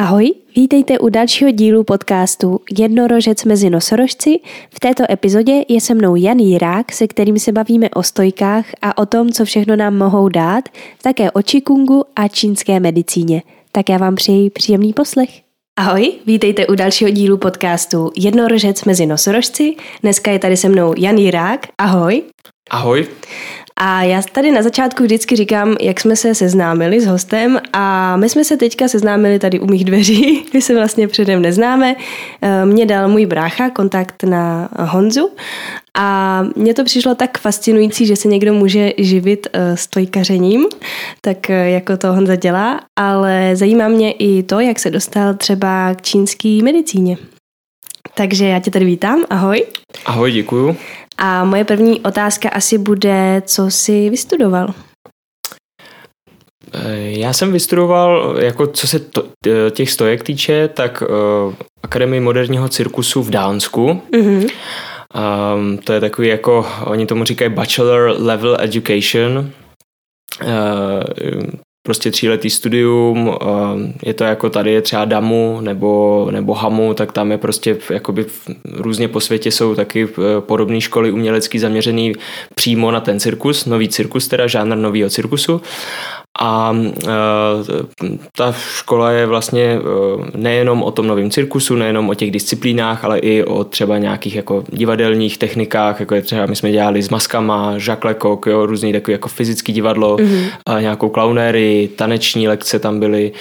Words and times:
Ahoj, 0.00 0.30
vítejte 0.56 0.98
u 0.98 1.08
dalšího 1.08 1.50
dílu 1.50 1.84
podcastu 1.84 2.60
Jednorožec 2.78 3.44
mezi 3.44 3.70
nosorožci. 3.70 4.40
V 4.74 4.80
této 4.80 5.04
epizodě 5.12 5.64
je 5.68 5.80
se 5.80 5.94
mnou 5.94 6.16
Jan 6.16 6.38
Jirák, 6.38 6.92
se 6.92 7.06
kterým 7.06 7.38
se 7.38 7.52
bavíme 7.52 7.90
o 7.90 8.02
stojkách 8.02 8.66
a 8.82 8.98
o 8.98 9.06
tom, 9.06 9.30
co 9.30 9.44
všechno 9.44 9.76
nám 9.76 9.96
mohou 9.96 10.28
dát, 10.28 10.68
také 11.02 11.30
o 11.30 11.42
čikungu 11.42 12.04
a 12.16 12.28
čínské 12.28 12.80
medicíně. 12.80 13.42
Tak 13.72 13.88
já 13.88 13.98
vám 13.98 14.14
přeji 14.14 14.50
příjemný 14.50 14.92
poslech. 14.92 15.30
Ahoj, 15.78 16.12
vítejte 16.26 16.66
u 16.66 16.74
dalšího 16.74 17.10
dílu 17.10 17.36
podcastu 17.36 18.10
Jednorožec 18.16 18.84
mezi 18.84 19.06
nosorožci. 19.06 19.76
Dneska 20.02 20.30
je 20.30 20.38
tady 20.38 20.56
se 20.56 20.68
mnou 20.68 20.94
Jan 20.98 21.16
Jirák. 21.16 21.66
Ahoj. 21.78 22.22
Ahoj. 22.70 23.06
A 23.82 24.02
já 24.02 24.22
tady 24.32 24.50
na 24.50 24.62
začátku 24.62 25.02
vždycky 25.02 25.36
říkám, 25.36 25.76
jak 25.80 26.00
jsme 26.00 26.16
se 26.16 26.34
seznámili 26.34 27.00
s 27.00 27.06
hostem 27.06 27.60
a 27.72 28.16
my 28.16 28.28
jsme 28.28 28.44
se 28.44 28.56
teďka 28.56 28.88
seznámili 28.88 29.38
tady 29.38 29.60
u 29.60 29.66
mých 29.66 29.84
dveří, 29.84 30.44
my 30.54 30.62
se 30.62 30.74
vlastně 30.74 31.08
předem 31.08 31.42
neznáme. 31.42 31.96
Eh, 32.42 32.66
mě 32.66 32.86
dal 32.86 33.08
můj 33.08 33.26
brácha 33.26 33.70
kontakt 33.70 34.24
na 34.24 34.68
Honzu 34.78 35.30
a 35.94 36.42
mně 36.56 36.74
to 36.74 36.84
přišlo 36.84 37.14
tak 37.14 37.38
fascinující, 37.38 38.06
že 38.06 38.16
se 38.16 38.28
někdo 38.28 38.54
může 38.54 38.92
živit 38.98 39.46
eh, 39.52 39.76
stojkařením, 39.76 40.66
tak 41.20 41.50
eh, 41.50 41.70
jako 41.70 41.96
to 41.96 42.12
Honza 42.12 42.36
dělá, 42.36 42.80
ale 42.98 43.56
zajímá 43.56 43.88
mě 43.88 44.12
i 44.12 44.42
to, 44.42 44.60
jak 44.60 44.78
se 44.78 44.90
dostal 44.90 45.34
třeba 45.34 45.94
k 45.94 46.02
čínské 46.02 46.60
medicíně. 46.62 47.16
Takže 48.14 48.46
já 48.46 48.60
tě 48.60 48.70
tady 48.70 48.84
vítám, 48.84 49.24
ahoj. 49.30 49.66
Ahoj, 50.04 50.32
děkuju. 50.32 50.76
A 51.18 51.44
moje 51.44 51.64
první 51.64 52.00
otázka 52.00 52.48
asi 52.48 52.78
bude, 52.78 53.42
co 53.46 53.70
jsi 53.70 54.10
vystudoval? 54.10 54.74
Eh, 56.74 57.18
já 57.18 57.32
jsem 57.32 57.52
vystudoval, 57.52 58.36
jako 58.40 58.66
co 58.66 58.86
se 58.86 58.98
to, 58.98 59.24
těch 59.70 59.90
stojek 59.90 60.22
týče, 60.22 60.68
tak 60.68 61.02
uh, 61.02 61.54
Akademii 61.82 62.20
moderního 62.20 62.68
cirkusu 62.68 63.22
v 63.22 63.30
Dánsku. 63.30 64.02
Mm-hmm. 64.12 64.50
Um, 65.54 65.78
to 65.78 65.92
je 65.92 66.00
takový 66.00 66.28
jako, 66.28 66.66
oni 66.84 67.06
tomu 67.06 67.24
říkají 67.24 67.50
bachelor 67.50 68.14
level 68.18 68.56
education. 68.60 69.50
Uh, 70.42 70.50
prostě 71.90 72.10
tříletý 72.10 72.50
studium, 72.50 73.36
je 74.02 74.14
to 74.14 74.24
jako 74.24 74.50
tady 74.50 74.72
je 74.72 74.82
třeba 74.82 75.04
DAMu 75.04 75.58
nebo, 75.60 76.28
nebo 76.30 76.54
HAMu, 76.54 76.94
tak 76.94 77.12
tam 77.12 77.30
je 77.30 77.38
prostě 77.38 77.76
jakoby 77.90 78.26
různě 78.72 79.08
po 79.08 79.20
světě 79.20 79.50
jsou 79.50 79.74
taky 79.74 80.04
e, 80.04 80.40
podobné 80.40 80.80
školy 80.80 81.12
umělecký 81.12 81.58
zaměřený 81.58 82.12
přímo 82.54 82.90
na 82.90 83.00
ten 83.00 83.20
cirkus, 83.20 83.66
nový 83.66 83.88
cirkus, 83.88 84.28
teda 84.28 84.46
žánr 84.46 84.76
nového 84.76 85.10
cirkusu 85.10 85.60
a 86.40 86.76
e, 86.76 87.10
ta 88.36 88.52
škola 88.52 89.10
je 89.10 89.26
vlastně 89.26 89.64
e, 89.64 89.78
nejenom 90.34 90.82
o 90.82 90.90
tom 90.90 91.06
novém 91.06 91.30
cirkusu, 91.30 91.74
nejenom 91.74 92.08
o 92.08 92.14
těch 92.14 92.30
disciplínách, 92.30 93.04
ale 93.04 93.18
i 93.18 93.44
o 93.44 93.64
třeba 93.64 93.98
nějakých 93.98 94.34
jako 94.34 94.64
divadelních 94.72 95.38
technikách, 95.38 96.00
jako 96.00 96.14
je 96.14 96.22
třeba 96.22 96.46
my 96.46 96.56
jsme 96.56 96.72
dělali 96.72 97.02
s 97.02 97.08
maskama, 97.08 97.72
Jacques 97.86 98.04
Lecoq, 98.04 98.46
jo, 98.46 98.66
různý 98.66 98.92
takový 98.92 99.12
jako 99.12 99.28
fyzický 99.28 99.72
divadlo, 99.72 100.16
mm-hmm. 100.16 100.80
nějakou 100.80 101.08
klaunéry, 101.08 101.88
taneční 101.96 102.48
lekce 102.48 102.78
tam 102.78 103.00
byly 103.00 103.32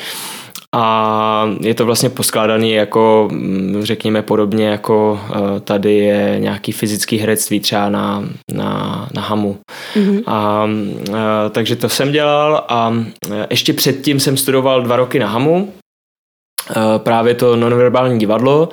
a 0.76 1.50
je 1.62 1.74
to 1.74 1.86
vlastně 1.86 2.10
poskládaný 2.10 2.72
jako, 2.72 3.28
mm, 3.32 3.80
řekněme, 3.84 4.22
podobně 4.22 4.68
jako 4.68 5.22
eh, 5.30 5.60
tady 5.60 5.98
je 5.98 6.40
nějaký 6.40 6.72
fyzický 6.72 7.18
herectví 7.18 7.60
třeba 7.60 7.90
na, 7.90 8.24
na, 8.54 9.10
na 9.14 9.22
hamu. 9.22 9.58
Mm-hmm. 9.96 10.24
A, 10.26 10.34
a, 10.34 10.68
eh, 11.10 11.50
takže 11.50 11.76
to 11.76 11.90
jsem 11.90 12.12
dělal 12.12 12.66
a 12.68 12.94
eh, 13.32 13.48
ještě 13.50 13.74
předtím 13.74 14.20
jsem 14.20 14.38
studoval 14.38 14.82
dva 14.82 14.96
roky 14.96 15.20
na 15.20 15.28
hamu, 15.28 15.74
právě 16.98 17.36
to 17.36 17.56
nonverbální 17.56 18.20
divadlo 18.20 18.70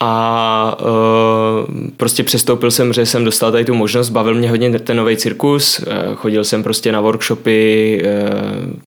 a 0.00 0.76
uh, 0.80 1.88
prostě 1.96 2.22
přestoupil 2.22 2.70
jsem, 2.70 2.92
že 2.92 3.06
jsem 3.06 3.24
dostal 3.24 3.52
tady 3.52 3.64
tu 3.64 3.74
možnost, 3.74 4.10
bavil 4.10 4.34
mě 4.34 4.50
hodně 4.50 4.78
ten 4.78 4.96
nový 4.96 5.16
cirkus, 5.16 5.78
uh, 5.78 6.14
chodil 6.14 6.44
jsem 6.44 6.62
prostě 6.62 6.92
na 6.92 7.00
workshopy 7.00 8.02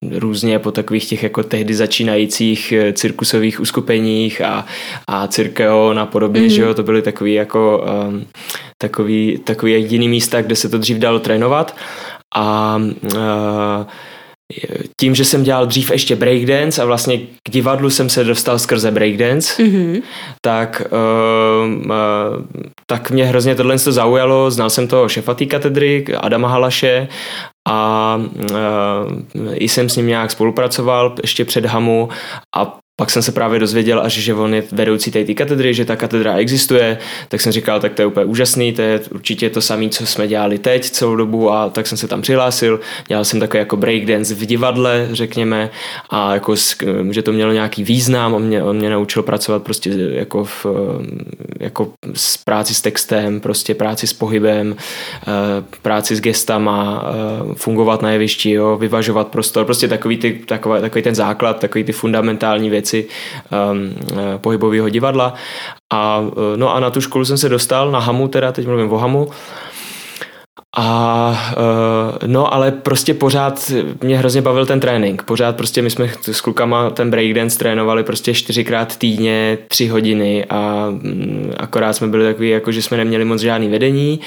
uh, 0.01 0.19
různě 0.19 0.59
po 0.59 0.71
takových 0.71 1.09
těch 1.09 1.23
jako 1.23 1.43
tehdy 1.43 1.73
začínajících 1.73 2.73
cirkusových 2.93 3.59
uskupeních 3.59 4.41
a, 4.41 4.65
a 5.07 5.27
cirkeo 5.27 5.95
a 5.99 6.05
podobně, 6.05 6.41
mm-hmm. 6.41 6.55
že 6.55 6.61
jo, 6.61 6.73
to 6.73 6.83
byly 6.83 7.01
takový 7.01 7.33
jako 7.33 7.85
um, 8.07 8.25
takový, 8.77 9.39
takový 9.43 9.71
jediný 9.71 10.09
místa, 10.09 10.41
kde 10.41 10.55
se 10.55 10.69
to 10.69 10.77
dřív 10.77 10.97
dalo 10.97 11.19
trénovat 11.19 11.75
a 12.35 12.81
uh, 13.03 13.85
tím, 14.99 15.15
že 15.15 15.25
jsem 15.25 15.43
dělal 15.43 15.65
dřív 15.65 15.91
ještě 15.91 16.15
breakdance 16.15 16.81
a 16.81 16.85
vlastně 16.85 17.17
k 17.17 17.51
divadlu 17.51 17.89
jsem 17.89 18.09
se 18.09 18.23
dostal 18.23 18.59
skrze 18.59 18.91
breakdance, 18.91 19.63
mm-hmm. 19.63 20.01
tak, 20.41 20.81
uh, 20.91 21.73
uh, 21.73 21.91
tak 22.85 23.11
mě 23.11 23.25
hrozně 23.25 23.55
tohle 23.55 23.79
to 23.79 23.91
zaujalo. 23.91 24.51
Znal 24.51 24.69
jsem 24.69 24.87
toho 24.87 25.09
šefa 25.09 25.33
té 25.33 25.45
katedry, 25.45 26.05
Adama 26.19 26.47
Halaše 26.47 27.07
a 27.67 28.15
uh, 28.51 29.53
i 29.53 29.69
jsem 29.69 29.89
s 29.89 29.95
ním 29.95 30.07
nějak 30.07 30.31
spolupracoval 30.31 31.15
ještě 31.21 31.45
před 31.45 31.65
Hamu 31.65 32.09
a 32.55 32.77
pak 32.95 33.11
jsem 33.11 33.21
se 33.21 33.31
právě 33.31 33.59
dozvěděl 33.59 34.01
až, 34.01 34.13
že 34.13 34.33
on 34.33 34.53
je 34.53 34.63
vedoucí 34.71 35.11
té 35.11 35.33
katedry, 35.33 35.73
že 35.73 35.85
ta 35.85 35.95
katedra 35.95 36.35
existuje, 36.35 36.97
tak 37.27 37.41
jsem 37.41 37.51
říkal, 37.51 37.79
tak 37.79 37.93
to 37.93 38.01
je 38.01 38.05
úplně 38.05 38.25
úžasný, 38.25 38.73
to 38.73 38.81
je 38.81 38.99
určitě 39.11 39.49
to 39.49 39.61
samé, 39.61 39.89
co 39.89 40.05
jsme 40.05 40.27
dělali 40.27 40.57
teď 40.57 40.89
celou 40.89 41.15
dobu. 41.15 41.51
A 41.51 41.69
tak 41.69 41.87
jsem 41.87 41.97
se 41.97 42.07
tam 42.07 42.21
přihlásil. 42.21 42.79
Dělal 43.07 43.25
jsem 43.25 43.39
takový 43.39 43.59
jako 43.59 43.77
breakdance 43.77 44.35
v 44.35 44.45
divadle, 44.45 45.07
řekněme, 45.11 45.69
a 46.09 46.33
jako, 46.33 46.55
že 47.11 47.21
to 47.21 47.31
mělo 47.31 47.51
nějaký 47.51 47.83
význam, 47.83 48.33
on 48.33 48.43
mě, 48.43 48.63
on 48.63 48.77
mě 48.77 48.89
naučil 48.89 49.23
pracovat 49.23 49.63
prostě 49.63 49.89
jako, 49.89 50.43
v, 50.43 50.65
jako 51.59 51.93
s 52.13 52.37
práci 52.37 52.75
s 52.75 52.81
textem, 52.81 53.39
prostě 53.39 53.75
práci 53.75 54.07
s 54.07 54.13
pohybem, 54.13 54.75
eh, 55.21 55.27
práci 55.81 56.15
s 56.15 56.21
gestama, 56.21 57.05
eh, 57.05 57.53
fungovat 57.55 58.01
na 58.01 58.11
jevišti, 58.11 58.51
jo, 58.51 58.77
vyvažovat 58.77 59.27
prostor, 59.27 59.65
prostě 59.65 59.87
takový, 59.87 60.17
ty, 60.17 60.41
takový, 60.45 60.81
takový 60.81 61.01
ten 61.01 61.15
základ, 61.15 61.59
takový 61.59 61.83
ty 61.83 61.91
fundamentální 61.91 62.69
věci, 62.69 62.90
věci 62.91 63.09
um, 63.71 63.95
eh, 64.11 64.37
pohybového 64.37 64.89
divadla. 64.89 65.33
A, 65.93 66.23
eh, 66.23 66.57
no 66.57 66.75
a 66.75 66.79
na 66.79 66.89
tu 66.89 67.01
školu 67.01 67.25
jsem 67.25 67.37
se 67.37 67.49
dostal, 67.49 67.91
na 67.91 67.99
Hamu 67.99 68.27
teda, 68.27 68.51
teď 68.51 68.67
mluvím 68.67 68.93
o 68.93 68.97
Hamu, 68.97 69.29
a 70.77 71.53
uh, 71.57 72.27
no, 72.27 72.53
ale 72.53 72.71
prostě 72.71 73.13
pořád 73.13 73.71
mě 74.03 74.17
hrozně 74.17 74.41
bavil 74.41 74.65
ten 74.65 74.79
trénink. 74.79 75.23
Pořád 75.23 75.55
prostě 75.55 75.81
my 75.81 75.89
jsme 75.89 76.09
s 76.21 76.41
klukama 76.41 76.89
ten 76.89 77.11
breakdance 77.11 77.59
trénovali 77.59 78.03
prostě 78.03 78.33
čtyřikrát 78.33 78.97
týdně, 78.97 79.57
tři 79.67 79.87
hodiny 79.87 80.45
a 80.45 80.87
um, 80.89 81.51
akorát 81.57 81.93
jsme 81.93 82.07
byli 82.07 82.25
takový, 82.25 82.49
jako 82.49 82.71
že 82.71 82.81
jsme 82.81 82.97
neměli 82.97 83.25
moc 83.25 83.41
žádný 83.41 83.69
vedení 83.69 84.19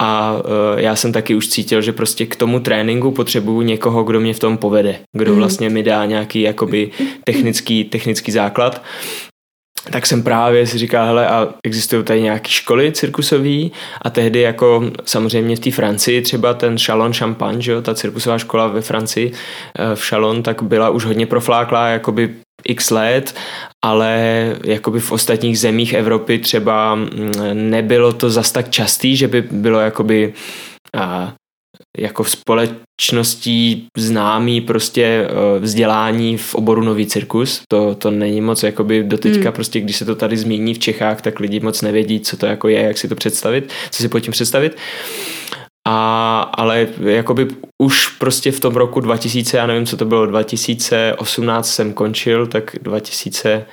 a 0.00 0.32
uh, 0.32 0.80
já 0.80 0.96
jsem 0.96 1.12
taky 1.12 1.34
už 1.34 1.48
cítil, 1.48 1.82
že 1.82 1.92
prostě 1.92 2.26
k 2.26 2.36
tomu 2.36 2.60
tréninku 2.60 3.10
potřebuju 3.10 3.62
někoho, 3.62 4.04
kdo 4.04 4.20
mě 4.20 4.34
v 4.34 4.38
tom 4.38 4.56
povede, 4.56 4.96
kdo 5.12 5.30
mhm. 5.30 5.38
vlastně 5.38 5.70
mi 5.70 5.82
dá 5.82 6.04
nějaký 6.04 6.40
jakoby 6.40 6.90
technický, 7.24 7.84
technický 7.84 8.32
základ 8.32 8.82
tak 9.90 10.06
jsem 10.06 10.22
právě 10.22 10.66
si 10.66 10.78
říkal, 10.78 11.06
hele, 11.06 11.26
a 11.26 11.48
existují 11.64 12.04
tady 12.04 12.22
nějaké 12.22 12.48
školy 12.48 12.92
cirkusové 12.92 13.68
a 14.02 14.10
tehdy 14.10 14.40
jako 14.40 14.90
samozřejmě 15.04 15.56
v 15.56 15.60
té 15.60 15.70
Francii 15.70 16.22
třeba 16.22 16.54
ten 16.54 16.78
Chalon 16.78 17.12
Champagne, 17.12 17.62
že 17.62 17.72
jo, 17.72 17.82
ta 17.82 17.94
cirkusová 17.94 18.38
škola 18.38 18.66
ve 18.66 18.80
Francii 18.80 19.32
eh, 19.32 19.96
v 19.96 20.02
Chalon, 20.08 20.42
tak 20.42 20.62
byla 20.62 20.90
už 20.90 21.04
hodně 21.04 21.26
profláklá 21.26 21.88
jakoby 21.88 22.34
x 22.64 22.90
let, 22.90 23.34
ale 23.84 24.52
jakoby 24.64 25.00
v 25.00 25.12
ostatních 25.12 25.58
zemích 25.58 25.92
Evropy 25.92 26.38
třeba 26.38 26.94
mm, 26.94 27.10
nebylo 27.52 28.12
to 28.12 28.30
zas 28.30 28.52
tak 28.52 28.70
častý, 28.70 29.16
že 29.16 29.28
by 29.28 29.42
bylo 29.42 29.80
jakoby 29.80 30.34
a, 30.96 31.34
jako 31.98 32.22
v 32.22 32.30
společností 32.30 33.88
známý 33.96 34.60
prostě 34.60 35.04
eh, 35.04 35.58
vzdělání 35.58 36.36
v 36.36 36.54
oboru 36.54 36.82
nový 36.82 37.06
cirkus. 37.06 37.62
To, 37.68 37.94
to 37.94 38.10
není 38.10 38.40
moc 38.40 38.62
jakoby 38.62 39.02
doteďka 39.02 39.48
hmm. 39.48 39.52
prostě, 39.52 39.80
když 39.80 39.96
se 39.96 40.04
to 40.04 40.14
tady 40.14 40.36
zmíní 40.36 40.74
v 40.74 40.78
Čechách, 40.78 41.22
tak 41.22 41.40
lidi 41.40 41.60
moc 41.60 41.82
nevědí, 41.82 42.20
co 42.20 42.36
to 42.36 42.46
jako 42.46 42.68
je, 42.68 42.80
jak 42.80 42.98
si 42.98 43.08
to 43.08 43.14
představit, 43.14 43.72
co 43.90 44.02
si 44.02 44.08
pod 44.08 44.20
tím 44.20 44.32
představit. 44.32 44.76
A, 45.88 46.40
ale 46.40 46.86
jakoby 47.00 47.48
už 47.82 48.08
prostě 48.08 48.52
v 48.52 48.60
tom 48.60 48.76
roku 48.76 49.00
2000, 49.00 49.56
já 49.56 49.66
nevím, 49.66 49.86
co 49.86 49.96
to 49.96 50.04
bylo, 50.04 50.26
2018 50.26 51.70
jsem 51.70 51.92
končil, 51.92 52.46
tak 52.46 52.76
2000 52.82 53.66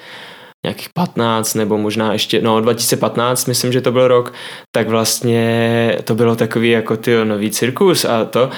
nějakých 0.65 0.89
15 0.93 1.53
nebo 1.53 1.77
možná 1.77 2.13
ještě, 2.13 2.41
no 2.41 2.61
2015 2.61 3.45
myslím, 3.45 3.71
že 3.71 3.81
to 3.81 3.91
byl 3.91 4.07
rok, 4.07 4.33
tak 4.75 4.89
vlastně 4.89 5.97
to 6.03 6.15
bylo 6.15 6.35
takový 6.35 6.69
jako 6.69 6.97
ty 6.97 7.25
nový 7.25 7.51
cirkus 7.51 8.05
a 8.05 8.25
to 8.25 8.49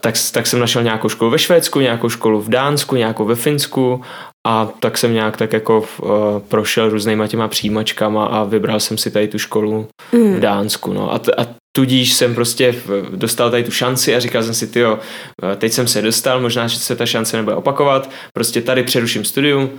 tak, 0.00 0.14
tak 0.32 0.46
jsem 0.46 0.60
našel 0.60 0.82
nějakou 0.82 1.08
školu 1.08 1.30
ve 1.30 1.38
Švédsku, 1.38 1.80
nějakou 1.80 2.08
školu 2.08 2.40
v 2.40 2.48
Dánsku, 2.48 2.96
nějakou 2.96 3.24
ve 3.24 3.34
Finsku 3.34 4.00
a 4.46 4.68
tak 4.80 4.98
jsem 4.98 5.14
nějak 5.14 5.36
tak 5.36 5.52
jako 5.52 5.78
uh, 5.78 6.08
prošel 6.48 6.88
různýma 6.88 7.26
těma 7.26 7.48
přijímačkama 7.48 8.26
a 8.26 8.44
vybral 8.44 8.80
jsem 8.80 8.98
si 8.98 9.10
tady 9.10 9.28
tu 9.28 9.38
školu 9.38 9.88
mm. 10.12 10.34
v 10.34 10.40
Dánsku. 10.40 10.92
No. 10.92 11.12
A, 11.12 11.18
t- 11.18 11.34
a 11.34 11.46
tudíž 11.76 12.12
jsem 12.12 12.34
prostě 12.34 12.74
dostal 13.10 13.50
tady 13.50 13.64
tu 13.64 13.70
šanci 13.70 14.14
a 14.14 14.20
říkal 14.20 14.42
jsem 14.42 14.54
si, 14.54 14.66
tyjo, 14.66 14.98
teď 15.56 15.72
jsem 15.72 15.86
se 15.86 16.02
dostal, 16.02 16.40
možná, 16.40 16.66
že 16.66 16.78
se 16.78 16.96
ta 16.96 17.06
šance 17.06 17.36
nebude 17.36 17.56
opakovat, 17.56 18.10
prostě 18.34 18.62
tady 18.62 18.82
přeruším 18.82 19.24
studium, 19.24 19.70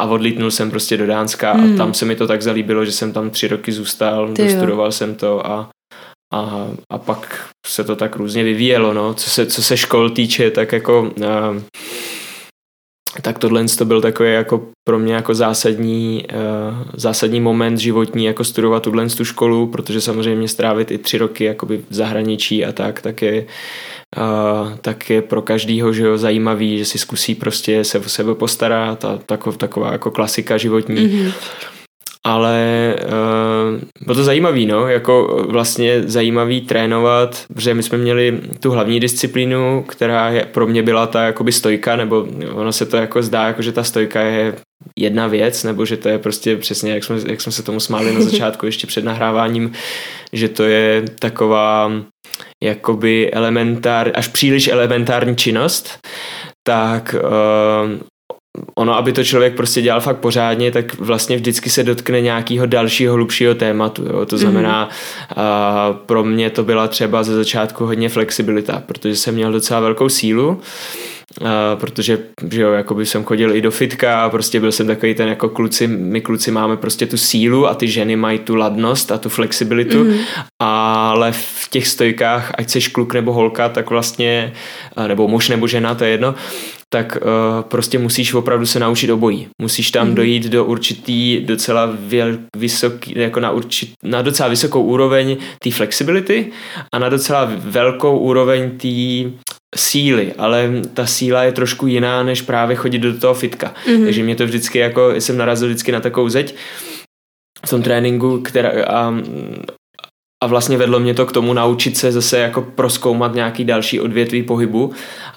a 0.00 0.06
odlítnul 0.06 0.50
jsem 0.50 0.70
prostě 0.70 0.96
do 0.96 1.06
Dánska 1.06 1.52
hmm. 1.52 1.74
a 1.74 1.76
tam 1.76 1.94
se 1.94 2.04
mi 2.04 2.16
to 2.16 2.26
tak 2.26 2.42
zalíbilo, 2.42 2.84
že 2.84 2.92
jsem 2.92 3.12
tam 3.12 3.30
tři 3.30 3.48
roky 3.48 3.72
zůstal, 3.72 4.32
Ty 4.32 4.44
dostudoval 4.44 4.86
jo. 4.86 4.92
jsem 4.92 5.14
to 5.14 5.46
a, 5.46 5.70
a, 6.34 6.68
a 6.92 6.98
pak 6.98 7.48
se 7.66 7.84
to 7.84 7.96
tak 7.96 8.16
různě 8.16 8.44
vyvíjelo, 8.44 8.94
no. 8.94 9.14
Co 9.14 9.30
se, 9.30 9.46
co 9.46 9.62
se 9.62 9.76
škol 9.76 10.10
týče, 10.10 10.50
tak 10.50 10.72
jako 10.72 11.02
uh, 11.02 11.60
tak 13.22 13.38
tohle 13.38 13.64
to 13.64 13.84
byl 13.84 14.00
takový 14.00 14.32
jako 14.32 14.62
pro 14.88 14.98
mě 14.98 15.14
jako 15.14 15.34
zásadní, 15.34 16.24
uh, 16.32 16.82
zásadní 16.94 17.40
moment 17.40 17.78
životní, 17.78 18.24
jako 18.24 18.44
studovat 18.44 18.82
tuhle 18.82 19.08
tu 19.08 19.24
školu, 19.24 19.66
protože 19.66 20.00
samozřejmě 20.00 20.48
strávit 20.48 20.90
i 20.90 20.98
tři 20.98 21.18
roky 21.18 21.44
jakoby 21.44 21.84
v 21.90 21.94
zahraničí 21.94 22.64
a 22.64 22.72
tak, 22.72 23.02
tak 23.02 23.22
je, 23.22 23.46
uh, 24.16 24.76
tak 24.80 25.10
je 25.10 25.22
pro 25.22 25.42
každýho 25.42 25.92
že 25.92 26.04
jo, 26.04 26.18
zajímavý, 26.18 26.78
že 26.78 26.84
si 26.84 26.98
zkusí 26.98 27.34
prostě 27.34 27.84
se 27.84 27.98
o 27.98 28.08
sebe 28.08 28.34
postarat 28.34 29.04
a 29.04 29.18
taková, 29.26 29.56
taková 29.56 29.92
jako 29.92 30.10
klasika 30.10 30.56
životní. 30.56 30.96
Mm-hmm 30.96 31.32
ale 32.26 32.94
uh, 33.04 33.80
bylo 34.04 34.14
to 34.14 34.24
zajímavý, 34.24 34.66
no, 34.66 34.88
jako 34.88 35.44
vlastně 35.48 36.02
zajímavý 36.02 36.60
trénovat, 36.60 37.44
protože 37.54 37.74
my 37.74 37.82
jsme 37.82 37.98
měli 37.98 38.40
tu 38.60 38.70
hlavní 38.70 39.00
disciplínu, 39.00 39.84
která 39.88 40.30
je, 40.30 40.44
pro 40.44 40.66
mě 40.66 40.82
byla 40.82 41.06
ta 41.06 41.22
jakoby 41.22 41.52
stojka, 41.52 41.96
nebo 41.96 42.26
ono 42.52 42.72
se 42.72 42.86
to 42.86 42.96
jako 42.96 43.22
zdá, 43.22 43.46
jako 43.46 43.62
že 43.62 43.72
ta 43.72 43.84
stojka 43.84 44.20
je 44.20 44.54
jedna 44.98 45.26
věc, 45.26 45.64
nebo 45.64 45.84
že 45.84 45.96
to 45.96 46.08
je 46.08 46.18
prostě 46.18 46.56
přesně, 46.56 46.92
jak 46.92 47.04
jsme, 47.04 47.16
jak 47.26 47.40
jsme 47.40 47.52
se 47.52 47.62
tomu 47.62 47.80
smáli 47.80 48.14
na 48.14 48.20
začátku 48.30 48.66
ještě 48.66 48.86
před 48.86 49.04
nahráváním, 49.04 49.72
že 50.32 50.48
to 50.48 50.62
je 50.62 51.02
taková 51.18 51.92
jakoby 52.62 53.30
elementár, 53.32 54.12
až 54.14 54.28
příliš 54.28 54.68
elementární 54.68 55.36
činnost, 55.36 56.08
tak 56.66 57.14
uh, 57.14 58.00
ono, 58.74 58.96
aby 58.96 59.12
to 59.12 59.24
člověk 59.24 59.56
prostě 59.56 59.82
dělal 59.82 60.00
fakt 60.00 60.16
pořádně, 60.16 60.70
tak 60.70 60.98
vlastně 60.98 61.36
vždycky 61.36 61.70
se 61.70 61.82
dotkne 61.82 62.20
nějakého 62.20 62.66
dalšího, 62.66 63.14
hlubšího 63.14 63.54
tématu. 63.54 64.04
Jo? 64.04 64.26
To 64.26 64.38
znamená, 64.38 64.88
mm-hmm. 64.88 65.90
uh, 65.90 65.96
pro 65.96 66.24
mě 66.24 66.50
to 66.50 66.64
byla 66.64 66.88
třeba 66.88 67.22
ze 67.22 67.34
začátku 67.34 67.86
hodně 67.86 68.08
flexibilita, 68.08 68.82
protože 68.86 69.16
jsem 69.16 69.34
měl 69.34 69.52
docela 69.52 69.80
velkou 69.80 70.08
sílu, 70.08 70.60
Uh, 71.40 71.48
protože 71.80 72.18
že 72.50 72.62
jo, 72.62 72.72
jakoby 72.72 73.06
jsem 73.06 73.24
chodil 73.24 73.56
i 73.56 73.60
do 73.60 73.70
fitka 73.70 74.24
a 74.24 74.30
prostě 74.30 74.60
byl 74.60 74.72
jsem 74.72 74.86
takový 74.86 75.14
ten 75.14 75.28
jako 75.28 75.48
kluci, 75.48 75.86
my 75.86 76.20
kluci 76.20 76.50
máme 76.50 76.76
prostě 76.76 77.06
tu 77.06 77.16
sílu 77.16 77.66
a 77.66 77.74
ty 77.74 77.88
ženy 77.88 78.16
mají 78.16 78.38
tu 78.38 78.54
ladnost 78.54 79.12
a 79.12 79.18
tu 79.18 79.28
flexibilitu, 79.28 80.04
mm-hmm. 80.04 80.20
ale 80.60 81.32
v 81.32 81.68
těch 81.70 81.88
stojkách, 81.88 82.52
ať 82.58 82.70
seš 82.70 82.88
kluk 82.88 83.14
nebo 83.14 83.32
holka, 83.32 83.68
tak 83.68 83.90
vlastně, 83.90 84.52
nebo 85.06 85.28
muž 85.28 85.48
nebo 85.48 85.66
žena, 85.66 85.94
to 85.94 86.04
je 86.04 86.10
jedno, 86.10 86.34
tak 86.94 87.16
uh, 87.16 87.62
prostě 87.62 87.98
musíš 87.98 88.34
opravdu 88.34 88.66
se 88.66 88.80
naučit 88.80 89.10
obojí. 89.10 89.48
Musíš 89.62 89.90
tam 89.90 90.08
mm-hmm. 90.08 90.14
dojít 90.14 90.44
do 90.44 90.64
určitý 90.64 91.40
docela 91.40 91.90
věl, 91.98 92.38
vysoký, 92.56 93.14
jako 93.16 93.40
na, 93.40 93.50
určit, 93.50 93.92
na 94.02 94.22
docela 94.22 94.48
vysokou 94.48 94.82
úroveň 94.82 95.36
té 95.58 95.70
flexibility 95.70 96.52
a 96.92 96.98
na 96.98 97.08
docela 97.08 97.50
velkou 97.54 98.18
úroveň 98.18 98.78
té 98.78 99.30
síly, 99.76 100.32
ale 100.38 100.70
ta 100.94 101.06
síla 101.06 101.44
je 101.44 101.52
trošku 101.52 101.86
jiná, 101.86 102.22
než 102.22 102.42
právě 102.42 102.76
chodit 102.76 102.98
do 102.98 103.18
toho 103.18 103.34
fitka. 103.34 103.74
Mm-hmm. 103.86 104.04
Takže 104.04 104.22
mě 104.22 104.36
to 104.36 104.44
vždycky 104.44 104.78
jako, 104.78 105.14
jsem 105.14 105.36
narazil 105.36 105.68
vždycky 105.68 105.92
na 105.92 106.00
takovou 106.00 106.28
zeď 106.28 106.54
v 107.66 107.70
tom 107.70 107.82
tréninku, 107.82 108.40
která, 108.40 108.84
a, 108.84 109.14
a 110.44 110.46
vlastně 110.46 110.76
vedlo 110.76 111.00
mě 111.00 111.14
to 111.14 111.26
k 111.26 111.32
tomu 111.32 111.52
naučit 111.52 111.96
se 111.96 112.12
zase 112.12 112.38
jako 112.38 112.62
proskoumat 112.62 113.34
nějaký 113.34 113.64
další 113.64 114.00
odvětví 114.00 114.42
pohybu 114.42 114.92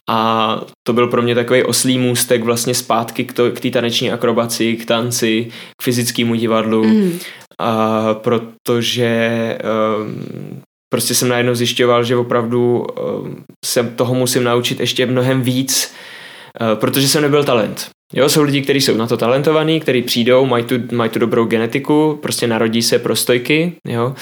a 0.09 0.61
to 0.87 0.93
byl 0.93 1.07
pro 1.07 1.21
mě 1.21 1.35
takový 1.35 1.63
oslý 1.63 1.99
můstek 1.99 2.43
vlastně 2.43 2.73
zpátky 2.73 3.23
k, 3.23 3.33
to, 3.33 3.51
k 3.51 3.59
té 3.59 3.69
taneční 3.69 4.11
akrobaci, 4.11 4.75
k 4.75 4.85
tanci, 4.85 5.47
k 5.81 5.83
fyzickému 5.83 6.35
divadlu, 6.35 6.83
mm. 6.83 7.19
a 7.61 8.13
protože 8.13 9.19
um, 10.01 10.61
prostě 10.93 11.15
jsem 11.15 11.27
najednou 11.27 11.55
zjišťoval, 11.55 12.03
že 12.03 12.15
opravdu 12.15 12.79
um, 12.79 13.43
se 13.65 13.83
toho 13.83 14.13
musím 14.15 14.43
naučit 14.43 14.79
ještě 14.79 15.05
mnohem 15.05 15.41
víc, 15.41 15.93
uh, 16.61 16.79
protože 16.79 17.07
jsem 17.07 17.21
nebyl 17.21 17.43
talent. 17.43 17.89
Jo, 18.13 18.29
jsou 18.29 18.41
lidi, 18.41 18.61
kteří 18.61 18.81
jsou 18.81 18.97
na 18.97 19.07
to 19.07 19.17
talentovaní, 19.17 19.79
kteří 19.79 20.01
přijdou, 20.01 20.45
mají 20.45 20.63
tu, 20.63 20.75
mají 20.91 21.09
tu 21.09 21.19
dobrou 21.19 21.45
genetiku, 21.45 22.19
prostě 22.21 22.47
narodí 22.47 22.81
se 22.81 22.99
pro 22.99 23.15
stojky, 23.15 23.75
jo, 23.87 24.15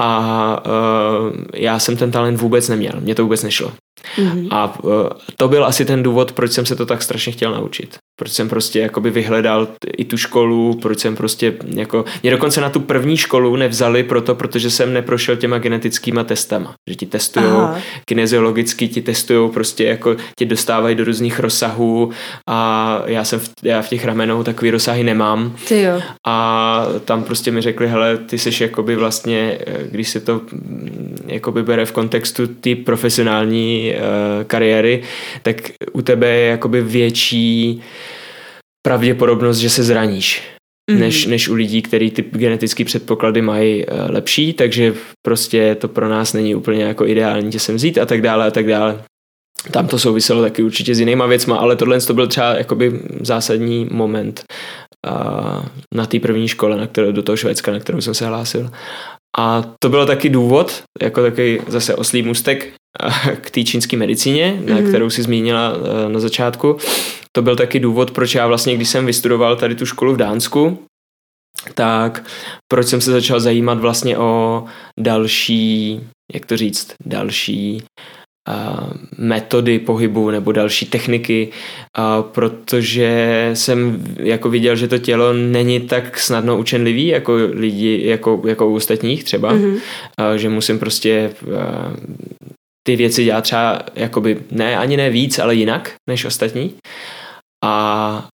a 0.00 0.62
uh, 0.66 1.32
já 1.54 1.78
jsem 1.78 1.96
ten 1.96 2.10
talent 2.10 2.40
vůbec 2.40 2.68
neměl, 2.68 2.92
mě 3.00 3.14
to 3.14 3.22
vůbec 3.22 3.42
nešlo. 3.42 3.72
Mm-hmm. 4.16 4.48
A 4.50 4.84
uh, 4.84 5.08
to 5.36 5.48
byl 5.48 5.64
asi 5.64 5.84
ten 5.84 6.02
důvod, 6.02 6.32
proč 6.32 6.52
jsem 6.52 6.66
se 6.66 6.76
to 6.76 6.86
tak 6.86 7.02
strašně 7.02 7.32
chtěl 7.32 7.52
naučit. 7.52 7.98
Proč 8.22 8.32
jsem 8.32 8.48
prostě 8.48 8.80
jakoby 8.80 9.10
vyhledal 9.10 9.68
i 9.96 10.04
tu 10.04 10.16
školu, 10.16 10.74
proč 10.82 10.98
jsem 10.98 11.16
prostě 11.16 11.54
jako... 11.74 12.04
Mě 12.22 12.30
dokonce 12.30 12.60
na 12.60 12.70
tu 12.70 12.80
první 12.80 13.16
školu 13.16 13.56
nevzali 13.56 14.02
proto, 14.02 14.34
protože 14.34 14.70
jsem 14.70 14.92
neprošel 14.92 15.36
těma 15.36 15.58
genetickýma 15.58 16.24
testama. 16.24 16.74
Že 16.90 16.94
ti 16.94 17.06
testují 17.06 17.46
kineziologicky, 18.04 18.88
ti 18.88 19.02
testují 19.02 19.50
prostě 19.50 19.84
jako 19.84 20.16
ti 20.38 20.46
dostávají 20.46 20.94
do 20.94 21.04
různých 21.04 21.40
rozsahů 21.40 22.10
a 22.48 23.02
já 23.06 23.24
jsem 23.24 23.40
v, 23.40 23.50
já 23.62 23.82
v 23.82 23.88
těch 23.88 24.04
ramenou 24.04 24.42
takový 24.42 24.70
rozsahy 24.70 25.04
nemám. 25.04 25.56
Ty 25.68 25.82
jo. 25.82 26.02
A 26.26 26.86
tam 27.04 27.22
prostě 27.22 27.50
mi 27.50 27.60
řekli, 27.60 27.88
hele, 27.88 28.18
ty 28.18 28.38
seš 28.38 28.60
jakoby 28.60 28.96
vlastně, 28.96 29.58
když 29.90 30.08
se 30.08 30.20
to 30.20 30.40
mm, 30.52 31.16
jakoby 31.26 31.62
bere 31.62 31.84
v 31.84 31.92
kontextu 31.92 32.46
ty 32.46 32.74
profesionální 32.74 33.94
uh, 33.94 34.44
kariéry, 34.44 35.02
tak 35.42 35.56
u 35.92 36.02
tebe 36.02 36.28
je 36.28 36.50
jakoby 36.50 36.82
větší 36.82 37.82
pravděpodobnost, 38.86 39.58
že 39.58 39.70
se 39.70 39.82
zraníš. 39.82 40.42
Mm-hmm. 40.90 40.98
Než, 40.98 41.26
než 41.26 41.48
u 41.48 41.54
lidí, 41.54 41.82
kteří 41.82 42.10
ty 42.10 42.22
genetické 42.22 42.84
předpoklady 42.84 43.42
mají 43.42 43.86
uh, 43.86 44.10
lepší, 44.10 44.52
takže 44.52 44.94
prostě 45.26 45.74
to 45.74 45.88
pro 45.88 46.08
nás 46.08 46.32
není 46.32 46.54
úplně 46.54 46.84
jako 46.84 47.06
ideální 47.06 47.50
tě 47.50 47.58
sem 47.58 47.76
vzít 47.76 47.98
a 47.98 48.06
tak 48.06 48.22
dále 48.22 48.46
a 48.46 48.50
tak 48.50 48.66
dále. 48.66 49.02
Tam 49.70 49.88
to 49.88 49.98
souviselo 49.98 50.42
taky 50.42 50.62
určitě 50.62 50.94
s 50.94 51.00
jinýma 51.00 51.26
věcma, 51.26 51.56
ale 51.56 51.76
tohle 51.76 52.00
to 52.00 52.14
byl 52.14 52.26
třeba 52.26 52.54
jakoby 52.54 53.00
zásadní 53.20 53.88
moment 53.90 54.44
uh, 55.06 55.64
na 55.94 56.06
té 56.06 56.20
první 56.20 56.48
škole, 56.48 56.76
na 56.76 56.86
kterou, 56.86 57.12
do 57.12 57.22
toho 57.22 57.36
Švédska, 57.36 57.72
na 57.72 57.78
kterou 57.78 58.00
jsem 58.00 58.14
se 58.14 58.26
hlásil. 58.26 58.70
A 59.38 59.74
to 59.82 59.88
bylo 59.88 60.06
taky 60.06 60.28
důvod, 60.28 60.82
jako 61.02 61.22
takový 61.22 61.60
zase 61.68 61.94
oslý 61.94 62.22
můstek 62.22 62.72
k 63.40 63.50
té 63.50 63.64
čínské 63.64 63.96
medicíně, 63.96 64.58
mm-hmm. 64.58 64.68
na 64.70 64.76
mhm. 64.76 64.88
kterou 64.88 65.10
si 65.10 65.22
zmínila 65.22 65.72
uh, 65.76 66.12
na 66.12 66.20
začátku. 66.20 66.76
To 67.32 67.42
byl 67.42 67.56
taky 67.56 67.80
důvod, 67.80 68.10
proč 68.10 68.34
já 68.34 68.46
vlastně, 68.46 68.74
když 68.74 68.88
jsem 68.88 69.06
vystudoval 69.06 69.56
tady 69.56 69.74
tu 69.74 69.86
školu 69.86 70.14
v 70.14 70.16
Dánsku, 70.16 70.78
tak 71.74 72.24
proč 72.68 72.86
jsem 72.86 73.00
se 73.00 73.10
začal 73.10 73.40
zajímat 73.40 73.78
vlastně 73.78 74.18
o 74.18 74.64
další, 75.00 76.00
jak 76.34 76.46
to 76.46 76.56
říct, 76.56 76.94
další 77.06 77.82
metody 79.18 79.78
pohybu 79.78 80.30
nebo 80.30 80.52
další 80.52 80.86
techniky, 80.86 81.48
protože 82.32 83.50
jsem 83.54 84.04
jako 84.16 84.50
viděl, 84.50 84.76
že 84.76 84.88
to 84.88 84.98
tělo 84.98 85.32
není 85.32 85.80
tak 85.80 86.18
snadno 86.18 86.58
učenlivý 86.58 87.06
jako 87.06 87.36
lidi, 87.52 88.00
jako, 88.04 88.42
jako 88.46 88.68
u 88.68 88.74
ostatních 88.74 89.24
třeba, 89.24 89.54
mm-hmm. 89.54 89.80
že 90.36 90.48
musím 90.48 90.78
prostě 90.78 91.30
ty 92.82 92.96
věci 92.96 93.24
dělat 93.24 93.40
třeba 93.40 93.82
jakoby 93.94 94.42
ne, 94.50 94.78
ani 94.78 94.96
ne 94.96 95.10
víc, 95.10 95.38
ale 95.38 95.54
jinak 95.54 95.94
než 96.08 96.24
ostatní. 96.24 96.74
A 97.64 98.28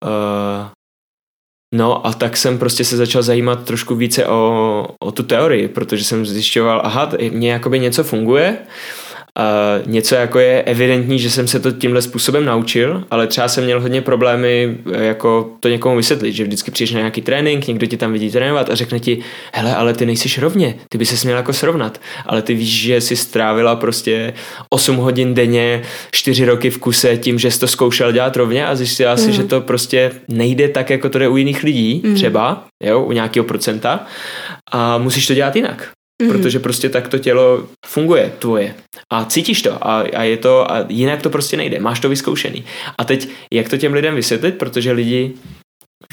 No 1.75 2.07
a 2.07 2.13
tak 2.13 2.37
jsem 2.37 2.59
prostě 2.59 2.83
se 2.83 2.97
začal 2.97 3.23
zajímat 3.23 3.65
trošku 3.65 3.95
více 3.95 4.25
o, 4.27 4.85
o 4.99 5.11
tu 5.11 5.23
teorii, 5.23 5.67
protože 5.67 6.03
jsem 6.03 6.25
zjišťoval, 6.25 6.81
aha, 6.83 7.11
mně 7.31 7.51
jakoby 7.51 7.79
něco 7.79 8.03
funguje, 8.03 8.57
Uh, 9.39 9.91
něco 9.91 10.15
jako 10.15 10.39
je 10.39 10.61
evidentní, 10.61 11.19
že 11.19 11.29
jsem 11.29 11.47
se 11.47 11.59
to 11.59 11.71
tímhle 11.71 12.01
způsobem 12.01 12.45
naučil, 12.45 13.03
ale 13.11 13.27
třeba 13.27 13.47
jsem 13.47 13.63
měl 13.63 13.81
hodně 13.81 14.01
problémy 14.01 14.77
eh, 14.93 15.03
jako 15.05 15.51
to 15.59 15.69
někomu 15.69 15.95
vysvětlit, 15.95 16.33
že 16.33 16.43
vždycky 16.43 16.71
přijdeš 16.71 16.93
na 16.93 16.99
nějaký 16.99 17.21
trénink, 17.21 17.67
někdo 17.67 17.87
ti 17.87 17.97
tam 17.97 18.13
vidí 18.13 18.31
trénovat 18.31 18.69
a 18.69 18.75
řekne 18.75 18.99
ti, 18.99 19.19
hele, 19.53 19.75
ale 19.75 19.93
ty 19.93 20.05
nejsiš 20.05 20.37
rovně, 20.37 20.75
ty 20.89 20.97
by 20.97 21.05
se 21.05 21.27
měl 21.27 21.37
jako 21.37 21.53
srovnat, 21.53 22.01
ale 22.25 22.41
ty 22.41 22.53
víš, 22.53 22.81
že 22.81 23.01
jsi 23.01 23.15
strávila 23.15 23.75
prostě 23.75 24.33
8 24.69 24.95
hodin 24.95 25.33
denně, 25.33 25.81
4 26.11 26.45
roky 26.45 26.69
v 26.69 26.77
kuse 26.77 27.17
tím, 27.17 27.39
že 27.39 27.51
jsi 27.51 27.59
to 27.59 27.67
zkoušel 27.67 28.11
dělat 28.11 28.37
rovně 28.37 28.67
a 28.67 28.75
zjistila 28.75 29.11
mm. 29.11 29.17
si, 29.17 29.31
že 29.31 29.43
to 29.43 29.61
prostě 29.61 30.11
nejde 30.27 30.67
tak, 30.67 30.89
jako 30.89 31.09
to 31.09 31.19
jde 31.19 31.27
u 31.27 31.37
jiných 31.37 31.63
lidí, 31.63 32.01
mm. 32.05 32.15
třeba, 32.15 32.63
jo, 32.83 33.03
u 33.03 33.11
nějakého 33.11 33.43
procenta 33.43 34.05
a 34.71 34.97
musíš 34.97 35.27
to 35.27 35.33
dělat 35.33 35.55
jinak 35.55 35.89
mm-hmm. 36.21 36.31
protože 36.31 36.59
prostě 36.59 36.89
tak 36.89 37.07
to 37.07 37.19
tělo 37.19 37.67
funguje 37.85 38.31
tvoje 38.39 38.75
a 39.13 39.25
cítíš 39.25 39.61
to 39.61 39.87
a, 39.87 39.99
a 39.99 40.23
je 40.23 40.37
to 40.37 40.71
a 40.71 40.85
jinak 40.89 41.21
to 41.21 41.29
prostě 41.29 41.57
nejde, 41.57 41.79
máš 41.79 41.99
to 41.99 42.09
vyzkoušený. 42.09 42.63
A 42.97 43.03
teď, 43.03 43.29
jak 43.53 43.69
to 43.69 43.77
těm 43.77 43.93
lidem 43.93 44.15
vysvětlit, 44.15 44.51
protože 44.51 44.91
lidi 44.91 45.33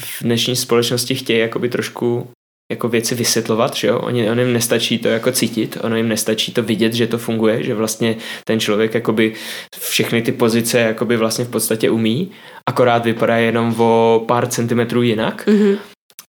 v 0.01 0.23
dnešní 0.23 0.55
společnosti 0.55 1.15
chtějí 1.15 1.39
jakoby 1.39 1.69
trošku 1.69 2.27
jako 2.71 2.89
věci 2.89 3.15
vysvětlovat, 3.15 3.75
že 3.75 3.87
jo? 3.87 3.99
Oni, 3.99 4.29
on 4.29 4.39
jim 4.39 4.53
nestačí 4.53 4.99
to 4.99 5.07
jako 5.07 5.31
cítit, 5.31 5.77
ono 5.81 5.95
jim 5.95 6.07
nestačí 6.07 6.51
to 6.51 6.63
vidět, 6.63 6.93
že 6.93 7.07
to 7.07 7.17
funguje, 7.17 7.63
že 7.63 7.75
vlastně 7.75 8.15
ten 8.45 8.59
člověk 8.59 8.93
jakoby 8.93 9.33
všechny 9.79 10.21
ty 10.21 10.31
pozice 10.31 10.79
jakoby 10.79 11.17
vlastně 11.17 11.45
v 11.45 11.49
podstatě 11.49 11.89
umí, 11.89 12.31
akorát 12.69 13.05
vypadá 13.05 13.37
jenom 13.37 13.75
o 13.81 14.23
pár 14.27 14.47
centimetrů 14.47 15.01
jinak. 15.01 15.47
Mm-hmm. 15.47 15.77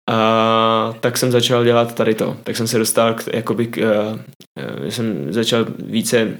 A 0.09 0.95
tak 1.00 1.17
jsem 1.17 1.31
začal 1.31 1.65
dělat 1.65 1.95
tady 1.95 2.15
to. 2.15 2.37
Tak 2.45 2.57
jsem 2.57 2.67
se 2.67 2.79
dostal 2.79 3.15
k, 3.15 3.23
jakoby 3.33 3.67
k, 3.67 3.77
uh, 3.77 4.88
jsem 4.88 5.33
začal 5.33 5.67
více 5.79 6.38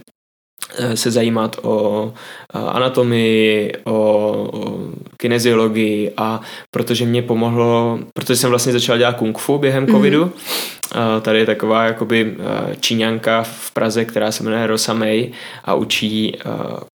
Eh, 0.76 0.96
se 0.96 1.10
zajímat 1.10 1.56
o 1.62 2.12
anatomii, 2.54 3.72
o, 3.84 3.92
o 4.52 4.78
kineziologii 5.16 6.12
a 6.16 6.40
protože 6.70 7.04
mě 7.04 7.22
pomohlo, 7.22 7.98
protože 8.14 8.37
jsem 8.37 8.50
vlastně 8.50 8.72
začal 8.72 8.98
dělat 8.98 9.16
kung 9.16 9.38
fu 9.38 9.58
během 9.58 9.87
mm-hmm. 9.87 9.90
covidu, 9.90 10.32
tady 11.22 11.38
je 11.38 11.46
taková 11.46 11.84
jakoby 11.84 12.37
číňanka 12.80 13.42
v 13.42 13.70
Praze, 13.70 14.04
která 14.04 14.32
se 14.32 14.44
jmenuje 14.44 14.66
Rosa 14.66 14.94
May 14.94 15.30
a 15.64 15.75
učí 15.75 16.37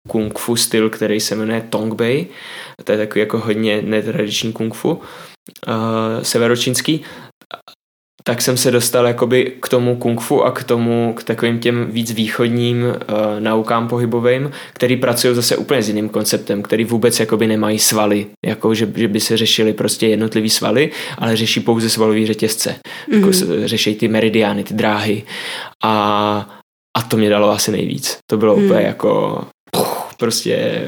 kung 0.08 0.40
fu 0.40 0.56
styl, 0.56 0.90
který 0.90 1.20
se 1.20 1.36
jmenuje 1.36 1.64
Tongbei. 1.70 2.28
To 2.84 2.92
je 2.92 2.98
takový 2.98 3.20
jako 3.20 3.40
hodně 3.40 3.82
netradiční 3.82 4.54
kung 4.54 4.74
fu 4.74 5.02
severočínský 6.22 7.06
tak 8.24 8.42
jsem 8.42 8.58
se 8.58 8.72
dostal 8.72 9.08
jakoby 9.08 9.54
k 9.62 9.70
tomu 9.70 9.96
kung 9.96 10.22
fu 10.22 10.44
a 10.44 10.52
k 10.52 10.64
tomu, 10.64 11.14
k 11.14 11.24
takovým 11.24 11.60
těm 11.60 11.92
víc 11.92 12.12
východním 12.12 12.84
uh, 12.84 12.94
naukám 13.40 13.88
pohybovým, 13.88 14.52
který 14.74 14.98
pracují 14.98 15.36
zase 15.36 15.58
úplně 15.58 15.84
s 15.84 15.88
jiným 15.88 16.10
konceptem, 16.10 16.62
který 16.62 16.86
vůbec 16.86 17.20
jakoby 17.20 17.48
nemají 17.48 17.80
svaly, 17.80 18.28
jako 18.46 18.76
že, 18.76 18.94
že 18.96 19.08
by 19.08 19.20
se 19.20 19.38
řešili 19.38 19.74
prostě 19.74 20.08
jednotlivý 20.08 20.50
svaly, 20.50 20.92
ale 21.18 21.36
řeší 21.36 21.60
pouze 21.60 21.90
svalový 21.90 22.26
řetězce. 22.26 22.70
Mm-hmm. 22.70 23.16
Jako 23.16 23.28
mhm. 23.28 23.68
řeší 23.68 23.96
ty 23.96 24.08
meridiány, 24.08 24.64
ty 24.64 24.74
dráhy. 24.74 25.24
A, 25.84 26.62
a 26.98 27.02
to 27.02 27.18
mě 27.18 27.30
dalo 27.30 27.50
asi 27.52 27.72
nejvíc. 27.72 28.18
To 28.30 28.38
bylo 28.38 28.58
mm. 28.58 28.66
úplně 28.66 28.82
jako 28.82 29.42
prostě 30.18 30.86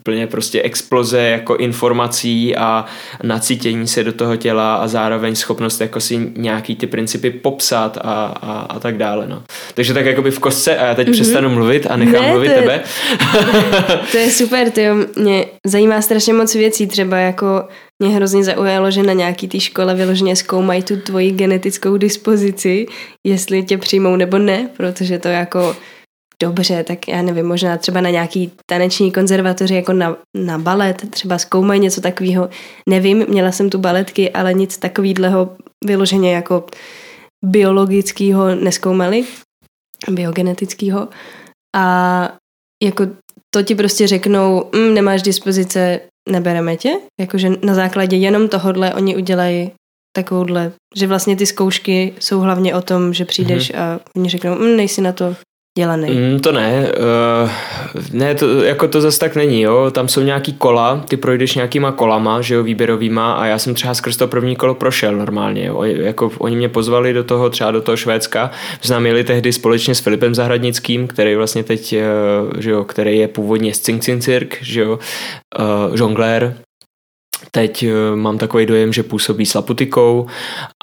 úplně 0.00 0.26
prostě 0.26 0.62
exploze 0.62 1.20
jako 1.20 1.56
informací 1.56 2.56
a 2.56 2.84
nacítění 3.22 3.86
se 3.86 4.04
do 4.04 4.12
toho 4.12 4.36
těla 4.36 4.74
a 4.74 4.88
zároveň 4.88 5.34
schopnost 5.34 5.80
jako 5.80 6.00
si 6.00 6.32
nějaký 6.36 6.76
ty 6.76 6.86
principy 6.86 7.30
popsat 7.30 7.96
a, 7.96 8.24
a, 8.42 8.66
a 8.68 8.78
tak 8.78 8.96
dále, 8.96 9.26
no. 9.28 9.42
Takže 9.74 9.94
tak 9.94 10.06
jako 10.06 10.22
by 10.22 10.30
v 10.30 10.38
kostce 10.38 10.76
a 10.76 10.86
já 10.86 10.94
teď 10.94 11.08
mm-hmm. 11.08 11.12
přestanu 11.12 11.48
mluvit 11.48 11.86
a 11.90 11.96
nechám 11.96 12.22
ne, 12.22 12.30
mluvit 12.30 12.48
to 12.48 12.54
je, 12.54 12.60
tebe. 12.60 12.82
to 14.12 14.18
je 14.18 14.30
super, 14.30 14.70
ty 14.70 14.86
mě 15.16 15.46
zajímá 15.66 16.02
strašně 16.02 16.32
moc 16.32 16.54
věcí, 16.54 16.86
třeba 16.86 17.16
jako 17.16 17.64
mě 17.98 18.08
hrozně 18.08 18.44
zaujalo, 18.44 18.90
že 18.90 19.02
na 19.02 19.12
nějaký 19.12 19.48
té 19.48 19.60
škole 19.60 19.94
vyloženě 19.94 20.36
zkoumají 20.36 20.82
tu 20.82 20.96
tvoji 20.96 21.30
genetickou 21.30 21.96
dispozici, 21.96 22.86
jestli 23.26 23.62
tě 23.62 23.78
přijmou 23.78 24.16
nebo 24.16 24.38
ne, 24.38 24.68
protože 24.76 25.18
to 25.18 25.28
jako 25.28 25.76
dobře, 26.42 26.84
tak 26.84 27.08
já 27.08 27.22
nevím, 27.22 27.46
možná 27.46 27.76
třeba 27.76 28.00
na 28.00 28.10
nějaký 28.10 28.52
taneční 28.66 29.12
konzervatoři 29.12 29.74
jako 29.74 29.92
na, 29.92 30.16
na 30.36 30.58
balet, 30.58 31.10
třeba 31.10 31.38
zkoumají 31.38 31.80
něco 31.80 32.00
takového. 32.00 32.48
Nevím, 32.88 33.26
měla 33.28 33.52
jsem 33.52 33.70
tu 33.70 33.78
baletky, 33.78 34.30
ale 34.30 34.54
nic 34.54 34.78
takového 34.78 35.56
vyloženě 35.84 36.32
jako 36.32 36.64
biologického 37.44 38.54
neskoumali, 38.54 39.24
biogenetického. 40.10 41.08
A 41.76 42.36
jako 42.82 43.06
to 43.54 43.62
ti 43.62 43.74
prostě 43.74 44.06
řeknou, 44.06 44.70
mm, 44.74 44.94
nemáš 44.94 45.22
dispozice, 45.22 46.00
nebereme 46.28 46.76
tě. 46.76 46.92
Jakože 47.20 47.50
na 47.64 47.74
základě 47.74 48.16
jenom 48.16 48.48
tohodle 48.48 48.94
oni 48.94 49.16
udělají 49.16 49.70
takovouhle, 50.16 50.72
že 50.96 51.06
vlastně 51.06 51.36
ty 51.36 51.46
zkoušky 51.46 52.14
jsou 52.18 52.40
hlavně 52.40 52.74
o 52.74 52.82
tom, 52.82 53.14
že 53.14 53.24
přijdeš 53.24 53.70
mm-hmm. 53.70 53.78
a 53.78 54.00
oni 54.16 54.28
řeknou, 54.28 54.54
mm, 54.54 54.76
nejsi 54.76 55.00
na 55.00 55.12
to 55.12 55.36
dělaný. 55.78 56.10
Mm, 56.10 56.40
to 56.40 56.52
ne, 56.52 56.92
uh, 57.42 57.50
ne, 58.12 58.34
to, 58.34 58.62
jako 58.62 58.88
to 58.88 59.00
zase 59.00 59.18
tak 59.18 59.36
není, 59.36 59.60
jo, 59.60 59.90
tam 59.90 60.08
jsou 60.08 60.20
nějaký 60.20 60.52
kola, 60.52 61.04
ty 61.08 61.16
projdeš 61.16 61.54
nějakýma 61.54 61.92
kolama, 61.92 62.40
že 62.40 62.54
jo, 62.54 62.62
výběrovýma 62.62 63.32
a 63.32 63.46
já 63.46 63.58
jsem 63.58 63.74
třeba 63.74 63.94
skrz 63.94 64.16
to 64.16 64.28
první 64.28 64.56
kolo 64.56 64.74
prošel 64.74 65.16
normálně, 65.16 65.66
jo, 65.66 65.82
jako 65.82 66.30
oni 66.38 66.56
mě 66.56 66.68
pozvali 66.68 67.12
do 67.12 67.24
toho, 67.24 67.50
třeba 67.50 67.70
do 67.70 67.82
toho 67.82 67.96
Švédska, 67.96 68.50
jsme 68.80 69.08
jeli 69.08 69.24
tehdy 69.24 69.52
společně 69.52 69.94
s 69.94 70.00
Filipem 70.00 70.34
Zahradnickým, 70.34 71.06
který 71.06 71.36
vlastně 71.36 71.64
teď, 71.64 71.96
uh, 71.96 72.60
že 72.60 72.70
jo, 72.70 72.84
který 72.84 73.18
je 73.18 73.28
původně 73.28 73.74
z 73.74 73.80
Cing 73.80 74.02
Cing 74.02 74.22
Cirk, 74.22 74.58
že 74.62 74.80
jo, 74.80 74.98
uh, 75.58 75.96
žonglér, 75.96 76.56
Teď 77.50 77.86
uh, 77.86 78.16
mám 78.16 78.38
takový 78.38 78.66
dojem, 78.66 78.92
že 78.92 79.02
působí 79.02 79.46
s 79.46 79.54
Laputikou 79.54 80.26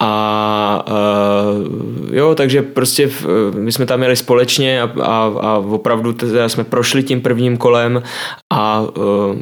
a 0.02 0.86
uh, 0.88 2.16
jo, 2.16 2.36
takže 2.36 2.62
prostě 2.62 3.08
v, 3.08 3.26
my 3.56 3.72
jsme 3.72 3.86
tam 3.86 4.02
jeli 4.02 4.16
společně 4.16 4.82
a, 4.82 4.92
a, 5.02 5.34
a 5.42 5.58
opravdu 5.58 6.14
teda 6.14 6.50
jsme 6.50 6.64
prošli 6.64 7.04
tím 7.04 7.22
prvním 7.22 7.58
kolem 7.58 8.04
a, 8.54 8.82
uh, 8.82 9.36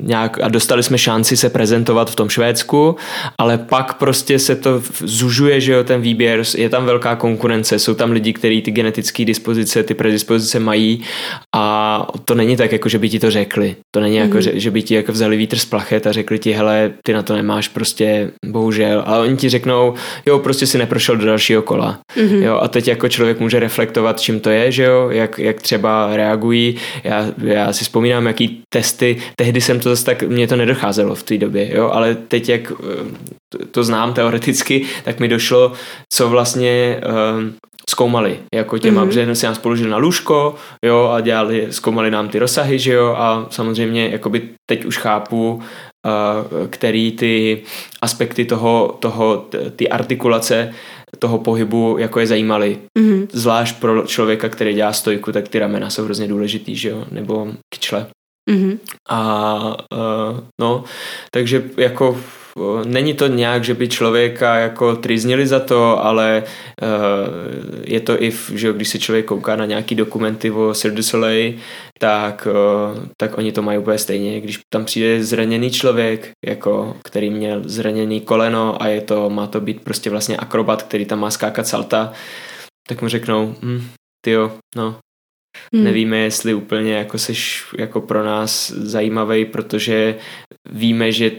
nějak, 0.00 0.38
a 0.42 0.48
dostali 0.48 0.82
jsme 0.82 0.98
šanci 0.98 1.36
se 1.36 1.50
prezentovat 1.50 2.10
v 2.10 2.16
tom 2.16 2.28
Švédsku, 2.28 2.96
ale 3.38 3.58
pak 3.58 3.94
prostě 3.94 4.38
se 4.38 4.56
to 4.56 4.82
zužuje, 5.04 5.60
že 5.60 5.72
jo, 5.72 5.84
ten 5.84 6.00
výběr, 6.00 6.42
je 6.56 6.68
tam 6.68 6.84
velká 6.86 7.16
konkurence, 7.16 7.78
jsou 7.78 7.94
tam 7.94 8.10
lidi, 8.10 8.32
kteří 8.32 8.62
ty 8.62 8.70
genetické 8.70 9.24
dispozice, 9.24 9.82
ty 9.82 9.94
predispozice 9.94 10.60
mají 10.60 11.02
a 11.56 12.06
to 12.24 12.34
není 12.34 12.56
tak, 12.56 12.72
jako 12.72 12.88
že 12.88 12.98
by 12.98 13.08
ti 13.08 13.18
to 13.18 13.30
řekli. 13.30 13.76
To 13.94 14.00
není 14.00 14.16
mm-hmm. 14.16 14.20
jako, 14.20 14.34
mhm. 14.34 14.42
že, 14.42 14.60
že 14.60 14.70
by 14.70 14.82
ti 14.82 14.94
jako 14.94 15.12
vzali 15.12 15.36
vítr 15.36 15.58
z 15.58 15.64
plachet 15.64 16.06
a 16.06 16.12
řekli 16.12 16.38
ti, 16.38 16.45
hele, 16.52 16.92
ty 17.06 17.12
na 17.12 17.22
to 17.22 17.36
nemáš 17.36 17.68
prostě, 17.68 18.30
bohužel. 18.46 19.02
Ale 19.06 19.20
oni 19.20 19.36
ti 19.36 19.48
řeknou, 19.48 19.94
jo, 20.26 20.38
prostě 20.38 20.66
si 20.66 20.78
neprošel 20.78 21.16
do 21.16 21.26
dalšího 21.26 21.62
kola. 21.62 21.98
Mm-hmm. 22.16 22.42
Jo, 22.42 22.58
a 22.62 22.68
teď 22.68 22.88
jako 22.88 23.08
člověk 23.08 23.40
může 23.40 23.60
reflektovat, 23.60 24.20
čím 24.20 24.40
to 24.40 24.50
je, 24.50 24.72
že 24.72 24.84
jo, 24.84 25.08
jak, 25.10 25.38
jak 25.38 25.62
třeba 25.62 26.16
reagují. 26.16 26.76
Já, 27.04 27.26
já 27.42 27.72
si 27.72 27.84
vzpomínám, 27.84 28.26
jaký 28.26 28.62
testy, 28.72 29.16
tehdy 29.36 29.60
jsem 29.60 29.80
to 29.80 29.88
zase 29.88 30.04
tak, 30.04 30.22
mě 30.22 30.48
to 30.48 30.56
nedocházelo 30.56 31.14
v 31.14 31.22
té 31.22 31.38
době, 31.38 31.76
jo, 31.76 31.90
ale 31.90 32.14
teď 32.14 32.48
jak 32.48 32.72
eh, 32.72 33.26
to 33.70 33.84
znám 33.84 34.14
teoreticky, 34.14 34.84
tak 35.04 35.20
mi 35.20 35.28
došlo, 35.28 35.72
co 36.12 36.28
vlastně 36.28 37.00
um, 37.38 37.54
zkoumali, 37.90 38.38
jako 38.54 38.78
těma, 38.78 39.02
mm-hmm. 39.02 39.06
protože 39.06 39.34
si 39.34 39.46
nás 39.46 39.58
položili 39.58 39.90
na 39.90 39.96
lůžko, 39.96 40.54
jo, 40.84 41.10
a 41.14 41.20
dělali, 41.20 41.66
zkoumali 41.70 42.10
nám 42.10 42.28
ty 42.28 42.38
rozsahy, 42.38 42.78
že 42.78 42.92
jo, 42.92 43.14
a 43.18 43.46
samozřejmě, 43.50 44.08
jakoby 44.08 44.48
teď 44.70 44.84
už 44.84 44.98
chápu, 44.98 45.62
který 46.70 47.12
ty 47.12 47.62
aspekty 48.02 48.44
toho, 48.44 48.96
toho, 49.00 49.46
ty 49.76 49.88
artikulace 49.88 50.74
toho 51.18 51.38
pohybu 51.38 51.96
jako 51.98 52.20
je 52.20 52.26
zajímaly. 52.26 52.78
Mm-hmm. 52.98 53.26
Zvlášť 53.32 53.80
pro 53.80 54.02
člověka, 54.06 54.48
který 54.48 54.74
dělá 54.74 54.92
stojku, 54.92 55.32
tak 55.32 55.48
ty 55.48 55.58
ramena 55.58 55.90
jsou 55.90 56.04
hrozně 56.04 56.28
důležitý, 56.28 56.76
že 56.76 56.88
jo, 56.88 57.04
nebo 57.10 57.48
kyčle. 57.74 58.06
Mm-hmm. 58.50 58.78
A 59.08 59.60
uh, 59.92 60.40
no, 60.60 60.84
takže 61.30 61.62
jako 61.76 62.20
Není 62.84 63.14
to 63.14 63.26
nějak, 63.26 63.64
že 63.64 63.74
by 63.74 63.88
člověka 63.88 64.56
jako 64.56 64.96
triznili 64.96 65.46
za 65.46 65.60
to, 65.60 66.04
ale 66.04 66.42
uh, 66.82 66.88
je 67.84 68.00
to 68.00 68.22
i, 68.22 68.32
že 68.54 68.72
když 68.72 68.88
se 68.88 68.98
člověk 68.98 69.26
kouká 69.26 69.56
na 69.56 69.66
nějaký 69.66 69.94
dokumenty 69.94 70.50
o 70.50 70.74
Cirque 70.74 70.96
du 70.96 71.02
Soleil, 71.02 71.54
tak, 71.98 72.48
uh, 72.50 73.04
tak 73.16 73.38
oni 73.38 73.52
to 73.52 73.62
mají 73.62 73.78
úplně 73.78 73.98
stejně. 73.98 74.40
Když 74.40 74.60
tam 74.72 74.84
přijde 74.84 75.24
zraněný 75.24 75.70
člověk, 75.70 76.30
jako, 76.46 76.96
který 77.04 77.30
měl 77.30 77.62
zraněný 77.64 78.20
koleno 78.20 78.82
a 78.82 78.86
je 78.86 79.00
to, 79.00 79.30
má 79.30 79.46
to 79.46 79.60
být 79.60 79.84
prostě 79.84 80.10
vlastně 80.10 80.36
akrobat, 80.36 80.82
který 80.82 81.04
tam 81.04 81.20
má 81.20 81.30
skákat 81.30 81.66
salta, 81.66 82.12
tak 82.88 83.02
mu 83.02 83.08
řeknou, 83.08 83.54
hm, 83.62 83.82
tyjo, 84.24 84.52
no, 84.76 84.96
Hmm. 85.74 85.84
Nevíme, 85.84 86.18
jestli 86.18 86.54
úplně 86.54 86.92
jako 86.92 87.18
seš 87.18 87.64
jako 87.78 88.00
pro 88.00 88.24
nás 88.24 88.70
zajímavý, 88.70 89.44
protože 89.44 90.18
víme, 90.70 91.12
že 91.12 91.30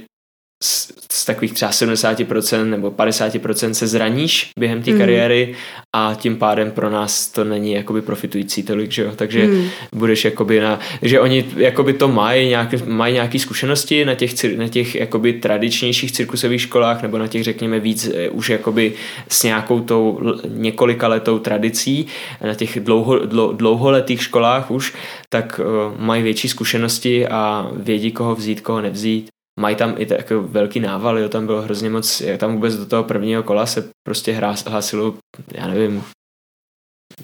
z, 0.63 0.91
z 1.11 1.25
takových 1.25 1.53
třeba 1.53 1.71
70% 1.71 2.69
nebo 2.69 2.91
50% 2.91 3.71
se 3.71 3.87
zraníš 3.87 4.49
během 4.59 4.83
té 4.83 4.91
mm. 4.91 4.97
kariéry 4.97 5.55
a 5.95 6.15
tím 6.19 6.37
pádem 6.37 6.71
pro 6.71 6.89
nás 6.89 7.27
to 7.27 7.43
není 7.43 7.71
jakoby 7.71 8.01
profitující 8.01 8.63
tolik, 8.63 8.91
že 8.91 9.03
jo? 9.03 9.11
Takže 9.15 9.47
mm. 9.47 9.69
budeš 9.93 10.25
jakoby 10.25 10.59
na, 10.59 10.79
že 11.01 11.19
oni 11.19 11.45
jakoby 11.57 11.93
to 11.93 12.07
mají 12.07 12.49
nějak, 12.49 12.85
mají 12.85 13.13
nějaké 13.13 13.39
zkušenosti 13.39 14.05
na 14.05 14.15
těch, 14.15 14.57
na 14.57 14.67
těch 14.67 14.95
jakoby 14.95 15.33
tradičnějších 15.33 16.11
cirkusových 16.11 16.61
školách 16.61 17.01
nebo 17.01 17.17
na 17.17 17.27
těch 17.27 17.43
řekněme 17.43 17.79
víc 17.79 18.09
eh, 18.13 18.29
už 18.29 18.49
jakoby 18.49 18.93
s 19.29 19.43
nějakou 19.43 19.79
tou 19.79 20.19
několika 20.47 21.07
letou 21.07 21.39
tradicí 21.39 22.07
na 22.43 22.53
těch 22.53 22.79
dlouho, 22.79 23.25
dlou, 23.25 23.53
dlouholetých 23.53 24.23
školách 24.23 24.71
už, 24.71 24.93
tak 25.29 25.59
uh, 25.59 26.01
mají 26.01 26.23
větší 26.23 26.49
zkušenosti 26.49 27.27
a 27.27 27.71
vědí, 27.75 28.11
koho 28.11 28.35
vzít, 28.35 28.61
koho 28.61 28.81
nevzít 28.81 29.27
mají 29.59 29.75
tam 29.75 29.95
i 29.97 30.05
tak 30.05 30.31
velký 30.31 30.79
nával, 30.79 31.19
jo, 31.19 31.29
tam 31.29 31.45
bylo 31.45 31.61
hrozně 31.61 31.89
moc, 31.89 32.21
tam 32.37 32.53
vůbec 32.53 32.75
do 32.75 32.85
toho 32.85 33.03
prvního 33.03 33.43
kola 33.43 33.65
se 33.65 33.89
prostě 34.07 34.33
hlásilo, 34.65 35.15
já 35.53 35.67
nevím, 35.67 36.03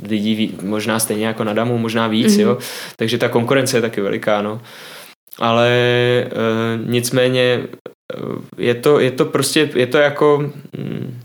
lidí 0.04 0.58
možná 0.62 1.00
stejně 1.00 1.28
jako 1.28 1.44
na 1.44 1.54
Damu, 1.54 1.78
možná 1.78 2.08
víc, 2.08 2.28
mm-hmm. 2.28 2.42
jo, 2.42 2.58
takže 2.98 3.18
ta 3.18 3.30
konkurence 3.30 3.78
je 3.78 3.82
taky 3.82 4.02
veliká, 4.02 4.42
no. 4.42 4.62
Ale 5.40 5.70
e, 5.70 6.32
nicméně 6.86 7.68
je 8.58 8.76
to, 8.76 9.00
je 9.00 9.12
to 9.12 9.26
prostě, 9.26 9.70
je 9.76 9.88
to 9.88 9.98
jako, 9.98 10.52
mm, 10.78 11.20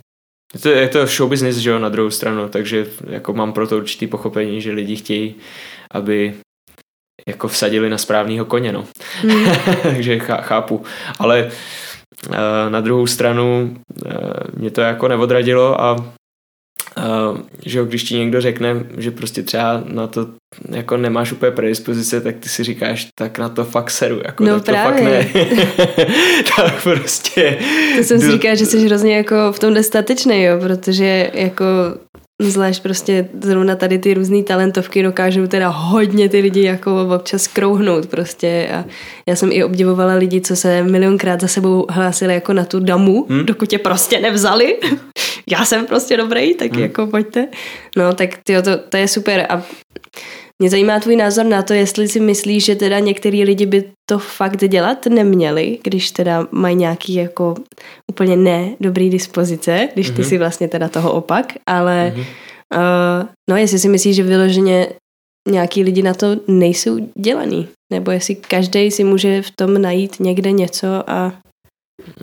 Je 0.54 0.60
to, 0.60 0.68
je 0.68 0.88
to 0.88 1.06
show 1.06 1.28
business, 1.28 1.56
že 1.56 1.70
jo, 1.70 1.78
na 1.78 1.88
druhou 1.88 2.10
stranu, 2.10 2.48
takže 2.48 2.86
jako 3.10 3.32
mám 3.32 3.52
pro 3.52 3.66
to 3.66 3.76
určitý 3.76 4.06
pochopení, 4.06 4.60
že 4.60 4.72
lidi 4.72 4.96
chtějí, 4.96 5.34
aby 5.90 6.34
jako 7.28 7.48
vsadili 7.48 7.90
na 7.90 7.98
správného 7.98 8.44
koně, 8.44 8.72
no. 8.72 8.84
Hmm. 9.22 9.46
takže 9.82 10.18
chápu. 10.18 10.82
Ale 11.18 11.50
uh, 12.28 12.34
na 12.68 12.80
druhou 12.80 13.06
stranu 13.06 13.76
uh, 14.06 14.12
mě 14.56 14.70
to 14.70 14.80
jako 14.80 15.08
neodradilo 15.08 15.80
a 15.80 16.14
Uh, 16.98 17.38
že 17.64 17.84
když 17.84 18.02
ti 18.02 18.14
někdo 18.14 18.40
řekne, 18.40 18.84
že 18.96 19.10
prostě 19.10 19.42
třeba 19.42 19.82
na 19.86 20.06
to 20.06 20.26
jako 20.70 20.96
nemáš 20.96 21.32
úplně 21.32 21.52
predispozice, 21.52 22.20
tak 22.20 22.36
ty 22.36 22.48
si 22.48 22.64
říkáš, 22.64 23.08
tak 23.18 23.38
na 23.38 23.48
to 23.48 23.64
fakt 23.64 23.90
seru, 23.90 24.20
jako 24.24 24.44
no 24.44 24.60
tak 24.60 24.74
právě. 24.74 25.24
to 25.24 25.38
fakt 25.38 25.44
ne. 25.44 26.06
tak 26.56 26.82
prostě... 26.82 27.58
To 27.96 28.04
jsem 28.04 28.20
si 28.20 28.30
říkal, 28.30 28.56
že 28.56 28.66
jsi 28.66 28.86
hrozně 28.86 29.16
jako 29.16 29.52
v 29.52 29.58
tom 29.58 29.82
statečný, 29.82 30.42
jo, 30.42 30.58
protože 30.60 31.30
jako 31.34 31.64
Zvlášť 32.42 32.82
prostě 32.82 33.28
zrovna 33.42 33.76
tady 33.76 33.98
ty 33.98 34.14
různé 34.14 34.42
talentovky 34.42 35.02
dokážou 35.02 35.46
teda 35.46 35.68
hodně 35.68 36.28
ty 36.28 36.40
lidi 36.40 36.62
jako 36.62 37.08
občas 37.14 37.46
krouhnout 37.46 38.06
prostě 38.06 38.68
a 38.74 38.84
já 39.26 39.36
jsem 39.36 39.52
i 39.52 39.64
obdivovala 39.64 40.14
lidi, 40.14 40.40
co 40.40 40.56
se 40.56 40.82
milionkrát 40.82 41.40
za 41.40 41.48
sebou 41.48 41.86
hlásili 41.90 42.34
jako 42.34 42.52
na 42.52 42.64
tu 42.64 42.80
damu, 42.80 43.26
hmm? 43.28 43.46
dokud 43.46 43.68
tě 43.68 43.78
prostě 43.78 44.20
nevzali. 44.20 44.78
já 45.50 45.64
jsem 45.64 45.86
prostě 45.86 46.16
dobrý, 46.16 46.54
tak 46.54 46.72
hmm. 46.72 46.82
jako 46.82 47.06
pojďte. 47.06 47.48
No 47.96 48.14
tak 48.14 48.30
tyjo, 48.44 48.62
to, 48.62 48.78
to 48.78 48.96
je 48.96 49.08
super 49.08 49.46
a 49.48 49.62
mě 50.58 50.70
zajímá 50.70 51.00
tvůj 51.00 51.16
názor 51.16 51.46
na 51.46 51.62
to, 51.62 51.72
jestli 51.72 52.08
si 52.08 52.20
myslíš, 52.20 52.64
že 52.64 52.74
teda 52.74 52.98
některý 52.98 53.44
lidi 53.44 53.66
by 53.66 53.84
to 54.08 54.18
fakt 54.18 54.68
dělat 54.68 55.06
neměli, 55.06 55.78
když 55.84 56.10
teda 56.10 56.46
mají 56.50 56.76
nějaký 56.76 57.14
jako 57.14 57.54
úplně 58.10 58.36
ne 58.36 58.70
dobrý 58.80 59.10
dispozice, 59.10 59.88
když 59.94 60.10
ty 60.10 60.12
mm-hmm. 60.12 60.28
si 60.28 60.38
vlastně 60.38 60.68
teda 60.68 60.88
toho 60.88 61.12
opak, 61.12 61.52
ale 61.66 62.12
mm-hmm. 62.16 62.24
uh, 63.20 63.28
no 63.50 63.56
jestli 63.56 63.78
si 63.78 63.88
myslíš, 63.88 64.16
že 64.16 64.22
vyloženě 64.22 64.88
nějaký 65.48 65.82
lidi 65.82 66.02
na 66.02 66.14
to 66.14 66.26
nejsou 66.48 66.98
dělaný, 67.18 67.68
nebo 67.92 68.10
jestli 68.10 68.34
každý 68.34 68.90
si 68.90 69.04
může 69.04 69.42
v 69.42 69.50
tom 69.50 69.82
najít 69.82 70.20
někde 70.20 70.52
něco 70.52 71.10
a 71.10 71.32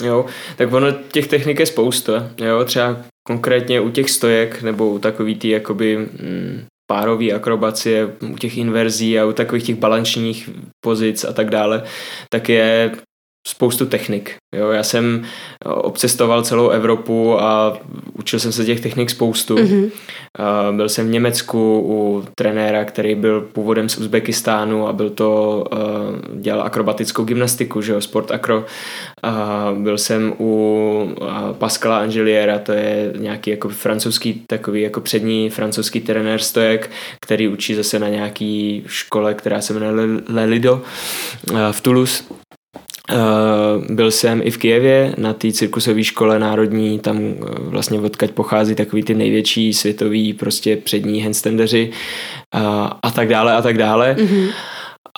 Jo, 0.03 0.25
tak 0.55 0.73
ono 0.73 0.91
těch 0.91 1.27
technik 1.27 1.59
je 1.59 1.65
spousta, 1.65 2.31
jo, 2.37 2.65
třeba 2.65 2.97
konkrétně 3.27 3.81
u 3.81 3.89
těch 3.89 4.09
stojek 4.09 4.61
nebo 4.61 4.89
u 4.89 4.99
takový 4.99 5.35
tý 5.35 5.49
jakoby 5.49 5.97
mm, 5.97 6.65
párové 6.87 7.31
akrobacie, 7.31 8.05
u 8.05 8.37
těch 8.37 8.57
inverzí 8.57 9.19
a 9.19 9.25
u 9.25 9.33
takových 9.33 9.63
těch 9.63 9.75
balančních 9.75 10.49
pozic 10.85 11.23
a 11.23 11.33
tak 11.33 11.49
dále, 11.49 11.83
tak 12.29 12.49
je 12.49 12.91
spoustu 13.47 13.85
technik. 13.85 14.35
Jo, 14.55 14.69
já 14.69 14.83
jsem 14.83 15.23
obcestoval 15.65 16.43
celou 16.43 16.69
Evropu 16.69 17.41
a 17.41 17.77
učil 18.13 18.39
jsem 18.39 18.51
se 18.51 18.65
těch 18.65 18.79
technik 18.79 19.09
spoustu. 19.09 19.55
Mm-hmm. 19.55 19.91
Byl 20.75 20.89
jsem 20.89 21.07
v 21.07 21.11
Německu 21.11 21.83
u 21.85 22.25
trenéra, 22.37 22.85
který 22.85 23.15
byl 23.15 23.41
původem 23.41 23.89
z 23.89 23.97
Uzbekistánu 23.97 24.87
a 24.87 24.93
byl 24.93 25.09
to, 25.09 25.63
dělal 26.33 26.61
akrobatickou 26.61 27.23
gymnastiku, 27.23 27.81
že 27.81 27.93
jo, 27.93 28.01
sport 28.01 28.31
akro. 28.31 28.65
Byl 29.73 29.97
jsem 29.97 30.33
u 30.39 31.15
Pascala 31.57 31.99
Angeliera, 31.99 32.59
to 32.59 32.71
je 32.71 33.13
nějaký 33.17 33.51
jako 33.51 33.69
francouzský, 33.69 34.43
takový 34.47 34.81
jako 34.81 35.01
přední 35.01 35.49
francouzský 35.49 36.01
trenér 36.01 36.39
stojek, 36.39 36.91
který 37.21 37.47
učí 37.47 37.75
zase 37.75 37.99
na 37.99 38.09
nějaký 38.09 38.83
škole, 38.87 39.33
která 39.33 39.61
se 39.61 39.73
jmenuje 39.73 40.21
Lelido 40.29 40.81
v 41.71 41.81
Toulouse. 41.81 42.23
Uh, 43.13 43.95
byl 43.95 44.11
jsem 44.11 44.41
i 44.43 44.51
v 44.51 44.57
Kijevě 44.57 45.13
na 45.17 45.33
té 45.33 45.51
cirkusové 45.51 46.03
škole 46.03 46.39
národní, 46.39 46.99
tam 46.99 47.17
uh, 47.17 47.33
vlastně 47.57 47.99
odkaď 47.99 48.31
pochází 48.31 48.75
takový 48.75 49.03
ty 49.03 49.13
největší 49.13 49.73
světový 49.73 50.33
prostě 50.33 50.77
přední 50.77 51.21
handstandeři 51.21 51.91
uh, 52.55 52.61
a 53.03 53.11
tak 53.11 53.27
dále 53.27 53.53
a 53.53 53.61
tak 53.61 53.77
dále. 53.77 54.15
Mm-hmm. 54.19 54.49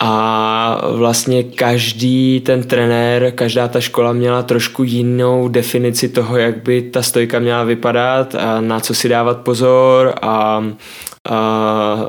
A 0.01 0.88
vlastně 0.91 1.44
každý 1.44 2.41
ten 2.46 2.63
trenér, 2.63 3.32
každá 3.32 3.67
ta 3.67 3.82
škola 3.82 4.13
měla 4.13 4.44
trošku 4.44 4.84
jinou 4.84 5.48
definici 5.48 6.10
toho, 6.10 6.38
jak 6.38 6.63
by 6.63 6.82
ta 6.82 7.01
stojka 7.01 7.39
měla 7.39 7.63
vypadat 7.63 8.36
a 8.36 8.62
na 8.62 8.79
co 8.79 8.94
si 8.94 9.10
dávat 9.10 9.38
pozor 9.38 10.13
a 10.21 10.63
a, 11.30 12.08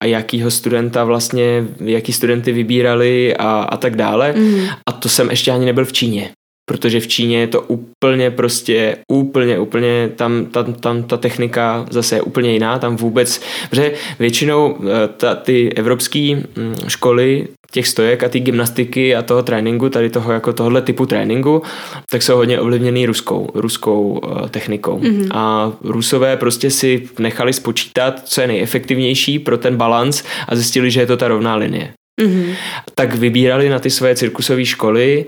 a 0.00 0.06
jakýho 0.06 0.50
studenta 0.50 1.04
vlastně, 1.04 1.64
jaký 1.80 2.12
studenty 2.12 2.52
vybírali 2.52 3.36
a, 3.36 3.62
a 3.62 3.76
tak 3.76 3.96
dále. 3.96 4.34
Mm. 4.36 4.66
A 4.86 4.92
to 4.92 5.08
jsem 5.08 5.30
ještě 5.30 5.50
ani 5.50 5.66
nebyl 5.66 5.84
v 5.84 5.92
Číně 5.92 6.30
protože 6.64 7.00
v 7.00 7.06
Číně 7.06 7.38
je 7.38 7.46
to 7.46 7.60
úplně 7.60 8.30
prostě, 8.30 8.96
úplně, 9.08 9.58
úplně, 9.58 10.10
tam, 10.16 10.46
tam, 10.46 10.74
tam 10.74 11.02
ta 11.02 11.16
technika 11.16 11.86
zase 11.90 12.16
je 12.16 12.22
úplně 12.22 12.52
jiná, 12.52 12.78
tam 12.78 12.96
vůbec, 12.96 13.42
protože 13.70 13.92
většinou 14.18 14.78
eh, 14.80 15.08
ta, 15.08 15.34
ty 15.34 15.72
evropské 15.72 16.42
mm, 16.56 16.76
školy 16.88 17.48
těch 17.72 17.88
stojek 17.88 18.22
a 18.22 18.28
ty 18.28 18.40
gymnastiky 18.40 19.16
a 19.16 19.22
toho 19.22 19.42
tréninku, 19.42 19.88
tady 19.88 20.10
toho 20.10 20.32
jako 20.32 20.52
tohle 20.52 20.82
typu 20.82 21.06
tréninku, 21.06 21.62
tak 22.10 22.22
jsou 22.22 22.36
hodně 22.36 22.60
ovlivněný 22.60 23.06
ruskou, 23.06 23.50
ruskou 23.54 24.02
uh, 24.02 24.48
technikou. 24.48 24.98
Mm-hmm. 24.98 25.28
A 25.34 25.72
rusové 25.82 26.36
prostě 26.36 26.70
si 26.70 27.08
nechali 27.18 27.52
spočítat, 27.52 28.28
co 28.28 28.40
je 28.40 28.46
nejefektivnější 28.46 29.38
pro 29.38 29.58
ten 29.58 29.76
balans 29.76 30.22
a 30.48 30.56
zjistili, 30.56 30.90
že 30.90 31.00
je 31.00 31.06
to 31.06 31.16
ta 31.16 31.28
rovná 31.28 31.56
linie. 31.56 31.92
Mm-hmm. 32.20 32.54
Tak 32.94 33.14
vybírali 33.14 33.68
na 33.68 33.78
ty 33.78 33.90
své 33.90 34.14
cirkusové 34.14 34.64
školy 34.64 35.24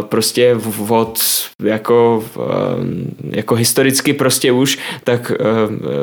prostě 0.00 0.56
od 0.88 1.18
jako, 1.62 2.24
jako 3.30 3.54
historicky 3.54 4.12
prostě 4.12 4.52
už, 4.52 4.78
tak 5.04 5.32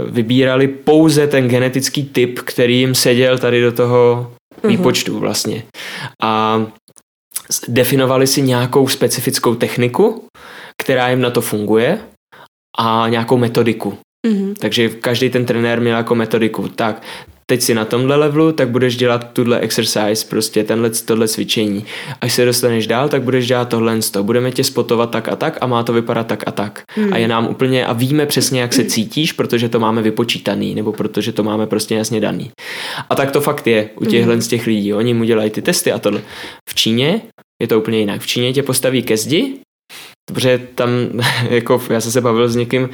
vybírali 0.09 0.67
pouze 0.67 1.27
ten 1.27 1.47
genetický 1.47 2.03
typ, 2.03 2.39
který 2.39 2.79
jim 2.79 2.95
seděl 2.95 3.37
tady 3.37 3.61
do 3.61 3.71
toho 3.71 4.31
mhm. 4.63 4.71
výpočtu 4.71 5.19
vlastně. 5.19 5.63
A 6.23 6.65
definovali 7.67 8.27
si 8.27 8.41
nějakou 8.41 8.87
specifickou 8.87 9.55
techniku, 9.55 10.25
která 10.77 11.09
jim 11.09 11.21
na 11.21 11.29
to 11.29 11.41
funguje 11.41 11.99
a 12.77 13.05
nějakou 13.09 13.37
metodiku. 13.37 13.97
Mm-hmm. 14.27 14.53
Takže 14.59 14.89
každý 14.89 15.29
ten 15.29 15.45
trenér 15.45 15.81
měl 15.81 15.97
jako 15.97 16.15
metodiku. 16.15 16.67
Tak, 16.67 17.03
teď 17.51 17.61
si 17.61 17.73
na 17.73 17.85
tomhle 17.85 18.15
levelu, 18.15 18.51
tak 18.51 18.69
budeš 18.69 18.97
dělat 18.97 19.33
tuhle 19.33 19.59
exercise, 19.59 20.27
prostě 20.29 20.63
tenhle, 20.63 20.89
tohle 20.89 21.27
cvičení. 21.27 21.85
Až 22.21 22.33
se 22.33 22.45
dostaneš 22.45 22.87
dál, 22.87 23.09
tak 23.09 23.23
budeš 23.23 23.47
dělat 23.47 23.69
tohle, 23.69 23.99
to. 24.11 24.23
budeme 24.23 24.51
tě 24.51 24.63
spotovat 24.63 25.11
tak 25.11 25.29
a 25.29 25.35
tak 25.35 25.57
a 25.61 25.67
má 25.67 25.83
to 25.83 25.93
vypadat 25.93 26.27
tak 26.27 26.43
a 26.47 26.51
tak. 26.51 26.81
Hmm. 26.95 27.13
A 27.13 27.17
je 27.17 27.27
nám 27.27 27.47
úplně, 27.47 27.85
a 27.85 27.93
víme 27.93 28.25
přesně, 28.25 28.61
jak 28.61 28.73
se 28.73 28.83
cítíš, 28.83 29.33
protože 29.33 29.69
to 29.69 29.79
máme 29.79 30.01
vypočítaný, 30.01 30.75
nebo 30.75 30.91
protože 30.91 31.31
to 31.31 31.43
máme 31.43 31.67
prostě 31.67 31.95
jasně 31.95 32.19
daný. 32.19 32.51
A 33.09 33.15
tak 33.15 33.31
to 33.31 33.41
fakt 33.41 33.67
je 33.67 33.89
u 33.95 34.05
těchhle 34.05 34.33
hmm. 34.33 34.41
z 34.41 34.47
těch 34.47 34.67
lidí. 34.67 34.93
Oni 34.93 35.13
mu 35.13 35.23
dělají 35.23 35.49
ty 35.49 35.61
testy 35.61 35.91
a 35.91 35.99
tohle. 35.99 36.21
V 36.69 36.75
Číně 36.75 37.21
je 37.61 37.67
to 37.67 37.79
úplně 37.79 37.99
jinak. 37.99 38.21
V 38.21 38.27
Číně 38.27 38.53
tě 38.53 38.63
postaví 38.63 39.03
ke 39.03 39.17
zdi, 39.17 39.59
protože 40.25 40.67
tam, 40.75 40.89
jako 41.49 41.81
já 41.89 42.01
jsem 42.01 42.11
se 42.11 42.21
bavil 42.21 42.49
s 42.49 42.55
někým, 42.55 42.89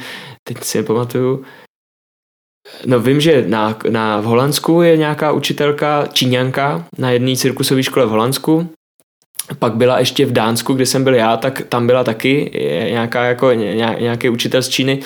teď 0.48 0.64
si 0.64 0.78
nepamatuju, 0.78 1.44
No 2.86 3.00
vím, 3.00 3.20
že 3.20 3.44
na, 3.48 3.78
na, 3.90 4.20
v 4.20 4.24
Holandsku 4.24 4.82
je 4.82 4.96
nějaká 4.96 5.32
učitelka 5.32 6.08
Číňanka 6.12 6.84
na 6.98 7.10
jedné 7.10 7.36
cirkusové 7.36 7.82
škole 7.82 8.06
v 8.06 8.10
Holandsku. 8.10 8.68
Pak 9.58 9.74
byla 9.74 9.98
ještě 9.98 10.26
v 10.26 10.32
Dánsku, 10.32 10.74
kde 10.74 10.86
jsem 10.86 11.04
byl 11.04 11.14
já, 11.14 11.36
tak 11.36 11.62
tam 11.68 11.86
byla 11.86 12.04
taky 12.04 12.50
nějaká 12.90 13.24
jako, 13.24 13.52
nějaký 13.52 14.28
učitel 14.28 14.62
z 14.62 14.68
Číny. 14.68 15.00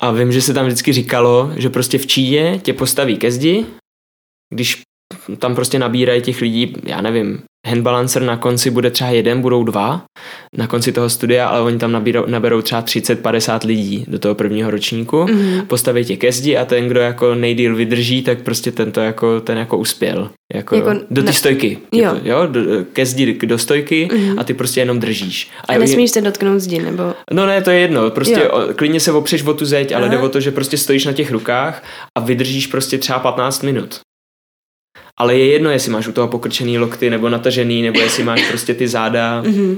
A 0.00 0.10
vím, 0.10 0.32
že 0.32 0.42
se 0.42 0.54
tam 0.54 0.66
vždycky 0.66 0.92
říkalo, 0.92 1.52
že 1.56 1.70
prostě 1.70 1.98
v 1.98 2.06
Číně 2.06 2.60
tě 2.62 2.72
postaví 2.72 3.16
ke 3.16 3.32
zdi, 3.32 3.66
když 4.54 4.82
tam 5.38 5.54
prostě 5.54 5.78
nabírají 5.78 6.22
těch 6.22 6.40
lidí, 6.40 6.76
já 6.84 7.00
nevím, 7.00 7.42
handbalancer 7.66 8.22
na 8.22 8.36
konci 8.36 8.70
bude 8.70 8.90
třeba 8.90 9.10
jeden, 9.10 9.40
budou 9.40 9.64
dva 9.64 10.02
na 10.56 10.66
konci 10.66 10.92
toho 10.92 11.10
studia, 11.10 11.48
ale 11.48 11.60
oni 11.60 11.78
tam 11.78 11.92
nabírou, 11.92 12.24
naberou 12.26 12.62
třeba 12.62 12.82
30-50 12.82 13.66
lidí 13.66 14.04
do 14.08 14.18
toho 14.18 14.34
prvního 14.34 14.70
ročníku, 14.70 15.16
mm-hmm. 15.16 15.66
postaví 15.66 16.04
tě 16.04 16.16
ke 16.16 16.32
zdi 16.32 16.56
a 16.56 16.64
ten, 16.64 16.88
kdo 16.88 17.00
jako 17.00 17.34
nejdíl 17.34 17.76
vydrží, 17.76 18.22
tak 18.22 18.42
prostě 18.42 18.72
ten 18.72 18.92
to 18.92 19.00
jako, 19.00 19.40
ten 19.40 19.58
jako 19.58 19.78
uspěl. 19.78 20.30
Jako, 20.54 20.76
jako 20.76 20.90
do 21.10 21.22
té 21.22 21.32
stojky. 21.32 21.78
Jo. 21.92 22.02
Jako, 22.02 22.20
jo 22.24 22.46
do, 22.46 22.60
ke 22.92 23.06
zdi 23.06 23.38
do 23.46 23.58
stojky 23.58 24.08
mm-hmm. 24.12 24.34
a 24.38 24.44
ty 24.44 24.54
prostě 24.54 24.80
jenom 24.80 25.00
držíš. 25.00 25.50
A, 25.68 25.72
a 25.72 25.78
nesmíš 25.78 26.10
se 26.10 26.20
dotknout 26.20 26.60
zdi, 26.60 26.78
nebo? 26.78 27.02
No 27.32 27.46
ne, 27.46 27.62
to 27.62 27.70
je 27.70 27.78
jedno. 27.78 28.10
Prostě 28.10 28.40
jo. 28.40 28.68
klidně 28.76 29.00
se 29.00 29.12
opřeš 29.12 29.42
o 29.42 29.54
tu 29.54 29.64
zeď, 29.64 29.92
ale 29.92 30.06
Aha. 30.06 30.14
jde 30.14 30.22
o 30.22 30.28
to, 30.28 30.40
že 30.40 30.50
prostě 30.50 30.78
stojíš 30.78 31.04
na 31.04 31.12
těch 31.12 31.30
rukách 31.30 31.84
a 32.18 32.20
vydržíš 32.20 32.66
prostě 32.66 32.98
třeba 32.98 33.18
15 33.18 33.62
minut 33.62 34.00
ale 35.20 35.36
je 35.36 35.46
jedno, 35.46 35.70
jestli 35.70 35.92
máš 35.92 36.06
u 36.06 36.12
toho 36.12 36.28
pokrčený 36.28 36.78
lokty 36.78 37.10
nebo 37.10 37.28
natažený, 37.28 37.82
nebo 37.82 38.00
jestli 38.00 38.24
máš 38.24 38.48
prostě 38.48 38.74
ty 38.74 38.88
záda 38.88 39.42
uh, 39.46 39.76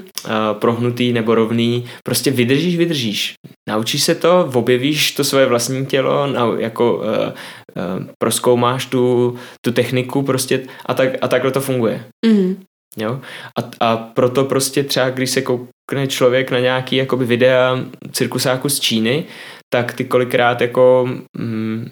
prohnutý 0.52 1.12
nebo 1.12 1.34
rovný. 1.34 1.84
Prostě 2.04 2.30
vydržíš, 2.30 2.76
vydržíš. 2.76 3.34
Naučíš 3.68 4.02
se 4.02 4.14
to, 4.14 4.50
objevíš 4.54 5.12
to 5.12 5.24
svoje 5.24 5.46
vlastní 5.46 5.86
tělo, 5.86 6.26
na, 6.26 6.46
jako 6.58 6.94
uh, 6.94 7.02
uh, 7.02 8.04
proskoumáš 8.18 8.86
tu, 8.86 9.34
tu 9.64 9.72
techniku 9.72 10.22
prostě 10.22 10.60
a, 10.86 10.94
tak, 10.94 11.08
a 11.20 11.28
takhle 11.28 11.50
to 11.50 11.60
funguje. 11.60 12.04
Mm-hmm. 12.26 12.56
Jo? 12.96 13.20
A, 13.58 13.70
a 13.80 13.96
proto 13.96 14.44
prostě 14.44 14.84
třeba, 14.84 15.10
když 15.10 15.30
se 15.30 15.42
koukne 15.42 16.06
člověk 16.08 16.50
na 16.50 16.58
nějaký 16.58 16.96
jakoby 16.96 17.24
videa 17.24 17.84
cirkusáku 18.12 18.68
z 18.68 18.80
Číny, 18.80 19.24
tak 19.72 19.92
ty 19.92 20.04
kolikrát 20.04 20.60
jako 20.60 21.08
mm, 21.38 21.90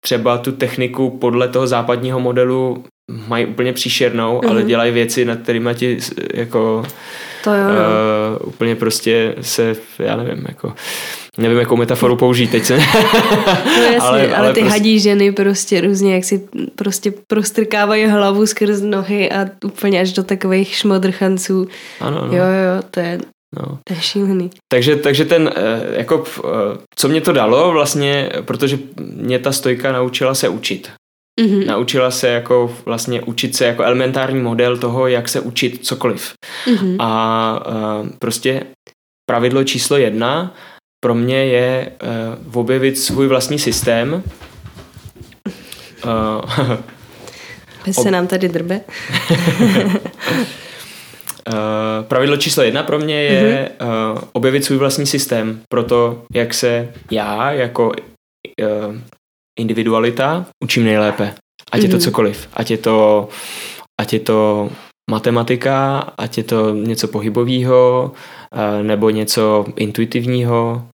třeba 0.00 0.38
tu 0.38 0.52
techniku 0.52 1.10
podle 1.10 1.48
toho 1.48 1.66
západního 1.66 2.20
modelu 2.20 2.84
mají 3.28 3.46
úplně 3.46 3.72
příšernou, 3.72 4.38
mm-hmm. 4.38 4.50
ale 4.50 4.60
mhm. 4.60 4.68
dělají 4.68 4.92
věci, 4.92 5.24
nad 5.24 5.38
kterými 5.38 5.74
ti 5.74 5.98
jako 6.34 6.84
to 7.44 7.54
jo, 7.54 7.64
uh, 8.42 8.48
úplně 8.48 8.76
prostě 8.76 9.34
se, 9.40 9.76
já 9.98 10.16
nevím, 10.16 10.44
jako 10.48 10.72
nevím, 11.38 11.58
jakou 11.58 11.76
metaforu 11.76 12.16
použít 12.16 12.50
teď 12.50 12.64
se. 12.64 12.76
no 12.76 13.82
jasně, 13.82 13.98
ale, 14.00 14.26
ale, 14.26 14.36
ale 14.36 14.52
ty 14.52 14.60
prostě... 14.60 14.78
hadí 14.78 15.00
ženy 15.00 15.32
prostě 15.32 15.80
různě, 15.80 16.14
jak 16.14 16.24
si 16.24 16.48
prostě 16.74 17.12
prostrkávají 17.26 18.06
hlavu 18.06 18.46
skrz 18.46 18.80
nohy 18.80 19.30
a 19.30 19.46
úplně 19.64 20.00
až 20.00 20.12
do 20.12 20.22
takových 20.22 20.74
šmodrchanců. 20.74 21.68
Ano, 22.00 22.26
no. 22.26 22.36
Jo, 22.36 22.44
jo, 22.44 22.82
to 22.90 23.00
je, 23.00 23.18
No. 23.56 23.78
To 23.84 23.94
je 23.94 24.00
šílený. 24.00 24.50
Takže, 24.68 24.96
takže 24.96 25.24
ten, 25.24 25.50
eh, 25.56 25.98
jako, 25.98 26.24
eh, 26.38 26.78
co 26.96 27.08
mě 27.08 27.20
to 27.20 27.32
dalo 27.32 27.72
vlastně, 27.72 28.30
protože 28.42 28.78
mě 29.00 29.38
ta 29.38 29.52
stojka 29.52 29.92
naučila 29.92 30.34
se 30.34 30.48
učit. 30.48 30.90
Mm-hmm. 31.40 31.66
Naučila 31.66 32.10
se 32.10 32.28
jako 32.28 32.76
vlastně 32.84 33.22
učit 33.22 33.56
se 33.56 33.64
jako 33.64 33.82
elementární 33.82 34.40
model 34.40 34.76
toho, 34.76 35.06
jak 35.06 35.28
se 35.28 35.40
učit 35.40 35.86
cokoliv. 35.86 36.32
Mm-hmm. 36.66 36.96
A, 36.98 37.06
a 37.06 38.04
prostě 38.18 38.62
pravidlo 39.30 39.64
číslo 39.64 39.96
jedna 39.96 40.54
pro 41.04 41.14
mě 41.14 41.44
je 41.44 41.92
uh, 42.46 42.60
objevit 42.60 42.98
svůj 42.98 43.26
vlastní 43.26 43.58
systém. 43.58 44.22
Uh, 47.86 48.02
se 48.02 48.10
nám 48.10 48.26
tady 48.26 48.48
drbe. 48.48 48.80
Uh, 51.48 52.04
pravidlo 52.08 52.36
číslo 52.36 52.62
jedna 52.62 52.82
pro 52.82 52.98
mě 52.98 53.22
je 53.22 53.70
mm-hmm. 53.78 54.12
uh, 54.12 54.18
objevit 54.32 54.64
svůj 54.64 54.78
vlastní 54.78 55.06
systém 55.06 55.60
pro 55.68 55.84
to, 55.84 56.22
jak 56.34 56.54
se 56.54 56.88
já 57.10 57.52
jako 57.52 57.88
uh, 57.88 58.96
individualita 59.60 60.46
učím 60.64 60.84
nejlépe. 60.84 61.34
Ať 61.72 61.80
mm-hmm. 61.80 61.82
je 61.82 61.88
to 61.88 61.96
mhm. 61.96 62.04
cokoliv. 62.04 62.48
Ať 62.54 62.70
je 62.70 62.78
to, 62.78 63.28
ať 64.00 64.12
je 64.12 64.20
to 64.20 64.70
matematika, 65.10 65.98
ať 66.18 66.38
je 66.38 66.44
to 66.44 66.74
něco 66.74 67.08
pohybového, 67.08 68.12
uh, 68.12 68.82
nebo 68.82 69.10
něco 69.10 69.64
intuitivního. 69.76 70.88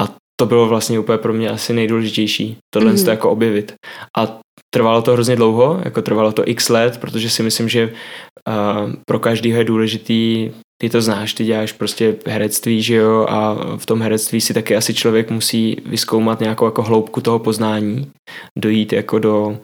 A 0.00 0.08
to 0.40 0.46
bylo 0.46 0.68
vlastně 0.68 0.98
úplně 0.98 1.18
pro 1.18 1.32
mě 1.32 1.50
asi 1.50 1.72
nejdůležitější. 1.72 2.56
Tohle 2.74 2.92
mm-hmm. 2.92 3.04
to 3.04 3.10
jako 3.10 3.30
objevit. 3.30 3.74
A 4.18 4.40
Trvalo 4.74 5.02
to 5.02 5.12
hrozně 5.12 5.36
dlouho, 5.36 5.80
jako 5.84 6.02
trvalo 6.02 6.32
to 6.32 6.48
x 6.48 6.68
let, 6.68 6.98
protože 7.00 7.30
si 7.30 7.42
myslím, 7.42 7.68
že 7.68 7.86
uh, 7.86 8.92
pro 9.06 9.18
každýho 9.18 9.58
je 9.58 9.64
důležitý, 9.64 10.50
ty 10.80 10.90
to 10.90 11.02
znáš, 11.02 11.34
ty 11.34 11.44
děláš 11.44 11.72
prostě 11.72 12.16
herectví, 12.26 12.82
že 12.82 12.94
jo, 12.94 13.26
a 13.28 13.54
v 13.76 13.86
tom 13.86 14.02
herectví 14.02 14.40
si 14.40 14.54
taky 14.54 14.76
asi 14.76 14.94
člověk 14.94 15.30
musí 15.30 15.76
vyskoumat 15.86 16.40
nějakou 16.40 16.64
jako 16.64 16.82
hloubku 16.82 17.20
toho 17.20 17.38
poznání, 17.38 18.12
dojít 18.58 18.92
jako 18.92 19.18
do, 19.18 19.58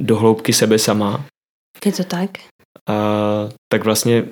do 0.00 0.16
hloubky 0.16 0.52
sebe 0.52 0.78
sama. 0.78 1.24
Je 1.84 1.92
to 1.92 2.04
tak? 2.04 2.30
Uh, 2.90 3.50
tak 3.72 3.84
vlastně 3.84 4.24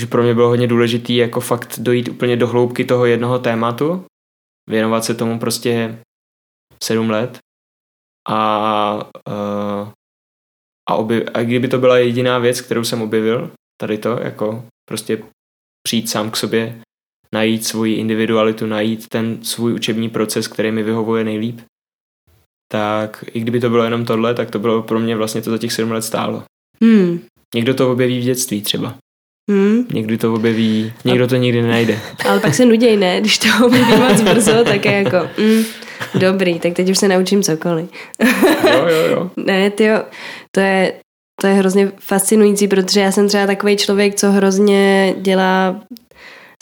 že 0.00 0.06
pro 0.06 0.22
mě 0.22 0.34
bylo 0.34 0.48
hodně 0.48 0.66
důležitý 0.66 1.16
jako 1.16 1.40
fakt 1.40 1.78
dojít 1.78 2.08
úplně 2.08 2.36
do 2.36 2.46
hloubky 2.46 2.84
toho 2.84 3.06
jednoho 3.06 3.38
tématu, 3.38 4.04
věnovat 4.70 5.04
se 5.04 5.14
tomu 5.14 5.38
prostě 5.38 5.98
sedm 6.84 7.10
let 7.10 7.38
a, 8.28 9.10
uh, 9.28 9.88
a, 10.88 10.94
objev, 10.94 11.28
a 11.34 11.42
kdyby 11.42 11.68
to 11.68 11.78
byla 11.78 11.98
jediná 11.98 12.38
věc, 12.38 12.60
kterou 12.60 12.84
jsem 12.84 13.02
objevil, 13.02 13.50
tady 13.80 13.98
to, 13.98 14.18
jako 14.22 14.64
prostě 14.88 15.22
přijít 15.82 16.10
sám 16.10 16.30
k 16.30 16.36
sobě, 16.36 16.80
najít 17.34 17.66
svoji 17.66 17.94
individualitu, 17.94 18.66
najít 18.66 19.08
ten 19.08 19.44
svůj 19.44 19.74
učební 19.74 20.08
proces, 20.10 20.48
který 20.48 20.70
mi 20.70 20.82
vyhovuje 20.82 21.24
nejlíp, 21.24 21.60
tak 22.72 23.24
i 23.32 23.40
kdyby 23.40 23.60
to 23.60 23.70
bylo 23.70 23.84
jenom 23.84 24.04
tohle, 24.04 24.34
tak 24.34 24.50
to 24.50 24.58
bylo 24.58 24.82
pro 24.82 25.00
mě 25.00 25.16
vlastně 25.16 25.42
to 25.42 25.50
za 25.50 25.58
těch 25.58 25.72
sedm 25.72 25.90
let 25.90 26.02
stálo. 26.02 26.42
Hmm. 26.82 27.20
Někdo 27.54 27.74
to 27.74 27.92
objeví 27.92 28.20
v 28.20 28.24
dětství 28.24 28.62
třeba. 28.62 28.98
Hmm. 29.50 29.86
Někdy 29.92 30.18
to 30.18 30.34
objeví, 30.34 30.92
někdo 31.04 31.26
to 31.26 31.36
nikdy 31.36 31.62
nenajde. 31.62 31.98
Ale 32.28 32.40
pak 32.40 32.54
se 32.54 32.64
nuděj, 32.64 32.96
ne? 32.96 33.20
Když 33.20 33.38
to 33.38 33.48
objeví 33.66 33.96
moc 33.96 34.20
brzo, 34.34 34.64
tak 34.64 34.84
je 34.84 34.92
jako, 34.92 35.28
mm, 35.38 35.62
dobrý, 36.14 36.58
tak 36.58 36.72
teď 36.72 36.90
už 36.90 36.98
se 36.98 37.08
naučím 37.08 37.42
cokoliv. 37.42 37.86
jo, 38.64 38.86
jo, 38.88 39.10
jo. 39.10 39.30
ne, 39.46 39.70
tyjo, 39.70 40.02
to 40.50 40.60
je, 40.60 40.92
to 41.40 41.46
je 41.46 41.54
hrozně 41.54 41.92
fascinující, 42.00 42.68
protože 42.68 43.00
já 43.00 43.12
jsem 43.12 43.28
třeba 43.28 43.46
takový 43.46 43.76
člověk, 43.76 44.14
co 44.14 44.30
hrozně 44.30 45.14
dělá 45.18 45.80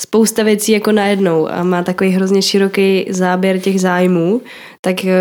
spousta 0.01 0.43
věcí 0.43 0.73
jako 0.73 0.93
najednou 0.93 1.49
a 1.49 1.63
má 1.63 1.83
takový 1.83 2.11
hrozně 2.11 2.43
široký 2.43 3.07
záběr 3.11 3.59
těch 3.59 3.81
zájmů, 3.81 4.43
tak 4.81 5.05
eh, 5.05 5.13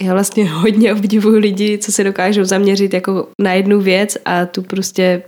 já 0.00 0.12
vlastně 0.12 0.50
hodně 0.50 0.92
obdivuju 0.92 1.38
lidi, 1.38 1.78
co 1.78 1.92
se 1.92 2.04
dokážou 2.04 2.44
zaměřit 2.44 2.94
jako 2.94 3.28
na 3.40 3.52
jednu 3.52 3.80
věc 3.80 4.16
a 4.24 4.46
tu 4.46 4.62
prostě 4.62 5.22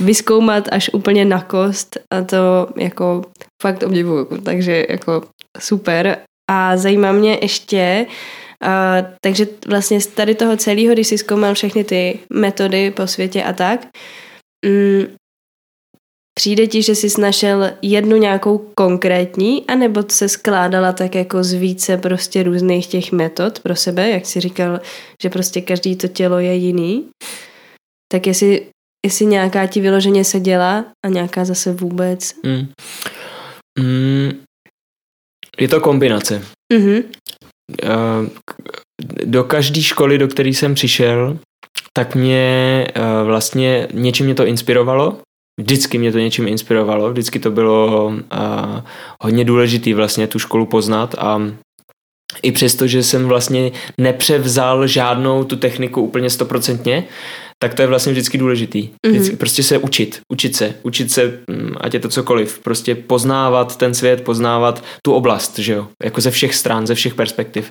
vyskoumat 0.00 0.68
až 0.72 0.90
úplně 0.92 1.24
na 1.24 1.42
kost 1.42 1.96
a 2.14 2.22
to 2.22 2.68
jako 2.76 3.22
fakt 3.62 3.82
obdivuju, 3.82 4.28
takže 4.44 4.86
jako 4.88 5.22
super. 5.58 6.18
A 6.50 6.76
zajímá 6.76 7.12
mě 7.12 7.38
ještě, 7.42 8.06
uh, 8.66 9.08
takže 9.20 9.46
vlastně 9.66 10.00
z 10.00 10.06
tady 10.06 10.34
toho 10.34 10.56
celého, 10.56 10.94
když 10.94 11.06
jsi 11.06 11.18
zkoumal 11.18 11.54
všechny 11.54 11.84
ty 11.84 12.18
metody 12.32 12.90
po 12.90 13.06
světě 13.06 13.44
a 13.44 13.52
tak, 13.52 13.86
um, 14.66 15.16
Přijde 16.38 16.66
ti, 16.66 16.82
že 16.82 16.94
jsi 16.94 17.20
našel 17.20 17.70
jednu 17.82 18.16
nějakou 18.16 18.70
konkrétní, 18.74 19.66
anebo 19.66 20.02
se 20.08 20.28
skládala 20.28 20.92
tak 20.92 21.14
jako 21.14 21.44
z 21.44 21.52
více 21.52 21.96
prostě 21.96 22.42
různých 22.42 22.86
těch 22.86 23.12
metod 23.12 23.60
pro 23.60 23.76
sebe, 23.76 24.10
jak 24.10 24.26
jsi 24.26 24.40
říkal, 24.40 24.80
že 25.22 25.30
prostě 25.30 25.60
každý 25.60 25.96
to 25.96 26.08
tělo 26.08 26.38
je 26.38 26.54
jiný. 26.54 27.08
Tak 28.12 28.26
jestli, 28.26 28.66
jestli 29.06 29.26
nějaká 29.26 29.66
ti 29.66 29.80
vyloženě 29.80 30.24
se 30.24 30.40
dělá 30.40 30.84
a 31.06 31.08
nějaká 31.08 31.44
zase 31.44 31.72
vůbec. 31.72 32.34
Mm. 32.42 32.68
Mm, 33.78 34.32
je 35.58 35.68
to 35.68 35.80
kombinace. 35.80 36.42
Mm-hmm. 36.72 37.02
Do 39.24 39.44
každé 39.44 39.82
školy, 39.82 40.18
do 40.18 40.28
které 40.28 40.48
jsem 40.48 40.74
přišel, 40.74 41.38
tak 41.92 42.14
mě 42.14 42.86
vlastně 43.24 43.88
něčím 43.92 44.26
mě 44.26 44.34
to 44.34 44.46
inspirovalo 44.46 45.18
vždycky 45.60 45.98
mě 45.98 46.12
to 46.12 46.18
něčím 46.18 46.48
inspirovalo, 46.48 47.10
vždycky 47.10 47.38
to 47.38 47.50
bylo 47.50 48.06
uh, 48.06 48.14
hodně 49.22 49.44
důležitý 49.44 49.94
vlastně 49.94 50.26
tu 50.26 50.38
školu 50.38 50.66
poznat 50.66 51.14
a 51.18 51.40
i 52.42 52.52
přesto, 52.52 52.86
že 52.86 53.02
jsem 53.02 53.26
vlastně 53.26 53.72
nepřevzal 53.98 54.86
žádnou 54.86 55.44
tu 55.44 55.56
techniku 55.56 56.00
úplně 56.00 56.30
stoprocentně, 56.30 57.04
tak 57.62 57.74
to 57.74 57.82
je 57.82 57.88
vlastně 57.88 58.12
vždycky 58.12 58.38
důležitý. 58.38 58.82
Mhm. 58.82 59.14
Vždycky 59.14 59.34
mm-hmm. 59.34 59.38
prostě 59.38 59.62
se 59.62 59.78
učit, 59.78 60.20
učit 60.32 60.56
se, 60.56 60.74
učit 60.82 61.10
se, 61.10 61.38
mm, 61.50 61.74
ať 61.80 61.94
je 61.94 62.00
to 62.00 62.08
cokoliv, 62.08 62.58
prostě 62.58 62.94
poznávat 62.94 63.76
ten 63.76 63.94
svět, 63.94 64.24
poznávat 64.24 64.84
tu 65.04 65.12
oblast, 65.12 65.58
že 65.58 65.72
jo, 65.72 65.88
jako 66.04 66.20
ze 66.20 66.30
všech 66.30 66.54
stran, 66.54 66.86
ze 66.86 66.94
všech 66.94 67.14
perspektiv. 67.14 67.70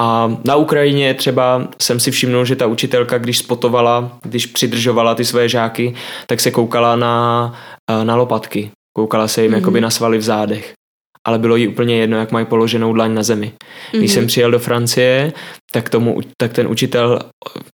A 0.00 0.36
na 0.44 0.56
Ukrajině 0.56 1.14
třeba 1.14 1.68
jsem 1.82 2.00
si 2.00 2.10
všimnul, 2.10 2.44
že 2.44 2.56
ta 2.56 2.66
učitelka, 2.66 3.18
když 3.18 3.38
spotovala, 3.38 4.18
když 4.22 4.46
přidržovala 4.46 5.14
ty 5.14 5.24
své 5.24 5.48
žáky, 5.48 5.94
tak 6.26 6.40
se 6.40 6.50
koukala 6.50 6.96
na, 6.96 7.54
eh, 7.90 8.04
na 8.04 8.16
lopatky. 8.16 8.70
Koukala 8.96 9.28
se 9.28 9.42
jim 9.42 9.50
mm-hmm. 9.50 9.54
jakoby 9.54 9.80
na 9.80 9.90
svaly 9.90 10.18
v 10.18 10.22
zádech 10.22 10.72
ale 11.26 11.38
bylo 11.38 11.56
jí 11.56 11.68
úplně 11.68 11.96
jedno, 11.96 12.18
jak 12.18 12.32
mají 12.32 12.46
položenou 12.46 12.92
dlaň 12.92 13.14
na 13.14 13.22
zemi. 13.22 13.52
Když 13.90 14.10
mm-hmm. 14.10 14.14
jsem 14.14 14.26
přijel 14.26 14.50
do 14.50 14.58
Francie, 14.58 15.32
tak, 15.72 15.88
tomu, 15.88 16.20
tak 16.40 16.52
ten 16.52 16.66
učitel, 16.66 17.18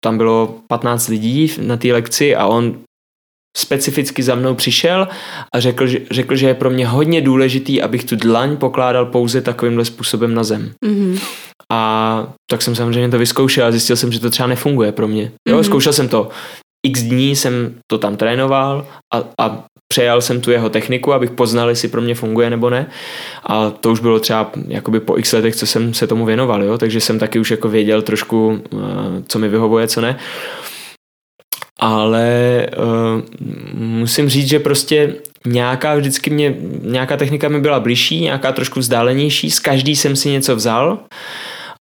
tam 0.05 0.17
bylo 0.17 0.59
15 0.69 1.09
lidí 1.09 1.53
na 1.61 1.77
té 1.77 1.93
lekci 1.93 2.37
a 2.37 2.47
on 2.47 2.79
specificky 3.57 4.23
za 4.23 4.35
mnou 4.35 4.55
přišel 4.55 5.09
a 5.55 5.61
řekl, 5.61 5.87
že, 5.87 5.99
řekl, 6.11 6.37
že 6.37 6.47
je 6.47 6.55
pro 6.55 6.71
mě 6.71 6.87
hodně 6.87 7.21
důležitý, 7.21 7.83
abych 7.83 8.05
tu 8.05 8.17
dlaň 8.17 8.57
pokládal 8.57 9.07
pouze 9.07 9.41
takovýmhle 9.41 9.85
způsobem 9.85 10.35
na 10.35 10.45
zem. 10.45 10.73
Mm-hmm. 10.85 11.21
A 11.73 12.33
tak 12.51 12.63
jsem 12.63 12.75
samozřejmě 12.75 13.09
to 13.09 13.19
vyzkoušel 13.19 13.67
a 13.67 13.71
zjistil 13.71 13.97
jsem, 13.97 14.13
že 14.13 14.21
to 14.21 14.31
třeba 14.31 14.47
nefunguje 14.47 14.93
pro 14.93 15.09
mě. 15.09 15.33
Jo, 15.49 15.59
mm-hmm. 15.59 15.63
zkoušel 15.63 15.93
jsem 15.93 16.09
to 16.09 16.29
x 16.87 17.03
dní 17.03 17.37
jsem 17.37 17.75
to 17.87 17.99
tam 17.99 18.16
trénoval 18.16 18.87
a, 19.14 19.22
a 19.38 19.64
přejal 19.88 20.20
jsem 20.20 20.40
tu 20.40 20.51
jeho 20.51 20.68
techniku, 20.68 21.12
abych 21.12 21.31
poznal, 21.31 21.68
jestli 21.68 21.88
pro 21.88 22.01
mě 22.01 22.14
funguje 22.14 22.51
nebo 22.51 22.70
ne. 22.70 22.87
A 23.44 23.70
to 23.70 23.92
už 23.92 24.01
bylo 24.01 24.20
třeba 24.20 24.51
jakoby 24.68 25.01
po 25.01 25.18
x 25.18 25.33
letech, 25.33 25.57
co 25.57 25.66
jsem 25.66 25.94
se 25.94 26.07
tomu 26.07 26.25
věnoval, 26.25 26.64
jo? 26.64 26.79
takže 26.79 27.01
jsem 27.01 27.18
taky 27.18 27.38
už 27.38 27.51
jako 27.51 27.68
věděl 27.68 28.03
trošku, 28.03 28.61
eh, 28.75 28.77
co 29.29 29.38
mi 29.38 29.49
vyhovuje, 29.49 29.88
co 29.88 30.01
ne. 30.01 30.18
Ale 31.81 32.66
uh, 32.79 33.22
musím 33.75 34.29
říct, 34.29 34.49
že 34.49 34.59
prostě 34.59 35.14
nějaká 35.46 35.94
vždycky 35.94 36.31
mě, 36.31 36.55
nějaká 36.83 37.16
technika 37.16 37.49
mi 37.49 37.61
byla 37.61 37.81
blížší, 37.81 38.20
nějaká 38.20 38.53
trošku 38.53 38.81
vzdálenější, 38.81 39.51
z 39.51 39.61
každý 39.61 39.96
jsem 39.96 40.16
si 40.16 40.31
něco 40.31 40.57
vzal 40.57 40.99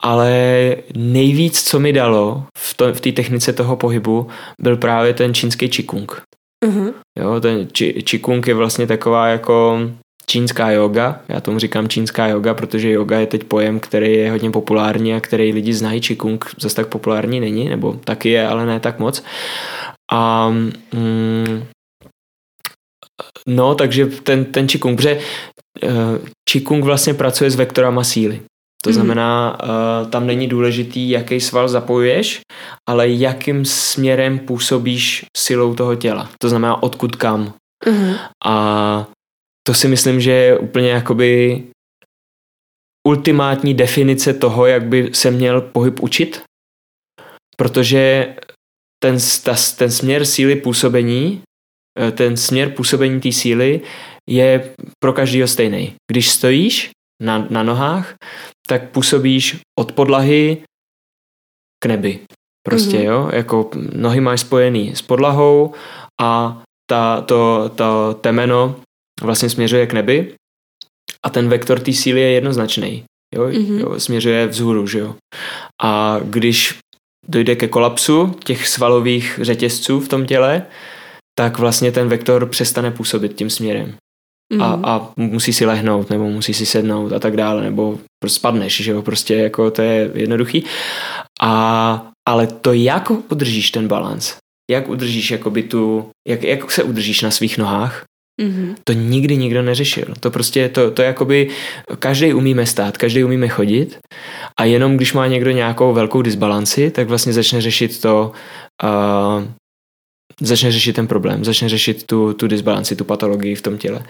ale 0.03 0.77
nejvíc, 0.97 1.63
co 1.63 1.81
mi 1.81 1.93
dalo 1.93 2.45
v, 2.59 2.75
to, 2.75 2.95
v 2.95 3.01
té 3.01 3.13
technice 3.13 3.53
toho 3.53 3.77
pohybu, 3.77 4.29
byl 4.61 4.77
právě 4.77 5.15
ten 5.15 5.35
čínský 5.35 5.71
čikung. 5.71 6.23
Uh-huh. 6.67 6.95
Jo, 7.19 7.41
ten 7.41 7.69
či, 7.73 7.93
Qigong 7.93 8.47
je 8.47 8.55
vlastně 8.55 8.87
taková 8.87 9.27
jako 9.27 9.81
čínská 10.27 10.71
yoga. 10.71 11.21
Já 11.29 11.41
tomu 11.41 11.59
říkám 11.59 11.89
čínská 11.89 12.27
yoga, 12.27 12.55
protože 12.55 12.91
yoga 12.91 13.21
je 13.21 13.27
teď 13.27 13.45
pojem, 13.45 13.81
který 13.81 14.13
je 14.13 14.31
hodně 14.31 14.51
populární 14.51 15.15
a 15.15 15.21
který 15.21 15.53
lidi 15.53 15.75
znají. 15.75 16.01
Qigong 16.01 16.51
zase 16.61 16.77
tak 16.77 16.87
populární 16.87 17.41
není, 17.41 17.69
nebo 17.69 17.93
taky 17.93 18.29
je, 18.29 18.49
ale 18.49 18.67
ne 18.67 18.81
tak 18.81 18.99
moc. 18.99 19.25
A 20.13 20.49
mm, 20.49 21.65
no, 23.47 23.75
takže 23.75 24.07
ten, 24.07 24.45
ten 24.45 24.67
Qigong, 24.67 24.97
protože 24.97 25.21
uh, 25.83 25.91
Qigong 26.51 26.85
vlastně 26.85 27.15
pracuje 27.15 27.51
s 27.51 27.57
vektorama 27.57 28.05
síly. 28.05 28.41
To 28.85 28.91
mm. 28.91 28.95
znamená, 28.95 29.59
uh, 29.63 30.11
tam 30.11 30.27
není 30.27 30.49
důležitý, 30.49 31.11
jaký 31.11 31.41
sval 31.41 31.69
zapojuješ, 31.69 32.41
ale 32.89 33.09
jakým 33.09 33.65
směrem 33.65 34.39
působíš 34.39 35.25
silou 35.37 35.75
toho 35.75 35.95
těla. 35.97 36.31
To 36.39 36.49
znamená, 36.49 36.83
odkud 36.83 37.17
kam. 37.17 37.55
Mm. 37.89 38.15
A 38.45 39.07
to 39.67 39.75
si 39.75 39.89
myslím, 39.89 40.21
že 40.21 40.31
je 40.31 40.59
úplně 40.59 40.91
jakoby 40.91 41.63
ultimátní 43.07 43.75
definice 43.75 44.35
toho, 44.35 44.67
jak 44.67 44.85
by 44.85 45.11
se 45.13 45.31
měl 45.31 45.61
pohyb 45.61 46.01
učit, 46.01 46.43
protože 47.57 48.35
ten, 49.03 49.17
ta, 49.45 49.55
ten 49.77 49.91
směr 49.91 50.25
síly 50.25 50.57
působení, 50.57 51.43
eh, 51.99 52.13
ten 52.13 52.37
směr 52.37 52.71
působení 52.71 53.21
té 53.21 53.33
síly 53.33 53.81
je 54.31 54.75
pro 55.03 55.13
každého 55.13 55.49
stejný. 55.49 55.95
Když 56.11 56.31
stojíš 56.31 56.91
na, 57.23 57.47
na 57.51 57.63
nohách, 57.63 58.15
tak 58.67 58.91
působíš 58.91 59.57
od 59.79 59.93
podlahy 59.93 60.63
k 61.85 61.87
nebi. 61.87 62.21
Prostě, 62.67 62.99
mm-hmm. 62.99 63.05
jo, 63.05 63.31
jako 63.33 63.71
nohy 63.93 64.21
máš 64.21 64.41
spojený 64.41 64.97
s 64.97 65.03
podlahou 65.03 65.75
a 66.21 66.63
ta, 66.91 67.21
to, 67.21 67.71
to 67.75 68.15
temeno 68.21 68.81
vlastně 69.23 69.51
směřuje 69.51 69.87
k 69.87 69.93
nebi 69.93 70.35
a 71.27 71.31
ten 71.31 71.49
vektor 71.49 71.81
té 71.81 71.93
síly 71.93 72.21
je 72.21 72.31
jednoznačný. 72.33 73.05
Jo? 73.35 73.49
Mm-hmm. 73.49 73.81
jo, 73.81 74.01
směřuje 74.01 74.47
vzhůru, 74.47 74.87
že 74.87 74.99
jo. 74.99 75.15
A 75.83 76.21
když 76.25 76.79
dojde 77.29 77.57
ke 77.57 77.69
kolapsu 77.69 78.37
těch 78.45 78.69
svalových 78.69 79.39
řetězců 79.43 80.01
v 80.01 80.09
tom 80.09 80.27
těle, 80.27 80.67
tak 81.39 81.59
vlastně 81.59 81.93
ten 81.93 82.09
vektor 82.09 82.49
přestane 82.49 82.91
působit 82.91 83.35
tím 83.35 83.51
směrem. 83.51 83.97
Mm. 84.53 84.63
A, 84.63 84.77
mhm. 84.77 84.85
a 84.85 85.13
musí 85.17 85.53
si 85.53 85.67
lehnout, 85.67 86.11
nebo 86.11 86.29
musí 86.29 86.55
si 86.55 86.67
sednout 86.67 87.13
a 87.13 87.19
tak 87.19 87.37
dále, 87.37 87.63
nebo 87.63 87.99
prostě 88.23 88.39
spadneš, 88.39 88.77
že 88.83 88.93
jo, 88.93 89.03
prostě 89.03 89.35
jako 89.35 89.71
to 89.71 89.83
je 89.83 90.11
jednoduchý. 90.15 90.65
A, 91.43 92.11
ale 92.29 92.47
to, 92.47 92.73
jak 92.73 93.11
udržíš 93.11 93.71
ten 93.71 93.89
balans, 93.89 94.37
jak 94.71 94.89
udržíš 94.89 95.31
jakoby 95.31 95.63
tu, 95.63 96.11
jak, 96.29 96.43
jak 96.43 96.71
se 96.71 96.83
udržíš 96.83 97.23
na 97.23 97.31
svých 97.31 97.59
nohách, 97.59 98.05
Mm-hmm. 98.41 98.75
To 98.85 98.93
nikdy 98.93 99.37
nikdo 99.37 99.63
neřešil. 99.63 100.05
To 100.21 100.31
prostě, 100.31 100.69
to, 100.69 100.91
to 100.91 101.03
jakoby, 101.03 101.49
každý 101.99 102.35
umíme 102.35 102.67
stát, 102.67 102.99
každý 102.99 103.25
umíme 103.25 103.49
chodit 103.49 103.99
a 104.61 104.65
jenom 104.65 104.97
když 104.97 105.13
má 105.13 105.27
někdo 105.27 105.51
nějakou 105.51 105.93
velkou 105.93 106.23
disbalanci, 106.23 106.91
tak 106.91 107.09
vlastně 107.09 107.33
začne 107.33 107.61
řešit 107.61 108.01
to, 108.01 108.33
uh, 108.83 109.45
začne 110.43 110.73
řešit 110.73 110.93
ten 110.93 111.07
problém, 111.07 111.45
začne 111.45 111.69
řešit 111.69 112.07
tu, 112.07 112.35
tu 112.35 112.47
disbalanci, 112.47 112.97
tu 112.97 113.05
patologii 113.05 113.55
v 113.55 113.63
tom 113.63 113.79
těle. 113.79 114.05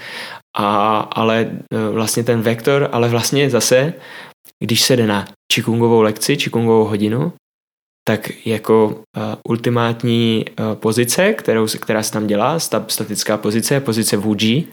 A, 0.57 0.99
ale 0.99 1.51
uh, 1.75 1.95
vlastně 1.95 2.25
ten 2.25 2.42
vektor, 2.42 2.88
ale 2.92 3.09
vlastně 3.09 3.51
zase, 3.51 3.92
když 4.64 4.83
se 4.83 4.97
jde 4.97 5.07
na 5.07 5.29
čikungovou 5.53 6.03
lekci, 6.03 6.37
čikungovou 6.37 6.85
hodinu, 6.85 7.33
tak 8.09 8.47
jako 8.47 8.87
uh, 8.87 9.23
ultimátní 9.49 10.45
uh, 10.45 10.75
pozice, 10.75 11.33
kterou, 11.33 11.66
která 11.66 12.03
se 12.03 12.12
tam 12.12 12.27
dělá, 12.27 12.59
sta, 12.59 12.85
statická 12.88 13.37
pozice, 13.37 13.81
pozice 13.81 14.16
Wuji 14.16 14.68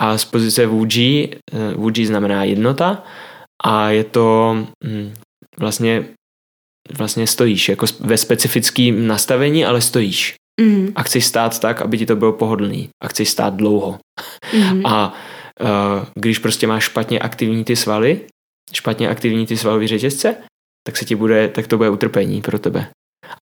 a 0.00 0.18
z 0.18 0.24
pozice 0.24 0.66
Wuji, 0.66 1.30
uh, 1.52 1.82
Wuji 1.82 2.06
znamená 2.06 2.44
jednota 2.44 3.04
a 3.64 3.90
je 3.90 4.04
to 4.04 4.56
um, 4.84 5.12
vlastně 5.58 6.04
vlastně 6.98 7.26
stojíš, 7.26 7.68
jako 7.68 7.86
ve 8.00 8.16
specifickém 8.16 9.06
nastavení, 9.06 9.64
ale 9.64 9.80
stojíš. 9.80 10.39
Mm. 10.60 10.92
A 10.94 11.02
chceš 11.02 11.26
stát 11.26 11.60
tak, 11.60 11.82
aby 11.82 11.98
ti 11.98 12.06
to 12.06 12.16
bylo 12.16 12.32
pohodlný. 12.32 12.88
A 13.02 13.08
chceš 13.08 13.28
stát 13.28 13.54
dlouho. 13.54 13.98
Mm. 14.54 14.86
A 14.86 15.14
uh, 15.60 15.68
když 16.14 16.38
prostě 16.38 16.66
máš 16.66 16.84
špatně 16.84 17.18
aktivní 17.18 17.64
ty 17.64 17.76
svaly, 17.76 18.20
špatně 18.72 19.08
aktivní 19.08 19.46
ty 19.46 19.56
svalové 19.56 19.86
řetězce, 19.86 20.36
tak 20.86 20.96
se 20.96 21.04
ti 21.04 21.14
bude, 21.14 21.48
tak 21.48 21.66
to 21.66 21.76
bude 21.76 21.90
utrpení 21.90 22.42
pro 22.42 22.58
tebe. 22.58 22.88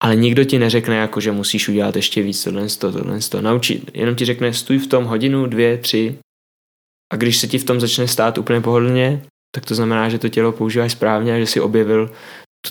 Ale 0.01 0.17
nikdo 0.17 0.45
ti 0.45 0.59
neřekne, 0.59 0.97
jako, 0.97 1.21
že 1.21 1.33
musíš 1.33 1.69
udělat 1.69 1.97
ještě 1.97 2.23
víc 2.23 2.45
tohle, 2.45 2.69
tohle, 2.69 3.21
tohle. 3.31 3.43
Naučí, 3.43 3.87
jenom 3.95 4.15
ti 4.15 4.25
řekne, 4.25 4.53
stůj 4.53 4.79
v 4.79 4.87
tom 4.87 5.05
hodinu, 5.05 5.47
dvě, 5.47 5.79
tři. 5.79 6.19
A 7.13 7.17
když 7.17 7.37
se 7.37 7.47
ti 7.47 7.59
v 7.59 7.65
tom 7.65 7.81
začne 7.81 8.09
stát 8.09 8.39
úplně 8.39 8.61
pohodlně, 8.61 9.23
tak 9.55 9.65
to 9.67 9.75
znamená, 9.75 10.09
že 10.09 10.19
to 10.19 10.29
tělo 10.29 10.53
používáš 10.53 10.93
správně 10.93 11.35
a 11.35 11.39
že 11.39 11.47
si 11.47 11.61
objevil 11.61 12.11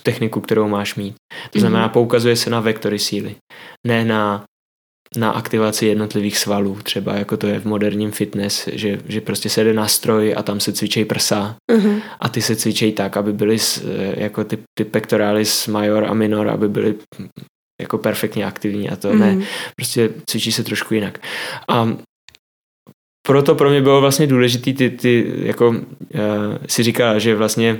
techniku, 0.08 0.41
kterou 0.41 0.67
máš 0.67 0.96
mít. 0.96 1.15
To 1.52 1.60
znamená, 1.60 1.88
mm-hmm. 1.88 2.00
poukazuje 2.00 2.36
se 2.36 2.50
na 2.50 2.60
vektory 2.60 3.00
síly, 3.00 3.36
ne 3.88 4.06
na 4.06 4.43
na 5.15 5.32
aktivaci 5.32 5.86
jednotlivých 5.86 6.38
svalů, 6.38 6.78
třeba 6.84 7.15
jako 7.15 7.38
to 7.38 7.48
je 7.48 7.60
v 7.60 7.65
moderním 7.65 8.12
fitness, 8.12 8.67
že, 8.67 9.00
že 9.08 9.22
prostě 9.22 9.50
se 9.50 9.63
jde 9.63 9.74
na 9.74 9.88
stroj 9.88 10.36
a 10.38 10.43
tam 10.43 10.60
se 10.60 10.74
cvičí 10.74 11.06
prsa 11.06 11.56
uh-huh. 11.72 12.02
a 12.20 12.30
ty 12.30 12.41
se 12.41 12.56
cvičí 12.56 12.91
tak, 12.91 13.17
aby 13.17 13.34
byly 13.34 13.58
jako 14.17 14.43
ty, 14.43 14.58
ty 14.78 14.84
pectoralis 14.84 15.67
major 15.67 16.04
a 16.04 16.13
minor, 16.13 16.50
aby 16.50 16.70
byly 16.70 16.96
jako 17.82 17.98
perfektně 17.98 18.46
aktivní 18.46 18.89
a 18.89 18.96
to 18.96 19.10
uh-huh. 19.10 19.20
ne, 19.20 19.46
prostě 19.76 20.10
cvičí 20.30 20.52
se 20.52 20.63
trošku 20.63 20.93
jinak. 20.93 21.20
A 21.70 21.98
proto 23.28 23.56
pro 23.56 23.70
mě 23.70 23.82
bylo 23.82 24.02
vlastně 24.02 24.28
důležitý 24.28 24.74
ty, 24.74 24.89
ty 24.89 25.34
jako 25.43 25.70
uh, 25.70 25.80
si 26.67 26.84
říkala, 26.84 27.20
že 27.20 27.36
vlastně 27.36 27.80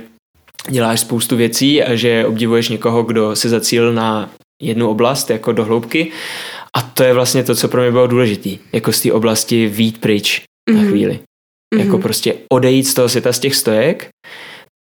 děláš 0.70 1.00
spoustu 1.00 1.36
věcí 1.36 1.82
a 1.82 1.94
že 1.94 2.26
obdivuješ 2.26 2.68
někoho, 2.68 3.02
kdo 3.02 3.36
se 3.36 3.48
zacílil 3.48 3.92
na 3.92 4.30
jednu 4.62 4.90
oblast 4.90 5.30
jako 5.30 5.52
do 5.52 5.64
hloubky 5.64 6.12
a 6.76 6.82
to 6.82 7.02
je 7.02 7.12
vlastně 7.14 7.44
to, 7.44 7.54
co 7.54 7.68
pro 7.68 7.82
mě 7.82 7.90
bylo 7.90 8.06
důležité. 8.06 8.50
Jako 8.72 8.92
z 8.92 9.02
té 9.02 9.12
oblasti 9.12 9.66
vít 9.66 10.00
pryč 10.00 10.40
mm-hmm. 10.40 10.74
na 10.74 10.80
mhm. 10.80 10.90
chvíli. 10.90 11.20
Mm-hmm. 11.74 11.84
Jako 11.84 11.98
prostě 11.98 12.34
odejít 12.52 12.84
z 12.84 12.94
toho 12.94 13.08
světa 13.08 13.32
z 13.32 13.38
těch 13.38 13.56
stojek, 13.56 14.08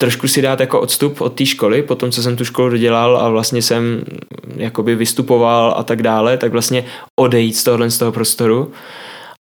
trošku 0.00 0.28
si 0.28 0.42
dát 0.42 0.60
jako 0.60 0.80
odstup 0.80 1.20
od 1.20 1.34
té 1.34 1.46
školy, 1.46 1.82
po 1.82 1.94
tom, 1.94 2.10
co 2.10 2.22
jsem 2.22 2.36
tu 2.36 2.44
školu 2.44 2.70
dodělal 2.70 3.16
a 3.16 3.28
vlastně 3.28 3.62
jsem 3.62 4.04
jakoby 4.56 4.94
vystupoval 4.94 5.74
a 5.76 5.82
tak 5.82 6.02
dále, 6.02 6.38
tak 6.38 6.52
vlastně 6.52 6.86
odejít 7.20 7.56
z 7.56 7.64
tohohle 7.64 7.90
z 7.90 7.98
toho 7.98 8.12
prostoru 8.12 8.72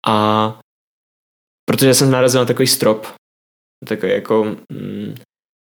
a 0.06 0.58
protože 1.70 1.94
jsem 1.94 2.10
narazil 2.10 2.40
na 2.40 2.46
takový 2.46 2.66
strop, 2.66 3.06
takový 3.86 4.12
jako 4.12 4.56
mm, 4.72 5.14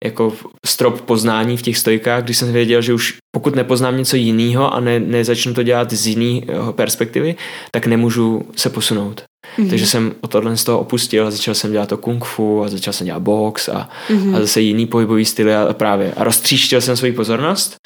jako 0.04 0.32
strop 0.66 1.00
poznání 1.00 1.56
v 1.56 1.62
těch 1.62 1.78
stojkách, 1.78 2.24
když 2.24 2.36
jsem 2.36 2.52
věděl, 2.52 2.82
že 2.82 2.94
už 2.94 3.16
pokud 3.34 3.54
nepoznám 3.54 3.96
něco 3.96 4.16
jiného 4.16 4.74
a 4.74 4.80
ne, 4.80 5.00
nezačnu 5.00 5.54
to 5.54 5.62
dělat 5.62 5.92
z 5.92 6.06
jiné 6.06 6.40
perspektivy, 6.72 7.34
tak 7.72 7.86
nemůžu 7.86 8.42
se 8.56 8.70
posunout. 8.70 9.22
Mm-hmm. 9.58 9.68
Takže 9.68 9.86
jsem 9.86 10.14
o 10.20 10.28
tohle 10.28 10.56
z 10.56 10.64
toho 10.64 10.78
opustil 10.78 11.26
a 11.26 11.30
začal 11.30 11.54
jsem 11.54 11.72
dělat 11.72 11.88
to 11.88 11.96
kung 11.96 12.24
fu 12.24 12.64
a 12.64 12.68
začal 12.68 12.92
jsem 12.92 13.04
dělat 13.04 13.22
box 13.22 13.68
a, 13.68 13.88
mm-hmm. 14.08 14.36
a 14.36 14.40
zase 14.40 14.60
jiný 14.60 14.86
pohybový 14.86 15.24
styly 15.24 15.54
a 15.54 15.72
právě. 15.72 16.12
A 16.16 16.24
roztříštil 16.24 16.80
jsem 16.80 16.96
svoji 16.96 17.12
pozornost 17.12 17.76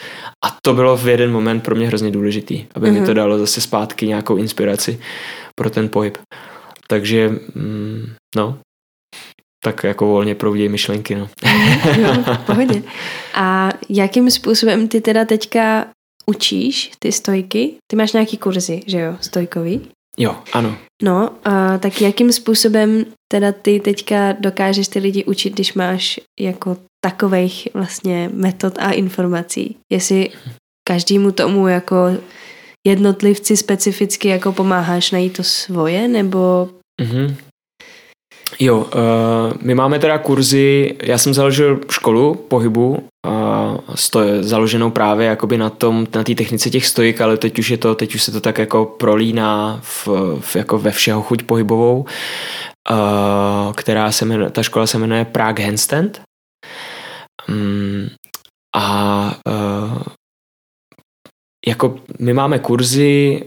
a 0.45 0.57
to 0.63 0.75
bylo 0.75 0.97
v 0.97 1.09
jeden 1.09 1.33
moment 1.33 1.61
pro 1.61 1.75
mě 1.75 1.87
hrozně 1.87 2.11
důležitý, 2.11 2.65
aby 2.75 2.89
mm-hmm. 2.89 2.93
mi 2.93 3.01
to 3.01 3.07
mhm. 3.07 3.15
dalo 3.15 3.39
zase 3.39 3.61
zpátky 3.61 4.07
nějakou 4.07 4.37
inspiraci 4.37 5.01
pro 5.55 5.71
ten 5.71 5.89
pohyb. 5.89 6.19
Takže, 6.89 7.31
mm, 7.55 8.07
no, 8.37 8.59
tak 9.65 9.85
jako 9.85 10.07
volně 10.07 10.35
proudí 10.35 10.69
myšlenky. 10.69 11.15
No. 11.15 11.29
jo, 11.99 12.15
v 12.35 12.47
pohodě. 12.47 12.83
A 13.35 13.71
jakým 13.89 14.31
způsobem 14.31 14.89
ty 14.89 15.01
teda 15.01 15.25
teďka 15.25 15.87
učíš 16.27 16.93
ty 16.99 17.13
stojky? 17.13 17.75
Ty 17.91 17.97
máš 17.97 18.13
nějaký 18.13 18.37
kurzy, 18.37 18.81
že 18.87 19.01
jo, 19.01 19.17
stojkový? 19.21 19.81
Jo, 20.19 20.37
ano. 20.53 20.77
No, 21.03 21.31
a 21.45 21.79
tak 21.79 22.01
jakým 22.01 22.33
způsobem 22.33 23.05
teda 23.33 23.53
ty 23.53 23.81
teďka 23.81 24.33
dokážeš 24.33 24.89
ty 24.89 24.99
lidi 24.99 25.25
učit, 25.25 25.53
když 25.53 25.75
máš 25.75 26.21
jako 26.41 26.77
takových 27.05 27.69
vlastně 27.75 28.31
metod 28.35 28.79
a 28.79 28.91
informací? 28.91 29.77
Jestli 29.93 30.31
každému 30.89 31.33
tomu 31.33 31.69
jako 31.69 31.97
jednotlivci 32.87 33.57
specificky 33.57 34.29
jako 34.29 34.53
pomáháš 34.53 35.11
najít 35.11 35.37
to 35.37 35.43
svoje, 35.43 36.09
nebo 36.09 36.69
mm-hmm. 37.03 37.35
Jo, 38.59 38.79
uh, 38.79 39.53
my 39.63 39.75
máme 39.75 39.99
teda 39.99 40.19
kurzy, 40.19 40.97
já 41.03 41.19
jsem 41.19 41.35
založil 41.35 41.81
školu 41.91 42.35
pohybu, 42.35 43.09
uh, 43.27 43.79
stoj, 43.95 44.29
založenou 44.41 44.91
právě 44.91 45.27
jakoby 45.27 45.59
na 45.59 45.71
tom, 45.71 46.07
na 46.15 46.25
té 46.25 46.35
technice 46.35 46.71
těch 46.71 46.87
stojik, 46.87 47.21
ale 47.21 47.37
teď 47.37 47.59
už 47.59 47.71
je 47.71 47.79
to, 47.79 47.95
teď 47.95 48.15
už 48.15 48.23
se 48.23 48.33
to 48.33 48.41
tak 48.41 48.59
jako 48.59 48.85
prolíná 48.85 49.81
v, 49.83 50.09
v 50.41 50.57
jako 50.57 50.79
ve 50.79 50.91
všeho 50.91 51.23
chuť 51.23 51.43
pohybovou, 51.43 52.05
uh, 52.91 53.73
která 53.73 54.13
se 54.13 54.25
jmenuje, 54.25 54.51
ta 54.51 54.63
škola 54.63 54.87
se 54.87 54.99
jmenuje 54.99 55.25
Prague 55.25 55.67
Handstand. 55.67 56.21
Um, 57.49 58.09
a 58.77 59.37
uh, 59.49 60.03
jako 61.67 62.01
my 62.19 62.33
máme 62.33 62.59
kurzy 62.59 63.43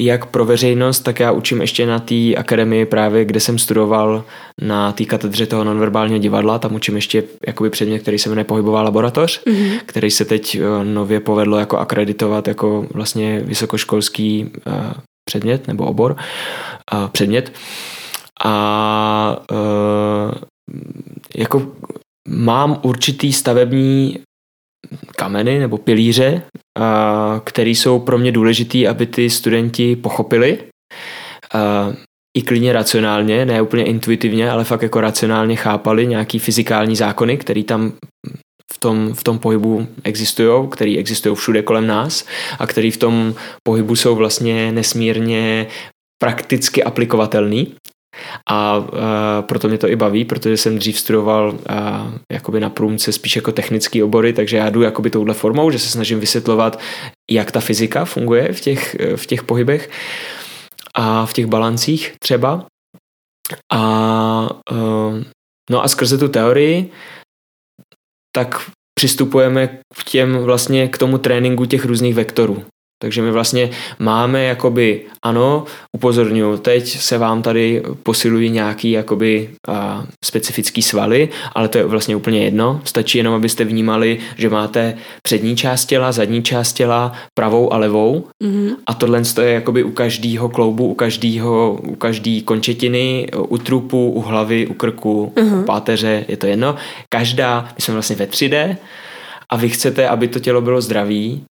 jak 0.00 0.26
pro 0.26 0.44
veřejnost, 0.44 1.00
tak 1.00 1.20
já 1.20 1.32
učím 1.32 1.60
ještě 1.60 1.86
na 1.86 1.98
té 1.98 2.34
akademii 2.34 2.86
právě, 2.86 3.24
kde 3.24 3.40
jsem 3.40 3.58
studoval 3.58 4.24
na 4.60 4.92
té 4.92 5.04
katedře 5.04 5.46
toho 5.46 5.64
nonverbálního 5.64 6.18
divadla, 6.18 6.58
tam 6.58 6.74
učím 6.74 6.96
ještě 6.96 7.24
jakoby 7.46 7.70
předmět, 7.70 7.98
který 7.98 8.18
se 8.18 8.28
jmenuje 8.28 8.44
pohybová 8.44 8.82
laboratoř, 8.82 9.44
mm-hmm. 9.44 9.80
který 9.86 10.10
se 10.10 10.24
teď 10.24 10.60
uh, 10.60 10.84
nově 10.84 11.20
povedlo 11.20 11.58
jako 11.58 11.78
akreditovat 11.78 12.48
jako 12.48 12.86
vlastně 12.94 13.40
vysokoškolský 13.40 14.50
uh, 14.66 14.72
předmět 15.24 15.68
nebo 15.68 15.86
obor, 15.86 16.16
uh, 16.92 17.08
předmět. 17.08 17.52
A 18.44 19.44
uh, 19.50 20.34
jako 21.36 21.72
mám 22.28 22.80
určitý 22.82 23.32
stavební 23.32 24.18
kameny 25.16 25.58
nebo 25.58 25.78
pilíře, 25.78 26.42
které 27.44 27.70
jsou 27.70 27.98
pro 27.98 28.18
mě 28.18 28.32
důležité, 28.32 28.88
aby 28.88 29.06
ty 29.06 29.30
studenti 29.30 29.96
pochopili. 29.96 30.58
I 32.38 32.42
klidně 32.42 32.72
racionálně, 32.72 33.46
ne 33.46 33.62
úplně 33.62 33.84
intuitivně, 33.84 34.50
ale 34.50 34.64
fakt 34.64 34.82
jako 34.82 35.00
racionálně 35.00 35.56
chápali 35.56 36.06
nějaký 36.06 36.38
fyzikální 36.38 36.96
zákony, 36.96 37.36
které 37.36 37.64
tam 37.64 37.92
v 38.72 38.78
tom, 38.78 39.14
v 39.14 39.24
tom 39.24 39.38
pohybu 39.38 39.86
existují, 40.04 40.68
který 40.70 40.98
existují 40.98 41.36
všude 41.36 41.62
kolem 41.62 41.86
nás 41.86 42.24
a 42.58 42.66
který 42.66 42.90
v 42.90 42.96
tom 42.96 43.34
pohybu 43.62 43.96
jsou 43.96 44.14
vlastně 44.14 44.72
nesmírně 44.72 45.66
prakticky 46.22 46.84
aplikovatelný. 46.84 47.74
A 48.50 48.76
uh, 48.76 48.86
proto 49.40 49.68
mě 49.68 49.78
to 49.78 49.88
i 49.88 49.96
baví, 49.96 50.24
protože 50.24 50.56
jsem 50.56 50.78
dřív 50.78 50.98
studoval 50.98 51.50
uh, 51.50 51.58
jakoby 52.32 52.60
na 52.60 52.70
průmce 52.70 53.12
spíš 53.12 53.36
jako 53.36 53.52
technické 53.52 54.04
obory, 54.04 54.32
takže 54.32 54.56
já 54.56 54.70
jdu 54.70 54.82
jakoby 54.82 55.10
touhle 55.10 55.34
formou, 55.34 55.70
že 55.70 55.78
se 55.78 55.88
snažím 55.88 56.20
vysvětlovat, 56.20 56.80
jak 57.30 57.50
ta 57.50 57.60
fyzika 57.60 58.04
funguje 58.04 58.52
v 58.52 58.60
těch, 58.60 58.96
v 59.16 59.26
těch 59.26 59.42
pohybech 59.42 59.90
a 60.94 61.26
v 61.26 61.32
těch 61.32 61.46
balancích 61.46 62.12
třeba. 62.22 62.66
A 63.72 64.48
uh, 64.70 65.22
no 65.70 65.84
a 65.84 65.88
skrze 65.88 66.18
tu 66.18 66.28
teorii 66.28 66.90
tak 68.36 68.70
přistupujeme 68.94 69.78
k 69.94 70.04
těm 70.04 70.38
vlastně 70.38 70.88
k 70.88 70.98
tomu 70.98 71.18
tréninku 71.18 71.64
těch 71.64 71.84
různých 71.84 72.14
vektorů. 72.14 72.64
Takže 73.02 73.22
my 73.22 73.30
vlastně 73.30 73.70
máme 73.98 74.44
jakoby, 74.44 75.00
ano, 75.22 75.64
upozorňuji, 75.92 76.58
teď 76.58 76.88
se 76.88 77.18
vám 77.18 77.42
tady 77.42 77.82
posilují 78.02 78.50
nějaký 78.50 78.90
jakoby 78.90 79.50
a, 79.68 80.04
specifický 80.24 80.82
svaly, 80.82 81.28
ale 81.54 81.68
to 81.68 81.78
je 81.78 81.84
vlastně 81.84 82.16
úplně 82.16 82.44
jedno. 82.44 82.80
Stačí 82.84 83.18
jenom, 83.18 83.34
abyste 83.34 83.64
vnímali, 83.64 84.18
že 84.36 84.50
máte 84.50 84.94
přední 85.22 85.56
část 85.56 85.86
těla, 85.86 86.12
zadní 86.12 86.42
část 86.42 86.72
těla, 86.72 87.12
pravou 87.34 87.72
a 87.72 87.76
levou 87.76 88.24
mm-hmm. 88.44 88.76
a 88.86 88.94
tohle 88.94 89.22
je 89.42 89.52
jakoby 89.52 89.82
u 89.82 89.90
každého 89.90 90.48
kloubu, 90.48 90.86
u 90.86 90.94
každého, 90.94 91.78
u 91.82 91.94
každý 91.94 92.42
končetiny, 92.42 93.26
u 93.48 93.58
trupu, 93.58 94.10
u 94.10 94.20
hlavy, 94.20 94.66
u 94.66 94.74
krku, 94.74 95.32
mm-hmm. 95.36 95.60
u 95.60 95.62
páteře, 95.62 96.24
je 96.28 96.36
to 96.36 96.46
jedno. 96.46 96.76
Každá, 97.08 97.68
my 97.76 97.82
jsme 97.82 97.94
vlastně 97.94 98.16
ve 98.16 98.26
3D 98.26 98.76
a 99.50 99.56
vy 99.56 99.68
chcete, 99.68 100.08
aby 100.08 100.28
to 100.28 100.38
tělo 100.38 100.60
bylo 100.60 100.80
zdravý, 100.80 101.44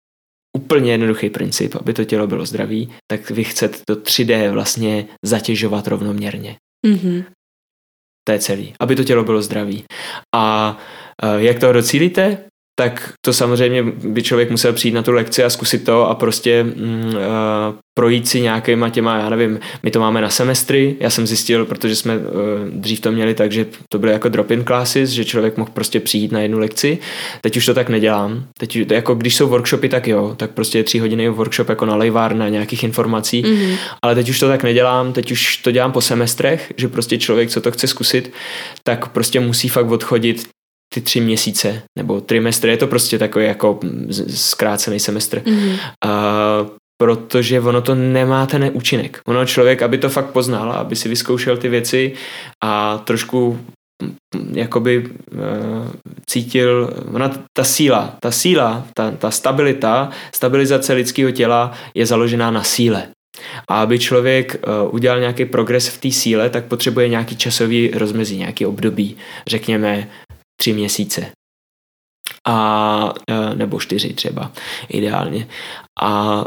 úplně 0.59 0.91
jednoduchý 0.91 1.29
princip, 1.29 1.75
aby 1.75 1.93
to 1.93 2.05
tělo 2.05 2.27
bylo 2.27 2.45
zdravý, 2.45 2.89
tak 3.11 3.29
vy 3.31 3.43
chcete 3.43 3.77
to 3.87 3.95
3D 3.95 4.51
vlastně 4.51 5.07
zatěžovat 5.25 5.87
rovnoměrně. 5.87 6.57
Mm-hmm. 6.87 7.23
To 8.27 8.31
je 8.31 8.39
celý. 8.39 8.73
Aby 8.79 8.95
to 8.95 9.03
tělo 9.03 9.23
bylo 9.23 9.41
zdravý. 9.41 9.83
A 10.35 10.77
uh, 11.23 11.41
jak 11.41 11.59
toho 11.59 11.73
docílíte? 11.73 12.37
Tak 12.79 13.13
to 13.25 13.33
samozřejmě 13.33 13.83
by 13.83 14.23
člověk 14.23 14.51
musel 14.51 14.73
přijít 14.73 14.93
na 14.93 15.03
tu 15.03 15.11
lekci 15.11 15.43
a 15.43 15.49
zkusit 15.49 15.83
to 15.85 16.09
a 16.09 16.15
prostě 16.15 16.63
mm, 16.63 17.03
uh, 17.05 17.75
projít 17.93 18.27
si 18.27 18.41
nějakýma 18.41 18.89
těma, 18.89 19.17
já 19.17 19.29
nevím, 19.29 19.59
my 19.83 19.91
to 19.91 19.99
máme 19.99 20.21
na 20.21 20.29
semestry, 20.29 20.95
já 20.99 21.09
jsem 21.09 21.27
zjistil, 21.27 21.65
protože 21.65 21.95
jsme 21.95 22.17
uh, 22.17 22.23
dřív 22.71 22.99
to 22.99 23.11
měli 23.11 23.33
tak, 23.33 23.51
že 23.51 23.65
to 23.89 23.99
byly 23.99 24.11
jako 24.11 24.29
drop-in 24.29 24.65
classes, 24.65 25.09
že 25.09 25.25
člověk 25.25 25.57
mohl 25.57 25.71
prostě 25.73 25.99
přijít 25.99 26.31
na 26.31 26.39
jednu 26.39 26.59
lekci, 26.59 26.97
teď 27.41 27.57
už 27.57 27.65
to 27.65 27.73
tak 27.73 27.89
nedělám, 27.89 28.43
teď 28.59 28.75
jako 28.91 29.15
když 29.15 29.35
jsou 29.35 29.47
workshopy, 29.47 29.89
tak 29.89 30.07
jo, 30.07 30.33
tak 30.37 30.51
prostě 30.51 30.77
je 30.79 30.83
tři 30.83 30.99
hodiny 30.99 31.29
workshop 31.29 31.69
jako 31.69 31.85
na 31.85 31.95
lejvárna 31.95 32.49
nějakých 32.49 32.83
informací, 32.83 33.43
mm-hmm. 33.43 33.77
ale 34.01 34.15
teď 34.15 34.29
už 34.29 34.39
to 34.39 34.47
tak 34.47 34.63
nedělám, 34.63 35.13
teď 35.13 35.31
už 35.31 35.57
to 35.57 35.71
dělám 35.71 35.91
po 35.91 36.01
semestrech, 36.01 36.73
že 36.77 36.87
prostě 36.87 37.17
člověk, 37.17 37.49
co 37.49 37.61
to 37.61 37.71
chce 37.71 37.87
zkusit, 37.87 38.33
tak 38.83 39.07
prostě 39.07 39.39
musí 39.39 39.69
fakt 39.69 39.91
odchodit 39.91 40.47
ty 40.93 41.01
tři 41.01 41.21
měsíce 41.21 41.81
nebo 41.97 42.21
trimestr, 42.21 42.67
je 42.67 42.77
to 42.77 42.87
prostě 42.87 43.17
takový 43.17 43.45
jako 43.45 43.79
zkrácený 44.27 44.99
semestr. 44.99 45.39
Mm-hmm. 45.39 45.79
Uh, 46.05 46.69
protože 47.01 47.61
ono 47.61 47.81
to 47.81 47.95
nemá 47.95 48.45
ten 48.45 48.69
účinek. 48.73 49.21
Ono 49.27 49.45
člověk, 49.45 49.81
aby 49.81 49.97
to 49.97 50.09
fakt 50.09 50.31
poznal, 50.31 50.71
aby 50.71 50.95
si 50.95 51.09
vyzkoušel 51.09 51.57
ty 51.57 51.69
věci 51.69 52.13
a 52.63 52.97
trošku 52.97 53.59
jakoby 54.53 55.07
uh, 55.07 55.91
cítil, 56.29 56.93
ona 57.13 57.31
ta 57.53 57.63
síla, 57.63 58.15
ta 58.19 58.31
síla, 58.31 58.85
ta, 58.93 59.11
ta 59.11 59.31
stabilita, 59.31 60.09
stabilizace 60.35 60.93
lidského 60.93 61.31
těla 61.31 61.71
je 61.93 62.05
založená 62.05 62.51
na 62.51 62.63
síle. 62.63 63.07
A 63.69 63.81
aby 63.81 63.99
člověk 63.99 64.55
uh, 64.67 64.95
udělal 64.95 65.19
nějaký 65.19 65.45
progres 65.45 65.87
v 65.87 66.01
té 66.01 66.11
síle, 66.11 66.49
tak 66.49 66.65
potřebuje 66.65 67.09
nějaký 67.09 67.35
časový 67.35 67.91
rozmezí, 67.93 68.37
nějaký 68.37 68.65
období, 68.65 69.17
řekněme 69.47 70.07
tři 70.59 70.73
měsíce. 70.73 71.31
A, 72.47 73.13
e, 73.29 73.55
nebo 73.55 73.79
čtyři 73.79 74.13
třeba, 74.13 74.51
ideálně. 74.89 75.47
A 76.01 76.43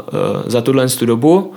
e, 0.47 0.49
za 0.49 0.61
tuhle 0.61 0.85
dobu 1.05 1.55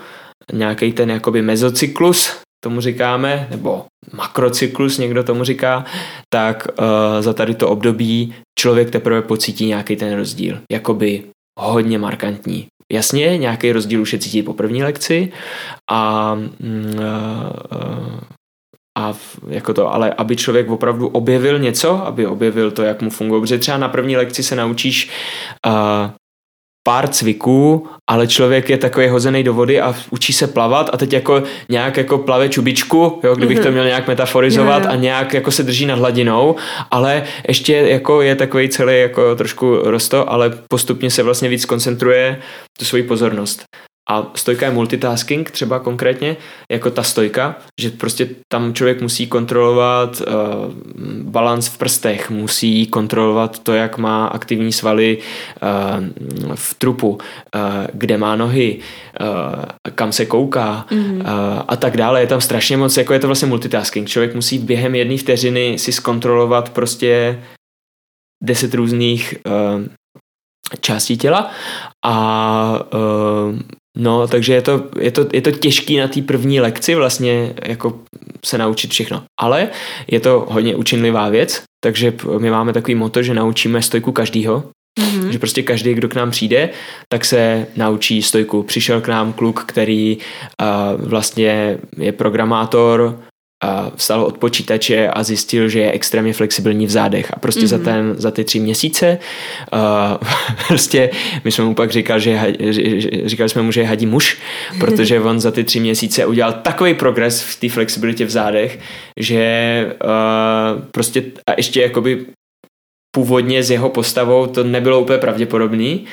nějaký 0.53 0.93
ten 0.93 1.11
jakoby 1.11 1.43
mezocyklus, 1.43 2.37
tomu 2.65 2.81
říkáme, 2.81 3.49
nebo 3.51 3.85
makrocyklus, 4.13 4.99
někdo 4.99 5.25
tomu 5.25 5.45
říká, 5.45 5.85
tak 6.35 6.67
uh, 6.79 6.85
za 7.21 7.33
tady 7.33 7.55
to 7.55 7.69
období 7.69 8.35
člověk 8.59 8.91
teprve 8.91 9.23
pocítí 9.23 9.67
nějaký 9.67 9.97
ten 9.97 10.17
rozdíl, 10.17 10.59
jakoby 10.73 11.25
hodně 11.61 11.99
markantní. 11.99 12.67
Jasně, 12.93 13.39
nějaký 13.39 13.73
rozdíl 13.73 14.03
už 14.03 14.13
je 14.13 14.19
cítit 14.19 14.43
po 14.43 14.55
první 14.55 14.83
lekci 14.83 15.33
a 15.91 16.33
uh, 16.33 16.81
a 18.97 19.15
jako 19.49 19.75
to, 19.75 19.95
ale 19.95 20.13
aby 20.13 20.37
člověk 20.37 20.71
opravdu 20.71 21.09
objevil 21.09 21.59
něco, 21.59 22.07
aby 22.07 22.27
objevil 22.27 22.71
to, 22.71 22.83
jak 22.83 23.03
mu 23.03 23.11
funguje. 23.11 23.41
Protože 23.41 23.59
třeba 23.59 23.79
na 23.79 23.89
první 23.89 24.17
lekci 24.17 24.43
se 24.43 24.57
naučíš 24.57 25.11
uh, 25.67 26.11
pár 26.87 27.09
cviků, 27.09 27.87
ale 28.11 28.27
člověk 28.27 28.71
je 28.71 28.79
takový 28.79 29.09
hozený 29.09 29.43
do 29.43 29.55
vody 29.55 29.81
a 29.81 29.95
učí 30.11 30.33
se 30.33 30.47
plavat 30.47 30.91
a 30.93 30.97
teď 30.97 31.13
jako 31.13 31.43
nějak 31.69 31.97
jako 31.97 32.19
plave 32.19 32.49
čubičku, 32.49 33.21
jo, 33.25 33.35
kdybych 33.35 33.59
to 33.59 33.65
mhm. 33.65 33.73
měl 33.73 33.85
nějak 33.85 34.09
metaforizovat 34.09 34.87
a 34.87 34.95
nějak 34.95 35.35
jako 35.35 35.51
se 35.51 35.63
drží 35.63 35.87
nad 35.87 35.99
hladinou, 35.99 36.57
ale 36.91 37.25
ještě 37.49 37.75
jako 37.75 38.23
je 38.23 38.35
takový 38.35 38.69
celý 38.69 39.01
jako 39.01 39.35
trošku 39.35 39.77
rosto, 39.85 40.33
ale 40.33 40.51
postupně 40.69 41.11
se 41.11 41.23
vlastně 41.23 41.49
víc 41.49 41.65
koncentruje 41.65 42.41
tu 42.79 42.85
svoji 42.85 43.03
pozornost. 43.03 43.65
A 44.11 44.31
stojka 44.35 44.67
je 44.67 44.73
multitasking 44.73 45.51
třeba 45.51 45.79
konkrétně, 45.79 46.37
jako 46.73 46.91
ta 46.91 47.03
stojka, 47.03 47.57
že 47.81 47.91
prostě 47.91 48.29
tam 48.53 48.75
člověk 48.75 49.01
musí 49.03 49.27
kontrolovat 49.27 50.21
uh, 50.21 50.27
balans 51.23 51.69
v 51.69 51.79
prstech, 51.79 52.31
musí 52.31 52.87
kontrolovat 52.87 53.59
to, 53.59 53.75
jak 53.75 53.99
má 53.99 54.27
aktivní 54.27 54.73
svaly 54.73 55.19
uh, 55.19 56.05
v 56.55 56.75
trupu, 56.75 57.09
uh, 57.09 57.21
kde 57.93 58.19
má 58.19 58.37
nohy, 58.37 58.79
uh, 59.21 59.65
kam 59.95 60.13
se 60.13 60.27
kouká 60.27 60.87
mm-hmm. 60.91 61.21
uh, 61.21 61.63
a 61.69 61.77
tak 61.77 61.97
dále. 61.97 62.21
Je 62.21 62.27
tam 62.27 62.41
strašně 62.41 62.77
moc, 62.77 62.97
jako 62.97 63.13
je 63.13 63.19
to 63.19 63.27
vlastně 63.27 63.49
multitasking. 63.49 64.09
Člověk 64.09 64.35
musí 64.35 64.59
během 64.59 64.95
jedné 64.95 65.19
vteřiny 65.19 65.79
si 65.79 65.93
zkontrolovat 65.93 66.71
prostě 66.71 67.43
deset 68.45 68.75
různých 68.75 69.35
uh, 69.47 69.87
částí 70.81 71.19
těla 71.19 71.51
a 72.05 72.81
uh, 72.95 73.59
No, 73.97 74.29
takže 74.29 74.55
je 74.55 74.63
to, 74.63 74.85
je 75.01 75.11
to, 75.11 75.27
je 75.33 75.43
to 75.43 75.51
těžký 75.51 75.97
na 75.97 76.09
té 76.09 76.23
první 76.23 76.61
lekci 76.61 76.95
vlastně 76.95 77.55
jako 77.67 77.99
se 78.45 78.59
naučit 78.59 78.91
všechno. 78.91 79.23
Ale 79.41 79.69
je 80.11 80.21
to 80.21 80.47
hodně 80.49 80.77
učinlivá 80.77 81.29
věc, 81.29 81.63
takže 81.85 82.15
my 82.39 82.51
máme 82.51 82.73
takový 82.73 82.95
moto, 82.95 83.23
že 83.23 83.35
naučíme 83.35 83.83
stojku 83.83 84.13
každýho, 84.13 84.65
Mm-hmm. 85.01 85.29
Že 85.29 85.39
prostě 85.39 85.63
každý, 85.63 85.95
kdo 85.95 86.09
k 86.09 86.15
nám 86.15 86.31
přijde, 86.31 86.71
tak 87.09 87.25
se 87.25 87.67
naučí 87.77 88.23
stojku. 88.23 88.63
Přišel 88.63 89.01
k 89.01 89.09
nám 89.09 89.33
kluk, 89.33 89.65
který 89.65 90.17
uh, 90.17 91.09
vlastně 91.09 91.79
je 91.99 92.13
programátor, 92.13 93.21
vstal 93.97 94.23
od 94.23 94.39
počítače 94.39 95.09
a 95.09 95.23
zjistil, 95.23 95.69
že 95.69 95.81
je 95.81 95.93
extrémně 95.93 96.33
flexibilní 96.33 96.87
v 96.87 96.91
zádech 96.91 97.31
a 97.35 97.39
prostě 97.39 97.61
mm-hmm. 97.61 97.67
za, 97.67 97.77
mhm. 97.77 97.85
ten, 97.85 98.15
za 98.19 98.31
ty 98.31 98.45
tři 98.45 98.61
měsíce 98.61 99.19
uh, 99.73 99.79
prostě 100.69 101.11
my 101.45 101.53
jsme 101.53 101.65
mu 101.65 101.75
pak 101.75 101.91
říkali, 101.91 102.21
že, 102.21 102.55
říkali 103.25 103.49
jsme 103.49 103.63
mu, 103.63 103.73
že 103.73 103.81
je 103.81 103.87
hadí 103.87 104.07
muž, 104.07 104.39
protože 104.81 105.21
on 105.21 105.41
za 105.41 105.51
ty 105.51 105.65
tři 105.65 105.81
měsíce 105.81 106.27
udělal 106.27 106.53
takový 106.53 106.95
progres 106.95 107.43
v 107.43 107.61
té 107.61 107.69
flexibilitě 107.69 108.25
v 108.25 108.31
zádech, 108.31 108.79
že 109.21 109.87
uh, 110.05 110.83
prostě 110.93 111.23
a 111.47 111.53
ještě 111.57 111.83
jakoby 111.83 112.27
původně 113.17 113.63
s 113.63 113.71
jeho 113.71 113.89
postavou 113.89 114.47
to 114.47 114.65
nebylo 114.65 115.01
úplně 115.01 115.19
pravděpodobný 115.19 116.05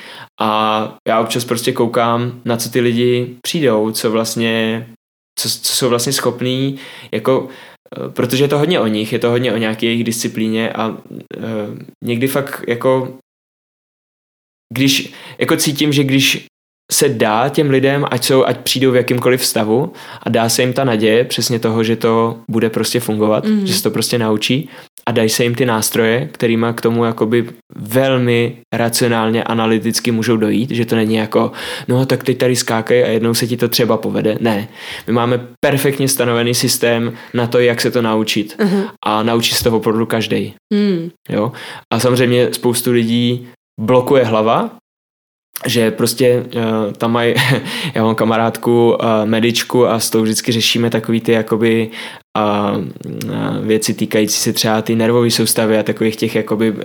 a 0.41 0.95
já 1.07 1.19
občas 1.19 1.45
prostě 1.45 1.71
koukám, 1.71 2.41
na 2.45 2.57
co 2.57 2.69
ty 2.69 2.79
lidi 2.79 3.35
přijdou, 3.41 3.91
co 3.91 4.11
vlastně, 4.11 4.85
co, 5.39 5.49
co 5.49 5.73
jsou 5.75 5.89
vlastně 5.89 6.13
schopní, 6.13 6.79
jako 7.11 7.47
eh, 7.97 8.09
protože 8.09 8.43
je 8.43 8.47
to 8.47 8.57
hodně 8.57 8.79
o 8.79 8.87
nich, 8.87 9.13
je 9.13 9.19
to 9.19 9.29
hodně 9.29 9.53
o 9.53 9.57
nějaké 9.57 9.85
jejich 9.85 10.03
disciplíně 10.03 10.73
a 10.73 10.87
uh, 10.87 10.97
někdy 12.03 12.27
fakt 12.27 12.63
jako 12.67 13.17
když, 14.73 15.13
jako 15.37 15.55
cítím, 15.57 15.93
že 15.93 16.03
když 16.03 16.45
se 16.93 17.09
dá 17.09 17.49
těm 17.49 17.69
lidem, 17.69 18.05
ať, 18.11 18.23
jsou, 18.23 18.45
ať 18.45 18.57
přijdou 18.57 18.91
v 18.91 18.95
jakýmkoliv 18.95 19.45
stavu 19.45 19.93
a 20.23 20.29
dá 20.29 20.49
se 20.49 20.61
jim 20.61 20.73
ta 20.73 20.83
naděje 20.83 21.23
přesně 21.23 21.59
toho, 21.59 21.83
že 21.83 21.95
to 21.95 22.37
bude 22.49 22.69
prostě 22.69 22.99
fungovat, 22.99 23.45
mm. 23.45 23.67
že 23.67 23.73
se 23.73 23.83
to 23.83 23.91
prostě 23.91 24.17
naučí 24.17 24.69
a 25.07 25.11
dají 25.11 25.29
se 25.29 25.43
jim 25.43 25.55
ty 25.55 25.65
nástroje, 25.65 26.29
kterýma 26.31 26.73
k 26.73 26.81
tomu 26.81 27.05
jakoby 27.05 27.49
velmi 27.75 28.57
racionálně, 28.73 29.43
analyticky 29.43 30.11
můžou 30.11 30.37
dojít, 30.37 30.71
že 30.71 30.85
to 30.85 30.95
není 30.95 31.15
jako, 31.15 31.51
no 31.87 32.05
tak 32.05 32.23
teď 32.23 32.37
tady 32.37 32.55
skákej 32.55 33.03
a 33.03 33.07
jednou 33.07 33.33
se 33.33 33.47
ti 33.47 33.57
to 33.57 33.67
třeba 33.67 33.97
povede. 33.97 34.37
Ne. 34.39 34.67
My 35.07 35.13
máme 35.13 35.47
perfektně 35.65 36.07
stanovený 36.07 36.53
systém 36.53 37.13
na 37.33 37.47
to, 37.47 37.59
jak 37.59 37.81
se 37.81 37.91
to 37.91 38.01
naučit 38.01 38.55
uh-huh. 38.59 38.89
a 39.05 39.23
naučí 39.23 39.55
se 39.55 39.63
toho 39.63 39.77
opravdu 39.77 40.05
každý. 40.05 40.53
Mm. 40.73 41.09
Jo? 41.29 41.51
A 41.93 41.99
samozřejmě 41.99 42.53
spoustu 42.53 42.91
lidí 42.91 43.47
blokuje 43.81 44.23
hlava, 44.23 44.69
že 45.65 45.91
prostě 45.91 46.45
uh, 46.55 46.93
tam 46.93 47.11
mají, 47.11 47.35
já 47.95 48.03
mám 48.03 48.15
kamarádku 48.15 48.91
uh, 48.91 49.05
medičku 49.25 49.87
a 49.87 49.99
s 49.99 50.09
tou 50.09 50.21
vždycky 50.21 50.51
řešíme 50.51 50.89
takový 50.89 51.21
ty 51.21 51.31
jakoby 51.31 51.89
a 52.37 52.75
věci 53.61 53.93
týkající 53.93 54.39
se 54.39 54.53
třeba 54.53 54.81
ty 54.81 54.95
nervové 54.95 55.31
soustavy 55.31 55.77
a 55.77 55.83
takových 55.83 56.15
těch 56.15 56.35
jakoby 56.35 56.71
uh, 56.71 56.77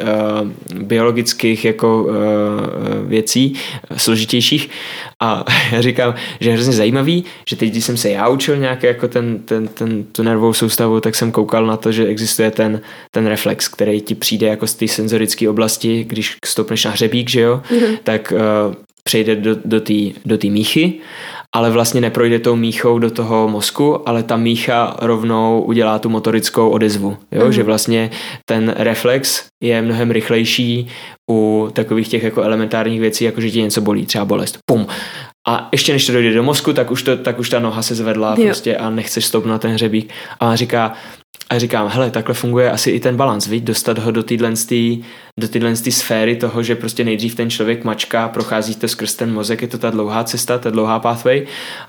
biologických 0.83 1.65
jako 1.65 2.03
uh, 2.03 2.15
věcí 3.03 3.55
složitějších. 3.97 4.71
A 5.21 5.45
já 5.73 5.81
říkám, 5.81 6.15
že 6.41 6.51
je 6.51 6.55
hrozně 6.55 6.73
zajímavý, 6.73 7.25
že 7.49 7.57
teď, 7.57 7.71
když 7.71 7.85
jsem 7.85 7.97
se 7.97 8.11
já 8.11 8.29
učil 8.29 8.57
nějak 8.57 8.83
jako 8.83 9.09
ten, 9.09 9.39
ten, 9.39 9.69
ten, 9.69 10.05
tu 10.05 10.23
nervovou 10.23 10.53
soustavu, 10.53 11.01
tak 11.01 11.15
jsem 11.15 11.33
koukal 11.33 11.67
na 11.67 11.77
to, 11.77 11.93
že 11.93 12.07
existuje 12.07 12.51
ten, 12.51 12.81
ten 13.11 13.27
reflex, 13.27 13.69
který 13.69 14.01
ti 14.01 14.15
přijde 14.15 14.47
jako 14.47 14.67
z 14.67 14.75
té 14.75 14.89
senzorické 14.89 15.49
oblasti, 15.49 16.05
když 16.05 16.37
stoupneš 16.45 16.85
na 16.85 16.91
hřebík, 16.91 17.31
že 17.31 17.41
jo, 17.41 17.63
mm-hmm. 17.71 17.99
tak 18.05 18.33
uh, 18.33 18.75
přejde 19.09 19.37
do, 19.37 19.57
do 19.65 19.81
té 19.81 19.95
do 20.25 20.39
tý 20.39 20.51
míchy 20.51 20.95
ale 21.55 21.71
vlastně 21.71 22.01
neprojde 22.01 22.39
tou 22.39 22.57
míchou 22.57 22.99
do 22.99 23.11
toho 23.11 23.49
mozku, 23.49 24.09
ale 24.09 24.23
ta 24.23 24.37
mícha 24.37 24.97
rovnou 25.01 25.63
udělá 25.63 25.99
tu 25.99 26.09
motorickou 26.09 26.71
odezvu. 26.71 27.17
Jo? 27.33 27.47
Mm. 27.47 27.53
Že 27.53 27.63
vlastně 27.63 28.11
ten 28.45 28.75
reflex 28.77 29.45
je 29.63 29.83
mnohem 29.83 30.11
rychlejší 30.11 30.89
u 31.31 31.69
takových 31.73 32.09
těch 32.09 32.23
jako 32.23 32.43
elementárních 32.43 33.01
věcí, 33.01 33.25
jako 33.25 33.41
že 33.41 33.51
ti 33.51 33.63
něco 33.63 33.81
bolí, 33.81 34.07
třeba 34.07 34.25
bolest. 34.25 34.59
Pum. 34.67 34.87
A 35.49 35.69
ještě 35.73 35.93
než 35.93 36.07
to 36.07 36.13
dojde 36.13 36.35
do 36.35 36.43
mozku, 36.43 36.73
tak 36.73 36.91
už, 36.91 37.03
to, 37.03 37.17
tak 37.17 37.39
už 37.39 37.51
ta 37.51 37.59
noha 37.59 37.83
se 37.83 37.95
zvedla 37.95 38.37
prostě 38.37 38.77
a 38.77 38.91
nechceš 38.91 39.25
stoupnout 39.25 39.53
na 39.53 39.59
ten 39.59 39.71
hřebík. 39.71 40.13
A 40.41 40.57
říká, 40.57 40.95
a 41.51 41.59
říkám, 41.59 41.89
hele, 41.89 42.11
takhle 42.11 42.35
funguje 42.35 42.71
asi 42.71 42.91
i 42.91 43.01
ten 43.01 43.17
balans, 43.17 43.47
viď? 43.47 43.65
dostat 43.65 43.99
ho 43.99 44.11
do 44.11 44.23
téhle 44.23 44.53
do 45.39 45.49
sféry 45.91 46.37
toho, 46.37 46.63
že 46.63 46.75
prostě 46.75 47.05
nejdřív 47.05 47.35
ten 47.35 47.51
člověk 47.51 47.85
mačká, 47.85 48.29
prochází 48.29 48.75
to 48.75 48.89
skrz 48.89 49.15
ten 49.15 49.33
mozek, 49.33 49.63
je 49.63 49.69
to 49.69 49.79
ta 49.79 49.91
dlouhá 49.91 50.25
cesta, 50.25 50.59
ta 50.59 50.71
dlouhá 50.71 50.99
pathway 50.99 51.47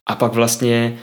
a 0.09 0.15
pak 0.15 0.33
vlastně 0.33 0.97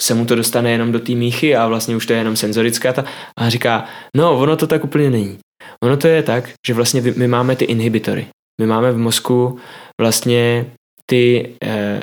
se 0.00 0.14
mu 0.14 0.24
to 0.24 0.34
dostane 0.34 0.70
jenom 0.70 0.92
do 0.92 0.98
té 0.98 1.12
míchy 1.12 1.56
a 1.56 1.66
vlastně 1.66 1.96
už 1.96 2.06
to 2.06 2.12
je 2.12 2.18
jenom 2.18 2.36
senzorická 2.36 2.92
ta 2.92 3.04
a 3.38 3.48
říká, 3.48 3.84
no 4.16 4.38
ono 4.38 4.56
to 4.56 4.66
tak 4.66 4.84
úplně 4.84 5.10
není. 5.10 5.38
Ono 5.82 5.96
to 5.96 6.08
je 6.08 6.22
tak, 6.22 6.50
že 6.66 6.74
vlastně 6.74 7.02
my 7.16 7.28
máme 7.28 7.56
ty 7.56 7.64
inhibitory. 7.64 8.26
My 8.60 8.66
máme 8.66 8.92
v 8.92 8.98
mozku 8.98 9.58
vlastně 10.00 10.66
ty 11.10 11.54
eh, 11.62 12.02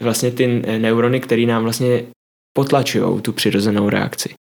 vlastně 0.00 0.30
ty 0.30 0.46
neurony, 0.78 1.20
které 1.20 1.46
nám 1.46 1.62
vlastně 1.62 2.04
potlačují 2.56 3.22
tu 3.22 3.32
přirozenou 3.32 3.88
reakci. 3.90 4.34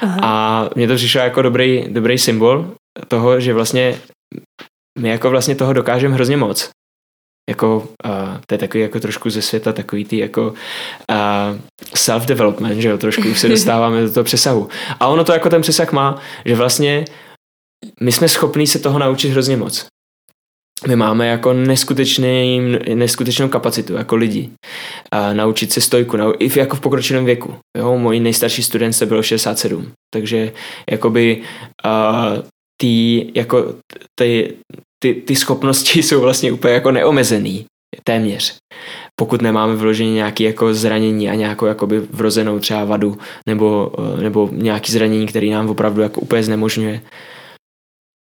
Aha. 0.00 0.18
A 0.22 0.70
mně 0.76 0.88
to 0.88 0.94
přišlo 0.94 1.20
jako 1.20 1.42
dobrý, 1.42 1.84
dobrý 1.88 2.18
symbol 2.18 2.74
toho, 3.08 3.40
že 3.40 3.54
vlastně 3.54 4.00
my 4.98 5.08
jako 5.08 5.30
vlastně 5.30 5.54
toho 5.54 5.72
dokážeme 5.72 6.14
hrozně 6.14 6.36
moc. 6.36 6.70
Jako, 7.50 7.76
uh, 7.78 8.40
to 8.46 8.54
je 8.54 8.58
takový 8.58 8.82
jako 8.82 9.00
trošku 9.00 9.30
ze 9.30 9.42
světa 9.42 9.72
takový 9.72 10.04
ty 10.04 10.18
jako 10.18 10.42
uh, 10.42 11.58
self-development, 11.94 12.78
že 12.78 12.88
jo, 12.88 12.98
trošku 12.98 13.34
se 13.34 13.48
dostáváme 13.54 14.02
do 14.02 14.12
toho 14.12 14.24
přesahu. 14.24 14.68
A 15.00 15.08
ono 15.08 15.24
to 15.24 15.32
jako 15.32 15.50
ten 15.50 15.62
přesah 15.62 15.92
má, 15.92 16.20
že 16.44 16.54
vlastně 16.54 17.04
my 18.00 18.12
jsme 18.12 18.28
schopní 18.28 18.66
se 18.66 18.78
toho 18.78 18.98
naučit 18.98 19.28
hrozně 19.28 19.56
moc 19.56 19.91
my 20.88 20.96
máme 20.96 21.26
jako 21.26 21.52
neskutečný, 21.52 22.60
neskutečnou 22.94 23.48
kapacitu 23.48 23.92
jako 23.92 24.16
lidi 24.16 24.50
a 25.12 25.32
naučit 25.32 25.72
se 25.72 25.80
stojku, 25.80 26.16
nau, 26.16 26.32
i 26.38 26.48
v, 26.48 26.56
jako 26.56 26.76
v 26.76 26.80
pokročilém 26.80 27.24
věku. 27.24 27.54
Jo, 27.78 27.98
můj 27.98 28.20
nejstarší 28.20 28.62
student 28.62 28.94
se 28.94 29.06
byl 29.06 29.22
67, 29.22 29.92
takže 30.14 30.52
jakoby 30.90 31.42
a, 31.84 32.24
ty, 32.80 33.26
jako, 33.34 33.74
ty, 34.18 34.54
ty, 35.02 35.14
ty 35.14 35.36
schopnosti 35.36 36.02
jsou 36.02 36.20
vlastně 36.20 36.52
úplně 36.52 36.74
jako 36.74 36.90
neomezený, 36.90 37.66
téměř. 38.04 38.56
Pokud 39.20 39.42
nemáme 39.42 39.74
vloženě 39.74 40.12
nějaké 40.12 40.44
jako 40.44 40.74
zranění 40.74 41.30
a 41.30 41.34
nějakou 41.34 41.66
jakoby 41.66 42.00
vrozenou 42.00 42.58
třeba 42.58 42.84
vadu 42.84 43.18
nebo, 43.46 43.92
nebo 44.22 44.48
nějaký 44.52 44.92
zranění, 44.92 45.26
který 45.26 45.50
nám 45.50 45.70
opravdu 45.70 46.02
jako 46.02 46.20
úplně 46.20 46.42
znemožňuje. 46.42 47.00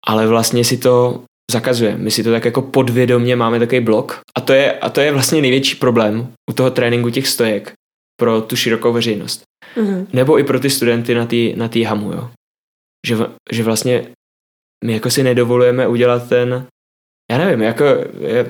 Ale 0.06 0.26
vlastně 0.26 0.64
si 0.64 0.76
to 0.76 1.24
zakazuje. 1.50 1.96
My 1.96 2.10
si 2.10 2.24
to 2.24 2.30
tak 2.30 2.44
jako 2.44 2.62
podvědomě 2.62 3.36
máme 3.36 3.58
takový 3.58 3.80
blok 3.80 4.20
a 4.36 4.40
to 4.40 4.52
je, 4.52 4.72
a 4.72 4.90
to 4.90 5.00
je 5.00 5.12
vlastně 5.12 5.40
největší 5.40 5.76
problém 5.76 6.32
u 6.50 6.52
toho 6.52 6.70
tréninku 6.70 7.10
těch 7.10 7.28
stojek 7.28 7.72
pro 8.20 8.42
tu 8.42 8.56
širokou 8.56 8.92
veřejnost. 8.92 9.42
Mm-hmm. 9.76 10.06
Nebo 10.12 10.38
i 10.38 10.44
pro 10.44 10.60
ty 10.60 10.70
studenty 10.70 11.14
na 11.14 11.26
té 11.26 11.36
na 11.56 11.68
tý 11.68 11.82
hamu, 11.82 12.12
jo. 12.12 12.30
Že, 13.06 13.16
že 13.52 13.62
vlastně 13.62 14.06
my 14.84 14.92
jako 14.92 15.10
si 15.10 15.22
nedovolujeme 15.22 15.88
udělat 15.88 16.28
ten 16.28 16.66
já 17.30 17.38
nevím, 17.38 17.62
jako 17.62 17.84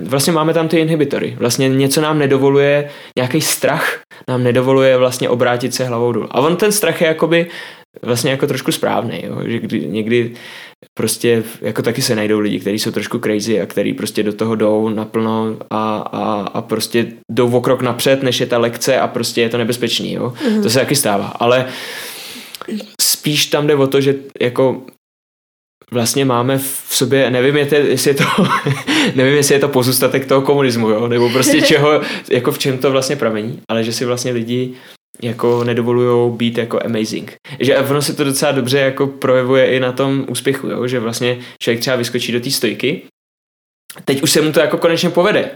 vlastně 0.00 0.32
máme 0.32 0.54
tam 0.54 0.68
ty 0.68 0.78
inhibitory. 0.78 1.36
Vlastně 1.38 1.68
něco 1.68 2.00
nám 2.00 2.18
nedovoluje, 2.18 2.90
nějaký 3.18 3.40
strach 3.40 4.00
nám 4.28 4.42
nedovoluje 4.42 4.96
vlastně 4.96 5.28
obrátit 5.28 5.74
se 5.74 5.84
hlavou 5.84 6.12
dolů. 6.12 6.28
A 6.30 6.40
on 6.40 6.56
ten 6.56 6.72
strach 6.72 7.00
je 7.00 7.06
jakoby 7.06 7.46
vlastně 8.02 8.30
jako 8.30 8.46
trošku 8.46 8.72
správný, 8.72 9.24
jo? 9.24 9.42
že 9.46 9.58
kdy, 9.58 9.86
někdy 9.86 10.34
prostě 10.94 11.44
jako 11.60 11.82
taky 11.82 12.02
se 12.02 12.14
najdou 12.14 12.38
lidi, 12.38 12.60
kteří 12.60 12.78
jsou 12.78 12.90
trošku 12.90 13.18
crazy 13.18 13.60
a 13.60 13.66
kteří 13.66 13.92
prostě 13.92 14.22
do 14.22 14.32
toho 14.32 14.54
jdou 14.54 14.88
naplno 14.88 15.56
a, 15.70 15.96
a, 15.96 16.40
a 16.40 16.62
prostě 16.62 17.12
jdou 17.32 17.50
o 17.50 17.60
krok 17.60 17.82
napřed, 17.82 18.22
než 18.22 18.40
je 18.40 18.46
ta 18.46 18.58
lekce 18.58 19.00
a 19.00 19.08
prostě 19.08 19.40
je 19.40 19.48
to 19.48 19.58
nebezpečný, 19.58 20.12
jo. 20.12 20.32
Mm-hmm. 20.36 20.62
To 20.62 20.70
se 20.70 20.78
taky 20.78 20.96
stává, 20.96 21.26
ale 21.26 21.66
spíš 23.00 23.46
tam 23.46 23.66
jde 23.66 23.74
o 23.74 23.86
to, 23.86 24.00
že 24.00 24.14
jako 24.40 24.82
vlastně 25.92 26.24
máme 26.24 26.58
v 26.58 26.86
sobě, 26.90 27.30
nevím, 27.30 27.56
jestli 27.56 28.10
je 28.10 28.14
to, 28.14 28.24
nevím, 29.14 29.34
jestli 29.34 29.54
je 29.54 29.60
to 29.60 29.68
pozůstatek 29.68 30.26
toho 30.26 30.42
komunismu, 30.42 30.88
jo, 30.88 31.08
nebo 31.08 31.30
prostě 31.30 31.62
čeho, 31.62 32.00
jako 32.30 32.52
v 32.52 32.58
čem 32.58 32.78
to 32.78 32.90
vlastně 32.90 33.16
pramení, 33.16 33.60
ale 33.70 33.84
že 33.84 33.92
si 33.92 34.04
vlastně 34.04 34.32
lidi 34.32 34.74
jako 35.22 35.64
nedovolují 35.64 36.36
být 36.36 36.58
jako 36.58 36.80
amazing. 36.84 37.34
Že 37.60 37.78
ono 37.78 38.02
se 38.02 38.14
to 38.14 38.24
docela 38.24 38.52
dobře 38.52 38.78
jako 38.78 39.06
projevuje 39.06 39.66
i 39.66 39.80
na 39.80 39.92
tom 39.92 40.24
úspěchu, 40.28 40.66
jo? 40.68 40.86
že 40.86 41.00
vlastně 41.00 41.38
člověk 41.62 41.80
třeba 41.80 41.96
vyskočí 41.96 42.32
do 42.32 42.40
té 42.40 42.50
stojky, 42.50 43.02
teď 44.04 44.22
už 44.22 44.30
se 44.30 44.40
mu 44.40 44.52
to 44.52 44.60
jako 44.60 44.78
konečně 44.78 45.10
povede. 45.10 45.50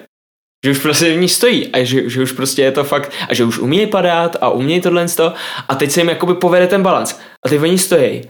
Že 0.65 0.71
už 0.71 0.79
prostě 0.79 1.15
v 1.15 1.21
ní 1.21 1.29
stojí 1.29 1.69
a 1.69 1.85
že, 1.85 2.11
že 2.11 2.23
už 2.23 2.33
prostě 2.33 2.63
je 2.63 2.73
to 2.73 2.85
fakt, 2.85 3.13
a 3.29 3.35
že 3.35 3.45
už 3.45 3.59
umí 3.59 3.87
padat 3.87 4.37
a 4.41 4.51
umí 4.51 4.81
tohle 4.81 5.07
a 5.69 5.75
teď 5.75 5.91
se 5.91 6.01
jim 6.01 6.09
jakoby 6.09 6.35
povede 6.35 6.67
ten 6.67 6.83
balans. 6.83 7.21
A 7.47 7.49
teď 7.49 7.61
oni 7.61 7.79
stojí. 7.79 8.23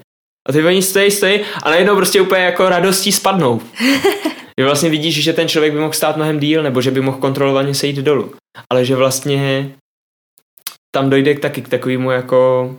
A 0.48 0.52
teď 0.52 0.64
oni 0.64 0.82
stojí, 0.82 1.10
stojí 1.10 1.40
a 1.62 1.70
najednou 1.70 1.96
prostě 1.96 2.20
úplně 2.20 2.42
jako 2.42 2.68
radostí 2.68 3.12
spadnou. 3.12 3.60
že 4.58 4.64
vlastně 4.64 4.90
vidíš, 4.90 5.22
že 5.22 5.32
ten 5.32 5.48
člověk 5.48 5.72
by 5.72 5.80
mohl 5.80 5.92
stát 5.92 6.16
mnohem 6.16 6.40
díl, 6.40 6.62
nebo 6.62 6.80
že 6.80 6.90
by 6.90 7.00
mohl 7.00 7.18
kontrolovaně 7.18 7.74
sejít 7.74 7.96
dolů. 7.96 8.34
Ale 8.70 8.84
že 8.84 8.96
vlastně 8.96 9.72
tam 10.94 11.10
dojde 11.10 11.34
k 11.34 11.40
taky 11.40 11.62
k 11.62 11.68
takovému 11.68 12.10
jako 12.10 12.70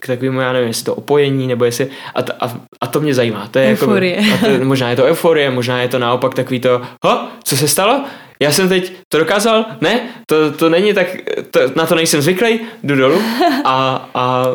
k 0.00 0.06
takovému, 0.06 0.40
já 0.40 0.52
nevím, 0.52 0.68
jestli 0.68 0.84
to 0.84 0.94
opojení, 0.94 1.46
nebo 1.46 1.64
jestli, 1.64 1.88
a, 2.14 2.22
to, 2.22 2.32
a, 2.44 2.60
a 2.80 2.86
to 2.86 3.00
mě 3.00 3.14
zajímá. 3.14 3.48
To 3.50 3.58
je 3.58 3.72
euforie. 3.72 4.26
Jako, 4.26 4.46
a 4.46 4.58
to, 4.58 4.64
možná 4.64 4.90
je 4.90 4.96
to 4.96 5.04
euforie, 5.04 5.50
možná 5.50 5.82
je 5.82 5.88
to 5.88 5.98
naopak 5.98 6.34
takový 6.34 6.60
to, 6.60 6.82
ho, 7.04 7.28
co 7.44 7.56
se 7.56 7.68
stalo? 7.68 8.04
Já 8.40 8.52
jsem 8.52 8.68
teď 8.68 8.92
to 9.08 9.18
dokázal? 9.18 9.64
Ne, 9.80 10.00
to, 10.26 10.52
to 10.52 10.68
není 10.68 10.94
tak, 10.94 11.06
to, 11.50 11.60
na 11.76 11.86
to 11.86 11.94
nejsem 11.94 12.22
zvyklý, 12.22 12.60
jdu 12.82 12.96
dolů 12.96 13.22
a, 13.64 14.08
a, 14.14 14.46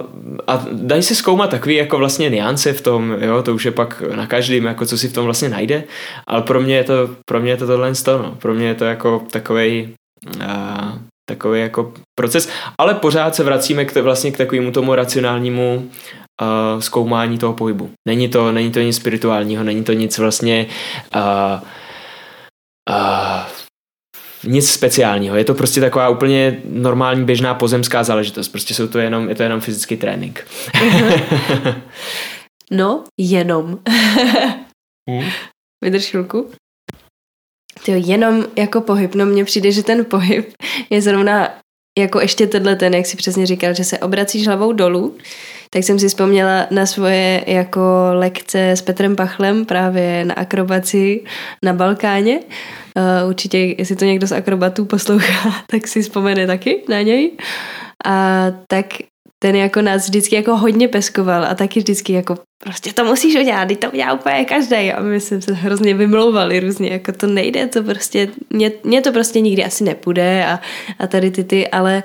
a 0.47 0.65
dají 0.71 1.03
se 1.03 1.15
zkoumat 1.15 1.49
takový 1.49 1.75
jako 1.75 1.97
vlastně 1.97 2.29
niance 2.29 2.73
v 2.73 2.81
tom, 2.81 3.17
jo, 3.21 3.43
to 3.43 3.55
už 3.55 3.65
je 3.65 3.71
pak 3.71 4.03
na 4.15 4.27
každém, 4.27 4.65
jako 4.65 4.85
co 4.85 4.97
si 4.97 5.07
v 5.07 5.13
tom 5.13 5.25
vlastně 5.25 5.49
najde, 5.49 5.83
ale 6.27 6.41
pro 6.41 6.61
mě 6.61 6.75
je 6.75 6.83
to, 6.83 7.09
pro 7.25 7.39
mě 7.39 7.51
je 7.51 7.57
to 7.57 7.67
tohle 7.67 7.93
no. 8.07 8.37
pro 8.39 8.53
mě 8.53 8.67
je 8.67 8.75
to 8.75 8.85
jako 8.85 9.23
takovej, 9.31 9.89
uh, 10.35 10.90
takový 11.29 11.61
jako 11.61 11.93
proces, 12.19 12.49
ale 12.77 12.93
pořád 12.93 13.35
se 13.35 13.43
vracíme 13.43 13.85
k, 13.85 13.95
vlastně 14.01 14.31
k 14.31 14.37
takovému 14.37 14.71
tomu 14.71 14.95
racionálnímu 14.95 15.89
uh, 16.41 16.79
zkoumání 16.79 17.37
toho 17.37 17.53
pohybu. 17.53 17.89
Není 18.07 18.29
to, 18.29 18.51
není 18.51 18.71
to 18.71 18.79
nic 18.79 18.95
spirituálního, 18.95 19.63
není 19.63 19.83
to 19.83 19.93
nic 19.93 20.17
vlastně 20.17 20.67
uh, 21.15 21.61
uh, 22.89 23.45
nic 24.43 24.71
speciálního. 24.71 25.35
Je 25.35 25.45
to 25.45 25.53
prostě 25.53 25.81
taková 25.81 26.09
úplně 26.09 26.61
normální 26.65 27.25
běžná 27.25 27.53
pozemská 27.53 28.03
záležitost. 28.03 28.47
Prostě 28.47 28.73
jsou 28.73 28.87
to 28.87 28.99
jenom, 28.99 29.29
je 29.29 29.35
to 29.35 29.43
jenom 29.43 29.61
fyzický 29.61 29.97
trénink. 29.97 30.47
no, 32.71 33.03
jenom. 33.19 33.79
hmm? 35.09 35.29
Vydrž 35.83 36.05
chvilku. 36.09 36.51
Tyjo, 37.85 38.01
jenom 38.05 38.45
jako 38.55 38.81
pohyb, 38.81 39.15
no 39.15 39.25
mně 39.25 39.45
přijde, 39.45 39.71
že 39.71 39.83
ten 39.83 40.05
pohyb 40.05 40.53
je 40.89 41.01
zrovna 41.01 41.49
jako 41.99 42.19
ještě 42.19 42.47
tenhle 42.47 42.75
ten, 42.75 42.93
jak 42.93 43.05
si 43.05 43.17
přesně 43.17 43.45
říkal, 43.45 43.73
že 43.73 43.83
se 43.83 43.99
obracíš 43.99 44.47
hlavou 44.47 44.73
dolů, 44.73 45.17
tak 45.69 45.83
jsem 45.83 45.99
si 45.99 46.07
vzpomněla 46.07 46.67
na 46.71 46.85
svoje 46.85 47.43
jako 47.47 47.81
lekce 48.11 48.71
s 48.71 48.81
Petrem 48.81 49.15
Pachlem 49.15 49.65
právě 49.65 50.25
na 50.25 50.33
akrobaci 50.33 51.23
na 51.65 51.73
Balkáně. 51.73 52.39
Uh, 52.39 53.29
určitě, 53.29 53.57
jestli 53.57 53.95
to 53.95 54.05
někdo 54.05 54.27
z 54.27 54.31
akrobatů 54.31 54.85
poslouchá, 54.85 55.63
tak 55.71 55.87
si 55.87 56.01
vzpomene 56.01 56.47
taky 56.47 56.83
na 56.89 57.01
něj. 57.01 57.31
A 58.05 58.45
tak 58.67 58.85
ten 59.43 59.55
jako 59.55 59.81
nás 59.81 60.05
vždycky 60.05 60.35
jako 60.35 60.57
hodně 60.57 60.87
peskoval 60.87 61.45
a 61.45 61.55
taky 61.55 61.79
vždycky 61.79 62.13
jako 62.13 62.37
prostě 62.63 62.93
to 62.93 63.05
musíš 63.05 63.35
udělat, 63.35 63.67
teď 63.67 63.79
to 63.79 63.91
udělá 63.91 64.13
úplně 64.13 64.45
každý. 64.45 64.91
A 64.91 65.01
my 65.01 65.19
jsme 65.19 65.41
se 65.41 65.53
hrozně 65.53 65.93
vymlouvali 65.93 66.59
různě, 66.59 66.89
jako 66.89 67.11
to 67.11 67.27
nejde, 67.27 67.67
to 67.67 67.83
prostě, 67.83 68.27
mě, 68.49 68.71
mě 68.83 69.01
to 69.01 69.11
prostě 69.11 69.41
nikdy 69.41 69.63
asi 69.63 69.83
nepůjde 69.83 70.45
a, 70.45 70.59
a 70.99 71.07
tady 71.07 71.31
ty 71.31 71.43
ty, 71.43 71.67
ale 71.67 72.03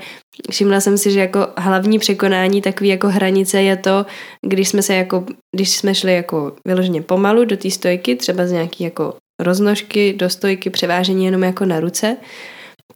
všimla 0.50 0.80
jsem 0.80 0.98
si, 0.98 1.10
že 1.10 1.20
jako 1.20 1.46
hlavní 1.56 1.98
překonání 1.98 2.62
takové 2.62 2.88
jako 2.88 3.08
hranice 3.08 3.62
je 3.62 3.76
to, 3.76 4.06
když 4.42 4.68
jsme 4.68 4.82
se 4.82 4.94
jako, 4.94 5.24
když 5.56 5.70
jsme 5.70 5.94
šli 5.94 6.14
jako 6.14 6.56
vyloženě 6.66 7.02
pomalu 7.02 7.44
do 7.44 7.56
té 7.56 7.70
stojky, 7.70 8.16
třeba 8.16 8.46
z 8.46 8.52
nějaký 8.52 8.84
jako 8.84 9.14
roznožky 9.42 10.12
do 10.12 10.30
stojky, 10.30 10.70
převážení 10.70 11.24
jenom 11.24 11.44
jako 11.44 11.64
na 11.64 11.80
ruce, 11.80 12.16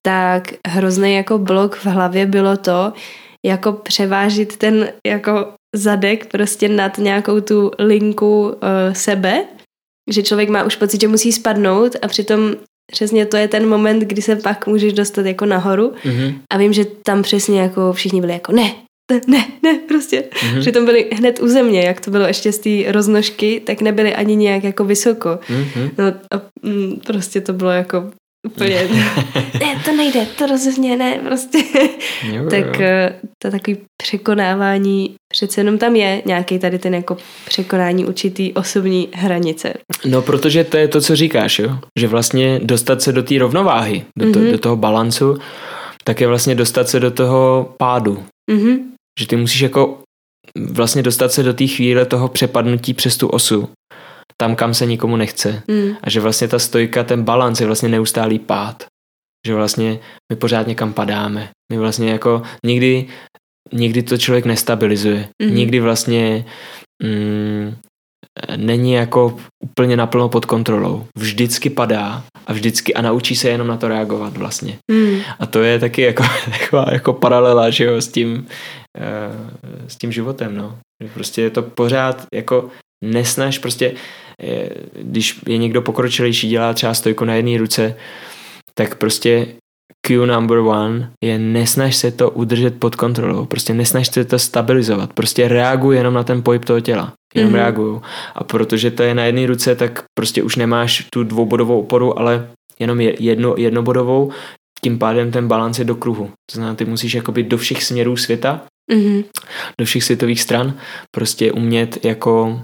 tak 0.02 0.48
hrozný 0.68 1.14
jako 1.14 1.38
blok 1.38 1.76
v 1.76 1.86
hlavě 1.86 2.26
bylo 2.26 2.56
to, 2.56 2.92
jako 3.46 3.72
převážit 3.72 4.56
ten 4.56 4.92
jako 5.06 5.48
zadek 5.76 6.26
prostě 6.26 6.68
nad 6.68 6.98
nějakou 6.98 7.40
tu 7.40 7.70
linku 7.78 8.48
uh, 8.48 8.54
sebe, 8.92 9.44
že 10.10 10.22
člověk 10.22 10.48
má 10.48 10.64
už 10.64 10.76
pocit, 10.76 11.00
že 11.00 11.08
musí 11.08 11.32
spadnout 11.32 11.96
a 12.02 12.08
přitom 12.08 12.54
přesně 12.92 13.26
to 13.26 13.36
je 13.36 13.48
ten 13.48 13.68
moment, 13.68 14.00
kdy 14.00 14.22
se 14.22 14.36
pak 14.36 14.66
můžeš 14.66 14.92
dostat 14.92 15.26
jako 15.26 15.46
nahoru 15.46 15.92
mm-hmm. 16.04 16.34
a 16.52 16.58
vím, 16.58 16.72
že 16.72 16.84
tam 16.84 17.22
přesně 17.22 17.60
jako 17.60 17.92
všichni 17.92 18.20
byli 18.20 18.32
jako 18.32 18.52
ne, 18.52 18.74
ne, 19.26 19.46
ne, 19.62 19.80
prostě. 19.88 20.24
Mm-hmm. 20.30 20.60
Přitom 20.60 20.84
byli 20.84 21.10
hned 21.12 21.40
u 21.42 21.48
země, 21.48 21.82
jak 21.82 22.00
to 22.00 22.10
bylo 22.10 22.26
ještě 22.26 22.52
z 22.52 22.58
té 22.58 22.92
roznožky, 22.92 23.62
tak 23.66 23.80
nebyli 23.80 24.14
ani 24.14 24.36
nějak 24.36 24.64
jako 24.64 24.84
vysoko. 24.84 25.28
Mm-hmm. 25.28 25.90
No 25.98 26.04
a 26.06 26.42
mm, 26.62 27.00
prostě 27.06 27.40
to 27.40 27.52
bylo 27.52 27.70
jako 27.70 28.10
Úplně. 28.46 28.88
ne, 29.60 29.82
to 29.84 29.96
nejde, 29.96 30.26
to 30.26 30.46
rozhodně 30.46 30.96
ne, 30.96 31.20
prostě. 31.26 31.58
Jo, 32.32 32.50
tak. 32.50 32.80
Eh, 32.80 33.14
to 33.42 33.50
takový 33.50 33.76
překonávání, 34.02 35.14
přece 35.32 35.60
jenom 35.60 35.78
tam 35.78 35.96
je 35.96 36.22
nějaký 36.26 36.58
tady 36.58 36.78
ten 36.78 36.94
jako 36.94 37.16
překonání 37.46 38.04
určitý 38.04 38.52
osobní 38.52 39.08
hranice. 39.14 39.74
No, 40.04 40.22
protože 40.22 40.64
to 40.64 40.76
je 40.76 40.88
to, 40.88 41.00
co 41.00 41.16
říkáš, 41.16 41.58
jo? 41.58 41.78
Že 41.98 42.08
vlastně 42.08 42.60
dostat 42.62 43.02
se 43.02 43.12
do 43.12 43.22
té 43.22 43.38
rovnováhy, 43.38 44.04
do, 44.18 44.32
to, 44.32 44.38
mm-hmm. 44.38 44.50
do 44.50 44.58
toho 44.58 44.76
balancu, 44.76 45.38
tak 46.04 46.20
je 46.20 46.26
vlastně 46.26 46.54
dostat 46.54 46.88
se 46.88 47.00
do 47.00 47.10
toho 47.10 47.74
pádu. 47.78 48.24
Mm-hmm. 48.50 48.78
Že 49.20 49.26
ty 49.26 49.36
musíš 49.36 49.60
jako 49.60 49.98
vlastně 50.70 51.02
dostat 51.02 51.32
se 51.32 51.42
do 51.42 51.54
té 51.54 51.66
chvíle 51.66 52.06
toho 52.06 52.28
přepadnutí 52.28 52.94
přes 52.94 53.16
tu 53.16 53.28
osu 53.28 53.68
tam, 54.36 54.56
kam 54.56 54.74
se 54.74 54.86
nikomu 54.86 55.16
nechce. 55.16 55.62
Mm. 55.68 55.96
A 56.02 56.10
že 56.10 56.20
vlastně 56.20 56.48
ta 56.48 56.58
stojka, 56.58 57.04
ten 57.04 57.22
balans 57.22 57.60
je 57.60 57.66
vlastně 57.66 57.88
neustálý 57.88 58.38
pád. 58.38 58.84
Že 59.46 59.54
vlastně 59.54 59.98
my 60.32 60.36
pořád 60.36 60.66
někam 60.66 60.92
padáme. 60.92 61.48
My 61.72 61.78
vlastně 61.78 62.10
jako 62.10 62.42
nikdy, 62.66 63.06
nikdy 63.72 64.02
to 64.02 64.18
člověk 64.18 64.44
nestabilizuje. 64.44 65.28
Mm. 65.42 65.54
Nikdy 65.54 65.80
vlastně 65.80 66.44
mm, 67.02 67.76
není 68.56 68.92
jako 68.92 69.38
úplně 69.64 69.96
naplno 69.96 70.28
pod 70.28 70.46
kontrolou. 70.46 71.06
Vždycky 71.18 71.70
padá 71.70 72.24
a 72.46 72.52
vždycky 72.52 72.94
a 72.94 73.02
naučí 73.02 73.36
se 73.36 73.48
jenom 73.48 73.66
na 73.66 73.76
to 73.76 73.88
reagovat 73.88 74.36
vlastně. 74.36 74.78
Mm. 74.92 75.20
A 75.38 75.46
to 75.46 75.62
je 75.62 75.78
taky 75.78 76.02
jako, 76.02 76.22
taková 76.58 76.86
jako 76.92 77.12
paralela, 77.12 77.70
že 77.70 77.84
jo, 77.84 78.00
s 78.00 78.08
tím, 78.08 78.46
uh, 78.98 79.86
s 79.88 79.96
tím 79.96 80.12
životem, 80.12 80.56
no. 80.56 80.78
Prostě 81.14 81.42
je 81.42 81.50
to 81.50 81.62
pořád 81.62 82.26
jako 82.34 82.70
nesnaž 83.04 83.58
prostě, 83.58 83.92
když 85.02 85.40
je 85.46 85.58
někdo 85.58 85.82
pokročilejší, 85.82 86.48
dělá 86.48 86.74
třeba 86.74 86.94
stojku 86.94 87.24
na 87.24 87.34
jedné 87.34 87.58
ruce, 87.58 87.96
tak 88.74 88.94
prostě 88.94 89.46
Q 90.06 90.26
number 90.26 90.58
one 90.58 91.10
je 91.24 91.38
nesnaž 91.38 91.96
se 91.96 92.10
to 92.10 92.30
udržet 92.30 92.80
pod 92.80 92.96
kontrolou, 92.96 93.44
prostě 93.46 93.74
nesnaž 93.74 94.08
se 94.08 94.24
to 94.24 94.38
stabilizovat, 94.38 95.12
prostě 95.12 95.48
reaguj 95.48 95.96
jenom 95.96 96.14
na 96.14 96.24
ten 96.24 96.42
pohyb 96.42 96.64
toho 96.64 96.80
těla, 96.80 97.12
jenom 97.34 97.52
mm-hmm. 97.52 97.56
reaguju. 97.56 98.02
A 98.34 98.44
protože 98.44 98.90
to 98.90 99.02
je 99.02 99.14
na 99.14 99.24
jedné 99.24 99.46
ruce, 99.46 99.76
tak 99.76 100.04
prostě 100.18 100.42
už 100.42 100.56
nemáš 100.56 101.06
tu 101.12 101.24
dvoubodovou 101.24 101.80
oporu, 101.80 102.18
ale 102.18 102.50
jenom 102.78 103.00
jedno, 103.00 103.54
jednobodovou, 103.58 104.32
tím 104.84 104.98
pádem 104.98 105.30
ten 105.30 105.48
balans 105.48 105.78
je 105.78 105.84
do 105.84 105.94
kruhu. 105.94 106.30
To 106.50 106.54
znamená, 106.54 106.74
ty 106.74 106.84
musíš 106.84 107.14
jakoby 107.14 107.42
do 107.42 107.58
všech 107.58 107.84
směrů 107.84 108.16
světa, 108.16 108.62
mm-hmm. 108.92 109.24
do 109.80 109.84
všech 109.84 110.04
světových 110.04 110.42
stran 110.42 110.74
prostě 111.14 111.52
umět 111.52 112.04
jako 112.04 112.60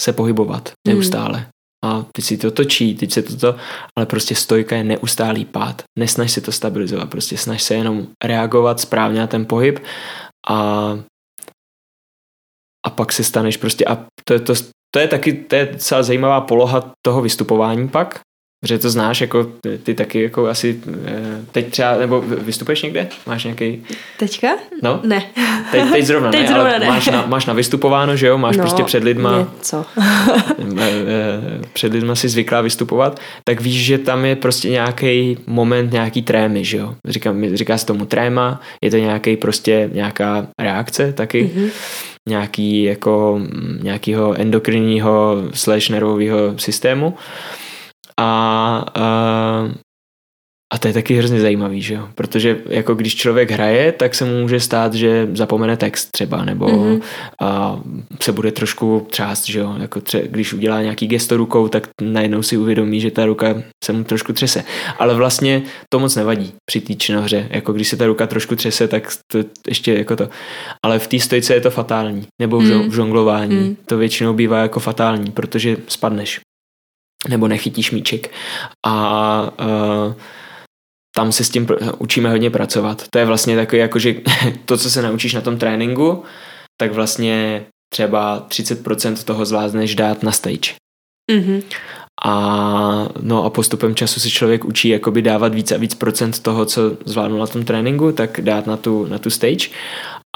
se 0.00 0.12
pohybovat 0.12 0.68
hmm. 0.68 0.94
neustále. 0.94 1.38
Mm. 1.38 1.46
A 1.84 2.06
teď 2.12 2.24
si 2.24 2.36
to 2.36 2.50
točí, 2.50 2.94
teď 2.94 3.12
se 3.12 3.22
toto, 3.22 3.56
ale 3.98 4.06
prostě 4.06 4.34
stojka 4.34 4.76
je 4.76 4.84
neustálý 4.84 5.44
pád. 5.44 5.82
Nesnaž 5.98 6.32
si 6.32 6.40
to 6.40 6.52
stabilizovat, 6.52 7.10
prostě 7.10 7.38
snaž 7.38 7.62
se 7.62 7.74
jenom 7.74 8.06
reagovat 8.24 8.80
správně 8.80 9.20
na 9.20 9.26
ten 9.26 9.46
pohyb 9.46 9.78
a 10.48 10.98
a 12.86 12.90
pak 12.90 13.12
se 13.12 13.24
staneš 13.24 13.56
prostě 13.56 13.84
a 13.84 14.06
to 14.24 14.32
je, 14.32 14.40
to, 14.40 14.54
to 14.94 14.98
je 14.98 15.08
taky 15.08 15.32
to 15.32 15.56
je 15.56 15.66
docela 15.66 16.02
zajímavá 16.02 16.40
poloha 16.40 16.92
toho 17.06 17.22
vystupování 17.22 17.88
pak, 17.88 18.20
Protože 18.60 18.78
to 18.78 18.90
znáš, 18.90 19.20
jako 19.20 19.44
ty, 19.60 19.78
ty 19.78 19.94
taky 19.94 20.22
jako 20.22 20.46
asi 20.46 20.80
eh, 21.06 21.44
teď 21.52 21.70
třeba, 21.70 21.96
nebo 21.96 22.20
vystupuješ 22.20 22.82
někde? 22.82 23.08
Máš 23.26 23.44
nějaký... 23.44 23.82
Teďka? 24.18 24.48
No? 24.82 25.00
Ne. 25.04 25.22
Teď, 25.70 25.90
teď 25.92 26.04
zrovna 26.04 26.30
teď 26.32 26.40
ne, 26.40 26.48
zrovna 26.48 26.70
ale 26.70 26.78
ne. 26.78 26.86
Máš, 26.86 27.06
na, 27.06 27.26
máš 27.26 27.46
navystupováno, 27.46 28.16
že 28.16 28.26
jo? 28.26 28.38
Máš 28.38 28.56
no, 28.56 28.62
prostě 28.62 28.84
před 28.84 29.04
lidma... 29.04 29.38
Něco. 29.38 29.84
Eh, 30.78 30.82
eh, 30.82 31.60
před 31.72 31.92
lidma 31.92 32.14
si 32.14 32.28
zvyklá 32.28 32.60
vystupovat, 32.60 33.20
tak 33.44 33.60
víš, 33.60 33.84
že 33.84 33.98
tam 33.98 34.24
je 34.24 34.36
prostě 34.36 34.68
nějaký 34.70 35.38
moment, 35.46 35.92
nějaký 35.92 36.22
trémy, 36.22 36.64
že 36.64 36.76
jo? 36.76 36.94
Říká, 37.08 37.34
říká 37.54 37.78
se 37.78 37.86
tomu 37.86 38.04
tréma, 38.04 38.60
je 38.84 38.90
to 38.90 38.96
nějaký 38.96 39.36
prostě 39.36 39.90
nějaká 39.92 40.46
reakce 40.60 41.12
taky. 41.12 41.50
Mm-hmm 41.56 41.70
nějaký 42.28 42.82
jako 42.82 43.40
nějakého 43.82 44.40
endokrinního 44.40 45.42
slash 45.54 45.90
nervového 45.90 46.58
systému 46.58 47.14
a, 48.20 48.84
a, 48.94 49.68
a 50.72 50.78
to 50.78 50.88
je 50.88 50.94
taky 50.94 51.14
hrozně 51.14 51.40
zajímavý, 51.40 51.82
že 51.82 51.94
jo? 51.94 52.08
Protože 52.14 52.58
jako 52.68 52.94
když 52.94 53.16
člověk 53.16 53.50
hraje, 53.50 53.92
tak 53.92 54.14
se 54.14 54.24
mu 54.24 54.40
může 54.40 54.60
stát, 54.60 54.94
že 54.94 55.28
zapomene 55.32 55.76
text 55.76 56.10
třeba, 56.12 56.44
nebo 56.44 56.66
mm-hmm. 56.66 57.00
a 57.40 57.80
se 58.22 58.32
bude 58.32 58.52
trošku 58.52 59.06
třást, 59.10 59.46
že 59.46 59.58
jo? 59.58 59.74
Jako 59.78 60.00
tře- 60.00 60.26
když 60.30 60.52
udělá 60.52 60.82
nějaký 60.82 61.06
gesto 61.06 61.36
rukou, 61.36 61.68
tak 61.68 61.88
najednou 62.02 62.42
si 62.42 62.56
uvědomí, 62.56 63.00
že 63.00 63.10
ta 63.10 63.26
ruka 63.26 63.62
se 63.84 63.92
mu 63.92 64.04
trošku 64.04 64.32
třese. 64.32 64.64
Ale 64.98 65.14
vlastně 65.14 65.62
to 65.88 65.98
moc 65.98 66.16
nevadí 66.16 66.52
při 66.70 66.80
té 66.80 66.94
činohře. 66.94 67.48
Jako 67.50 67.72
když 67.72 67.88
se 67.88 67.96
ta 67.96 68.06
ruka 68.06 68.26
trošku 68.26 68.56
třese, 68.56 68.88
tak 68.88 69.08
to 69.32 69.38
ještě 69.68 69.94
jako 69.94 70.16
to. 70.16 70.28
Ale 70.84 70.98
v 70.98 71.06
té 71.06 71.18
stojce 71.18 71.54
je 71.54 71.60
to 71.60 71.70
fatální. 71.70 72.26
Nebo 72.40 72.60
v, 72.60 72.64
mm. 72.64 72.90
v 72.90 72.94
žonglování. 72.94 73.56
Mm. 73.56 73.76
To 73.86 73.98
většinou 73.98 74.32
bývá 74.34 74.58
jako 74.58 74.80
fatální, 74.80 75.30
protože 75.30 75.76
spadneš 75.88 76.40
nebo 77.28 77.48
nechytíš 77.48 77.90
míček. 77.90 78.30
A 78.86 79.50
uh, 79.60 80.14
tam 81.16 81.32
se 81.32 81.44
s 81.44 81.50
tím 81.50 81.68
učíme 81.98 82.30
hodně 82.30 82.50
pracovat. 82.50 83.02
To 83.10 83.18
je 83.18 83.24
vlastně 83.24 83.56
takový, 83.56 83.80
jako 83.80 83.98
že 83.98 84.14
to, 84.64 84.76
co 84.76 84.90
se 84.90 85.02
naučíš 85.02 85.34
na 85.34 85.40
tom 85.40 85.58
tréninku, 85.58 86.24
tak 86.80 86.92
vlastně 86.92 87.66
třeba 87.92 88.46
30% 88.48 89.24
toho 89.24 89.44
zvládneš 89.44 89.94
dát 89.94 90.22
na 90.22 90.32
stage. 90.32 90.74
Mm-hmm. 91.32 91.62
A, 92.24 93.08
no 93.20 93.44
a 93.44 93.50
postupem 93.50 93.94
času 93.94 94.20
se 94.20 94.30
člověk 94.30 94.64
učí 94.64 94.88
jakoby 94.88 95.22
dávat 95.22 95.54
víc 95.54 95.72
a 95.72 95.76
víc 95.76 95.94
procent 95.94 96.38
toho, 96.38 96.64
co 96.64 96.96
zvládnu 97.04 97.38
na 97.38 97.46
tom 97.46 97.64
tréninku, 97.64 98.12
tak 98.12 98.40
dát 98.40 98.66
na 98.66 98.76
tu, 98.76 99.06
na 99.06 99.18
tu 99.18 99.30
stage 99.30 99.68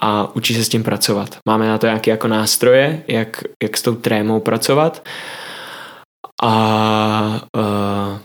a 0.02 0.36
učí 0.36 0.54
se 0.54 0.64
s 0.64 0.68
tím 0.68 0.82
pracovat. 0.82 1.38
Máme 1.48 1.68
na 1.68 1.78
to 1.78 1.86
nějaké 1.86 2.10
jako 2.10 2.28
nástroje, 2.28 3.02
jak, 3.08 3.44
jak 3.62 3.76
s 3.76 3.82
tou 3.82 3.94
trémou 3.94 4.40
pracovat 4.40 5.08
a 6.42 7.48
uh, 7.56 8.18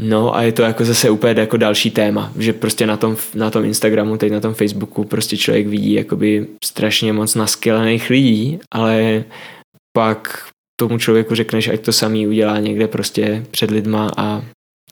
No 0.00 0.36
a 0.36 0.42
je 0.42 0.52
to 0.52 0.62
jako 0.62 0.84
zase 0.84 1.10
úplně 1.10 1.40
jako 1.40 1.56
další 1.56 1.90
téma, 1.90 2.32
že 2.38 2.52
prostě 2.52 2.86
na 2.86 2.96
tom, 2.96 3.16
na 3.34 3.50
tom 3.50 3.64
Instagramu, 3.64 4.16
teď 4.16 4.32
na 4.32 4.40
tom 4.40 4.54
Facebooku 4.54 5.04
prostě 5.04 5.36
člověk 5.36 5.66
vidí 5.66 5.92
jakoby 5.92 6.46
strašně 6.64 7.12
moc 7.12 7.34
naskylených 7.34 8.10
lidí, 8.10 8.58
ale 8.74 9.24
pak 9.96 10.48
tomu 10.80 10.98
člověku 10.98 11.34
řekneš, 11.34 11.68
ať 11.68 11.80
to 11.80 11.92
samý 11.92 12.26
udělá 12.26 12.58
někde 12.58 12.88
prostě 12.88 13.44
před 13.50 13.70
lidma 13.70 14.10
a 14.16 14.42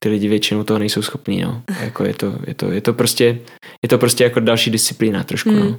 ty 0.00 0.08
lidi 0.08 0.28
většinou 0.28 0.64
toho 0.64 0.78
nejsou 0.78 1.02
schopní, 1.02 1.40
no. 1.40 1.62
Jako 1.80 2.04
je, 2.04 2.14
to, 2.14 2.38
je, 2.46 2.54
to, 2.54 2.70
je, 2.70 2.80
to 2.80 2.92
prostě, 2.92 3.38
je 3.82 3.88
to 3.88 3.98
prostě 3.98 4.24
jako 4.24 4.40
další 4.40 4.70
disciplína 4.70 5.24
trošku, 5.24 5.50
no. 5.50 5.60
hmm. 5.60 5.70
no. 5.70 5.78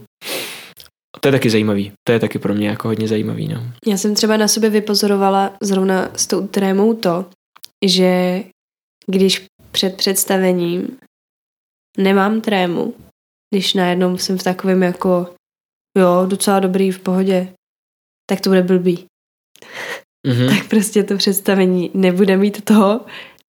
To 1.19 1.27
je 1.27 1.31
taky 1.31 1.49
zajímavý. 1.49 1.91
To 2.03 2.11
je 2.11 2.19
taky 2.19 2.39
pro 2.39 2.53
mě 2.53 2.69
jako 2.69 2.87
hodně 2.87 3.07
zajímavý, 3.07 3.47
no. 3.47 3.63
Já 3.87 3.97
jsem 3.97 4.15
třeba 4.15 4.37
na 4.37 4.47
sobě 4.47 4.69
vypozorovala 4.69 5.53
zrovna 5.61 6.11
s 6.15 6.27
tou 6.27 6.47
trémou 6.47 6.93
to, 6.93 7.25
že 7.85 8.43
když 9.07 9.45
před 9.71 9.97
představením 9.97 10.97
nemám 11.97 12.41
trému, 12.41 12.93
když 13.53 13.73
najednou 13.73 14.17
jsem 14.17 14.37
v 14.37 14.43
takovém 14.43 14.83
jako 14.83 15.33
jo, 15.97 16.25
docela 16.27 16.59
dobrý, 16.59 16.91
v 16.91 16.99
pohodě, 16.99 17.53
tak 18.29 18.41
to 18.41 18.49
bude 18.49 18.63
blbý. 18.63 19.05
Mm-hmm. 20.27 20.57
tak 20.57 20.69
prostě 20.69 21.03
to 21.03 21.17
představení 21.17 21.91
nebude 21.93 22.37
mít 22.37 22.65
toho, 22.65 23.05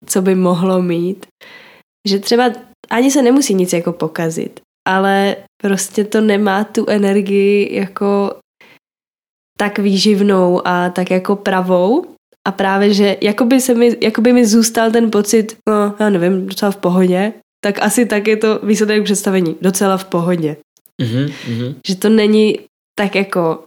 co 0.07 0.23
by 0.23 0.35
mohlo 0.35 0.83
mít. 0.83 1.27
Že 2.09 2.19
třeba 2.19 2.53
ani 2.91 3.11
se 3.11 3.23
nemusí 3.23 3.55
nic 3.55 3.73
jako 3.73 3.93
pokazit, 3.93 4.61
ale 4.89 5.37
prostě 5.63 6.05
to 6.05 6.21
nemá 6.21 6.65
tu 6.65 6.87
energii 6.89 7.77
jako 7.77 8.35
tak 9.59 9.79
výživnou 9.79 10.67
a 10.67 10.91
tak 10.91 11.11
jako 11.11 11.37
pravou, 11.37 12.07
a 12.49 12.53
právě, 12.53 12.95
že 12.95 13.17
jakoby, 13.21 13.61
se 13.61 13.75
mi, 13.75 13.97
jakoby 14.01 14.33
mi 14.33 14.47
zůstal 14.47 14.91
ten 14.91 15.11
pocit, 15.11 15.57
no 15.69 15.95
já 16.01 16.11
nevím, 16.11 16.47
docela 16.47 16.71
v 16.71 16.77
pohodě, 16.77 17.33
tak 17.65 17.83
asi 17.83 18.07
tak 18.07 18.29
je 18.29 18.37
to 18.37 18.61
výsledek 18.63 19.05
představení, 19.05 19.57
docela 19.61 19.97
v 19.97 20.05
pohodě. 20.05 20.57
Mm-hmm. 21.03 21.75
Že 21.89 21.97
to 21.97 22.09
není 22.09 22.59
tak 22.99 23.15
jako, 23.15 23.65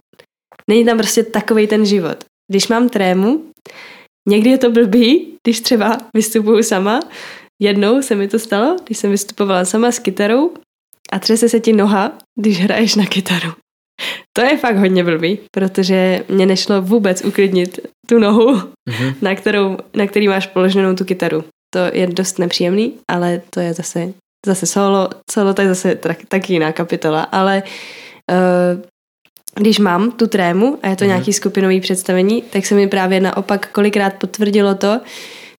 není 0.70 0.84
tam 0.84 0.98
prostě 0.98 1.22
takový 1.22 1.66
ten 1.66 1.86
život. 1.86 2.24
Když 2.50 2.68
mám 2.68 2.88
trému, 2.88 3.44
někdy 4.28 4.50
je 4.50 4.58
to 4.58 4.70
blbý, 4.70 5.38
když 5.42 5.60
třeba 5.60 5.98
vystupuju 6.16 6.62
sama, 6.62 7.00
jednou 7.62 8.02
se 8.02 8.14
mi 8.14 8.28
to 8.28 8.38
stalo, 8.38 8.76
když 8.84 8.98
jsem 8.98 9.10
vystupovala 9.10 9.64
sama 9.64 9.92
s 9.92 9.98
kytarou 9.98 10.54
a 11.12 11.18
třese 11.18 11.48
se 11.48 11.60
ti 11.60 11.72
noha, 11.72 12.12
když 12.40 12.60
hraješ 12.60 12.94
na 12.94 13.06
kytaru. 13.06 13.52
To 14.32 14.42
je 14.42 14.56
fakt 14.56 14.76
hodně 14.76 15.04
blbý, 15.04 15.38
protože 15.50 16.24
mě 16.28 16.46
nešlo 16.46 16.82
vůbec 16.82 17.24
uklidnit 17.24 17.78
tu 18.08 18.18
nohu, 18.18 18.54
mm-hmm. 18.54 19.14
na, 19.22 19.34
kterou, 19.34 19.76
na 19.96 20.06
který 20.06 20.28
máš 20.28 20.46
položenou 20.46 20.94
tu 20.94 21.04
kytaru. 21.04 21.44
To 21.74 21.80
je 21.92 22.06
dost 22.06 22.38
nepříjemný, 22.38 22.92
ale 23.10 23.42
to 23.50 23.60
je 23.60 23.74
zase, 23.74 24.12
zase 24.46 24.66
solo. 24.66 25.08
Solo 25.30 25.54
to 25.54 25.62
je 25.62 25.68
zase 25.68 25.94
tak, 25.94 26.18
taky 26.28 26.52
jiná 26.52 26.72
kapitola, 26.72 27.22
ale 27.22 27.62
uh, 28.32 28.80
když 29.60 29.78
mám 29.78 30.10
tu 30.10 30.26
trému 30.26 30.78
a 30.82 30.88
je 30.88 30.96
to 30.96 31.04
mm-hmm. 31.04 31.08
nějaký 31.08 31.32
skupinový 31.32 31.80
představení, 31.80 32.42
tak 32.42 32.66
se 32.66 32.74
mi 32.74 32.88
právě 32.88 33.20
naopak 33.20 33.72
kolikrát 33.72 34.14
potvrdilo 34.14 34.74
to, 34.74 35.00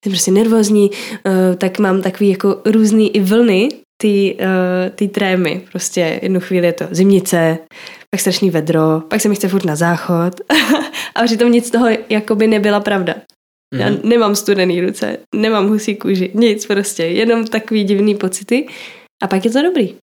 jsem 0.04 0.12
prostě 0.12 0.32
nervózní, 0.32 0.90
uh, 0.90 1.56
tak 1.56 1.80
mám 1.80 2.02
takový 2.02 2.30
jako 2.30 2.62
různý 2.66 3.16
i 3.16 3.20
vlny 3.20 3.70
ty, 4.02 4.38
uh, 4.40 4.96
ty 4.96 5.08
trémy. 5.08 5.66
Prostě 5.72 6.20
jednu 6.22 6.40
chvíli 6.40 6.68
je 6.68 6.74
to 6.74 6.86
zimnice, 6.92 7.58
pak 8.10 8.22
strašný 8.22 8.50
vedro, 8.50 9.02
pak 9.10 9.22
se 9.22 9.30
mi 9.30 9.36
chce 9.36 9.48
furt 9.48 9.66
na 9.66 9.76
záchod 9.76 10.42
a 11.16 11.24
přitom 11.24 11.52
nic 11.52 11.68
z 11.68 11.72
toho 11.72 11.88
jakoby 12.10 12.48
nebyla 12.48 12.80
pravda. 12.80 13.16
Mm. 13.76 13.82
Já 13.82 13.90
mhm. 13.90 14.10
nemám 14.10 14.36
studený 14.36 14.82
ruce, 14.82 15.18
nemám 15.36 15.68
husí 15.68 15.96
kůži, 15.96 16.32
nic 16.34 16.66
prostě, 16.66 17.04
jenom 17.04 17.48
takový 17.48 17.84
divný 17.84 18.16
pocity 18.16 18.68
a 19.24 19.28
pak 19.28 19.46
je 19.46 19.52
to 19.52 19.62
dobrý. 19.62 19.96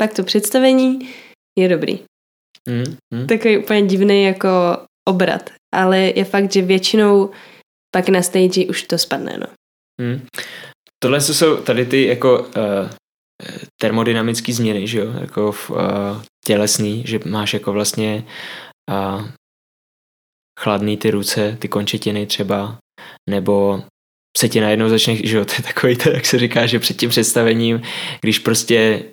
Pak 0.00 0.14
to 0.14 0.24
představení 0.24 1.08
je 1.58 1.68
dobrý. 1.68 1.98
Mm. 2.68 2.96
Mm. 3.14 3.26
Takový 3.26 3.58
úplně 3.58 3.82
divný 3.82 4.24
jako 4.24 4.48
obrat, 5.08 5.50
ale 5.74 5.98
je 5.98 6.24
fakt, 6.24 6.52
že 6.52 6.62
většinou 6.62 7.30
pak 7.94 8.08
na 8.08 8.22
stage 8.22 8.66
už 8.66 8.82
to 8.82 8.98
spadne, 8.98 9.38
no. 9.38 9.46
Mm. 10.00 10.26
Tohle 11.02 11.20
jsou 11.20 11.56
tady 11.56 11.86
ty 11.86 12.06
jako 12.06 12.38
uh, 12.38 12.90
termodynamické 13.80 14.52
změny, 14.52 14.86
že 14.86 14.98
jo, 14.98 15.12
jako 15.20 15.52
v, 15.52 15.70
uh, 15.70 15.78
tělesný, 16.44 17.04
že 17.06 17.20
máš 17.24 17.54
jako 17.54 17.72
vlastně 17.72 18.24
uh, 18.90 19.28
chladný 20.60 20.96
ty 20.96 21.10
ruce, 21.10 21.56
ty 21.60 21.68
končetiny 21.68 22.26
třeba, 22.26 22.78
nebo 23.30 23.82
se 24.38 24.48
ti 24.48 24.60
najednou 24.60 24.88
začne, 24.88 25.16
že 25.16 25.36
jo, 25.36 25.44
to 25.44 25.52
je 25.58 25.62
takový 25.62 25.96
to, 25.96 26.10
jak 26.10 26.26
se 26.26 26.38
říká, 26.38 26.66
že 26.66 26.78
před 26.78 26.96
tím 26.96 27.10
představením, 27.10 27.82
když 28.20 28.38
prostě 28.38 29.04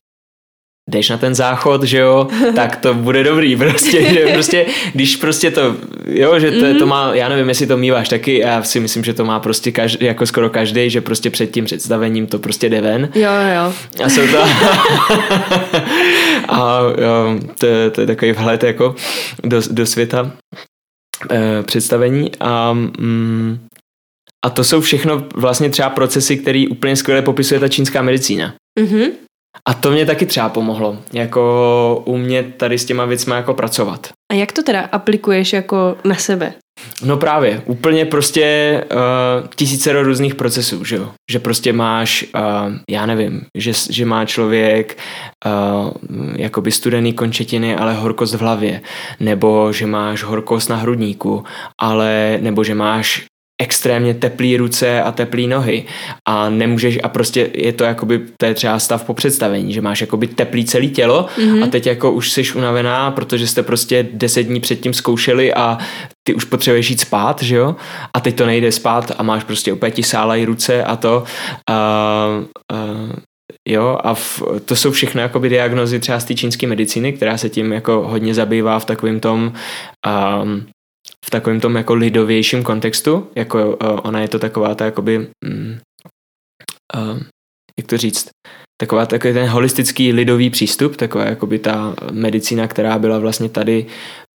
jdeš 0.92 1.10
na 1.10 1.18
ten 1.18 1.36
záchod, 1.36 1.84
že 1.84 1.98
jo, 1.98 2.28
tak 2.56 2.76
to 2.76 2.94
bude 2.94 3.24
dobrý 3.24 3.56
prostě, 3.56 4.14
že 4.14 4.26
prostě, 4.34 4.66
když 4.94 5.16
prostě 5.16 5.52
to, 5.52 5.76
jo, 6.06 6.40
že 6.40 6.52
to, 6.52 6.60
to 6.60 6.86
mhm. 6.86 6.88
má, 6.88 7.16
já 7.16 7.30
nevím, 7.30 7.50
jestli 7.50 7.68
to 7.68 7.78
míváš 7.78 8.10
taky, 8.10 8.40
já 8.40 8.64
si 8.64 8.80
myslím, 8.80 9.04
že 9.04 9.14
to 9.14 9.26
má 9.26 9.40
prostě 9.40 9.72
každý, 9.72 10.06
jako 10.06 10.26
skoro 10.26 10.50
každý, 10.50 10.90
že 10.90 11.02
prostě 11.02 11.30
před 11.30 11.52
tím 11.52 11.66
představením 11.66 12.28
to 12.28 12.40
prostě 12.40 12.70
jde 12.70 12.82
ven. 12.82 13.10
Jo, 13.16 13.32
jo. 13.56 13.74
A 14.04 14.10
jsou 14.10 14.28
to, 14.28 14.38
a 16.50 16.80
jo, 17.02 17.40
to, 17.58 17.68
to 17.92 18.02
je 18.02 18.08
takový 18.08 18.32
vhled 18.32 18.64
jako 18.64 18.96
do, 19.44 19.62
do 19.72 19.86
světa 19.86 20.32
eh, 21.32 21.64
představení 21.64 22.32
a 22.40 22.74
mm, 22.74 23.60
a 24.46 24.50
to 24.50 24.64
jsou 24.64 24.82
všechno 24.82 25.24
vlastně 25.36 25.70
třeba 25.70 25.90
procesy, 25.90 26.38
které 26.38 26.66
úplně 26.72 26.96
skvěle 26.96 27.22
popisuje 27.22 27.60
ta 27.60 27.68
čínská 27.68 28.02
medicína. 28.02 28.54
Mm-hmm. 28.80 29.12
A 29.68 29.74
to 29.74 29.92
mě 29.92 30.06
taky 30.06 30.26
třeba 30.26 30.50
pomohlo, 30.50 30.98
jako 31.14 32.04
umět 32.06 32.56
tady 32.58 32.78
s 32.78 32.86
těma 32.86 33.06
věcmi 33.06 33.34
jako 33.34 33.54
pracovat. 33.54 34.08
A 34.32 34.36
jak 34.36 34.52
to 34.52 34.64
teda 34.64 34.82
aplikuješ 34.82 35.54
jako 35.54 35.98
na 36.04 36.16
sebe? 36.16 36.54
No 37.04 37.18
právě, 37.18 37.62
úplně 37.66 38.06
prostě 38.06 38.84
uh, 38.92 39.48
tisícero 39.56 40.04
různých 40.04 40.36
procesů, 40.36 40.84
že 40.84 40.96
jo? 40.96 41.12
Že 41.32 41.40
prostě 41.40 41.74
máš, 41.74 42.26
uh, 42.36 42.74
já 42.90 43.06
nevím, 43.06 43.46
že, 43.58 43.72
že 43.90 44.06
má 44.06 44.26
člověk 44.26 44.98
uh, 45.46 45.92
jakoby 46.36 46.72
studený 46.72 47.14
končetiny, 47.14 47.76
ale 47.76 47.94
horkost 47.94 48.34
v 48.34 48.42
hlavě, 48.42 48.82
nebo 49.20 49.72
že 49.74 49.88
máš 49.88 50.24
horkost 50.24 50.70
na 50.70 50.76
hrudníku, 50.76 51.44
ale, 51.82 52.38
nebo 52.42 52.64
že 52.64 52.76
máš 52.76 53.26
extrémně 53.62 54.14
teplý 54.14 54.58
ruce 54.58 55.02
a 55.02 55.12
teplý 55.12 55.48
nohy 55.48 55.86
a 56.28 56.50
nemůžeš 56.50 57.00
a 57.04 57.10
prostě 57.10 57.50
je 57.54 57.74
to 57.74 57.84
jakoby, 57.84 58.22
to 58.38 58.46
je 58.46 58.54
třeba 58.54 58.80
stav 58.80 59.04
po 59.04 59.14
představení, 59.14 59.74
že 59.74 59.82
máš 59.82 60.02
jakoby 60.02 60.28
teplý 60.28 60.66
celý 60.66 60.90
tělo 60.90 61.26
mm-hmm. 61.38 61.64
a 61.64 61.68
teď 61.68 61.86
jako 61.86 62.12
už 62.12 62.32
jsi 62.32 62.44
unavená, 62.56 63.12
protože 63.12 63.48
jste 63.48 63.64
prostě 63.64 64.08
deset 64.12 64.44
dní 64.44 64.60
předtím 64.60 64.94
zkoušeli 64.94 65.54
a 65.54 65.78
ty 66.24 66.34
už 66.34 66.44
potřebuješ 66.44 66.90
jít 66.90 67.00
spát, 67.00 67.44
že 67.44 67.56
jo? 67.56 67.76
A 68.14 68.20
teď 68.20 68.36
to 68.36 68.46
nejde 68.46 68.72
spát 68.72 69.12
a 69.18 69.24
máš 69.24 69.44
prostě 69.44 69.74
úplně 69.74 69.92
ti 69.92 70.04
sálají 70.04 70.46
ruce 70.46 70.84
a 70.84 70.96
to 70.96 71.24
uh, 71.70 72.46
uh, 72.74 73.16
Jo, 73.68 73.98
a 74.04 74.14
v, 74.14 74.42
to 74.66 74.76
jsou 74.76 74.92
všechno 74.92 75.22
jakoby 75.22 75.50
diagnozy 75.50 76.00
třeba 76.00 76.20
z 76.20 76.26
té 76.26 76.34
čínské 76.34 76.68
medicíny, 76.68 77.14
která 77.14 77.38
se 77.38 77.50
tím 77.50 77.74
jako 77.74 78.08
hodně 78.08 78.34
zabývá 78.34 78.80
v 78.80 78.86
takovém 78.86 79.20
tom 79.20 79.54
um, 80.44 80.66
v 81.26 81.30
takovém 81.30 81.60
tom 81.60 81.76
jako 81.76 81.94
lidovějším 81.94 82.64
kontextu, 82.64 83.28
jako 83.36 83.68
uh, 83.68 84.00
ona 84.04 84.22
je 84.22 84.28
to 84.28 84.40
taková 84.40 84.76
ta 84.76 84.86
jakoby, 84.86 85.18
um, 85.18 85.78
uh, 86.96 87.20
jak 87.80 87.88
to 87.88 87.98
říct, 87.98 88.30
taková 88.82 89.06
takový 89.06 89.34
ten 89.34 89.50
holistický 89.50 90.14
lidový 90.14 90.50
přístup, 90.50 90.96
taková 90.96 91.26
jakoby 91.26 91.60
ta 91.60 91.96
medicína, 92.12 92.68
která 92.68 93.00
byla 93.00 93.20
vlastně 93.20 93.50
tady 93.50 93.86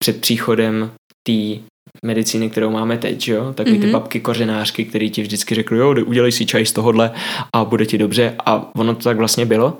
před 0.03 0.20
příchodem 0.20 0.91
té 1.26 1.62
medicíny, 2.05 2.51
kterou 2.51 2.70
máme 2.70 2.99
teď, 2.99 3.28
jo? 3.28 3.53
Takový 3.53 3.76
mm-hmm. 3.76 3.80
ty 3.80 3.86
mhm. 3.86 3.93
babky 3.93 4.20
kořenářky, 4.20 4.84
který 4.84 5.11
ti 5.11 5.22
vždycky 5.22 5.55
řekli, 5.55 5.78
jo, 5.78 5.95
udělej 6.07 6.32
si 6.32 6.47
čaj 6.47 6.66
z 6.66 6.72
tohohle 6.72 7.11
a 7.57 7.64
bude 7.64 7.86
ti 7.86 7.99
dobře 7.99 8.34
a 8.47 8.70
ono 8.76 8.95
to 8.95 9.03
tak 9.03 9.16
vlastně 9.16 9.47
bylo. 9.47 9.78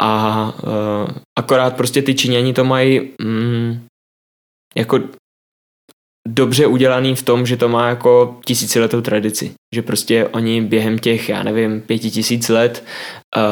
A 0.00 0.52
uh, 0.62 1.10
akorát 1.38 1.76
prostě 1.76 2.02
ty 2.02 2.14
Číňani 2.14 2.52
to 2.52 2.64
mají 2.64 3.10
mm, 3.22 3.86
jako 4.76 5.00
dobře 6.26 6.66
udělaný 6.66 7.14
v 7.14 7.22
tom, 7.22 7.46
že 7.46 7.56
to 7.56 7.68
má 7.68 7.88
jako 7.88 8.36
tisíciletou 8.44 9.00
tradici. 9.00 9.50
Že 9.74 9.82
prostě 9.82 10.26
oni 10.26 10.62
během 10.62 10.98
těch, 10.98 11.28
já 11.28 11.42
nevím, 11.42 11.80
pěti 11.80 12.10
tisíc 12.10 12.48
let 12.48 12.84
uh, 13.36 13.42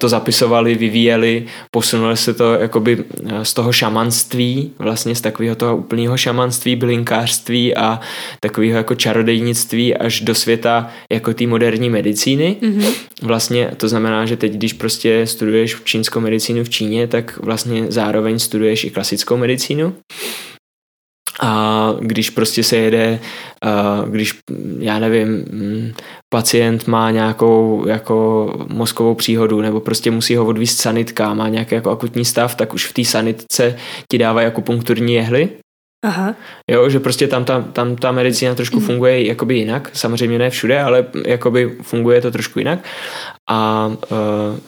to 0.00 0.08
zapisovali, 0.08 0.74
vyvíjeli, 0.74 1.46
posunuli 1.70 2.16
se 2.16 2.34
to 2.34 2.54
jakoby 2.54 3.04
eh, 3.26 3.44
z 3.44 3.54
toho 3.54 3.72
šamanství, 3.72 4.72
vlastně 4.78 5.14
z 5.14 5.20
takového 5.20 5.56
toho 5.56 5.76
úplného 5.76 6.16
šamanství, 6.16 6.76
bylinkářství 6.76 7.76
a 7.76 8.00
takového 8.40 8.76
jako 8.76 8.94
čarodejnictví 8.94 9.96
až 9.96 10.20
do 10.20 10.34
světa 10.34 10.90
jako 11.12 11.34
té 11.34 11.46
moderní 11.46 11.90
medicíny. 11.90 12.56
Mm-hmm. 12.60 12.92
Vlastně 13.22 13.70
to 13.76 13.88
znamená, 13.88 14.26
že 14.26 14.36
teď, 14.36 14.52
když 14.52 14.72
prostě 14.72 15.26
studuješ 15.26 15.76
čínskou 15.84 16.20
medicínu 16.20 16.64
v 16.64 16.70
Číně, 16.70 17.06
tak 17.06 17.38
vlastně 17.42 17.86
zároveň 17.88 18.38
studuješ 18.38 18.84
i 18.84 18.90
klasickou 18.90 19.36
medicínu. 19.36 19.94
A 21.46 21.94
když 22.00 22.30
prostě 22.30 22.62
se 22.62 22.76
jede, 22.76 23.18
když, 24.06 24.38
já 24.78 24.98
nevím, 24.98 25.28
mm, 25.28 25.92
pacient 26.28 26.86
má 26.86 27.10
nějakou 27.10 27.84
jako 27.86 28.52
mozkovou 28.68 29.14
příhodu 29.14 29.60
nebo 29.60 29.80
prostě 29.80 30.10
musí 30.10 30.36
ho 30.36 30.46
odvíst 30.46 30.80
sanitka, 30.80 31.34
má 31.34 31.48
nějaký 31.48 31.74
jako 31.74 31.90
akutní 31.90 32.24
stav, 32.24 32.54
tak 32.54 32.74
už 32.74 32.86
v 32.86 32.92
té 32.92 33.04
sanitce 33.04 33.76
ti 34.10 34.18
dávají 34.18 34.46
akupunkturní 34.46 35.14
jehly, 35.14 35.48
Aha. 36.04 36.34
Jo, 36.70 36.90
že 36.90 37.00
prostě 37.00 37.28
tam 37.28 37.44
ta, 37.44 37.62
tam 37.62 37.96
ta 37.96 38.12
medicína 38.12 38.54
trošku 38.54 38.80
mm. 38.80 38.86
funguje 38.86 39.26
jakoby 39.26 39.56
jinak, 39.56 39.90
samozřejmě 39.92 40.38
ne 40.38 40.50
všude, 40.50 40.80
ale 40.80 41.06
jakoby 41.26 41.76
funguje 41.82 42.20
to 42.20 42.30
trošku 42.30 42.58
jinak 42.58 42.78
a 43.50 43.86
uh, 43.86 44.58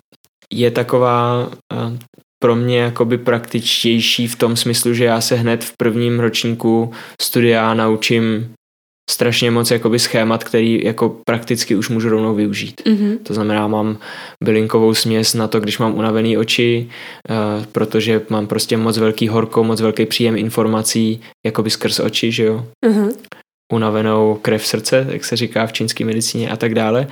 je 0.53 0.70
taková 0.70 1.47
uh, 1.72 1.97
pro 2.43 2.57
mě 2.57 2.78
jakoby 2.78 3.18
praktičtější 3.18 4.28
v 4.28 4.36
tom 4.36 4.57
smyslu, 4.57 4.95
že 4.95 5.05
já 5.05 5.20
se 5.20 5.36
hned 5.36 5.64
v 5.64 5.72
prvním 5.76 6.20
ročníku 6.20 6.93
studia 7.22 7.74
naučím 7.74 8.55
strašně 9.11 9.51
moc 9.51 9.70
jakoby 9.70 9.99
schémat, 9.99 10.45
který 10.45 10.84
jako 10.84 11.16
prakticky 11.26 11.74
už 11.74 11.89
můžu 11.89 12.09
rovnou 12.09 12.34
využít. 12.34 12.80
Mm-hmm. 12.84 13.18
To 13.22 13.34
znamená, 13.34 13.68
mám 13.68 13.99
bylinkovou 14.45 14.95
směs 14.95 15.34
na 15.34 15.49
to, 15.49 15.61
když 15.61 15.78
mám 15.78 15.95
unavený 15.95 16.39
oči, 16.39 16.89
uh, 17.30 17.64
protože 17.72 18.20
mám 18.28 18.47
prostě 18.47 18.76
moc 18.76 18.99
velký 18.99 19.28
horko, 19.28 19.64
moc 19.64 19.80
velký 19.80 20.07
příjem 20.07 20.36
informací 20.36 21.20
jakoby 21.47 21.70
skrz 21.70 22.01
oči, 22.01 22.32
že 22.32 22.45
jo. 22.45 22.66
Mm-hmm 22.86 23.11
unavenou 23.72 24.34
krev 24.34 24.66
srdce, 24.66 25.06
jak 25.10 25.24
se 25.24 25.36
říká 25.36 25.66
v 25.66 25.72
čínské 25.72 26.04
medicíně 26.04 26.50
a 26.50 26.56
tak 26.56 26.74
dále. 26.74 27.06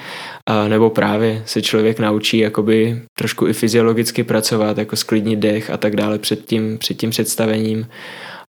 A 0.48 0.68
nebo 0.68 0.90
právě 0.90 1.42
se 1.46 1.62
člověk 1.62 1.98
naučí 1.98 2.38
jakoby 2.38 3.02
trošku 3.18 3.46
i 3.46 3.52
fyziologicky 3.52 4.24
pracovat, 4.24 4.78
jako 4.78 4.96
sklidnit 4.96 5.38
dech 5.38 5.70
a 5.70 5.76
tak 5.76 5.96
dále 5.96 6.18
před 6.18 6.44
tím, 6.44 6.78
před 6.78 6.94
tím 6.94 7.10
představením. 7.10 7.88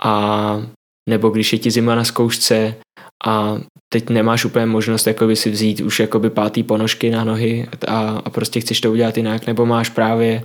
A 0.03 0.65
nebo 1.09 1.29
když 1.29 1.53
je 1.53 1.59
ti 1.59 1.71
zima 1.71 1.95
na 1.95 2.03
zkoušce 2.03 2.75
a 3.25 3.57
teď 3.93 4.09
nemáš 4.09 4.45
úplně 4.45 4.65
možnost 4.65 5.07
jakoby 5.07 5.35
si 5.35 5.49
vzít 5.49 5.81
už 5.81 5.99
jakoby 5.99 6.29
pátý 6.29 6.63
ponožky 6.63 7.09
na 7.09 7.23
nohy 7.23 7.67
a, 7.87 8.21
a 8.25 8.29
prostě 8.29 8.59
chceš 8.59 8.81
to 8.81 8.91
udělat 8.91 9.17
jinak, 9.17 9.47
nebo 9.47 9.65
máš 9.65 9.89
právě 9.89 10.43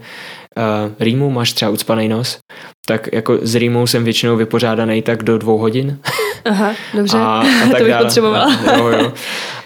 uh, 0.56 0.92
rýmu, 1.00 1.30
máš 1.30 1.52
třeba 1.52 1.70
ucpaný 1.70 2.08
nos, 2.08 2.38
tak 2.86 3.08
jako 3.12 3.38
s 3.42 3.54
rýmou 3.54 3.86
jsem 3.86 4.04
většinou 4.04 4.36
vypořádaný 4.36 5.02
tak 5.02 5.22
do 5.22 5.38
dvou 5.38 5.58
hodin. 5.58 5.98
Aha, 6.44 6.74
dobře, 6.94 7.18
a, 7.18 7.22
a 7.22 7.68
tak 7.70 7.70
to 7.78 7.84
bych 7.84 7.92
dále. 7.92 8.04
potřebovala. 8.04 8.60
Jo, 8.78 8.88
jo. 8.88 9.12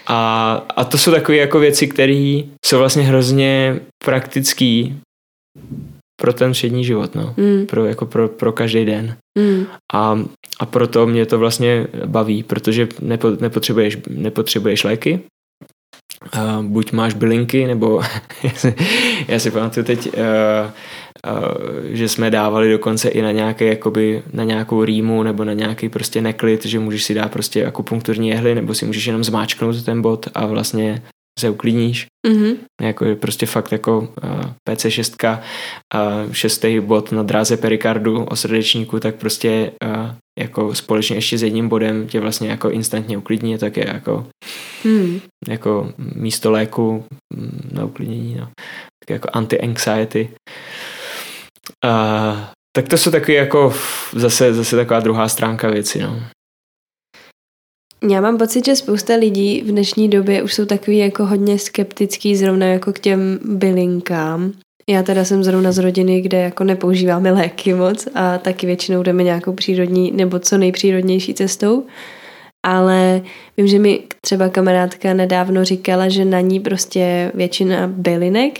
A, 0.07 0.53
a 0.75 0.83
to 0.83 0.97
jsou 0.97 1.11
takové 1.11 1.37
jako 1.37 1.59
věci, 1.59 1.87
které 1.87 2.41
jsou 2.65 2.77
vlastně 2.77 3.03
hrozně 3.03 3.79
praktický 4.05 4.99
pro 6.21 6.33
ten 6.33 6.53
všední 6.53 6.83
život, 6.85 7.15
no. 7.15 7.33
Mm. 7.37 7.65
Pro, 7.65 7.85
jako 7.85 8.05
pro, 8.05 8.27
pro 8.27 8.51
každý 8.51 8.85
den. 8.85 9.17
Mm. 9.39 9.65
A, 9.93 10.19
a 10.59 10.65
proto 10.65 11.07
mě 11.07 11.25
to 11.25 11.39
vlastně 11.39 11.87
baví, 12.05 12.43
protože 12.43 12.87
nepo, 13.01 13.29
nepotřebuješ, 13.29 13.97
nepotřebuješ 14.09 14.83
léky, 14.83 15.19
Uh, 16.35 16.65
buď 16.65 16.91
máš 16.91 17.13
bylinky, 17.13 17.67
nebo 17.67 18.01
já 19.27 19.39
si 19.39 19.51
pamatuju 19.51 19.85
teď, 19.85 20.07
uh, 20.07 20.13
uh, 21.33 21.51
že 21.83 22.09
jsme 22.09 22.31
dávali 22.31 22.71
dokonce 22.71 23.09
i 23.09 23.21
na 23.21 23.31
nějaké, 23.31 23.65
jakoby, 23.65 24.23
na 24.33 24.43
nějakou 24.43 24.83
rýmu 24.83 25.23
nebo 25.23 25.45
na 25.45 25.53
nějaký 25.53 25.89
prostě 25.89 26.21
neklid, 26.21 26.65
že 26.65 26.79
můžeš 26.79 27.03
si 27.03 27.13
dát 27.13 27.31
prostě 27.31 27.65
akupunkturní 27.65 28.29
jehly, 28.29 28.55
nebo 28.55 28.73
si 28.73 28.85
můžeš 28.85 29.05
jenom 29.05 29.23
zmáčknout 29.23 29.83
ten 29.83 30.01
bod 30.01 30.27
a 30.33 30.45
vlastně 30.45 31.01
se 31.39 31.49
uklidníš. 31.49 32.07
Mm-hmm. 32.27 32.55
Jako 32.81 33.05
je 33.05 33.15
prostě 33.15 33.45
fakt 33.45 33.71
jako 33.71 33.99
uh, 33.99 34.07
PC6, 34.69 35.39
uh, 35.95 36.33
šestý 36.33 36.79
bod 36.79 37.11
na 37.11 37.23
dráze 37.23 37.57
perikardu 37.57 38.23
o 38.23 38.35
srdečníku, 38.35 38.99
tak 38.99 39.15
prostě 39.15 39.71
uh, 39.85 40.11
jako 40.39 40.75
společně 40.75 41.15
ještě 41.15 41.37
s 41.37 41.43
jedním 41.43 41.69
bodem 41.69 42.07
tě 42.07 42.19
vlastně 42.19 42.49
jako 42.49 42.69
instantně 42.69 43.17
uklidní, 43.17 43.57
tak 43.57 43.77
je 43.77 43.85
jako, 43.87 44.27
mm. 44.83 45.19
jako 45.47 45.93
místo 46.15 46.51
léku 46.51 47.05
mm, 47.33 47.69
na 47.71 47.85
uklidnění, 47.85 48.35
no. 48.35 48.49
tak 48.99 49.09
jako 49.09 49.27
anti-anxiety. 49.33 50.29
Uh, 51.85 52.39
tak 52.75 52.87
to 52.87 52.97
jsou 52.97 53.11
taky 53.11 53.33
jako 53.33 53.73
zase, 54.13 54.53
zase 54.53 54.75
taková 54.75 54.99
druhá 54.99 55.29
stránka 55.29 55.69
věci, 55.69 56.01
no. 56.01 56.23
Já 58.09 58.21
mám 58.21 58.37
pocit, 58.37 58.65
že 58.65 58.75
spousta 58.75 59.15
lidí 59.15 59.61
v 59.61 59.67
dnešní 59.67 60.09
době 60.09 60.43
už 60.43 60.53
jsou 60.53 60.65
takový 60.65 60.97
jako 60.97 61.25
hodně 61.25 61.59
skeptický 61.59 62.35
zrovna 62.35 62.65
jako 62.65 62.93
k 62.93 62.99
těm 62.99 63.39
bylinkám. 63.43 64.53
Já 64.91 65.03
teda 65.03 65.25
jsem 65.25 65.43
zrovna 65.43 65.71
z 65.71 65.77
rodiny, 65.77 66.21
kde 66.21 66.37
jako 66.37 66.63
nepoužíváme 66.63 67.31
léky 67.31 67.73
moc 67.73 68.07
a 68.15 68.37
taky 68.37 68.65
většinou 68.65 69.03
jdeme 69.03 69.23
nějakou 69.23 69.53
přírodní 69.53 70.11
nebo 70.11 70.39
co 70.39 70.57
nejpřírodnější 70.57 71.33
cestou. 71.33 71.85
Ale 72.65 73.21
vím, 73.57 73.67
že 73.67 73.79
mi 73.79 74.03
třeba 74.21 74.49
kamarádka 74.49 75.13
nedávno 75.13 75.65
říkala, 75.65 76.09
že 76.09 76.25
na 76.25 76.39
ní 76.39 76.59
prostě 76.59 77.31
většina 77.33 77.87
bylinek 77.87 78.59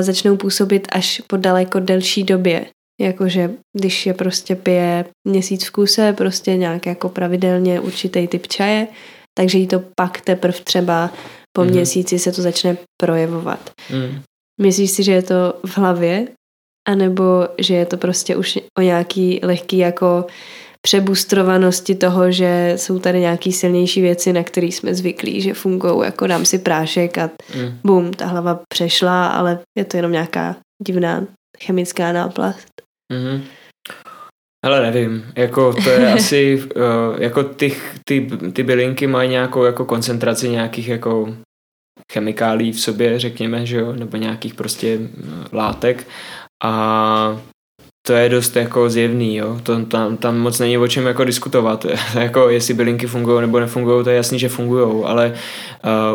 začnou 0.00 0.36
působit 0.36 0.88
až 0.92 1.22
po 1.26 1.36
daleko 1.36 1.80
delší 1.80 2.24
době. 2.24 2.66
Jakože 3.00 3.50
když 3.78 4.06
je 4.06 4.14
prostě 4.14 4.56
pije 4.56 5.04
měsíc 5.28 5.64
v 5.64 5.70
kuse, 5.70 6.12
prostě 6.12 6.56
nějak 6.56 6.86
jako 6.86 7.08
pravidelně 7.08 7.80
určitý 7.80 8.26
typ 8.28 8.46
čaje, 8.46 8.86
takže 9.38 9.58
jí 9.58 9.66
to 9.66 9.82
pak 9.96 10.20
teprve 10.20 10.58
třeba 10.64 11.10
po 11.56 11.64
mm. 11.64 11.70
měsíci 11.70 12.18
se 12.18 12.32
to 12.32 12.42
začne 12.42 12.76
projevovat. 13.00 13.70
Mm. 13.90 14.22
Myslíš 14.60 14.90
si, 14.90 15.02
že 15.02 15.12
je 15.12 15.22
to 15.22 15.54
v 15.66 15.78
hlavě? 15.78 16.28
A 16.88 16.94
nebo 16.94 17.48
že 17.58 17.74
je 17.74 17.86
to 17.86 17.96
prostě 17.96 18.36
už 18.36 18.58
o 18.78 18.82
nějaký 18.82 19.40
lehký 19.42 19.78
jako 19.78 20.26
přebustrovanosti 20.86 21.94
toho, 21.94 22.32
že 22.32 22.72
jsou 22.76 22.98
tady 22.98 23.20
nějaký 23.20 23.52
silnější 23.52 24.00
věci, 24.00 24.32
na 24.32 24.44
které 24.44 24.66
jsme 24.66 24.94
zvyklí, 24.94 25.40
že 25.40 25.54
fungují, 25.54 26.04
jako 26.04 26.26
dám 26.26 26.44
si 26.44 26.58
prášek 26.58 27.18
a 27.18 27.30
mm. 27.56 27.78
bum, 27.84 28.10
ta 28.10 28.26
hlava 28.26 28.60
přešla, 28.68 29.26
ale 29.26 29.58
je 29.78 29.84
to 29.84 29.96
jenom 29.96 30.12
nějaká 30.12 30.56
divná 30.86 31.26
chemická 31.64 32.12
náplast. 32.12 32.68
Mm-hmm. 33.12 33.40
Ale 34.64 34.82
nevím, 34.82 35.32
jako 35.36 35.74
to 35.74 35.90
je 35.90 36.12
asi, 36.14 36.62
uh, 36.76 37.22
jako 37.22 37.42
ty, 37.44 37.76
ty, 38.04 38.28
ty 38.52 38.62
bylinky 38.62 39.06
mají 39.06 39.30
nějakou 39.30 39.64
jako 39.64 39.84
koncentraci 39.84 40.48
nějakých 40.48 40.88
jako 40.88 41.36
chemikálí 42.12 42.72
v 42.72 42.80
sobě, 42.80 43.18
řekněme, 43.18 43.66
že 43.66 43.76
jo, 43.76 43.92
nebo 43.92 44.16
nějakých 44.16 44.54
prostě 44.54 44.98
látek 45.52 46.06
a 46.64 47.42
to 48.06 48.12
je 48.12 48.28
dost 48.28 48.56
jako 48.56 48.90
zjevný, 48.90 49.36
jo. 49.36 49.60
To, 49.62 49.84
tam, 49.84 50.16
tam 50.16 50.38
moc 50.38 50.58
není 50.58 50.78
o 50.78 50.88
čem 50.88 51.06
jako 51.06 51.24
diskutovat. 51.24 51.86
jako 52.20 52.48
jestli 52.48 52.74
bylinky 52.74 53.06
fungují 53.06 53.40
nebo 53.40 53.60
nefungují, 53.60 54.04
to 54.04 54.10
je 54.10 54.16
jasný, 54.16 54.38
že 54.38 54.48
fungují, 54.48 55.04
ale 55.04 55.34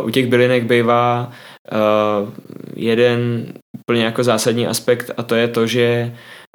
uh, 0.00 0.06
u 0.06 0.10
těch 0.10 0.26
bylinek 0.26 0.64
bývá 0.64 1.32
uh, 1.72 2.28
jeden 2.76 3.46
úplně 3.78 4.04
jako 4.04 4.24
zásadní 4.24 4.66
aspekt 4.66 5.10
a 5.16 5.22
to 5.22 5.34
je 5.34 5.48
to, 5.48 5.66
že 5.66 6.14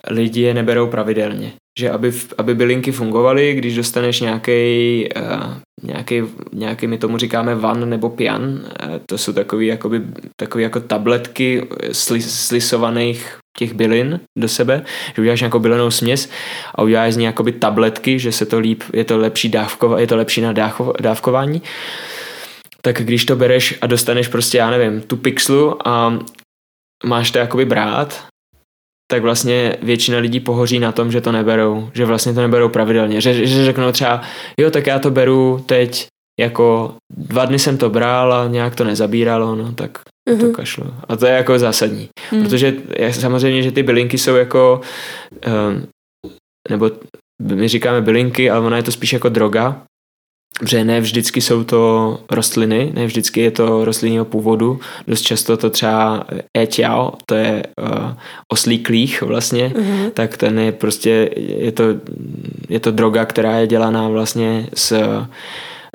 lidi 0.10 0.42
je 0.42 0.54
neberou 0.54 0.88
pravidelně. 0.88 1.54
Že 1.80 1.90
aby, 1.90 2.14
aby 2.38 2.56
bylinky 2.56 2.92
fungovaly, 2.92 3.54
když 3.54 3.76
dostaneš 3.76 4.22
nějaký, 4.22 5.10
uh, 5.18 5.54
nějaký, 5.84 6.22
nějaký, 6.54 6.88
my 6.88 6.98
tomu 6.98 7.18
říkáme 7.18 7.56
van 7.56 7.90
nebo 7.90 8.10
pian, 8.10 8.44
uh, 8.44 8.96
to 9.10 9.18
jsou 9.18 9.34
takový, 9.34 9.68
jakoby, 9.68 10.02
takový 10.36 10.64
jako 10.64 10.80
tabletky 10.80 11.68
slis, 11.92 12.46
slisovaných 12.48 13.38
těch 13.58 13.74
bylin 13.74 14.20
do 14.38 14.48
sebe, 14.48 14.86
že 15.16 15.22
uděláš 15.22 15.42
nějakou 15.42 15.60
bylenou 15.60 15.92
směs 15.92 16.30
a 16.76 16.82
uděláš 16.82 17.14
z 17.14 17.18
ní 17.18 17.26
jakoby 17.26 17.52
tabletky, 17.52 18.20
že 18.20 18.32
se 18.32 18.46
to 18.46 18.60
líp, 18.60 18.84
je 18.94 19.04
to 19.04 19.18
lepší, 19.18 19.50
dávkova, 19.50 20.00
je 20.00 20.08
to 20.08 20.16
lepší 20.16 20.42
na 20.42 20.54
dávkování, 21.02 21.62
tak 22.82 23.02
když 23.02 23.26
to 23.26 23.36
bereš 23.36 23.78
a 23.82 23.88
dostaneš 23.88 24.28
prostě, 24.28 24.58
já 24.58 24.72
nevím, 24.72 25.02
tu 25.02 25.18
pixlu 25.18 25.88
a 25.88 26.20
máš 27.06 27.32
to 27.32 27.38
jakoby 27.38 27.66
brát, 27.66 28.26
tak 29.14 29.22
vlastně 29.24 29.78
většina 29.82 30.18
lidí 30.18 30.40
pohoří 30.40 30.80
na 30.80 30.92
tom, 30.92 31.12
že 31.12 31.22
to 31.22 31.32
neberou, 31.32 31.90
že 31.94 32.06
vlastně 32.06 32.34
to 32.34 32.42
neberou 32.42 32.70
pravidelně, 32.70 33.22
že, 33.22 33.46
že 33.46 33.66
řeknou 33.66 33.92
třeba, 33.92 34.22
jo, 34.58 34.72
tak 34.72 34.88
já 34.88 35.00
to 35.00 35.12
beru 35.12 35.64
teď 35.66 36.08
jako 36.40 36.96
dva 37.18 37.46
dny 37.46 37.60
jsem 37.60 37.78
to 37.78 37.90
bral 37.90 38.34
a 38.34 38.48
nějak 38.48 38.76
to 38.76 38.84
nezabíralo, 38.84 39.56
no 39.56 39.72
tak 39.72 40.02
uh-huh. 40.30 40.40
to 40.40 40.46
mhm. 40.46 40.54
kašlu. 40.54 40.94
A 41.10 41.16
to 41.16 41.26
je 41.26 41.34
jako 41.34 41.60
zásadní, 41.60 42.10
uh-huh. 42.32 42.44
protože 42.44 42.74
samozřejmě, 43.12 43.64
že 43.64 43.72
ty 43.72 43.84
bylinky 43.84 44.18
jsou 44.18 44.36
jako, 44.36 44.82
um, 45.48 45.88
nebo 46.70 46.92
my 47.42 47.68
říkáme 47.68 48.02
bylinky, 48.02 48.50
ale 48.50 48.66
ona 48.66 48.78
je 48.78 48.84
to 48.84 48.92
spíš 48.92 49.14
jako 49.14 49.30
droga, 49.30 49.82
Protože 50.60 50.86
ne 50.86 51.02
vždycky 51.02 51.42
jsou 51.42 51.64
to 51.64 52.20
rostliny, 52.32 52.92
ne 52.94 53.06
vždycky 53.06 53.42
je 53.42 53.52
to 53.52 53.86
rostlinného 53.86 54.26
původu. 54.26 54.80
Dost 55.08 55.22
často 55.22 55.58
to 55.58 55.70
třeba 55.70 56.26
etiao, 56.58 57.14
to 57.26 57.36
je 57.36 57.64
uh, 57.82 58.14
oslý 58.52 58.80
klích 58.80 59.22
vlastně, 59.22 59.74
uh-huh. 59.76 60.10
tak 60.10 60.38
ten 60.38 60.60
je 60.60 60.72
prostě, 60.72 61.30
je 61.36 61.72
to, 61.72 61.84
je 62.70 62.80
to 62.80 62.92
droga, 62.92 63.26
která 63.26 63.58
je 63.58 63.68
dělaná 63.68 64.08
vlastně 64.08 64.68
z, 64.76 64.94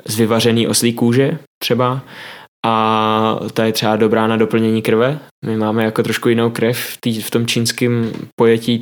z 0.07 0.17
vyvařený 0.17 0.67
oslí 0.67 0.93
kůže 0.93 1.37
třeba 1.63 2.01
a 2.65 3.39
ta 3.53 3.65
je 3.65 3.73
třeba 3.73 3.95
dobrá 3.95 4.27
na 4.27 4.37
doplnění 4.37 4.81
krve. 4.81 5.19
My 5.45 5.57
máme 5.57 5.83
jako 5.83 6.03
trošku 6.03 6.29
jinou 6.29 6.49
krev 6.49 6.77
v, 6.77 6.97
tý, 7.01 7.21
v 7.21 7.31
tom 7.31 7.47
čínském 7.47 8.11
pojetí 8.35 8.79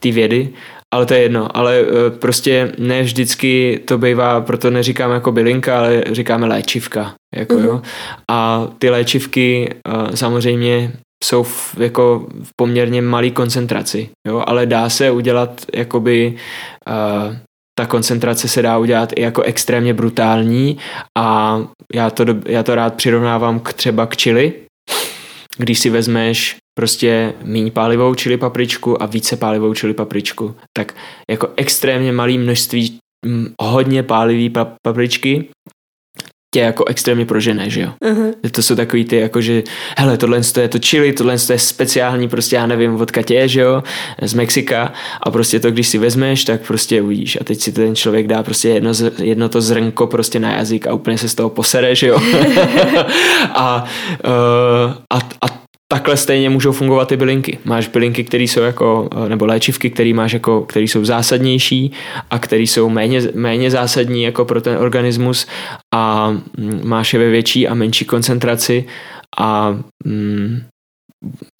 té 0.00 0.10
vědy 0.10 0.52
ale 0.94 1.06
to 1.06 1.14
je 1.14 1.20
jedno, 1.20 1.56
ale 1.56 1.82
uh, 1.82 1.88
prostě 2.18 2.72
ne 2.78 3.02
vždycky 3.02 3.80
to 3.84 3.98
bývá, 3.98 4.40
proto 4.40 4.70
neříkáme 4.70 5.14
jako 5.14 5.32
bylinka, 5.32 5.78
ale 5.78 6.04
říkáme 6.10 6.46
léčivka, 6.46 7.14
jako 7.34 7.54
mm-hmm. 7.54 7.64
jo. 7.64 7.82
A 8.30 8.68
ty 8.78 8.90
léčivky 8.90 9.74
uh, 9.88 10.14
samozřejmě 10.14 10.92
jsou 11.24 11.42
v, 11.42 11.74
jako 11.78 12.26
v 12.42 12.50
poměrně 12.56 13.02
malý 13.02 13.30
koncentraci, 13.30 14.08
jo, 14.28 14.44
ale 14.46 14.66
dá 14.66 14.88
se 14.88 15.10
udělat 15.10 15.64
jakoby 15.74 16.34
uh, 16.88 17.36
ta 17.78 17.86
koncentrace 17.86 18.48
se 18.48 18.62
dá 18.62 18.78
udělat 18.78 19.12
i 19.16 19.22
jako 19.22 19.42
extrémně 19.42 19.94
brutální 19.94 20.78
a 21.18 21.58
já 21.94 22.10
to, 22.10 22.24
já 22.46 22.62
to 22.62 22.74
rád 22.74 22.94
přirovnávám 22.94 23.60
k 23.60 23.72
třeba 23.72 24.06
k 24.06 24.16
čili, 24.16 24.52
když 25.56 25.78
si 25.78 25.90
vezmeš 25.90 26.56
prostě 26.80 27.32
míň 27.44 27.70
pálivou 27.70 28.14
čili 28.14 28.36
papričku 28.36 29.02
a 29.02 29.06
více 29.06 29.36
pálivou 29.36 29.74
čili 29.74 29.94
papričku, 29.94 30.54
tak 30.76 30.94
jako 31.30 31.48
extrémně 31.56 32.12
malý 32.12 32.38
množství 32.38 32.98
hodně 33.60 34.02
pálivý 34.02 34.52
papričky 34.82 35.48
tě 36.54 36.60
jako 36.60 36.84
extrémně 36.84 37.26
prožené, 37.26 37.70
že 37.70 37.80
jo. 37.80 37.92
Uh-huh. 38.04 38.50
To 38.50 38.62
jsou 38.62 38.76
takový 38.76 39.04
ty 39.04 39.16
jako, 39.16 39.40
že 39.40 39.62
hele, 39.98 40.16
tohle 40.16 40.40
je 40.60 40.68
to 40.68 40.78
chili, 40.84 41.12
tohle 41.12 41.32
je 41.50 41.58
speciální, 41.58 42.28
prostě 42.28 42.56
já 42.56 42.66
nevím, 42.66 43.00
od 43.00 43.10
Katě, 43.10 43.48
že 43.48 43.60
jo, 43.60 43.82
z 44.22 44.34
Mexika 44.34 44.92
a 45.22 45.30
prostě 45.30 45.60
to, 45.60 45.70
když 45.70 45.88
si 45.88 45.98
vezmeš, 45.98 46.44
tak 46.44 46.66
prostě 46.66 47.02
uvidíš 47.02 47.38
a 47.40 47.44
teď 47.44 47.60
si 47.60 47.72
ten 47.72 47.96
člověk 47.96 48.26
dá 48.26 48.42
prostě 48.42 48.68
jedno, 48.68 48.92
jedno 49.18 49.48
to 49.48 49.60
zrnko 49.60 50.06
prostě 50.06 50.40
na 50.40 50.52
jazyk 50.52 50.86
a 50.86 50.94
úplně 50.94 51.18
se 51.18 51.28
z 51.28 51.34
toho 51.34 51.50
posere, 51.50 51.94
že 51.94 52.06
jo. 52.06 52.18
a, 53.54 53.84
uh, 54.24 54.92
a, 55.10 55.18
a 55.18 55.59
takhle 55.92 56.16
stejně 56.16 56.50
můžou 56.50 56.72
fungovat 56.72 57.08
ty 57.08 57.16
bylinky. 57.16 57.58
Máš 57.64 57.88
bylinky, 57.88 58.24
které 58.24 58.44
jsou 58.44 58.60
jako, 58.60 59.08
nebo 59.28 59.46
léčivky, 59.46 59.90
které 59.90 60.14
máš 60.14 60.32
jako, 60.32 60.60
které 60.62 60.84
jsou 60.84 61.04
zásadnější 61.04 61.92
a 62.30 62.38
které 62.38 62.62
jsou 62.62 62.88
méně, 62.88 63.20
méně 63.34 63.70
zásadní 63.70 64.22
jako 64.22 64.44
pro 64.44 64.60
ten 64.60 64.76
organismus 64.76 65.46
a 65.94 66.30
mm, 66.30 66.80
máš 66.84 67.12
je 67.12 67.18
ve 67.18 67.30
větší 67.30 67.68
a 67.68 67.74
menší 67.74 68.04
koncentraci 68.04 68.84
a 69.38 69.78
mm, 70.04 70.62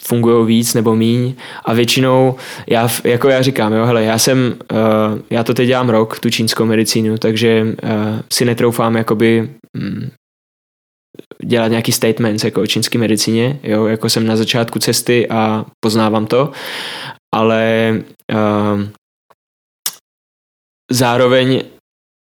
fungují 0.03 0.47
víc 0.47 0.73
nebo 0.73 0.95
míň 0.95 1.33
a 1.65 1.73
většinou, 1.73 2.35
já, 2.67 2.89
jako 3.03 3.29
já 3.29 3.41
říkám, 3.41 3.73
jo, 3.73 3.85
hele, 3.85 4.03
já 4.03 4.17
jsem, 4.17 4.55
uh, 4.71 5.19
já 5.29 5.43
to 5.43 5.53
teď 5.53 5.67
dělám 5.67 5.89
rok, 5.89 6.19
tu 6.19 6.29
čínskou 6.29 6.65
medicínu, 6.65 7.17
takže 7.17 7.63
uh, 7.83 7.89
si 8.33 8.45
netroufám 8.45 8.95
jakoby 8.95 9.49
um, 9.77 10.11
dělat 11.45 11.67
nějaký 11.67 11.91
statements 11.91 12.43
jako 12.43 12.61
o 12.61 12.67
čínské 12.67 12.97
medicíně, 12.97 13.59
jo, 13.63 13.85
jako 13.85 14.09
jsem 14.09 14.27
na 14.27 14.35
začátku 14.35 14.79
cesty 14.79 15.29
a 15.29 15.65
poznávám 15.79 16.25
to, 16.25 16.51
ale 17.35 17.93
uh, 18.33 18.81
zároveň 20.91 21.63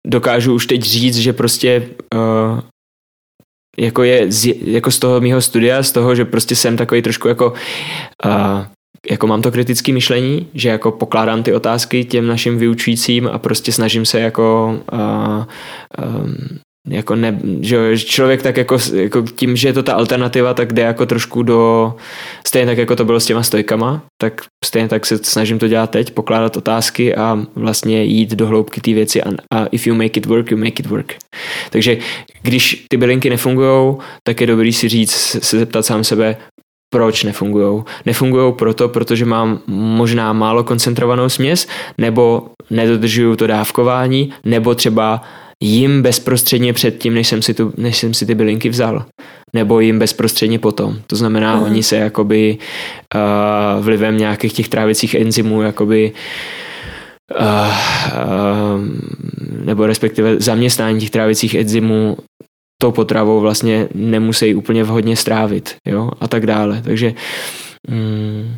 dokážu 0.07 0.53
už 0.53 0.65
teď 0.65 0.81
říct, 0.81 1.17
že 1.17 1.33
prostě 1.33 1.89
uh, 2.15 2.59
jako 3.77 4.03
je 4.03 4.31
z, 4.31 4.45
jako 4.61 4.91
z 4.91 4.99
toho 4.99 5.21
mýho 5.21 5.41
studia, 5.41 5.83
z 5.83 5.91
toho, 5.91 6.15
že 6.15 6.25
prostě 6.25 6.55
jsem 6.55 6.77
takový 6.77 7.01
trošku 7.01 7.27
jako 7.27 7.53
uh, 8.25 8.65
jako 9.09 9.27
mám 9.27 9.41
to 9.41 9.51
kritické 9.51 9.93
myšlení, 9.93 10.47
že 10.53 10.69
jako 10.69 10.91
pokládám 10.91 11.43
ty 11.43 11.53
otázky 11.53 12.05
těm 12.05 12.27
našim 12.27 12.57
vyučujícím 12.57 13.27
a 13.27 13.39
prostě 13.39 13.71
snažím 13.71 14.05
se 14.05 14.19
jako 14.19 14.79
uh, 14.93 15.45
um, 16.05 16.59
jako 16.87 17.15
ne, 17.15 17.39
že 17.61 17.97
člověk 17.97 18.41
tak 18.41 18.57
jako, 18.57 18.77
jako 18.93 19.21
tím, 19.21 19.55
že 19.55 19.67
je 19.67 19.73
to 19.73 19.83
ta 19.83 19.93
alternativa, 19.93 20.53
tak 20.53 20.73
jde 20.73 20.81
jako 20.81 21.05
trošku 21.05 21.43
do, 21.43 21.93
stejně 22.47 22.65
tak 22.65 22.77
jako 22.77 22.95
to 22.95 23.05
bylo 23.05 23.19
s 23.19 23.25
těma 23.25 23.43
stojkama, 23.43 24.03
tak 24.21 24.41
stejně 24.65 24.87
tak 24.87 25.05
se 25.05 25.17
snažím 25.17 25.59
to 25.59 25.67
dělat 25.67 25.89
teď, 25.89 26.11
pokládat 26.11 26.57
otázky 26.57 27.15
a 27.15 27.45
vlastně 27.55 28.03
jít 28.03 28.31
do 28.31 28.47
hloubky 28.47 28.81
té 28.81 28.93
věci 28.93 29.23
a, 29.23 29.29
a 29.53 29.65
if 29.65 29.87
you 29.87 29.95
make 29.95 30.19
it 30.19 30.25
work, 30.25 30.51
you 30.51 30.57
make 30.57 30.79
it 30.79 30.85
work. 30.85 31.15
Takže 31.69 31.97
když 32.41 32.85
ty 32.89 32.97
bylinky 32.97 33.29
nefungují, 33.29 33.95
tak 34.23 34.41
je 34.41 34.47
dobrý 34.47 34.73
si 34.73 34.89
říct, 34.89 35.11
se 35.41 35.59
zeptat 35.59 35.85
sám 35.85 36.03
sebe, 36.03 36.37
proč 36.93 37.23
nefungují. 37.23 37.83
Nefungují 38.05 38.53
proto, 38.53 38.89
protože 38.89 39.25
mám 39.25 39.59
možná 39.67 40.33
málo 40.33 40.63
koncentrovanou 40.63 41.29
směs, 41.29 41.67
nebo 41.97 42.47
nedodržuju 42.69 43.35
to 43.35 43.47
dávkování, 43.47 44.33
nebo 44.45 44.75
třeba 44.75 45.21
jim 45.63 46.01
bezprostředně 46.01 46.73
předtím, 46.73 47.13
než 47.13 47.27
jsem 47.27 47.41
si, 47.41 47.53
tu, 47.53 47.73
než 47.77 47.97
jsem 47.97 48.13
si 48.13 48.25
ty 48.25 48.35
bylinky 48.35 48.69
vzal. 48.69 49.05
Nebo 49.55 49.79
jim 49.79 49.99
bezprostředně 49.99 50.59
potom. 50.59 50.97
To 51.07 51.15
znamená, 51.15 51.59
uh-huh. 51.59 51.63
oni 51.63 51.83
se 51.83 51.95
jakoby 51.95 52.57
uh, 53.15 53.83
vlivem 53.85 54.17
nějakých 54.17 54.53
těch 54.53 54.69
trávicích 54.69 55.15
enzymů 55.15 55.61
jakoby 55.61 56.11
uh, 57.39 57.47
uh, 57.47 58.81
nebo 59.65 59.87
respektive 59.87 60.39
zaměstnání 60.39 60.99
těch 60.99 61.09
trávicích 61.09 61.55
enzymů 61.55 62.17
tou 62.81 62.91
potravou 62.91 63.39
vlastně 63.39 63.87
nemusí 63.95 64.55
úplně 64.55 64.83
vhodně 64.83 65.15
strávit, 65.15 65.75
jo, 65.87 66.11
a 66.19 66.27
tak 66.27 66.45
dále. 66.45 66.81
Takže 66.83 67.13
mm, 67.89 68.55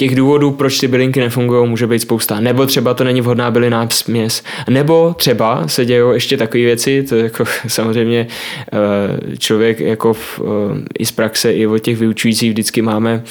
Těch 0.00 0.14
důvodů, 0.14 0.50
proč 0.50 0.78
ty 0.78 0.88
bylinky 0.88 1.20
nefungují, 1.20 1.68
může 1.68 1.86
být 1.86 1.98
spousta. 1.98 2.40
Nebo 2.40 2.66
třeba 2.66 2.94
to 2.94 3.04
není 3.04 3.20
vhodná 3.20 3.50
bylinná 3.50 3.90
směs. 3.90 4.42
Nebo 4.70 5.14
třeba 5.14 5.68
se 5.68 5.84
dějou 5.84 6.12
ještě 6.12 6.36
takové 6.36 6.62
věci, 6.64 7.02
to 7.02 7.16
jako 7.16 7.44
samozřejmě 7.68 8.26
eh, 8.72 9.36
člověk 9.36 9.80
jako 9.80 10.14
v, 10.14 10.40
eh, 10.40 10.84
i 10.98 11.06
z 11.06 11.12
praxe, 11.12 11.52
i 11.52 11.66
od 11.66 11.78
těch 11.78 11.98
vyučujících 11.98 12.50
vždycky 12.50 12.82
máme 12.82 13.24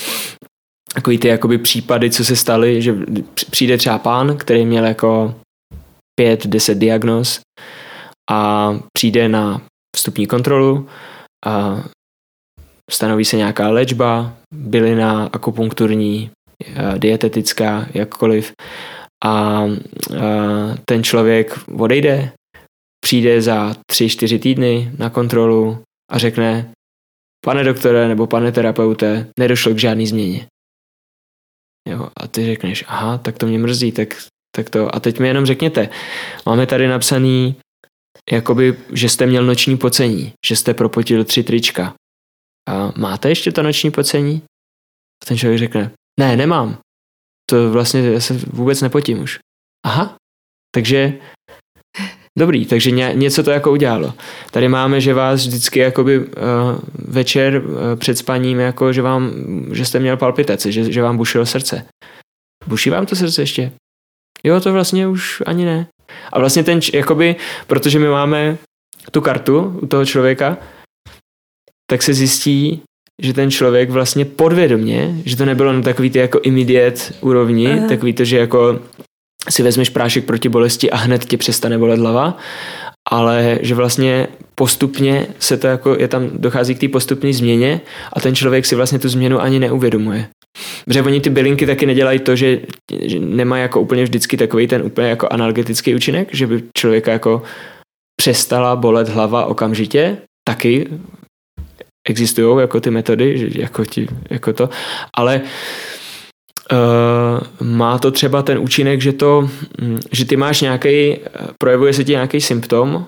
takový 0.93 1.17
ty 1.17 1.27
jakoby 1.27 1.57
případy, 1.57 2.09
co 2.09 2.25
se 2.25 2.35
staly, 2.35 2.81
že 2.81 2.95
přijde 3.51 3.77
třeba 3.77 3.97
pán, 3.97 4.37
který 4.37 4.65
měl 4.65 4.85
jako 4.85 5.35
pět, 6.19 6.47
deset 6.47 6.77
diagnóz 6.77 7.39
a 8.31 8.71
přijde 8.97 9.29
na 9.29 9.61
vstupní 9.95 10.27
kontrolu 10.27 10.87
a 11.45 11.83
stanoví 12.91 13.25
se 13.25 13.37
nějaká 13.37 13.69
léčba, 13.69 14.33
bylina, 14.53 15.29
akupunkturní, 15.33 16.29
dietetická, 16.97 17.87
jakkoliv. 17.93 18.53
A 19.25 19.63
eh, 20.13 20.77
ten 20.85 21.03
člověk 21.03 21.59
odejde, 21.77 22.31
přijde 23.05 23.41
za 23.41 23.75
tři, 23.91 24.09
čtyři 24.09 24.39
týdny 24.39 24.91
na 24.97 25.09
kontrolu 25.09 25.83
a 26.11 26.17
řekne, 26.17 26.71
pane 27.45 27.63
doktore 27.63 28.07
nebo 28.07 28.27
pane 28.27 28.51
terapeute, 28.51 29.27
nedošlo 29.39 29.73
k 29.73 29.79
žádný 29.79 30.07
změně. 30.07 30.47
Jo, 31.89 32.09
a 32.17 32.27
ty 32.27 32.45
řekneš, 32.45 32.85
aha, 32.87 33.17
tak 33.17 33.37
to 33.37 33.47
mě 33.47 33.59
mrzí, 33.59 33.91
tak, 33.91 34.17
tak 34.55 34.69
to. 34.69 34.95
A 34.95 34.99
teď 34.99 35.19
mi 35.19 35.27
jenom 35.27 35.45
řekněte, 35.45 35.89
máme 36.45 36.65
tady 36.65 36.87
napsaný, 36.87 37.55
jakoby, 38.31 38.77
že 38.93 39.09
jste 39.09 39.25
měl 39.25 39.45
noční 39.45 39.77
pocení, 39.77 40.33
že 40.45 40.55
jste 40.55 40.73
propotil 40.73 41.23
tři 41.23 41.43
trička. 41.43 41.93
A 42.69 42.91
máte 42.97 43.29
ještě 43.29 43.51
to 43.51 43.63
noční 43.63 43.91
pocení? 43.91 44.41
A 45.23 45.25
ten 45.25 45.37
člověk 45.37 45.59
řekne, 45.59 45.91
ne, 46.19 46.35
nemám. 46.35 46.77
To 47.49 47.71
vlastně 47.71 48.01
já 48.01 48.19
se 48.19 48.33
vůbec 48.33 48.81
nepotím 48.81 49.19
už. 49.19 49.39
Aha, 49.85 50.15
takže 50.75 51.19
Dobrý, 52.37 52.65
takže 52.65 52.91
ně, 52.91 53.11
něco 53.15 53.43
to 53.43 53.51
jako 53.51 53.71
udělalo. 53.71 54.13
Tady 54.51 54.67
máme, 54.67 55.01
že 55.01 55.13
vás 55.13 55.39
vždycky 55.39 55.79
jakoby 55.79 56.19
uh, 56.19 56.25
večer 56.93 57.61
uh, 57.65 57.73
před 57.95 58.17
spaním, 58.17 58.59
jako 58.59 58.93
že 58.93 59.01
vám, 59.01 59.31
že 59.71 59.85
jste 59.85 59.99
měl 59.99 60.17
palpitaci, 60.17 60.71
že, 60.71 60.91
že 60.91 61.01
vám 61.01 61.17
bušilo 61.17 61.45
srdce. 61.45 61.85
Buší 62.67 62.89
vám 62.89 63.05
to 63.05 63.15
srdce 63.15 63.41
ještě? 63.41 63.71
Jo, 64.43 64.59
to 64.59 64.73
vlastně 64.73 65.07
už 65.07 65.43
ani 65.45 65.65
ne. 65.65 65.87
A 66.33 66.39
vlastně 66.39 66.63
ten, 66.63 66.79
jakoby, 66.93 67.35
protože 67.67 67.99
my 67.99 68.07
máme 68.07 68.57
tu 69.11 69.21
kartu 69.21 69.79
u 69.81 69.87
toho 69.87 70.05
člověka, 70.05 70.57
tak 71.89 72.01
se 72.01 72.13
zjistí, 72.13 72.81
že 73.21 73.33
ten 73.33 73.51
člověk 73.51 73.89
vlastně 73.89 74.25
podvědomě, 74.25 75.15
že 75.25 75.37
to 75.37 75.45
nebylo 75.45 75.73
na 75.73 75.81
takový 75.81 76.09
ty 76.09 76.19
jako 76.19 76.39
immediate 76.39 77.01
úrovni, 77.21 77.67
Aha. 77.67 77.87
takový 77.87 78.13
to, 78.13 78.25
že 78.25 78.37
jako 78.37 78.79
si 79.49 79.63
vezmeš 79.63 79.89
prášek 79.89 80.25
proti 80.25 80.49
bolesti 80.49 80.91
a 80.91 80.97
hned 80.97 81.25
ti 81.25 81.37
přestane 81.37 81.77
bolet 81.77 81.99
hlava, 81.99 82.37
ale 83.09 83.59
že 83.61 83.75
vlastně 83.75 84.27
postupně 84.55 85.27
se 85.39 85.57
to 85.57 85.67
jako, 85.67 85.95
je 85.99 86.07
tam, 86.07 86.29
dochází 86.33 86.75
k 86.75 86.79
té 86.79 86.87
postupné 86.87 87.33
změně 87.33 87.81
a 88.13 88.19
ten 88.19 88.35
člověk 88.35 88.65
si 88.65 88.75
vlastně 88.75 88.99
tu 88.99 89.09
změnu 89.09 89.41
ani 89.41 89.59
neuvědomuje. 89.59 90.27
Protože 90.85 91.01
oni 91.03 91.21
ty 91.21 91.29
bylinky 91.29 91.65
taky 91.65 91.85
nedělají 91.85 92.19
to, 92.19 92.35
že, 92.35 92.59
že 93.01 93.19
nemá 93.19 93.57
jako 93.57 93.81
úplně 93.81 94.03
vždycky 94.03 94.37
takový 94.37 94.67
ten 94.67 94.81
úplně 94.81 95.07
jako 95.07 95.27
analgetický 95.31 95.95
účinek, 95.95 96.29
že 96.31 96.47
by 96.47 96.63
člověka 96.77 97.11
jako 97.11 97.43
přestala 98.21 98.75
bolet 98.75 99.09
hlava 99.09 99.45
okamžitě, 99.45 100.17
taky 100.47 100.87
existují 102.09 102.61
jako 102.61 102.81
ty 102.81 102.91
metody, 102.91 103.37
že 103.37 103.61
jako, 103.61 103.85
ti, 103.85 104.07
jako 104.29 104.53
to, 104.53 104.69
ale 105.13 105.41
uh, 106.71 107.67
má 107.67 107.97
to 107.97 108.11
třeba 108.11 108.41
ten 108.41 108.57
účinek, 108.57 109.01
že 109.01 109.13
to, 109.13 109.49
hm, 109.81 109.99
že 110.11 110.25
ty 110.25 110.37
máš 110.37 110.61
nějaký, 110.61 111.17
projevuje 111.57 111.93
se 111.93 112.03
ti 112.03 112.11
nějaký 112.11 112.41
symptom 112.41 113.07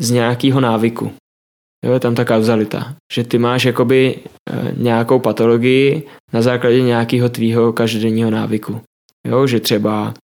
z 0.00 0.10
nějakého 0.10 0.60
návyku. 0.60 1.12
Jo, 1.84 1.92
je 1.92 2.00
tam 2.00 2.14
ta 2.14 2.24
kauzalita, 2.24 2.94
že 3.12 3.24
ty 3.24 3.38
máš 3.38 3.64
jakoby 3.64 4.16
uh, 4.16 4.78
nějakou 4.78 5.18
patologii 5.18 6.02
na 6.32 6.42
základě 6.42 6.82
nějakého 6.82 7.28
tvýho 7.28 7.72
každodenního 7.72 8.30
návyku. 8.30 8.80
Jo, 9.28 9.46
že 9.46 9.60
třeba 9.60 10.14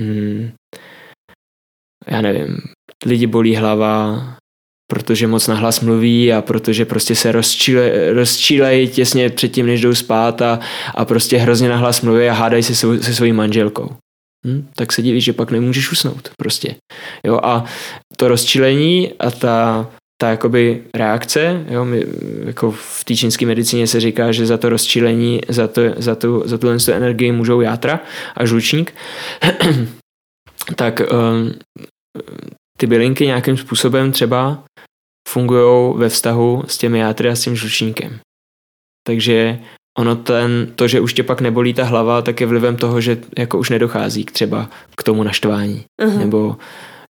mm, 0.00 0.50
já 2.06 2.20
nevím, 2.20 2.58
lidi 3.06 3.26
bolí 3.26 3.56
hlava, 3.56 4.20
protože 4.90 5.26
moc 5.26 5.46
nahlas 5.46 5.80
mluví 5.80 6.32
a 6.32 6.42
protože 6.42 6.84
prostě 6.84 7.14
se 7.14 7.32
rozčíle, 7.32 8.12
rozčílejí 8.12 8.88
těsně 8.88 9.30
předtím, 9.30 9.66
než 9.66 9.80
jdou 9.80 9.94
spát 9.94 10.42
a, 10.42 10.60
a 10.94 11.04
prostě 11.04 11.38
hrozně 11.38 11.68
nahlas 11.68 12.00
mluví 12.00 12.28
a 12.28 12.32
hádají 12.32 12.62
se 12.62 12.74
svou, 12.74 12.98
se 12.98 13.14
svojí 13.14 13.32
manželkou. 13.32 13.96
Hm? 14.46 14.68
Tak 14.74 14.92
se 14.92 15.02
divíš, 15.02 15.24
že 15.24 15.32
pak 15.32 15.50
nemůžeš 15.50 15.92
usnout 15.92 16.30
prostě. 16.38 16.74
Jo, 17.24 17.40
a 17.42 17.64
to 18.16 18.28
rozčílení 18.28 19.12
a 19.18 19.30
ta, 19.30 19.86
ta 20.20 20.30
jakoby 20.30 20.82
reakce, 20.96 21.64
jo, 21.70 21.84
my, 21.84 22.04
jako 22.44 22.70
v 22.70 23.04
té 23.04 23.16
čínské 23.16 23.46
medicíně 23.46 23.86
se 23.86 24.00
říká, 24.00 24.32
že 24.32 24.46
za 24.46 24.56
to 24.56 24.68
rozčílení, 24.68 25.40
za, 25.48 25.68
to, 25.68 25.82
za, 25.96 26.14
tu, 26.14 26.42
za 26.44 26.58
tuhle 26.58 26.76
energii 26.92 27.32
můžou 27.32 27.60
játra 27.60 28.00
a 28.36 28.46
žlučník, 28.46 28.94
tak 30.76 31.00
um, 31.00 31.54
ty 32.80 32.86
bylinky 32.86 33.26
nějakým 33.26 33.56
způsobem 33.56 34.12
třeba 34.12 34.64
fungují 35.28 35.94
ve 35.98 36.08
vztahu 36.08 36.64
s 36.66 36.78
těmi 36.78 36.98
játry 36.98 37.28
a 37.28 37.36
s 37.36 37.40
tím 37.40 37.56
žlučníkem. 37.56 38.20
Takže 39.06 39.58
ono 39.98 40.16
ten, 40.16 40.72
to, 40.74 40.88
že 40.88 41.00
už 41.00 41.14
tě 41.14 41.22
pak 41.22 41.40
nebolí 41.40 41.74
ta 41.74 41.84
hlava, 41.84 42.22
tak 42.22 42.40
je 42.40 42.46
vlivem 42.46 42.76
toho, 42.76 43.00
že 43.00 43.20
jako 43.38 43.58
už 43.58 43.70
nedochází 43.70 44.24
k 44.24 44.32
třeba 44.32 44.70
k 44.96 45.02
tomu 45.02 45.22
naštvání. 45.22 45.84
Uh-huh. 46.02 46.18
Nebo 46.18 46.56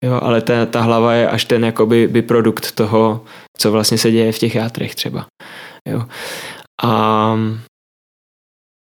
jo, 0.05 0.19
ale 0.21 0.41
ta, 0.41 0.65
ta 0.65 0.81
hlava 0.81 1.13
je 1.13 1.29
až 1.29 1.45
ten 1.45 1.65
jakoby 1.65 2.07
by 2.07 2.21
produkt 2.21 2.71
toho, 2.71 3.25
co 3.57 3.71
vlastně 3.71 3.97
se 3.97 4.11
děje 4.11 4.31
v 4.31 4.39
těch 4.39 4.55
játrech 4.55 4.95
třeba. 4.95 5.25
Jo. 5.87 6.05
A 6.83 7.35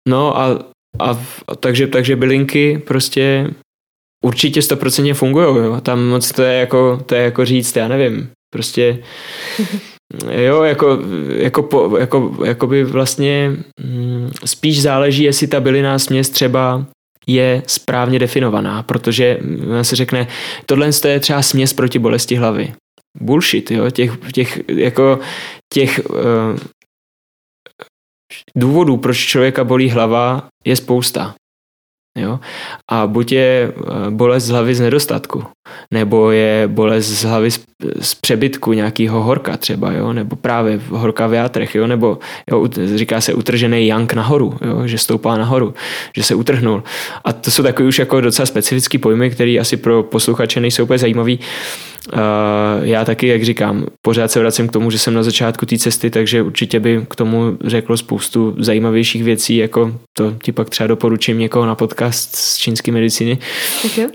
no 0.08 0.38
a, 0.38 0.46
a, 0.98 1.10
a 1.48 1.54
takže, 1.60 1.86
takže 1.86 2.16
bylinky 2.16 2.78
prostě 2.78 3.50
určitě 4.24 4.62
stoprocentně 4.62 5.14
fungují, 5.14 5.46
jo. 5.46 5.80
Tam 5.80 6.06
moc 6.06 6.32
to 6.32 6.42
je 6.42 6.60
jako, 6.60 7.00
to 7.06 7.14
je 7.14 7.22
jako 7.22 7.44
říct, 7.44 7.76
já 7.76 7.88
nevím, 7.88 8.30
prostě 8.52 9.02
jo, 10.30 10.62
jako, 10.62 10.98
jako, 11.28 11.62
po, 11.62 11.96
jako, 11.96 12.36
jako 12.44 12.66
by 12.66 12.84
vlastně 12.84 13.56
mm, 13.80 14.30
spíš 14.44 14.82
záleží, 14.82 15.22
jestli 15.22 15.46
ta 15.46 15.60
bylinná 15.60 15.98
směs 15.98 16.30
třeba 16.30 16.86
je 17.26 17.62
správně 17.66 18.18
definovaná, 18.18 18.82
protože 18.82 19.38
mm, 19.42 19.84
se 19.84 19.96
řekne, 19.96 20.26
tohle 20.66 20.90
je 21.08 21.20
třeba 21.20 21.42
směs 21.42 21.72
proti 21.72 21.98
bolesti 21.98 22.34
hlavy. 22.34 22.74
Bullshit, 23.20 23.70
jo, 23.70 23.90
těch, 23.90 24.12
těch, 24.32 24.60
jako, 24.68 25.18
těch 25.74 26.00
uh, 26.10 26.58
důvodů, 28.56 28.96
proč 28.96 29.18
člověka 29.18 29.64
bolí 29.64 29.90
hlava, 29.90 30.48
je 30.64 30.76
spousta. 30.76 31.34
Jo? 32.18 32.40
A 32.90 33.06
buď 33.06 33.32
je 33.32 33.50
eh, 33.68 34.10
bolest 34.10 34.44
z 34.44 34.50
hlavy 34.50 34.74
z 34.74 34.80
nedostatku, 34.80 35.44
nebo 35.90 36.30
je 36.30 36.68
bolest 36.68 37.06
z 37.06 37.24
hlavy 37.24 37.50
z, 37.50 37.60
z 38.00 38.14
přebytku 38.14 38.72
nějakého 38.72 39.22
horka 39.22 39.56
třeba, 39.56 39.92
jo? 39.92 40.12
nebo 40.12 40.36
právě 40.36 40.80
horka 40.88 41.26
v 41.26 41.34
játrech, 41.34 41.74
jo? 41.74 41.86
nebo 41.86 42.18
jo, 42.50 42.68
říká 42.96 43.20
se 43.20 43.34
utržený 43.34 43.86
jank 43.86 44.12
nahoru, 44.12 44.58
jo? 44.66 44.86
že 44.86 44.98
stoupá 44.98 45.36
nahoru, 45.36 45.74
že 46.16 46.22
se 46.22 46.34
utrhnul. 46.34 46.82
A 47.24 47.32
to 47.32 47.50
jsou 47.50 47.62
takový 47.62 47.88
už 47.88 47.98
jako 47.98 48.20
docela 48.20 48.46
specifický 48.46 48.98
pojmy, 48.98 49.30
které 49.30 49.56
asi 49.60 49.76
pro 49.76 50.02
posluchače 50.02 50.60
nejsou 50.60 50.82
úplně 50.82 50.98
zajímavý. 50.98 51.40
Uh, 52.12 52.18
já 52.82 53.04
taky, 53.04 53.26
jak 53.26 53.44
říkám, 53.44 53.86
pořád 54.02 54.30
se 54.30 54.40
vracím 54.40 54.68
k 54.68 54.72
tomu, 54.72 54.90
že 54.90 54.98
jsem 54.98 55.14
na 55.14 55.22
začátku 55.22 55.66
té 55.66 55.78
cesty, 55.78 56.10
takže 56.10 56.42
určitě 56.42 56.80
by 56.80 57.06
k 57.10 57.16
tomu 57.16 57.56
řeklo 57.64 57.96
spoustu 57.96 58.54
zajímavějších 58.58 59.24
věcí, 59.24 59.56
jako 59.56 59.94
to 60.16 60.34
ti 60.42 60.52
pak 60.52 60.70
třeba 60.70 60.86
doporučím 60.86 61.38
někoho 61.38 61.66
na 61.66 61.74
podcast 61.74 62.36
z 62.36 62.56
čínské 62.56 62.92
medicíny. 62.92 63.38
Okay. 63.84 64.06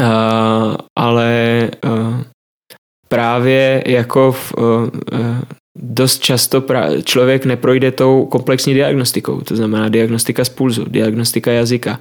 Uh, 0.00 0.76
ale 0.98 1.70
uh, 1.84 2.20
právě 3.08 3.82
jako 3.86 4.32
v, 4.32 4.54
uh, 4.54 4.88
dost 5.78 6.18
často 6.22 6.60
pra- 6.60 7.02
člověk 7.02 7.44
neprojde 7.44 7.90
tou 7.90 8.26
komplexní 8.26 8.74
diagnostikou, 8.74 9.40
to 9.40 9.56
znamená 9.56 9.88
diagnostika 9.88 10.44
z 10.44 10.48
pulzu, 10.48 10.84
diagnostika 10.88 11.52
jazyka, 11.52 12.00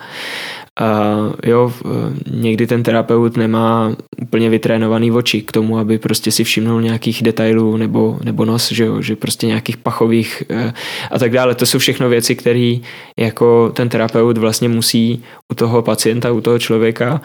a 0.80 1.15
jo, 1.45 1.73
někdy 2.32 2.67
ten 2.67 2.84
terapeut 2.84 3.38
nemá 3.38 3.95
úplně 4.21 4.49
vytrénovaný 4.49 5.11
oči 5.11 5.41
k 5.41 5.51
tomu, 5.51 5.78
aby 5.78 5.99
prostě 5.99 6.32
si 6.32 6.43
všimnul 6.43 6.82
nějakých 6.82 7.23
detailů 7.23 7.78
nebo, 7.78 8.19
nebo 8.23 8.45
nos, 8.45 8.71
že, 8.71 8.86
jo, 8.86 9.01
že 9.01 9.15
prostě 9.15 9.47
nějakých 9.47 9.78
pachových 9.78 10.43
eh, 10.49 10.73
a 11.11 11.19
tak 11.19 11.32
dále. 11.32 11.55
To 11.55 11.65
jsou 11.65 11.80
všechno 11.80 12.09
věci, 12.09 12.36
které 12.36 12.76
jako 13.19 13.71
ten 13.76 13.89
terapeut 13.89 14.38
vlastně 14.38 14.69
musí 14.69 15.23
u 15.51 15.55
toho 15.55 15.82
pacienta, 15.82 16.32
u 16.32 16.41
toho 16.41 16.59
člověka 16.59 17.21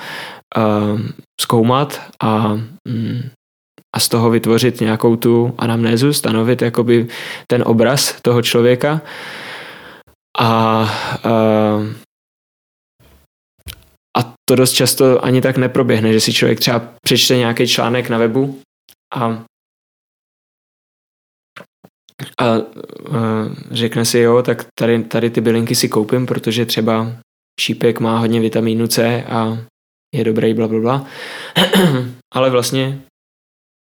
uh, 0.56 1.00
zkoumat 1.40 2.00
a 2.22 2.60
mm, 2.88 3.22
a 3.96 4.00
z 4.00 4.08
toho 4.08 4.30
vytvořit 4.30 4.80
nějakou 4.80 5.16
tu 5.16 5.54
anamnézu, 5.58 6.12
stanovit 6.12 6.62
jakoby 6.62 7.06
ten 7.46 7.62
obraz 7.66 8.16
toho 8.22 8.42
člověka 8.42 9.00
a 10.38 10.82
uh, 11.24 11.30
a 11.30 12.09
to 14.50 14.56
dost 14.56 14.72
často 14.72 15.24
ani 15.24 15.40
tak 15.40 15.56
neproběhne, 15.56 16.12
že 16.12 16.20
si 16.20 16.32
člověk 16.32 16.60
třeba 16.60 16.78
přečte 17.02 17.36
nějaký 17.36 17.66
článek 17.66 18.08
na 18.08 18.18
webu 18.18 18.60
a, 19.14 19.24
a, 22.38 22.46
a 22.46 22.56
řekne 23.70 24.04
si, 24.04 24.18
jo, 24.18 24.42
tak 24.42 24.66
tady, 24.74 25.04
tady 25.04 25.30
ty 25.30 25.40
bylinky 25.40 25.74
si 25.74 25.88
koupím, 25.88 26.26
protože 26.26 26.66
třeba 26.66 27.12
šípek 27.60 28.00
má 28.00 28.18
hodně 28.18 28.40
vitamínu 28.40 28.86
C 28.86 29.24
a 29.24 29.58
je 30.14 30.24
dobrý, 30.24 30.54
bla, 30.54 30.68
bla, 30.68 30.80
bla. 30.80 31.06
Ale 32.34 32.50
vlastně 32.50 33.02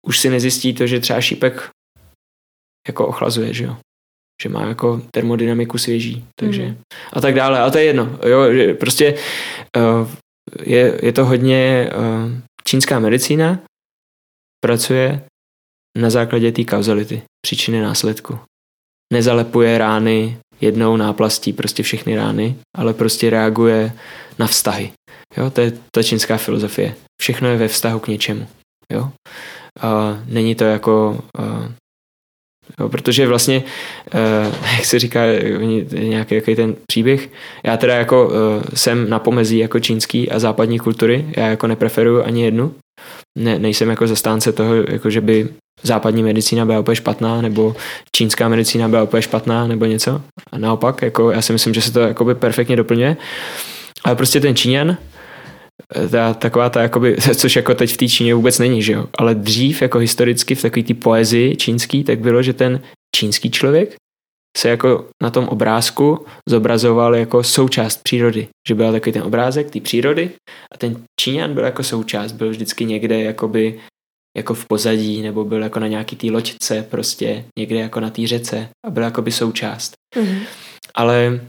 už 0.06 0.18
si 0.18 0.30
nezjistí 0.30 0.74
to, 0.74 0.86
že 0.86 1.00
třeba 1.00 1.20
šípek 1.20 1.70
jako 2.88 3.06
ochlazuje, 3.06 3.54
že 3.54 3.64
jo 3.64 3.76
že 4.42 4.48
má 4.48 4.66
jako 4.66 5.02
termodynamiku 5.10 5.78
svěží, 5.78 6.24
takže 6.40 6.66
mm. 6.66 6.76
a 7.12 7.20
tak 7.20 7.34
dále, 7.34 7.60
a 7.60 7.70
to 7.70 7.78
je 7.78 7.84
jedno, 7.84 8.18
jo, 8.26 8.52
že 8.52 8.74
prostě 8.74 9.14
uh, 9.76 10.08
je, 10.62 11.01
je 11.03 11.12
to 11.12 11.24
hodně 11.24 11.90
uh, 11.96 12.32
čínská 12.64 12.99
medicína, 12.99 13.59
pracuje 14.64 15.22
na 15.99 16.11
základě 16.11 16.53
té 16.53 16.64
kauzality, 16.64 17.22
příčiny 17.46 17.80
následku. 17.80 18.38
Nezalepuje 19.12 19.78
rány 19.78 20.38
jednou 20.61 20.96
náplastí, 20.96 21.53
prostě 21.53 21.82
všechny 21.82 22.16
rány, 22.16 22.57
ale 22.76 22.94
prostě 22.94 23.30
reaguje 23.30 23.92
na 24.38 24.46
vztahy. 24.46 24.92
Jo, 25.36 25.51
to 25.51 25.61
je 25.61 25.72
ta 25.94 26.03
čínská 26.03 26.36
filozofie. 26.36 26.94
Všechno 27.20 27.49
je 27.49 27.57
ve 27.57 27.68
vztahu 27.68 28.01
k 28.01 28.09
něčemu. 28.09 28.46
Jo? 28.92 29.03
Uh, 29.03 30.32
není 30.34 30.55
to 30.55 30.64
jako 30.64 31.24
uh, 31.38 31.72
Jo, 32.81 32.89
protože 32.89 33.26
vlastně, 33.26 33.62
uh, 34.14 34.55
jak 34.76 34.85
se 34.85 34.99
říká, 34.99 35.20
nějaký 35.93 36.35
jaký 36.35 36.57
ten 36.57 36.74
příběh, 36.87 37.29
já 37.64 37.76
teda 37.76 37.95
jako 37.95 38.26
uh, 38.26 38.35
jsem 38.74 39.11
na 39.11 39.18
pomezí 39.18 39.59
jako 39.59 39.81
čínský 39.81 40.31
a 40.31 40.39
západní 40.39 40.79
kultury, 40.79 41.26
já 41.37 41.47
jako 41.47 41.66
nepreferuju 41.66 42.24
ani 42.24 42.45
jednu, 42.45 42.74
ne, 43.39 43.59
nejsem 43.59 43.91
jako 43.91 44.07
zastánce 44.07 44.53
toho, 44.53 44.74
jako 44.74 45.11
že 45.11 45.20
by 45.20 45.49
západní 45.83 46.22
medicína 46.22 46.66
byla 46.66 46.81
úplně 46.81 46.97
špatná, 46.97 47.43
nebo 47.43 47.76
čínská 48.16 48.49
medicína 48.49 48.89
byla 48.89 49.03
úplně 49.03 49.22
špatná, 49.22 49.66
nebo 49.66 49.85
něco. 49.85 50.22
A 50.53 50.59
naopak, 50.59 51.03
jako 51.03 51.31
já 51.31 51.43
si 51.43 51.53
myslím, 51.53 51.74
že 51.74 51.83
se 51.83 51.93
to 51.93 52.01
jakoby 52.01 52.35
perfektně 52.35 52.76
doplňuje. 52.76 53.16
Ale 54.05 54.16
prostě 54.16 54.41
ten 54.41 54.57
Číňan, 54.57 54.97
ta, 56.11 56.35
taková 56.35 56.70
ta, 56.70 56.83
jakoby, 56.83 57.16
což 57.35 57.57
jako 57.57 57.74
teď 57.74 57.93
v 57.93 57.97
té 57.97 58.09
Číně 58.09 58.35
vůbec 58.35 58.59
není, 58.59 58.83
že 58.83 58.93
jo? 58.93 59.07
Ale 59.18 59.35
dřív, 59.35 59.83
jako 59.83 59.99
historicky 59.99 60.55
v 60.55 60.62
takové 60.62 60.83
té 60.83 60.95
poezii 60.95 61.57
čínský, 61.57 62.05
tak 62.05 62.18
bylo, 62.18 62.43
že 62.43 62.53
ten 62.53 62.81
čínský 63.16 63.51
člověk 63.51 63.97
se 64.59 64.68
jako 64.68 65.09
na 65.22 65.31
tom 65.31 65.49
obrázku 65.49 66.26
zobrazoval 66.49 67.14
jako 67.14 67.43
součást 67.43 68.03
přírody. 68.03 68.49
Že 68.68 68.74
byl 68.74 68.93
takový 68.93 69.12
ten 69.12 69.22
obrázek 69.22 69.70
té 69.70 69.81
přírody 69.81 70.31
a 70.74 70.79
ten 70.79 71.05
Číňan 71.20 71.55
byl 71.55 71.64
jako 71.64 71.83
součást, 71.83 72.33
byl 72.33 72.51
vždycky 72.51 72.85
někde 72.85 73.22
jakoby 73.22 73.81
jako 74.37 74.55
v 74.55 74.66
pozadí, 74.66 75.22
nebo 75.22 75.45
byl 75.45 75.62
jako 75.62 75.81
na 75.81 75.89
nějaký 75.89 76.16
té 76.16 76.31
loďce 76.31 76.83
prostě, 76.83 77.45
někde 77.59 77.79
jako 77.79 78.01
na 78.01 78.11
té 78.11 78.26
řece 78.26 78.68
a 78.87 78.91
byl 78.91 79.03
jakoby 79.03 79.33
součást. 79.33 79.93
Mm-hmm. 80.16 80.41
Ale 80.95 81.41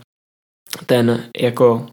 ten 0.85 1.29
jako 1.41 1.87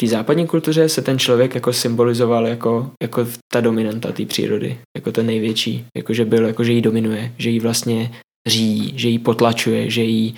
té 0.00 0.06
západní 0.06 0.46
kultuře 0.46 0.88
se 0.88 1.02
ten 1.02 1.18
člověk 1.18 1.54
jako 1.54 1.72
symbolizoval 1.72 2.46
jako, 2.46 2.90
jako 3.02 3.26
ta 3.52 3.60
dominanta 3.60 4.12
té 4.12 4.26
přírody, 4.26 4.78
jako 4.96 5.12
ten 5.12 5.26
největší, 5.26 5.86
jako 5.96 6.14
že 6.14 6.24
byl, 6.24 6.46
jako 6.46 6.64
že 6.64 6.72
jí 6.72 6.82
dominuje, 6.82 7.32
že 7.38 7.50
jí 7.50 7.60
vlastně 7.60 8.10
řídí, 8.46 8.98
že 8.98 9.08
jí 9.08 9.18
potlačuje, 9.18 9.90
že 9.90 10.02
jí 10.02 10.34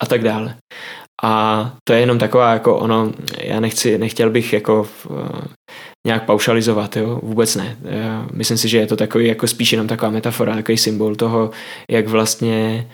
a 0.00 0.06
tak 0.06 0.22
dále. 0.22 0.56
A 1.22 1.74
to 1.84 1.92
je 1.92 2.00
jenom 2.00 2.18
taková 2.18 2.52
jako 2.52 2.78
ono, 2.78 3.12
já 3.40 3.60
nechci, 3.60 3.98
nechtěl 3.98 4.30
bych 4.30 4.52
jako 4.52 4.88
uh, 5.10 5.18
nějak 6.06 6.26
paušalizovat, 6.26 6.96
jo, 6.96 7.20
vůbec 7.22 7.56
ne. 7.56 7.78
Já 7.82 8.26
myslím 8.32 8.58
si, 8.58 8.68
že 8.68 8.78
je 8.78 8.86
to 8.86 8.96
takový 8.96 9.26
jako 9.26 9.46
spíš 9.46 9.72
jenom 9.72 9.86
taková 9.86 10.10
metafora, 10.10 10.54
takový 10.54 10.78
symbol 10.78 11.16
toho, 11.16 11.50
jak 11.90 12.08
vlastně 12.08 12.88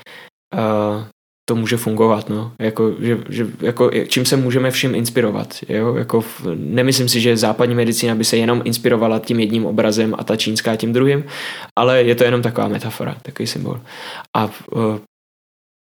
uh, 0.55 1.05
to 1.49 1.55
může 1.55 1.77
fungovat, 1.77 2.29
no. 2.29 2.53
Jako, 2.61 2.95
že, 3.01 3.19
že, 3.29 3.47
jako, 3.61 3.91
čím 4.09 4.25
se 4.25 4.37
můžeme 4.37 4.71
všem 4.71 4.95
inspirovat, 4.95 5.57
jo? 5.69 5.95
Jako, 5.95 6.25
nemyslím 6.55 7.09
si, 7.09 7.21
že 7.21 7.37
západní 7.37 7.75
medicína 7.75 8.15
by 8.15 8.25
se 8.25 8.37
jenom 8.37 8.63
inspirovala 8.65 9.19
tím 9.19 9.41
jedním 9.41 9.67
obrazem 9.67 10.15
a 10.19 10.25
ta 10.25 10.37
čínská 10.37 10.77
tím 10.77 10.93
druhým, 10.93 11.25
ale 11.79 12.03
je 12.03 12.15
to 12.15 12.25
jenom 12.25 12.43
taková 12.43 12.69
metafora, 12.69 13.17
takový 13.23 13.47
symbol. 13.47 13.81
A 14.37 14.45
uh, 14.45 14.99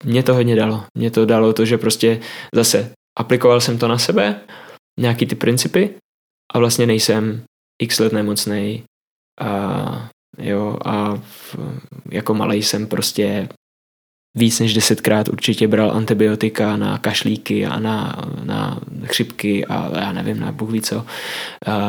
mě 0.05 0.23
to 0.23 0.33
hodně 0.33 0.55
dalo. 0.55 0.83
Mě 0.97 1.11
to 1.11 1.25
dalo 1.25 1.53
to, 1.53 1.65
že 1.65 1.77
prostě 1.77 2.19
zase 2.55 2.91
aplikoval 3.19 3.61
jsem 3.61 3.77
to 3.77 3.87
na 3.87 3.97
sebe, 3.97 4.39
nějaký 4.99 5.25
ty 5.25 5.35
principy 5.35 5.89
a 6.53 6.59
vlastně 6.59 6.85
nejsem 6.85 7.43
x 7.81 7.99
let 7.99 8.13
nemocnej 8.13 8.83
a 9.41 10.09
jo 10.37 10.77
a 10.85 11.15
v, 11.15 11.55
jako 12.11 12.33
malý 12.33 12.63
jsem 12.63 12.87
prostě 12.87 13.49
víc 14.35 14.59
než 14.59 14.73
desetkrát 14.73 15.29
určitě 15.29 15.67
bral 15.67 15.91
antibiotika 15.91 16.77
na 16.77 16.97
kašlíky 16.97 17.65
a 17.65 17.79
na, 17.79 18.15
na 18.43 18.81
chřipky 19.05 19.65
a 19.65 19.99
já 19.99 20.11
nevím, 20.11 20.39
na 20.39 20.51
bůh 20.51 20.71
ví 20.71 20.81
co. 20.81 21.05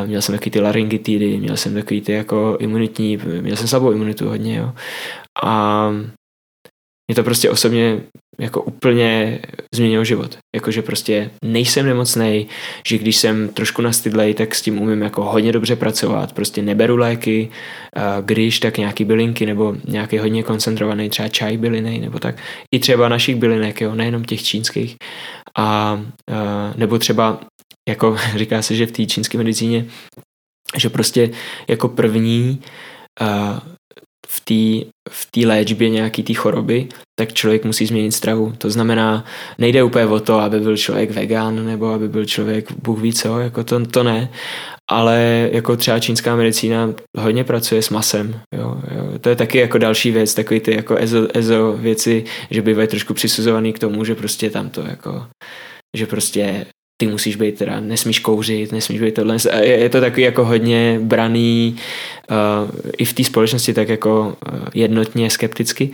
Měl 0.07 0.23
jsem 0.23 0.35
takový 0.35 0.51
ty 0.51 0.61
laryngitidy, 0.61 1.39
měl 1.39 1.57
jsem 1.57 1.75
takový 1.75 2.01
ty 2.01 2.13
jako 2.13 2.57
imunitní, 2.61 3.19
měl 3.41 3.57
jsem 3.57 3.69
slabou 3.69 3.93
imunitu 3.93 4.29
hodně, 4.29 4.57
jo. 4.57 4.73
A 5.45 5.91
mě 7.09 7.15
to 7.15 7.23
prostě 7.23 7.51
osobně 7.51 8.01
jako 8.39 8.63
úplně 8.63 9.39
změnilo 9.75 10.05
život. 10.05 10.39
Jakože 10.55 10.83
prostě 10.83 11.31
nejsem 11.45 11.87
nemocný, 11.87 12.47
že 12.87 12.99
když 12.99 13.17
jsem 13.17 13.49
trošku 13.49 13.83
nastydlej, 13.83 14.35
tak 14.35 14.55
s 14.55 14.63
tím 14.63 14.81
umím 14.83 15.03
jako 15.03 15.25
hodně 15.25 15.53
dobře 15.53 15.77
pracovat. 15.77 16.33
Prostě 16.33 16.63
neberu 16.63 16.97
léky, 16.97 17.51
když 18.21 18.61
tak 18.61 18.79
nějaký 18.79 19.05
bylinky 19.05 19.47
nebo 19.47 19.77
nějaký 19.89 20.19
hodně 20.19 20.43
koncentrovaný 20.43 21.11
třeba 21.11 21.29
čaj 21.29 21.57
byliny 21.57 21.99
nebo 21.99 22.19
tak. 22.19 22.37
I 22.75 22.79
třeba 22.79 23.09
našich 23.09 23.37
bylinek, 23.37 23.81
jo, 23.81 23.95
nejenom 23.95 24.25
těch 24.25 24.43
čínských. 24.43 24.97
A, 25.59 26.01
nebo 26.77 26.99
třeba 26.99 27.41
jako 27.89 28.17
říká 28.37 28.63
se, 28.63 28.75
že 28.75 28.87
v 28.87 28.93
té 28.93 29.07
čínské 29.07 29.39
medicíně, 29.39 29.87
že 30.77 30.91
prostě 30.91 31.31
jako 31.69 31.89
první 31.89 32.63
v 34.35 34.41
té 34.41 34.91
v 35.11 35.31
té 35.31 35.47
léčbě 35.47 35.89
nějaký 35.89 36.23
té 36.23 36.35
choroby, 36.35 36.89
tak 37.19 37.33
člověk 37.33 37.65
musí 37.65 37.87
změnit 37.87 38.13
stravu. 38.13 38.53
To 38.59 38.71
znamená, 38.71 39.25
nejde 39.59 39.83
úplně 39.83 40.07
o 40.07 40.21
to, 40.21 40.41
aby 40.41 40.61
byl 40.61 40.77
člověk 40.77 41.11
vegan 41.11 41.67
nebo 41.67 41.87
aby 41.87 42.09
byl 42.09 42.25
člověk 42.25 42.73
bůh 42.73 43.01
ví 43.01 43.13
co, 43.13 43.41
jako 43.41 43.65
to, 43.65 43.87
to 43.87 44.03
ne, 44.03 44.29
ale 44.91 45.49
jako 45.53 45.77
třeba 45.77 45.99
čínská 45.99 46.37
medicína 46.37 46.95
hodně 47.19 47.45
pracuje 47.45 47.83
s 47.83 47.91
masem. 47.91 48.41
Jo, 48.57 48.81
jo. 48.97 49.19
To 49.21 49.29
je 49.29 49.37
taky 49.37 49.59
jako 49.59 49.79
další 49.79 50.11
věc, 50.11 50.35
takový 50.35 50.61
ty 50.61 50.75
jako 50.77 50.97
ezo, 50.97 51.29
ezo 51.35 51.73
věci, 51.73 52.25
že 52.51 52.63
bývají 52.63 52.89
trošku 52.89 53.15
přisuzovaný 53.15 53.73
k 53.73 53.79
tomu, 53.79 54.05
že 54.05 54.15
prostě 54.15 54.51
tam 54.51 54.71
to 54.71 54.81
jako 54.81 55.27
že 55.97 56.07
prostě 56.07 56.67
ty 57.01 57.07
musíš 57.07 57.37
být 57.37 57.59
teda, 57.59 57.81
nesmíš 57.81 58.19
kouřit, 58.19 58.73
nesmíš 58.73 59.01
být 59.01 59.15
tohle. 59.15 59.37
Je, 59.61 59.79
je 59.79 59.89
to 59.89 60.01
takový 60.01 60.23
jako 60.23 60.45
hodně 60.45 61.01
braný 61.03 61.77
uh, 62.31 62.71
i 62.99 63.05
v 63.05 63.13
té 63.13 63.25
společnosti 63.25 63.75
tak 63.75 63.89
jako 63.89 64.37
uh, 64.53 64.59
jednotně 64.75 65.31
skepticky. 65.31 65.91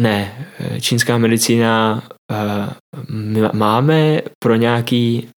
Ne, 0.00 0.46
čínská 0.80 1.18
medicína 1.18 2.02
uh, 2.30 3.48
máme 3.52 4.22
pro 4.42 4.54
nějaký 4.54 5.28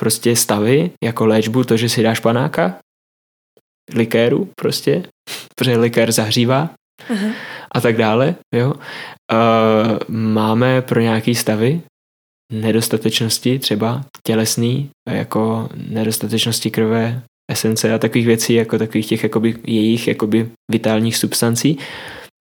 prostě 0.00 0.36
stavy, 0.36 0.90
jako 1.04 1.26
léčbu, 1.26 1.64
to, 1.64 1.76
že 1.76 1.88
si 1.88 2.02
dáš 2.02 2.20
panáka, 2.20 2.78
likéru 3.94 4.48
prostě, 4.60 5.02
protože 5.56 5.76
likér 5.76 6.12
zahřívá 6.12 6.70
uh-huh. 7.10 7.32
a 7.72 7.80
tak 7.80 7.96
dále, 7.96 8.34
jo. 8.54 8.74
Uh, 9.32 9.98
máme 10.08 10.82
pro 10.82 11.00
nějaký 11.00 11.34
stavy, 11.34 11.80
nedostatečnosti 12.50 13.58
třeba 13.58 14.04
tělesný, 14.26 14.90
jako 15.08 15.68
nedostatečnosti 15.74 16.70
krve, 16.70 17.22
esence 17.50 17.94
a 17.94 17.98
takových 17.98 18.26
věcí, 18.26 18.54
jako 18.54 18.78
takových 18.78 19.06
těch 19.06 19.22
jakoby, 19.22 19.56
jejich 19.66 20.08
jakoby 20.08 20.50
vitálních 20.70 21.16
substancí, 21.16 21.78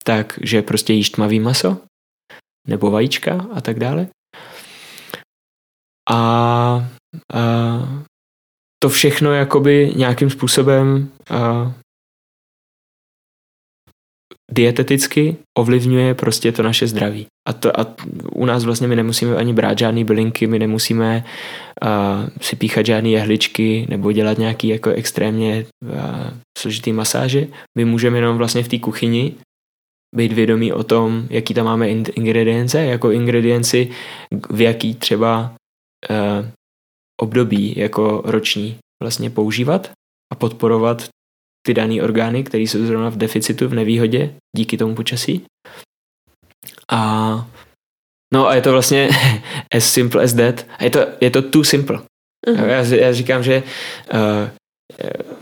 takže 0.05 0.63
prostě 0.63 0.93
jíš 0.93 1.11
tmavý 1.11 1.41
maso 1.41 1.77
nebo 2.69 2.91
vajíčka 2.91 3.47
a 3.53 3.61
tak 3.61 3.79
dále. 3.79 4.09
A, 6.11 6.17
a 6.17 6.89
to 8.83 8.89
všechno 8.89 9.33
jakoby 9.33 9.93
nějakým 9.97 10.31
způsobem 10.31 11.11
a, 11.31 11.73
dieteticky 14.53 15.37
ovlivňuje 15.59 16.15
prostě 16.15 16.53
to 16.53 16.63
naše 16.63 16.87
zdraví. 16.87 17.27
A, 17.49 17.53
to, 17.53 17.81
a 17.81 17.87
u 18.33 18.45
nás 18.45 18.65
vlastně 18.65 18.89
my 18.89 18.97
nemusíme 18.97 19.37
ani 19.37 19.53
brát 19.53 19.79
žádné 19.79 20.05
bylinky, 20.05 20.47
my 20.47 20.59
nemusíme 20.59 21.25
uh, 21.85 22.29
si 22.41 22.57
píchat 22.57 22.87
žádné 22.87 23.09
jehličky 23.09 23.87
nebo 23.89 24.13
dělat 24.13 24.39
nějaký 24.39 24.69
jako 24.69 24.91
extrémně 24.91 25.67
uh, 25.85 25.91
složitý 26.59 26.93
masáže. 26.93 27.47
My 27.79 27.85
můžeme 27.85 28.19
jenom 28.19 28.39
vlastně 28.39 28.63
v 28.63 28.69
té 28.69 28.79
kuchyni 28.79 29.35
být 30.17 30.33
vědomí 30.33 30.73
o 30.73 30.85
tom, 30.85 31.27
jaký 31.31 31.55
tam 31.55 31.67
máme 31.67 31.89
ingredience, 31.91 32.85
jako 32.85 33.11
ingredienci 33.11 33.91
v 34.51 34.61
jaký 34.61 34.95
třeba 34.95 35.55
uh, 36.11 36.47
období 37.21 37.75
jako 37.77 38.23
roční 38.25 38.77
vlastně 39.03 39.31
používat 39.31 39.91
a 40.33 40.35
podporovat 40.35 41.09
ty 41.69 41.75
dané 41.75 42.03
orgány, 42.03 42.45
které 42.45 42.63
jsou 42.65 42.87
zrovna 42.87 43.09
v 43.09 43.17
deficitu, 43.17 43.69
v 43.69 43.75
nevýhodě 43.75 44.31
díky 44.57 44.77
tomu 44.77 44.95
počasí. 44.95 45.45
A 46.93 47.01
no 48.35 48.49
a 48.49 48.55
je 48.55 48.63
to 48.63 48.73
vlastně 48.73 49.09
as 49.77 49.85
simple 49.85 50.25
as 50.25 50.33
that. 50.33 50.67
A 50.79 50.85
je 50.85 50.91
to, 50.91 51.01
je 51.21 51.31
to 51.31 51.43
too 51.43 51.65
simple. 51.65 52.01
Uh-huh. 52.47 52.65
Já, 52.65 52.81
já 53.07 53.13
říkám, 53.13 53.43
že 53.43 53.63
uh, 54.15 54.49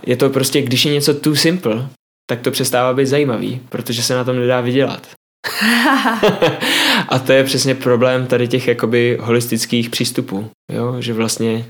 je 0.06 0.16
to 0.16 0.30
prostě, 0.30 0.62
když 0.62 0.84
je 0.84 0.92
něco 0.92 1.14
too 1.14 1.36
simple, 1.36 1.88
tak 2.30 2.40
to 2.40 2.50
přestává 2.50 2.94
být 2.94 3.06
zajímavý, 3.06 3.60
protože 3.68 4.02
se 4.02 4.14
na 4.14 4.24
tom 4.24 4.36
nedá 4.36 4.60
vydělat. 4.60 5.06
a 7.08 7.18
to 7.18 7.32
je 7.32 7.44
přesně 7.44 7.74
problém 7.74 8.26
tady 8.26 8.48
těch 8.48 8.68
jakoby 8.68 9.18
holistických 9.20 9.90
přístupů, 9.90 10.50
jo? 10.72 10.96
že 10.98 11.12
vlastně 11.12 11.66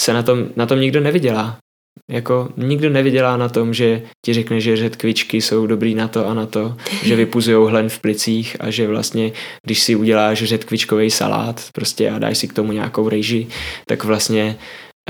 se 0.00 0.12
na 0.12 0.22
tom, 0.22 0.48
na 0.56 0.66
tom 0.66 0.80
nikdo 0.80 1.00
nevydělá. 1.00 1.58
Jako 2.10 2.48
nikdo 2.56 2.90
nevydělá 2.90 3.36
na 3.36 3.48
tom, 3.48 3.74
že 3.74 4.02
ti 4.26 4.34
řekne, 4.34 4.60
že 4.60 4.76
řetkvičky 4.76 5.40
jsou 5.40 5.66
dobrý 5.66 5.94
na 5.94 6.08
to 6.08 6.26
a 6.26 6.34
na 6.34 6.46
to, 6.46 6.76
že 7.02 7.16
vypuzují 7.16 7.70
hlen 7.70 7.88
v 7.88 7.98
plicích 7.98 8.56
a 8.60 8.70
že 8.70 8.86
vlastně, 8.86 9.32
když 9.66 9.80
si 9.80 9.96
uděláš 9.96 10.42
řetkvičkový 10.44 11.10
salát 11.10 11.68
prostě 11.72 12.10
a 12.10 12.18
dáš 12.18 12.38
si 12.38 12.48
k 12.48 12.52
tomu 12.52 12.72
nějakou 12.72 13.08
rejži, 13.08 13.46
tak 13.86 14.04
vlastně 14.04 14.58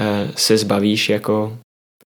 uh, 0.01 0.31
se 0.37 0.57
zbavíš 0.57 1.09
jako 1.09 1.59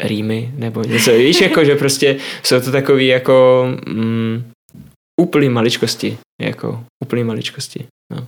rýmy 0.02 0.50
nebo 0.54 0.82
něco, 0.82 1.12
víš, 1.16 1.40
jako, 1.40 1.64
že 1.64 1.76
prostě 1.76 2.16
jsou 2.42 2.60
to 2.60 2.72
takový 2.72 3.06
jako 3.06 3.66
mm, 3.88 4.52
úplný 5.20 5.48
maličkosti, 5.48 6.18
jako 6.40 6.84
úplný 7.04 7.24
maličkosti, 7.24 7.86
no. 8.12 8.26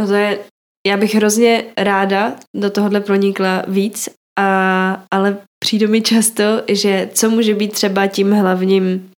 No 0.00 0.06
to 0.06 0.14
je, 0.14 0.38
já 0.86 0.96
bych 0.96 1.14
hrozně 1.14 1.64
ráda 1.78 2.36
do 2.56 2.70
tohohle 2.70 3.00
pronikla 3.00 3.62
víc 3.68 4.08
a, 4.38 5.04
ale 5.10 5.38
přijde 5.64 5.86
mi 5.86 6.02
často, 6.02 6.42
že 6.68 7.10
co 7.12 7.30
může 7.30 7.54
být 7.54 7.72
třeba 7.72 8.06
tím 8.06 8.32
hlavním, 8.32 9.10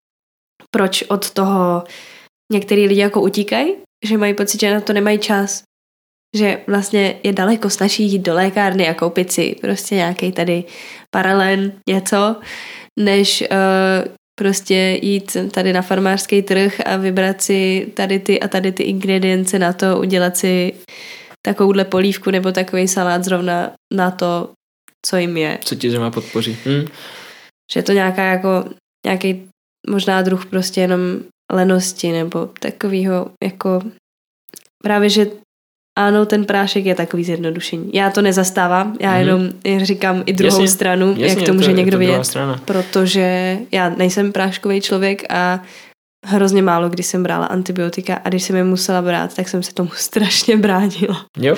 proč 0.70 1.02
od 1.02 1.30
toho 1.30 1.84
některý 2.52 2.86
lidi 2.86 3.00
jako 3.00 3.20
utíkají, 3.20 3.74
že 4.04 4.18
mají 4.18 4.34
pocit, 4.34 4.60
že 4.60 4.74
na 4.74 4.80
to 4.80 4.92
nemají 4.92 5.18
čas. 5.18 5.62
Že 6.36 6.60
vlastně 6.66 7.20
je 7.22 7.32
daleko 7.32 7.70
snaží 7.70 8.04
jít 8.04 8.18
do 8.18 8.34
lékárny 8.34 8.88
a 8.88 8.94
koupit 8.94 9.32
si 9.32 9.56
prostě 9.60 9.94
nějaký 9.94 10.32
tady 10.32 10.64
paralen, 11.10 11.72
něco, 11.88 12.36
než 13.00 13.44
uh, 13.50 14.12
prostě 14.40 14.98
jít 15.02 15.36
tady 15.50 15.72
na 15.72 15.82
farmářský 15.82 16.42
trh 16.42 16.80
a 16.86 16.96
vybrat 16.96 17.42
si 17.42 17.92
tady 17.94 18.18
ty 18.18 18.40
a 18.40 18.48
tady 18.48 18.72
ty 18.72 18.82
ingredience 18.82 19.58
na 19.58 19.72
to, 19.72 19.98
udělat 19.98 20.36
si 20.36 20.72
takovouhle 21.46 21.84
polívku 21.84 22.30
nebo 22.30 22.52
takový 22.52 22.88
salát 22.88 23.24
zrovna 23.24 23.72
na 23.94 24.10
to, 24.10 24.52
co 25.06 25.16
jim 25.16 25.36
je. 25.36 25.58
Co 25.64 25.74
ti 25.74 25.90
zrovna 25.90 26.10
podpoří. 26.10 26.56
Hm? 26.66 26.86
Že 27.72 27.78
je 27.78 27.82
to 27.82 27.92
nějaká 27.92 28.24
jako, 28.24 28.64
nějaký 29.06 29.42
možná 29.90 30.22
druh 30.22 30.46
prostě 30.46 30.80
jenom 30.80 31.00
lenosti 31.52 32.12
nebo 32.12 32.50
takového 32.60 33.30
jako 33.44 33.82
právě, 34.82 35.10
že 35.10 35.26
ano, 35.98 36.26
ten 36.26 36.44
prášek 36.44 36.86
je 36.86 36.94
takový 36.94 37.24
zjednodušení. 37.24 37.90
Já 37.94 38.10
to 38.10 38.22
nezastávám, 38.22 38.96
já 39.00 39.12
mm-hmm. 39.12 39.18
jenom 39.18 39.50
říkám 39.84 40.22
i 40.26 40.32
druhou 40.32 40.60
jasně, 40.62 40.68
stranu, 40.68 41.08
jasně, 41.08 41.26
jak 41.26 41.46
to 41.46 41.54
může 41.54 41.70
to, 41.70 41.76
někdo 41.76 41.98
vidět, 41.98 42.36
protože 42.64 43.58
já 43.72 43.88
nejsem 43.88 44.32
práškový 44.32 44.80
člověk 44.80 45.32
a 45.32 45.62
hrozně 46.26 46.62
málo, 46.62 46.88
když 46.88 47.06
jsem 47.06 47.22
brala 47.22 47.46
antibiotika 47.46 48.14
a 48.24 48.28
když 48.28 48.42
jsem 48.42 48.56
je 48.56 48.64
musela 48.64 49.02
brát, 49.02 49.34
tak 49.34 49.48
jsem 49.48 49.62
se 49.62 49.74
tomu 49.74 49.90
strašně 49.96 50.56
bránila. 50.56 51.26
Jo, 51.38 51.56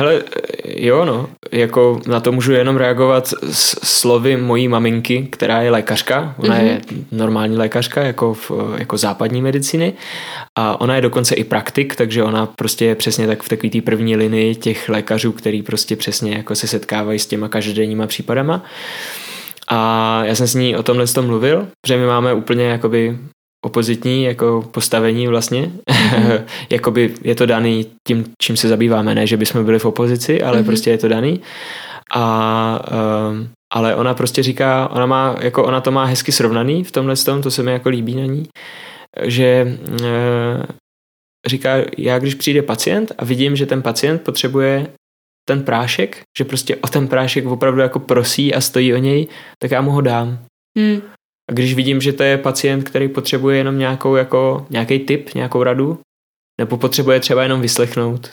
Hele, 0.00 0.22
jo 0.64 1.04
no, 1.04 1.30
jako 1.52 2.00
na 2.06 2.20
to 2.20 2.32
můžu 2.32 2.52
jenom 2.52 2.76
reagovat 2.76 3.26
s 3.50 3.86
slovy 3.86 4.36
mojí 4.36 4.68
maminky, 4.68 5.28
která 5.30 5.62
je 5.62 5.70
lékařka, 5.70 6.34
ona 6.38 6.56
mm-hmm. 6.56 6.64
je 6.64 6.80
normální 7.12 7.56
lékařka 7.56 8.02
jako, 8.02 8.34
v, 8.34 8.50
jako 8.78 8.96
západní 8.96 9.42
medicíny 9.42 9.92
a 10.58 10.80
ona 10.80 10.96
je 10.96 11.00
dokonce 11.02 11.34
i 11.34 11.44
praktik, 11.44 11.96
takže 11.96 12.22
ona 12.22 12.46
prostě 12.46 12.84
je 12.84 12.94
přesně 12.94 13.26
tak 13.26 13.42
v 13.42 13.48
takové 13.48 13.70
té 13.70 13.80
první 13.80 14.16
linii 14.16 14.54
těch 14.54 14.88
lékařů, 14.88 15.32
který 15.32 15.62
prostě 15.62 15.96
přesně 15.96 16.36
jako 16.36 16.54
se 16.54 16.66
setkávají 16.66 17.18
s 17.18 17.26
těma 17.26 17.48
každodenníma 17.48 18.06
případama. 18.06 18.64
A 19.68 20.20
já 20.24 20.34
jsem 20.34 20.46
s 20.46 20.54
ní 20.54 20.76
o 20.76 20.82
tomhle 20.82 21.06
tom 21.06 21.26
mluvil, 21.26 21.68
že 21.86 21.96
my 21.96 22.06
máme 22.06 22.34
úplně 22.34 22.64
jakoby 22.64 23.18
opozitní 23.64 24.24
jako 24.24 24.68
postavení 24.70 25.28
vlastně. 25.28 25.70
Mm-hmm. 25.90 26.42
Jakoby 26.70 27.14
je 27.22 27.34
to 27.34 27.46
daný 27.46 27.86
tím, 28.08 28.24
čím 28.42 28.56
se 28.56 28.68
zabýváme, 28.68 29.14
ne, 29.14 29.26
že 29.26 29.36
bychom 29.36 29.64
byli 29.64 29.78
v 29.78 29.84
opozici, 29.84 30.42
ale 30.42 30.60
mm-hmm. 30.60 30.64
prostě 30.64 30.90
je 30.90 30.98
to 30.98 31.08
daný. 31.08 31.40
A 32.14 32.84
um, 33.30 33.48
ale 33.74 33.94
ona 33.94 34.14
prostě 34.14 34.42
říká, 34.42 34.88
ona 34.92 35.06
má, 35.06 35.36
jako 35.40 35.64
ona 35.64 35.80
to 35.80 35.90
má 35.90 36.04
hezky 36.04 36.32
srovnaný 36.32 36.84
v 36.84 36.92
tomhle 36.92 37.16
tom, 37.16 37.42
to 37.42 37.50
se 37.50 37.62
mi 37.62 37.72
jako 37.72 37.88
líbí 37.88 38.14
na 38.14 38.26
ní, 38.26 38.48
že 39.22 39.78
uh, 39.90 40.64
říká, 41.46 41.70
já 41.98 42.18
když 42.18 42.34
přijde 42.34 42.62
pacient 42.62 43.12
a 43.18 43.24
vidím, 43.24 43.56
že 43.56 43.66
ten 43.66 43.82
pacient 43.82 44.22
potřebuje 44.22 44.86
ten 45.48 45.62
prášek, 45.62 46.22
že 46.38 46.44
prostě 46.44 46.76
o 46.76 46.88
ten 46.88 47.08
prášek 47.08 47.46
opravdu 47.46 47.80
jako 47.80 47.98
prosí 47.98 48.54
a 48.54 48.60
stojí 48.60 48.94
o 48.94 48.96
něj, 48.98 49.26
tak 49.58 49.70
já 49.70 49.80
mu 49.80 49.90
ho 49.90 50.00
dám. 50.00 50.38
Mm. 50.78 51.02
A 51.50 51.52
když 51.52 51.74
vidím, 51.74 52.00
že 52.00 52.12
to 52.12 52.22
je 52.22 52.38
pacient, 52.38 52.82
který 52.82 53.08
potřebuje 53.08 53.56
jenom 53.56 53.78
nějakou 53.78 54.16
jako, 54.16 54.66
nějaký 54.70 54.98
tip, 54.98 55.34
nějakou 55.34 55.62
radu, 55.62 55.98
nebo 56.60 56.76
potřebuje 56.76 57.20
třeba 57.20 57.42
jenom 57.42 57.60
vyslechnout, 57.60 58.30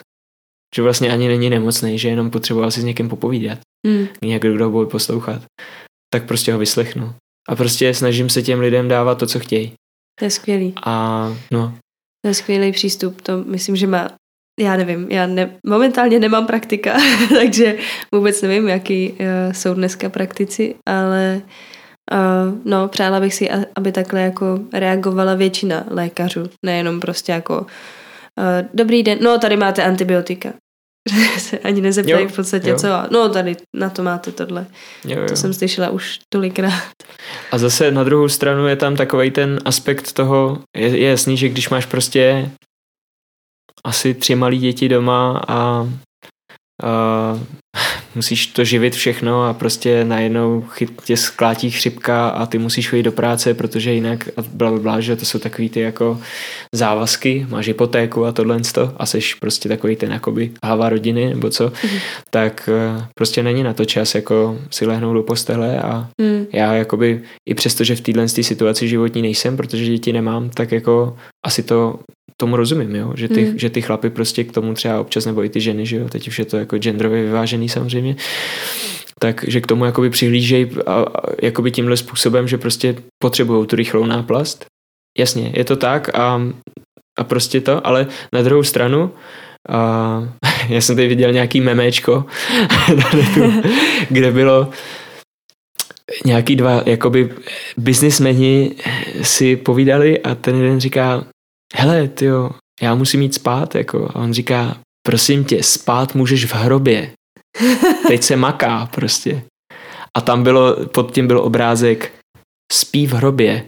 že 0.74 0.82
vlastně 0.82 1.12
ani 1.12 1.28
není 1.28 1.50
nemocný, 1.50 1.98
že 1.98 2.08
jenom 2.08 2.30
potřeboval 2.30 2.70
si 2.70 2.80
s 2.80 2.84
někým 2.84 3.08
popovídat. 3.08 3.58
Mm. 3.86 4.06
Někdo, 4.24 4.54
kdo 4.54 4.70
bude 4.70 4.86
poslouchat. 4.86 5.42
Tak 6.12 6.26
prostě 6.26 6.52
ho 6.52 6.58
vyslechnu. 6.58 7.14
A 7.48 7.56
prostě 7.56 7.94
snažím 7.94 8.30
se 8.30 8.42
těm 8.42 8.60
lidem 8.60 8.88
dávat 8.88 9.14
to, 9.18 9.26
co 9.26 9.40
chtějí. 9.40 9.72
To 10.18 10.24
je 10.24 10.30
skvělý. 10.30 10.74
A 10.84 11.26
no. 11.50 11.78
To 12.24 12.28
je 12.28 12.34
skvělý 12.34 12.72
přístup. 12.72 13.20
To 13.20 13.44
myslím, 13.44 13.76
že 13.76 13.86
má 13.86 14.08
já 14.60 14.76
nevím, 14.76 15.06
já 15.10 15.26
ne, 15.26 15.56
momentálně 15.66 16.18
nemám 16.18 16.46
praktika, 16.46 16.96
takže 17.28 17.78
vůbec 18.14 18.42
nevím, 18.42 18.68
jaký 18.68 19.12
uh, 19.12 19.16
jsou 19.52 19.74
dneska 19.74 20.08
praktici, 20.08 20.74
ale 20.88 21.42
Uh, 22.12 22.58
no, 22.64 22.88
přála 22.88 23.20
bych 23.20 23.34
si, 23.34 23.50
aby 23.76 23.92
takhle 23.92 24.20
jako 24.20 24.58
reagovala 24.72 25.34
většina 25.34 25.84
lékařů, 25.90 26.50
nejenom 26.64 27.00
prostě 27.00 27.32
jako 27.32 27.60
uh, 27.60 27.66
dobrý 28.74 29.02
den, 29.02 29.18
no 29.20 29.38
tady 29.38 29.56
máte 29.56 29.84
antibiotika. 29.84 30.52
se 31.38 31.58
ani 31.58 31.80
nezeptají 31.80 32.26
v 32.26 32.36
podstatě, 32.36 32.70
jo. 32.70 32.76
co, 32.78 32.88
no 33.10 33.28
tady 33.28 33.56
na 33.76 33.90
to 33.90 34.02
máte 34.02 34.32
tohle. 34.32 34.66
Jo, 35.04 35.20
jo. 35.20 35.28
To 35.28 35.36
jsem 35.36 35.54
slyšela 35.54 35.90
už 35.90 36.18
tolikrát. 36.28 36.92
A 37.52 37.58
zase 37.58 37.90
na 37.90 38.04
druhou 38.04 38.28
stranu 38.28 38.66
je 38.66 38.76
tam 38.76 38.96
takový 38.96 39.30
ten 39.30 39.58
aspekt 39.64 40.12
toho, 40.12 40.58
je, 40.76 40.98
je 40.98 41.08
jasný, 41.08 41.36
že 41.36 41.48
když 41.48 41.68
máš 41.68 41.86
prostě 41.86 42.50
asi 43.84 44.14
tři 44.14 44.34
malí 44.34 44.58
děti 44.58 44.88
doma 44.88 45.42
a 45.48 45.80
uh, 45.82 47.40
musíš 48.14 48.46
to 48.46 48.64
živit 48.64 48.94
všechno 48.94 49.44
a 49.44 49.54
prostě 49.54 50.04
najednou 50.04 50.60
chyt 50.60 51.02
tě 51.04 51.16
sklátí 51.16 51.70
chřipka 51.70 52.28
a 52.28 52.46
ty 52.46 52.58
musíš 52.58 52.88
chodit 52.90 53.02
do 53.02 53.12
práce, 53.12 53.54
protože 53.54 53.92
jinak 53.92 54.28
a 54.36 54.42
bla, 54.52 54.78
bla, 54.78 55.00
že 55.00 55.16
to 55.16 55.24
jsou 55.24 55.38
takový 55.38 55.68
ty 55.68 55.80
jako 55.80 56.20
závazky, 56.74 57.46
máš 57.48 57.66
hypotéku 57.66 58.24
a 58.24 58.32
tohle 58.32 58.60
a 58.96 59.06
seš 59.06 59.34
prostě 59.34 59.68
takový 59.68 59.96
ten 59.96 60.12
jakoby 60.12 60.50
hlava 60.64 60.88
rodiny 60.88 61.28
nebo 61.28 61.50
co, 61.50 61.64
mm. 61.64 61.98
tak 62.30 62.68
uh, 62.96 63.04
prostě 63.14 63.42
není 63.42 63.62
na 63.62 63.72
to 63.72 63.84
čas 63.84 64.14
jako 64.14 64.58
si 64.70 64.86
lehnout 64.86 65.14
do 65.14 65.22
postele 65.22 65.82
a 65.82 66.08
mm. 66.20 66.46
já 66.52 66.74
jakoby 66.74 67.22
i 67.48 67.54
přesto, 67.54 67.84
že 67.84 67.96
v 67.96 68.00
téhle 68.00 68.28
situaci 68.28 68.88
životní 68.88 69.22
nejsem, 69.22 69.56
protože 69.56 69.84
děti 69.84 70.12
nemám, 70.12 70.50
tak 70.50 70.72
jako 70.72 71.16
asi 71.46 71.62
to 71.62 71.98
tomu 72.36 72.56
rozumím, 72.56 72.96
jo? 72.96 73.12
Že, 73.16 73.28
ty, 73.28 73.44
hmm. 73.44 73.58
že 73.58 73.70
ty 73.70 73.82
chlapy 73.82 74.10
prostě 74.10 74.44
k 74.44 74.52
tomu 74.52 74.74
třeba 74.74 75.00
občas, 75.00 75.26
nebo 75.26 75.44
i 75.44 75.48
ty 75.48 75.60
ženy, 75.60 75.86
že 75.86 75.96
jo, 75.96 76.08
teď 76.08 76.28
už 76.28 76.38
je 76.38 76.44
to 76.44 76.56
jako 76.56 76.78
genderově 76.78 77.22
vyvážený 77.22 77.68
samozřejmě, 77.68 78.16
takže 79.18 79.60
k 79.60 79.66
tomu 79.66 79.84
jakoby 79.84 80.10
přihlížejí 80.10 80.70
a, 80.86 80.92
a, 80.92 81.06
jakoby 81.42 81.70
tímhle 81.70 81.96
způsobem, 81.96 82.48
že 82.48 82.58
prostě 82.58 82.94
potřebují 83.22 83.66
tu 83.66 83.76
rychlou 83.76 84.06
náplast. 84.06 84.66
Jasně, 85.18 85.52
je 85.56 85.64
to 85.64 85.76
tak 85.76 86.18
a, 86.18 86.42
a 87.18 87.24
prostě 87.24 87.60
to, 87.60 87.86
ale 87.86 88.06
na 88.32 88.42
druhou 88.42 88.62
stranu 88.62 89.10
a, 89.68 90.28
já 90.68 90.80
jsem 90.80 90.96
tady 90.96 91.08
viděl 91.08 91.32
nějaký 91.32 91.60
memečko, 91.60 92.24
kde 94.10 94.32
bylo 94.32 94.70
nějaký 96.26 96.56
dva 96.56 96.82
jakoby 96.86 97.34
biznismeni 97.76 98.74
si 99.22 99.56
povídali 99.56 100.20
a 100.20 100.34
ten 100.34 100.56
jeden 100.56 100.80
říká, 100.80 101.24
hele, 101.74 102.10
jo, 102.20 102.50
já 102.80 102.94
musím 102.94 103.22
jít 103.22 103.34
spát, 103.34 103.74
jako. 103.74 104.10
A 104.14 104.16
on 104.16 104.32
říká, 104.32 104.76
prosím 105.06 105.44
tě, 105.44 105.62
spát 105.62 106.14
můžeš 106.14 106.44
v 106.44 106.54
hrobě. 106.54 107.12
Teď 108.08 108.22
se 108.22 108.36
maká 108.36 108.86
prostě. 108.86 109.42
A 110.16 110.20
tam 110.20 110.42
bylo, 110.42 110.86
pod 110.86 111.14
tím 111.14 111.26
byl 111.26 111.38
obrázek, 111.40 112.12
spí 112.72 113.06
v 113.06 113.12
hrobě 113.12 113.64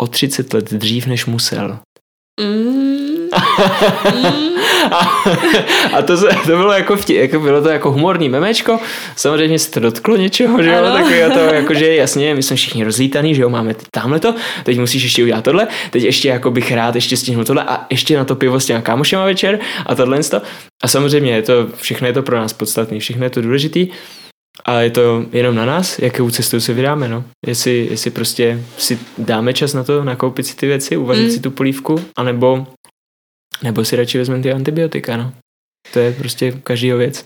o 0.00 0.06
30 0.06 0.54
let 0.54 0.72
dřív, 0.72 1.06
než 1.06 1.26
musel. 1.26 1.78
Mm. 2.40 3.12
mm. 4.12 4.61
a, 5.92 6.02
to, 6.02 6.16
se, 6.16 6.26
to 6.26 6.56
bylo 6.56 6.72
jako, 6.72 6.96
vtě, 6.96 7.14
jako 7.14 7.40
bylo 7.40 7.62
to 7.62 7.68
jako 7.68 7.92
humorní 7.92 8.28
memečko, 8.28 8.78
samozřejmě 9.16 9.58
se 9.58 9.70
to 9.70 9.80
dotklo 9.80 10.16
něčeho, 10.16 10.62
že 10.62 10.70
jo, 10.70 10.92
takový 10.92 11.20
to, 11.34 11.38
jako, 11.54 11.74
že 11.74 11.94
jasně, 11.94 12.34
my 12.34 12.42
jsme 12.42 12.56
všichni 12.56 12.84
rozlítaný, 12.84 13.34
že 13.34 13.42
jo, 13.42 13.48
máme 13.48 13.74
tamhle 13.90 14.20
to, 14.20 14.34
teď 14.64 14.78
musíš 14.78 15.02
ještě 15.02 15.22
udělat 15.22 15.44
tohle, 15.44 15.68
teď 15.90 16.02
ještě 16.02 16.28
jako 16.28 16.50
bych 16.50 16.72
rád 16.72 16.94
ještě 16.94 17.16
stihnul 17.16 17.44
tohle 17.44 17.62
a 17.62 17.86
ještě 17.90 18.16
na 18.16 18.24
to 18.24 18.34
pivo 18.34 18.60
s 18.60 18.66
těma 18.66 18.80
kámošema 18.80 19.24
večer 19.24 19.58
a 19.86 19.94
tohle 19.94 20.22
to. 20.22 20.42
A 20.82 20.88
samozřejmě 20.88 21.32
je 21.32 21.42
to, 21.42 21.68
všechno 21.76 22.06
je 22.06 22.12
to 22.12 22.22
pro 22.22 22.36
nás 22.36 22.52
podstatné, 22.52 22.98
všechno 22.98 23.24
je 23.24 23.30
to 23.30 23.42
důležitý, 23.42 23.88
a 24.64 24.80
je 24.80 24.90
to 24.90 25.24
jenom 25.32 25.54
na 25.54 25.66
nás, 25.66 25.98
jakou 25.98 26.30
cestou 26.30 26.60
se 26.60 26.72
vydáme, 26.72 27.08
no. 27.08 27.24
Jestli, 27.46 27.88
jestli 27.90 28.10
prostě 28.10 28.64
si 28.78 28.98
dáme 29.18 29.52
čas 29.52 29.74
na 29.74 29.84
to, 29.84 30.04
nakoupit 30.04 30.46
si 30.46 30.56
ty 30.56 30.66
věci, 30.66 30.96
uvařit 30.96 31.24
mm. 31.24 31.30
si 31.30 31.40
tu 31.40 31.50
polívku, 31.50 32.00
anebo 32.16 32.66
nebo 33.62 33.84
si 33.84 33.96
radši 33.96 34.18
vezmeme 34.18 34.42
ty 34.42 34.52
antibiotika, 34.52 35.16
no. 35.16 35.32
To 35.92 35.98
je 35.98 36.12
prostě 36.12 36.52
každýho 36.64 36.98
věc. 36.98 37.22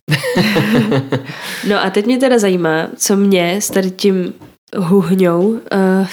no 1.69 1.85
a 1.85 1.90
teď 1.90 2.07
mě 2.07 2.19
teda 2.19 2.39
zajímá, 2.39 2.89
co 2.97 3.16
mě 3.16 3.61
s 3.61 3.70
tady 3.70 3.90
tím 3.90 4.35
huhňou, 4.77 5.48
uh, 5.48 5.61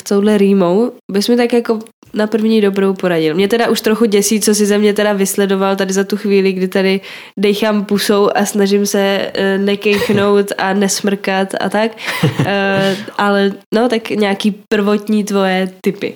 touhle 0.08 0.38
rýmou, 0.38 0.92
bys 1.12 1.30
mi 1.30 1.38
tak 1.38 1.54
jako 1.54 1.80
na 2.14 2.28
první 2.28 2.62
dobrou 2.62 2.94
poradil. 2.94 3.36
Mě 3.36 3.48
teda 3.48 3.70
už 3.70 3.82
trochu 3.82 4.06
děsí, 4.06 4.42
co 4.42 4.56
si 4.56 4.66
ze 4.66 4.78
mě 4.78 4.94
teda 4.94 5.14
vysledoval 5.14 5.76
tady 5.76 5.94
za 5.94 6.04
tu 6.04 6.18
chvíli, 6.18 6.54
kdy 6.54 6.68
tady 6.68 7.02
dechám 7.40 7.86
pusou 7.86 8.30
a 8.36 8.46
snažím 8.46 8.86
se 8.86 9.32
uh, 9.38 9.66
nekejchnout 9.66 10.52
a 10.58 10.74
nesmrkat 10.74 11.56
a 11.60 11.70
tak. 11.70 11.92
Uh, 12.24 12.46
ale 13.18 13.52
no, 13.76 13.90
tak 13.90 14.10
nějaký 14.10 14.56
prvotní 14.70 15.24
tvoje 15.24 15.72
typy. 15.82 16.16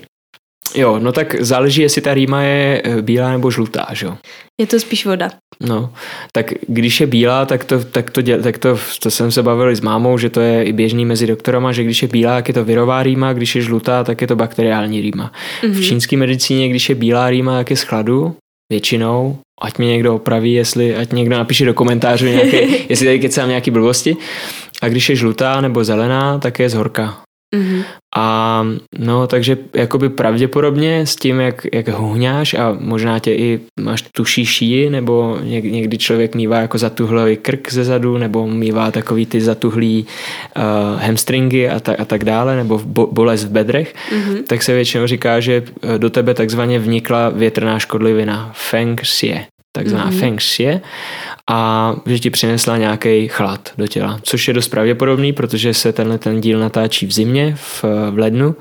Jo, 0.76 1.00
no 1.00 1.12
tak 1.12 1.42
záleží, 1.42 1.82
jestli 1.82 2.02
ta 2.02 2.14
rýma 2.14 2.42
je 2.42 2.82
eh, 2.84 3.02
bílá 3.02 3.32
nebo 3.32 3.52
žlutá, 3.52 3.88
že 3.92 4.06
jo? 4.06 4.18
Je 4.62 4.68
to 4.68 4.80
spíš 4.80 5.06
voda. 5.06 5.30
No, 5.62 5.94
tak 6.32 6.54
když 6.68 7.02
je 7.02 7.08
bílá, 7.08 7.46
tak 7.46 7.64
to, 7.64 7.84
tak 7.84 8.12
to, 8.12 8.22
děl, 8.22 8.42
tak 8.42 8.58
to, 8.58 8.80
to 9.00 9.12
jsem 9.12 9.32
se 9.32 9.44
bavil 9.44 9.76
s 9.76 9.82
mámou, 9.82 10.18
že 10.18 10.30
to 10.30 10.42
je 10.42 10.64
i 10.64 10.74
běžný 10.74 11.06
mezi 11.06 11.28
doktorama, 11.28 11.72
že 11.72 11.84
když 11.84 12.02
je 12.02 12.08
bílá, 12.08 12.36
tak 12.36 12.48
je 12.48 12.54
to 12.54 12.66
virová 12.66 13.04
rýma, 13.04 13.34
když 13.34 13.56
je 13.56 13.62
žlutá, 13.62 14.04
tak 14.04 14.22
je 14.22 14.28
to 14.28 14.36
bakteriální 14.36 15.02
rýma. 15.02 15.32
Mm-hmm. 15.62 15.72
V 15.72 15.84
čínské 15.84 16.18
medicíně, 16.18 16.70
když 16.70 16.90
je 16.90 16.96
bílá 16.96 17.30
rýma, 17.30 17.58
tak 17.58 17.70
je 17.70 17.78
z 17.78 17.82
chladu, 17.82 18.36
většinou, 18.72 19.38
ať 19.62 19.78
mě 19.78 19.88
někdo 19.88 20.16
opraví, 20.16 20.54
jestli, 20.54 20.96
ať 20.96 21.14
někdo 21.14 21.38
napíše 21.38 21.66
do 21.66 21.74
komentářů 21.74 22.26
nějaké, 22.26 22.62
jestli 22.90 23.06
tady 23.06 23.20
kecám 23.20 23.50
nějaký 23.50 23.72
blbosti. 23.72 24.18
A 24.82 24.90
když 24.90 25.10
je 25.10 25.16
žlutá 25.16 25.62
nebo 25.62 25.84
zelená, 25.84 26.40
tak 26.40 26.60
je 26.60 26.70
z 26.70 26.74
horka. 26.74 27.18
Mm-hmm. 27.56 27.84
A 28.20 28.66
no, 29.00 29.28
takže 29.28 29.58
jakoby 29.74 30.10
pravděpodobně 30.10 31.06
s 31.06 31.16
tím, 31.16 31.40
jak, 31.40 31.66
jak 31.74 31.88
huhňáš 31.88 32.54
a 32.54 32.78
možná 32.80 33.20
tě 33.20 33.34
i 33.34 33.60
máš 33.80 34.02
tuší 34.12 34.46
šíji, 34.46 34.90
nebo 34.90 35.38
něk, 35.44 35.64
někdy 35.64 35.98
člověk 35.98 36.36
mývá 36.36 36.58
jako 36.58 36.78
zatuhlý 36.78 37.38
krk 37.38 37.74
ze 37.74 37.84
zadu, 37.84 38.18
nebo 38.18 38.48
mývá 38.48 38.92
takový 38.92 39.26
ty 39.26 39.42
zatuhlý 39.42 40.06
uh, 40.58 41.02
hamstringy 41.02 41.70
a, 41.70 41.80
ta, 41.80 41.96
a 42.00 42.06
tak 42.06 42.24
dále, 42.24 42.56
nebo 42.56 42.82
bo, 42.86 43.08
bolest 43.08 43.44
v 43.44 43.52
bedrech, 43.52 43.96
mm-hmm. 44.12 44.44
tak 44.48 44.64
se 44.64 44.74
většinou 44.74 45.08
říká, 45.08 45.40
že 45.40 45.64
do 45.98 46.10
tebe 46.10 46.34
takzvaně 46.34 46.80
vnikla 46.80 47.30
větrná 47.30 47.80
škodlivina, 47.80 48.52
feng 48.54 49.02
xie 49.02 49.46
takzvaná 49.78 50.12
mm-hmm. 50.12 50.20
feng 50.20 50.42
shui, 50.42 50.80
a 51.50 51.96
že 52.06 52.20
ti 52.20 52.30
přinesla 52.30 52.78
nějaký 52.78 53.28
chlad 53.28 53.70
do 53.78 53.88
těla, 53.88 54.20
což 54.24 54.48
je 54.48 54.54
dost 54.54 54.68
pravděpodobný, 54.68 55.34
protože 55.34 55.74
se 55.74 55.94
tenhle 55.94 56.18
ten 56.18 56.42
díl 56.42 56.60
natáčí 56.60 57.06
v 57.06 57.12
zimě, 57.12 57.56
v, 57.56 57.84
v 58.12 58.18
lednu, 58.18 58.56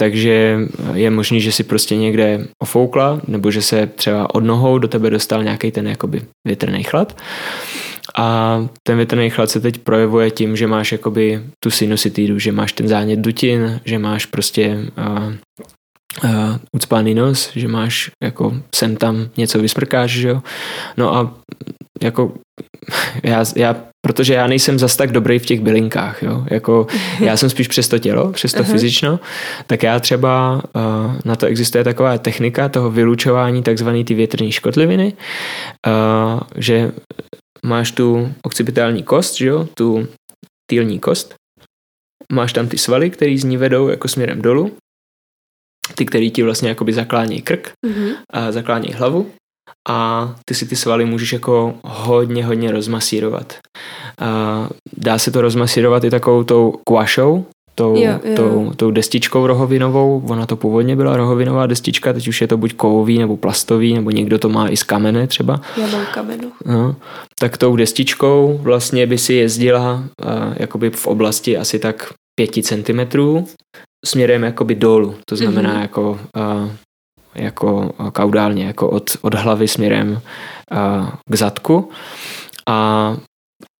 takže 0.00 0.58
je 0.94 1.10
možný, 1.10 1.40
že 1.40 1.52
si 1.52 1.62
prostě 1.64 1.96
někde 1.96 2.46
ofoukla, 2.62 3.20
nebo 3.28 3.50
že 3.50 3.62
se 3.62 3.86
třeba 3.86 4.34
od 4.34 4.44
nohou 4.44 4.78
do 4.78 4.88
tebe 4.88 5.10
dostal 5.10 5.44
nějaký 5.44 5.70
ten 5.70 5.88
jakoby 5.88 6.22
větrný 6.46 6.82
chlad. 6.82 7.16
A 8.18 8.58
ten 8.86 8.96
větrný 8.96 9.30
chlad 9.30 9.50
se 9.50 9.60
teď 9.60 9.78
projevuje 9.78 10.30
tím, 10.30 10.56
že 10.56 10.66
máš 10.66 10.92
jakoby 10.92 11.40
tu 11.64 11.70
sinusitidu, 11.70 12.38
že 12.38 12.52
máš 12.52 12.72
ten 12.72 12.88
zánět 12.88 13.20
dutin, 13.20 13.80
že 13.84 13.98
máš 13.98 14.26
prostě 14.26 14.78
uh, 14.98 15.32
uh, 16.24 16.30
ucpaný 16.76 17.14
nos, 17.14 17.50
že 17.56 17.68
máš 17.68 18.10
jako 18.22 18.54
sem 18.74 18.96
tam 18.96 19.28
něco 19.36 19.58
vysmrkáš, 19.58 20.10
že 20.10 20.28
jo. 20.28 20.42
No 20.96 21.16
a 21.16 21.34
jako 22.02 22.32
já, 23.22 23.44
já, 23.56 23.76
protože 24.06 24.34
já 24.34 24.46
nejsem 24.46 24.78
zas 24.78 24.96
tak 24.96 25.12
dobrý 25.12 25.38
v 25.38 25.46
těch 25.46 25.60
bylinkách, 25.60 26.22
jo. 26.22 26.46
Jako 26.50 26.86
já 27.20 27.36
jsem 27.36 27.50
spíš 27.50 27.68
přes 27.68 27.88
to 27.88 27.98
tělo, 27.98 28.32
přes 28.32 28.52
to 28.52 28.64
fyzično, 28.64 29.20
tak 29.66 29.82
já 29.82 30.00
třeba 30.00 30.62
uh, 30.76 31.14
na 31.24 31.36
to 31.36 31.46
existuje 31.46 31.84
taková 31.84 32.18
technika 32.18 32.68
toho 32.68 32.90
vylučování 32.90 33.62
takzvané 33.62 34.04
ty 34.04 34.14
větrné 34.14 34.52
škodliviny, 34.52 35.12
uh, 35.86 36.40
že 36.56 36.92
máš 37.66 37.90
tu 37.90 38.32
occipitální 38.42 39.02
kost, 39.02 39.36
že 39.36 39.46
jo, 39.46 39.68
tu 39.74 40.08
týlní 40.70 40.98
kost, 40.98 41.34
máš 42.32 42.52
tam 42.52 42.68
ty 42.68 42.78
svaly, 42.78 43.10
které 43.10 43.38
z 43.38 43.44
ní 43.44 43.56
vedou 43.56 43.88
jako 43.88 44.08
směrem 44.08 44.42
dolů 44.42 44.72
ty, 45.94 46.06
který 46.06 46.30
ti 46.30 46.42
vlastně 46.42 46.68
jakoby 46.68 46.92
zaklání 46.92 47.42
krk 47.42 47.72
mm-hmm. 47.86 48.12
a 48.32 48.52
zaklání 48.52 48.92
hlavu 48.92 49.26
a 49.88 50.34
ty 50.44 50.54
si 50.54 50.66
ty 50.66 50.76
svaly 50.76 51.04
můžeš 51.04 51.32
jako 51.32 51.74
hodně, 51.84 52.46
hodně 52.46 52.72
rozmasírovat. 52.72 53.58
A 54.18 54.68
dá 54.96 55.18
se 55.18 55.30
to 55.30 55.40
rozmasírovat 55.40 56.04
i 56.04 56.10
takovou 56.10 56.44
tou 56.44 56.74
kvašou, 56.86 57.44
tou, 57.74 57.96
jo, 57.96 58.20
jo. 58.24 58.36
tou, 58.36 58.72
tou 58.76 58.90
destičkou 58.90 59.46
rohovinovou. 59.46 60.22
Ona 60.28 60.46
to 60.46 60.56
původně 60.56 60.96
byla 60.96 61.16
rohovinová 61.16 61.66
destička, 61.66 62.12
teď 62.12 62.28
už 62.28 62.40
je 62.40 62.48
to 62.48 62.56
buď 62.56 62.74
kovový 62.74 63.18
nebo 63.18 63.36
plastový, 63.36 63.94
nebo 63.94 64.10
někdo 64.10 64.38
to 64.38 64.48
má 64.48 64.68
i 64.68 64.76
z 64.76 64.82
kamene 64.82 65.26
třeba. 65.26 65.60
Já 65.76 65.86
mám 65.86 66.06
kamenu. 66.14 66.52
No, 66.66 66.96
tak 67.38 67.56
tou 67.56 67.76
destičkou 67.76 68.58
vlastně 68.62 69.06
by 69.06 69.18
si 69.18 69.34
jezdila 69.34 69.92
uh, 69.94 70.54
jakoby 70.56 70.90
v 70.90 71.06
oblasti 71.06 71.58
asi 71.58 71.78
tak 71.78 72.12
pěti 72.34 72.62
centimetrů 72.62 73.46
směrem 74.04 74.42
jakoby 74.42 74.74
dolů, 74.74 75.14
to 75.28 75.36
znamená 75.36 75.74
mm-hmm. 75.74 75.80
jako, 75.80 76.20
uh, 76.36 76.70
jako 77.34 77.94
kaudálně, 78.12 78.64
jako 78.64 78.90
od, 78.90 79.10
od 79.22 79.34
hlavy 79.34 79.68
směrem 79.68 80.10
uh, 80.10 81.08
k 81.30 81.34
zadku 81.34 81.90
a 82.68 83.16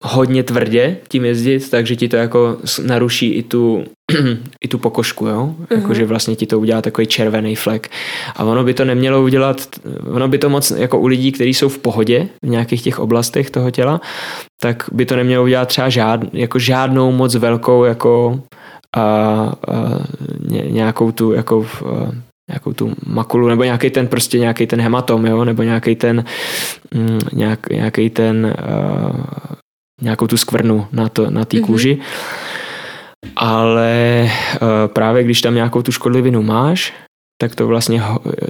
hodně 0.05 0.43
tvrdě 0.43 0.97
tím 1.09 1.24
jezdit, 1.24 1.70
takže 1.70 1.97
ti 1.97 2.09
to 2.09 2.16
jako 2.16 2.57
naruší 2.82 3.31
i 3.31 3.43
tu, 3.43 3.85
i 4.65 4.69
tu 4.69 4.78
pokožku, 4.78 5.27
jo? 5.27 5.55
Uh-huh. 5.59 5.77
Jakože 5.77 6.07
vlastně 6.07 6.36
ti 6.36 6.47
to 6.47 6.61
udělá 6.61 6.82
takový 6.82 7.07
červený 7.07 7.57
flek. 7.57 7.90
A 8.36 8.44
ono 8.44 8.65
by 8.65 8.74
to 8.74 8.85
nemělo 8.85 9.23
udělat, 9.23 9.66
ono 10.11 10.28
by 10.28 10.39
to 10.39 10.49
moc, 10.49 10.70
jako 10.70 10.99
u 10.99 11.07
lidí, 11.07 11.32
kteří 11.32 11.55
jsou 11.55 11.69
v 11.69 11.78
pohodě 11.78 12.28
v 12.44 12.49
nějakých 12.49 12.82
těch 12.82 12.99
oblastech 12.99 13.51
toho 13.51 13.70
těla, 13.70 14.01
tak 14.61 14.90
by 14.93 15.07
to 15.07 15.16
nemělo 15.16 15.44
udělat 15.44 15.69
třeba 15.69 15.89
žád, 15.89 16.20
jako 16.32 16.59
žádnou 16.59 17.12
moc 17.12 17.35
velkou 17.35 17.85
jako 17.85 18.40
a, 18.97 19.01
a 19.01 19.52
nějakou 20.70 21.12
tu 21.12 21.32
jako 21.32 21.66
a, 21.86 22.12
nějakou 22.51 22.73
tu 22.73 22.94
makulu, 23.06 23.48
nebo 23.48 23.64
nějaký 23.64 23.90
ten 23.90 24.09
prostě 24.09 24.39
nějaký 24.39 24.66
ten 24.66 24.81
hematom, 24.81 25.27
jo, 25.27 25.44
nebo 25.44 25.62
nějaký 25.62 25.97
ten 25.97 26.24
mm, 26.94 27.19
nějak, 27.32 27.69
nějaký 27.70 28.10
ten 28.10 28.55
uh, 28.69 29.20
nějakou 30.02 30.27
tu 30.27 30.36
skvrnu 30.36 30.86
na, 30.93 31.09
to, 31.09 31.31
na 31.31 31.44
té 31.44 31.56
mm-hmm. 31.56 31.66
kůži. 31.66 31.98
Ale 33.36 34.28
uh, 34.62 34.69
právě 34.93 35.24
když 35.24 35.40
tam 35.40 35.55
nějakou 35.55 35.82
tu 35.82 35.93
škodlivinu 35.93 36.43
máš, 36.43 36.93
tak 37.40 37.55
to 37.55 37.66
vlastně 37.66 38.02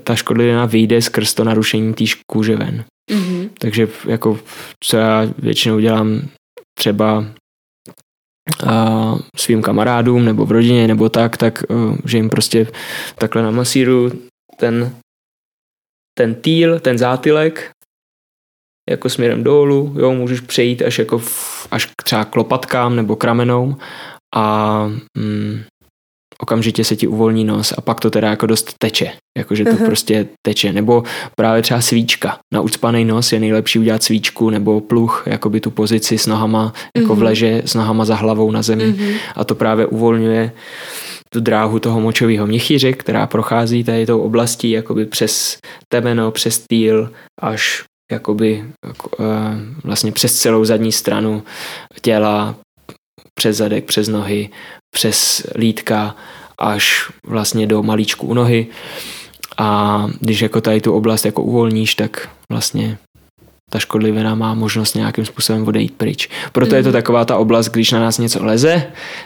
ta 0.04 0.14
škodlivina 0.14 0.66
vyjde 0.66 1.02
skrz 1.02 1.34
to 1.34 1.44
narušení 1.44 1.94
té 1.94 2.04
kůže 2.26 2.56
ven. 2.56 2.84
Mm-hmm. 3.10 3.50
Takže 3.58 3.88
jako 4.08 4.38
co 4.84 4.96
já 4.96 5.28
většinou 5.38 5.80
dělám 5.80 6.22
třeba 6.78 7.24
svým 9.36 9.62
kamarádům 9.62 10.24
nebo 10.24 10.46
v 10.46 10.52
rodině 10.52 10.88
nebo 10.88 11.08
tak, 11.08 11.36
tak 11.36 11.62
uh, 11.68 11.96
že 12.04 12.16
jim 12.16 12.30
prostě 12.30 12.66
takhle 13.14 13.42
namasíru 13.42 14.10
ten, 14.56 14.96
ten 16.18 16.34
týl, 16.34 16.80
ten 16.80 16.98
zátylek 16.98 17.70
jako 18.90 19.08
směrem 19.08 19.44
dolů, 19.44 19.94
jo, 19.98 20.12
můžeš 20.12 20.40
přejít 20.40 20.82
až 20.82 20.98
jako 20.98 21.18
v, 21.18 21.68
až 21.70 21.86
k 21.86 22.02
třeba 22.02 22.24
k 22.24 22.36
lopatkám 22.36 22.96
nebo 22.96 23.16
k 23.16 23.24
ramenům 23.24 23.78
a 24.34 24.86
mm, 25.18 25.62
okamžitě 26.42 26.84
se 26.84 26.96
ti 26.96 27.06
uvolní 27.06 27.44
nos 27.44 27.74
a 27.78 27.80
pak 27.80 28.00
to 28.00 28.10
teda 28.10 28.28
jako 28.28 28.46
dost 28.46 28.74
teče, 28.78 29.10
jakože 29.38 29.64
to 29.64 29.70
uh-huh. 29.70 29.86
prostě 29.86 30.26
teče, 30.46 30.72
nebo 30.72 31.02
právě 31.36 31.62
třeba 31.62 31.80
svíčka, 31.80 32.38
na 32.54 32.60
ucpaný 32.60 33.04
nos 33.04 33.32
je 33.32 33.40
nejlepší 33.40 33.78
udělat 33.78 34.02
svíčku 34.02 34.50
nebo 34.50 34.80
pluch, 34.80 35.22
jakoby 35.26 35.60
tu 35.60 35.70
pozici 35.70 36.18
s 36.18 36.26
nohama 36.26 36.72
jako 36.96 37.08
uh-huh. 37.08 37.14
v 37.14 37.18
mhm. 37.18 37.26
leže, 37.26 37.62
s 37.64 37.74
nohama 37.74 38.04
za 38.04 38.14
hlavou 38.14 38.50
na 38.50 38.62
zemi 38.62 38.84
uh-huh. 38.84 39.16
a 39.36 39.44
to 39.44 39.54
právě 39.54 39.86
uvolňuje 39.86 40.52
tu 41.32 41.40
dráhu 41.40 41.78
toho 41.78 42.00
močového 42.00 42.46
měchýře, 42.46 42.92
která 42.92 43.26
prochází 43.26 43.84
tady 43.84 44.06
tou 44.06 44.20
oblastí 44.20 44.70
jakoby 44.70 45.06
přes 45.06 45.58
temeno, 45.88 46.30
přes 46.30 46.58
týl 46.68 47.10
až 47.40 47.84
jakoby 48.12 48.64
jako, 48.86 49.16
uh, 49.16 49.26
vlastně 49.84 50.12
přes 50.12 50.38
celou 50.38 50.64
zadní 50.64 50.92
stranu 50.92 51.42
těla, 52.00 52.54
přes 53.34 53.56
zadek, 53.56 53.84
přes 53.84 54.08
nohy, 54.08 54.50
přes 54.94 55.46
lítka 55.54 56.16
až 56.58 57.10
vlastně 57.26 57.66
do 57.66 57.82
malíčku 57.82 58.26
u 58.26 58.34
nohy. 58.34 58.66
A 59.58 60.06
když 60.20 60.42
jako 60.42 60.60
tady 60.60 60.80
tu 60.80 60.92
oblast 60.92 61.24
jako 61.24 61.42
uvolníš, 61.42 61.94
tak 61.94 62.28
vlastně 62.50 62.98
ta 63.72 63.78
škodlivina 63.78 64.34
má 64.34 64.54
možnost 64.54 64.94
nějakým 64.94 65.24
způsobem 65.24 65.68
odejít 65.68 65.94
pryč. 65.96 66.28
Proto 66.52 66.70
mm. 66.70 66.76
je 66.76 66.82
to 66.82 66.88
mhm. 66.88 66.92
taková 66.92 67.24
ta 67.24 67.36
oblast, 67.36 67.68
když 67.68 67.90
na 67.90 68.00
nás 68.00 68.18
něco 68.18 68.44
leze, 68.44 68.82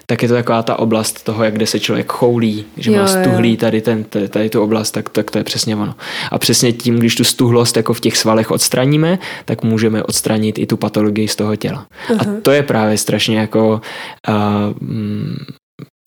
tak 0.06 0.22
je 0.22 0.28
to 0.28 0.34
taková 0.34 0.62
ta 0.62 0.78
oblast 0.78 1.24
toho, 1.24 1.44
jak 1.44 1.54
kde 1.54 1.66
se 1.66 1.80
člověk 1.80 2.12
choulí, 2.12 2.64
že 2.76 2.92
jo, 2.92 2.98
má 2.98 3.06
stuhlý 3.06 3.56
tady, 3.56 3.80
ten, 3.80 4.04
tady 4.04 4.50
tu 4.50 4.62
oblast, 4.62 4.90
tak, 4.90 5.08
tak 5.08 5.30
to 5.30 5.38
je 5.38 5.44
přesně 5.44 5.76
ono. 5.76 5.94
A 6.30 6.38
přesně 6.38 6.72
tím, 6.72 6.98
když 6.98 7.14
tu 7.14 7.24
stuhlost 7.24 7.76
jako 7.76 7.94
v 7.94 8.00
těch 8.00 8.16
svalech 8.16 8.50
odstraníme, 8.50 9.18
tak 9.44 9.62
můžeme 9.62 10.02
odstranit 10.02 10.58
i 10.58 10.66
tu 10.66 10.76
patologii 10.76 11.28
z 11.28 11.36
toho 11.36 11.56
těla. 11.56 11.86
Uh-huh. 12.08 12.38
A 12.38 12.40
to 12.42 12.50
je 12.50 12.62
právě 12.62 12.98
strašně 12.98 13.38
jako 13.38 13.80
uh, 14.28 14.34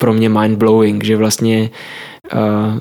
pro 0.00 0.12
mě 0.12 0.30
mind-blowing, 0.30 1.04
že 1.04 1.16
vlastně 1.16 1.70
uh, 2.34 2.78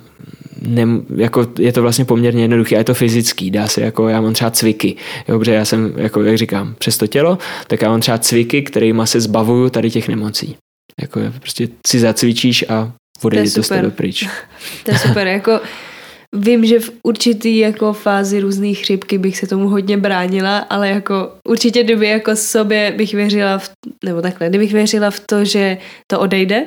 ne, 0.62 0.86
jako 1.16 1.48
je 1.60 1.74
to 1.74 1.82
vlastně 1.82 2.06
poměrně 2.06 2.44
jednoduché 2.44 2.76
a 2.76 2.78
je 2.78 2.84
to 2.84 2.94
fyzický, 2.94 3.52
dá 3.52 3.68
se 3.68 3.82
jako, 3.82 4.10
já 4.10 4.22
mám 4.22 4.34
třeba 4.34 4.52
cviky, 4.52 4.96
jo, 5.28 5.40
protože 5.40 5.54
já 5.54 5.66
jsem, 5.66 5.94
jako 5.98 6.24
jak 6.24 6.38
říkám, 6.38 6.76
přes 6.78 6.98
to 6.98 7.08
tělo, 7.08 7.38
tak 7.68 7.82
já 7.82 7.90
mám 7.90 8.02
třeba 8.02 8.18
cviky, 8.18 8.62
kterými 8.62 9.02
se 9.06 9.22
zbavuju 9.22 9.70
tady 9.70 9.92
těch 9.92 10.08
nemocí. 10.08 10.56
Jako 11.02 11.20
prostě 11.40 11.68
si 11.88 12.00
zacvičíš 12.00 12.66
a 12.70 12.92
odejde 13.22 13.50
to, 13.50 13.56
to 13.56 13.64
z 13.64 13.70
tebe 13.70 13.92
pryč. 13.92 14.28
To 14.86 14.92
je 14.92 15.00
super, 15.00 15.28
jako 15.28 15.60
Vím, 16.36 16.66
že 16.66 16.80
v 16.80 16.92
určitý 17.04 17.58
jako 17.58 17.94
fázi 17.94 18.40
různých 18.40 18.80
chřipky 18.80 19.18
bych 19.18 19.38
se 19.38 19.48
tomu 19.48 19.70
hodně 19.70 19.98
bránila, 19.98 20.58
ale 20.58 20.90
jako 20.90 21.32
určitě 21.48 21.84
kdyby 21.84 22.08
jako 22.08 22.36
sobě 22.36 22.94
bych 22.98 23.14
věřila, 23.14 23.58
v, 23.58 23.70
nebo 24.06 24.22
takhle, 24.22 24.50
kdybych 24.50 24.74
věřila 24.74 25.12
v 25.12 25.20
to, 25.20 25.46
že 25.46 25.78
to 26.12 26.20
odejde, 26.20 26.66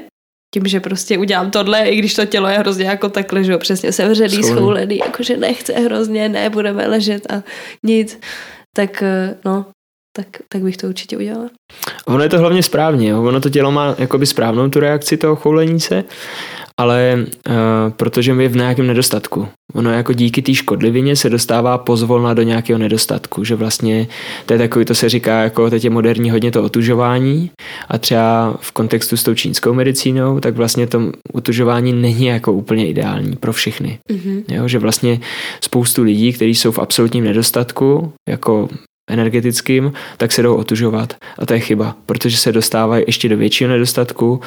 tím, 0.54 0.66
že 0.66 0.80
prostě 0.80 1.18
udělám 1.18 1.50
tohle, 1.50 1.88
i 1.88 1.96
když 1.96 2.14
to 2.14 2.24
tělo 2.26 2.48
je 2.48 2.58
hrozně 2.58 2.84
jako 2.84 3.08
takhle, 3.08 3.44
že 3.44 3.52
jo, 3.52 3.58
přesně 3.58 3.92
sevřený, 3.92 4.42
schoulený, 4.42 4.98
jakože 4.98 5.36
nechce 5.36 5.72
hrozně, 5.72 6.28
ne, 6.28 6.50
budeme 6.50 6.86
ležet 6.86 7.32
a 7.32 7.42
nic, 7.82 8.20
tak 8.76 9.02
eh, 9.02 9.36
no, 9.44 9.66
tak, 10.16 10.26
tak 10.48 10.62
bych 10.62 10.76
to 10.76 10.86
určitě 10.86 11.16
udělala. 11.16 11.50
Ono 12.06 12.22
je 12.22 12.28
to 12.28 12.38
hlavně 12.38 12.62
správně, 12.62 13.08
jo? 13.08 13.22
ono 13.22 13.40
to 13.40 13.50
tělo 13.50 13.72
má 13.72 13.94
jakoby 13.98 14.26
správnou 14.26 14.68
tu 14.68 14.80
reakci 14.80 15.16
toho 15.16 15.36
choulení 15.36 15.80
se 15.80 16.04
ale 16.82 17.26
uh, 17.48 17.54
protože 17.96 18.34
my 18.34 18.42
je 18.42 18.48
v 18.48 18.56
nějakém 18.56 18.86
nedostatku. 18.86 19.48
Ono 19.74 19.90
jako 19.90 20.12
díky 20.12 20.42
té 20.42 20.54
škodlivině 20.54 21.16
se 21.16 21.30
dostává 21.30 21.78
pozvolna 21.78 22.34
do 22.34 22.42
nějakého 22.42 22.78
nedostatku, 22.78 23.44
že 23.44 23.54
vlastně 23.54 24.06
to 24.46 24.52
je 24.52 24.58
takový, 24.58 24.84
to 24.84 24.94
se 24.94 25.08
říká 25.08 25.42
jako 25.42 25.70
teď 25.70 25.84
je 25.84 25.90
moderní 25.90 26.30
hodně 26.30 26.50
to 26.50 26.62
otužování 26.62 27.50
a 27.88 27.98
třeba 27.98 28.56
v 28.60 28.72
kontextu 28.72 29.16
s 29.16 29.22
tou 29.22 29.34
čínskou 29.34 29.74
medicínou, 29.74 30.40
tak 30.40 30.56
vlastně 30.56 30.86
to 30.86 31.12
otužování 31.32 31.92
není 31.92 32.26
jako 32.26 32.52
úplně 32.52 32.88
ideální 32.88 33.36
pro 33.36 33.52
všechny. 33.52 33.98
Mm-hmm. 34.10 34.42
Jo, 34.48 34.68
že 34.68 34.78
vlastně 34.78 35.20
spoustu 35.60 36.02
lidí, 36.02 36.32
kteří 36.32 36.54
jsou 36.54 36.72
v 36.72 36.78
absolutním 36.78 37.24
nedostatku, 37.24 38.12
jako 38.28 38.68
energetickým, 39.12 39.92
tak 40.16 40.32
se 40.32 40.42
jdou 40.42 40.54
otužovat. 40.54 41.14
A 41.38 41.46
to 41.46 41.54
je 41.54 41.60
chyba, 41.60 41.96
protože 42.06 42.36
se 42.36 42.52
dostávají 42.52 43.04
ještě 43.06 43.28
do 43.28 43.36
většího 43.36 43.70
nedostatku, 43.70 44.40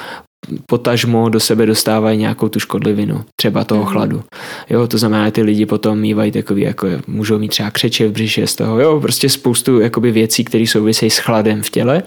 potažmo 0.70 1.30
do 1.30 1.40
sebe 1.40 1.66
dostávají 1.66 2.18
nějakou 2.18 2.50
tu 2.50 2.60
škodlivinu, 2.60 3.24
třeba 3.40 3.64
toho 3.64 3.82
mm. 3.82 3.88
chladu. 3.88 4.24
Jo, 4.70 4.88
to 4.88 4.98
znamená, 4.98 5.26
že 5.26 5.32
ty 5.32 5.42
lidi 5.42 5.66
potom 5.66 6.00
mývají 6.00 6.32
takový, 6.32 6.62
jako 6.62 6.88
můžou 7.08 7.40
mít 7.40 7.48
třeba 7.48 7.72
křeče 7.72 8.08
v 8.08 8.12
břiše 8.12 8.48
z 8.48 8.56
toho, 8.56 8.80
jo, 8.80 9.00
prostě 9.00 9.30
spoustu 9.30 9.80
jakoby 9.80 10.12
věcí, 10.12 10.44
které 10.44 10.68
souvisejí 10.68 11.10
s 11.10 11.18
chladem 11.18 11.64
v 11.64 11.70
těle. 11.70 12.04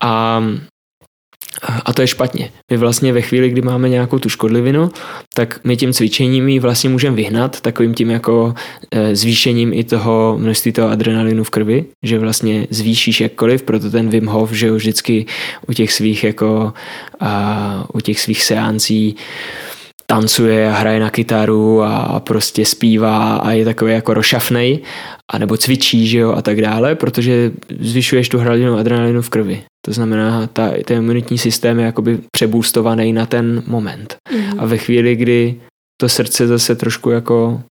A 0.00 0.42
A 1.62 1.92
to 1.92 2.02
je 2.02 2.06
špatně. 2.06 2.50
My 2.70 2.76
vlastně 2.76 3.12
ve 3.12 3.22
chvíli, 3.22 3.50
kdy 3.50 3.62
máme 3.62 3.88
nějakou 3.88 4.18
tu 4.18 4.28
škodlivinu, 4.28 4.90
tak 5.34 5.60
my 5.64 5.76
tím 5.76 5.92
cvičením 5.92 6.48
ji 6.48 6.58
vlastně 6.58 6.90
můžeme 6.90 7.16
vyhnat 7.16 7.60
takovým 7.60 7.94
tím 7.94 8.10
jako 8.10 8.54
e, 8.90 9.16
zvýšením 9.16 9.72
i 9.72 9.84
toho 9.84 10.36
množství 10.38 10.72
toho 10.72 10.88
adrenalinu 10.88 11.44
v 11.44 11.50
krvi, 11.50 11.84
že 12.02 12.18
vlastně 12.18 12.66
zvýšíš 12.70 13.20
jakkoliv, 13.20 13.62
proto 13.62 13.90
ten 13.90 14.08
Wim 14.08 14.26
Hof, 14.26 14.52
že 14.52 14.66
jo, 14.66 14.74
vždycky 14.74 15.26
u 15.68 15.72
těch 15.72 15.92
svých 15.92 16.24
jako 16.24 16.72
a, 17.20 17.86
u 17.92 18.00
těch 18.00 18.20
svých 18.20 18.44
seancí 18.44 19.16
tancuje 20.06 20.70
a 20.70 20.74
hraje 20.74 21.00
na 21.00 21.10
kytaru 21.10 21.82
a 21.82 22.20
prostě 22.20 22.66
zpívá 22.66 23.36
a 23.36 23.50
je 23.52 23.64
takový 23.64 23.92
jako 23.92 24.14
rošafnej, 24.14 24.82
a 25.32 25.38
nebo 25.38 25.56
cvičí, 25.56 26.06
že 26.06 26.18
jo, 26.18 26.32
a 26.32 26.42
tak 26.42 26.60
dále, 26.60 26.94
protože 26.94 27.52
zvyšuješ 27.80 28.28
tu 28.28 28.38
hladinu 28.38 28.78
adrenalinu 28.78 29.22
v 29.22 29.28
krvi. 29.28 29.62
To 29.86 29.92
znamená, 29.92 30.46
ta, 30.46 30.70
ten 30.84 30.98
imunitní 30.98 31.38
systém 31.38 31.78
je 31.78 31.86
jakoby 31.86 32.18
přebůstovaný 32.36 33.12
na 33.12 33.26
ten 33.26 33.62
moment. 33.66 34.16
Mm. 34.32 34.60
A 34.60 34.66
ve 34.66 34.78
chvíli, 34.78 35.16
kdy 35.16 35.60
to 36.00 36.08
srdce 36.08 36.46
zase 36.46 36.74
trošku 36.74 37.10
jako 37.10 37.62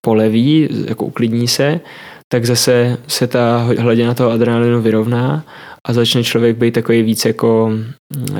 poleví, 0.00 0.68
jako 0.88 1.04
uklidní 1.04 1.48
se, 1.48 1.80
tak 2.32 2.44
zase 2.44 2.98
se 3.06 3.26
ta 3.26 3.68
hladina 3.78 4.14
toho 4.14 4.30
adrenalinu 4.30 4.82
vyrovná 4.82 5.44
a 5.86 5.92
začne 5.92 6.24
člověk 6.24 6.56
být 6.56 6.74
takový 6.74 7.02
víc 7.02 7.24
jako 7.24 7.72
uh, 8.16 8.30
uh, 8.32 8.38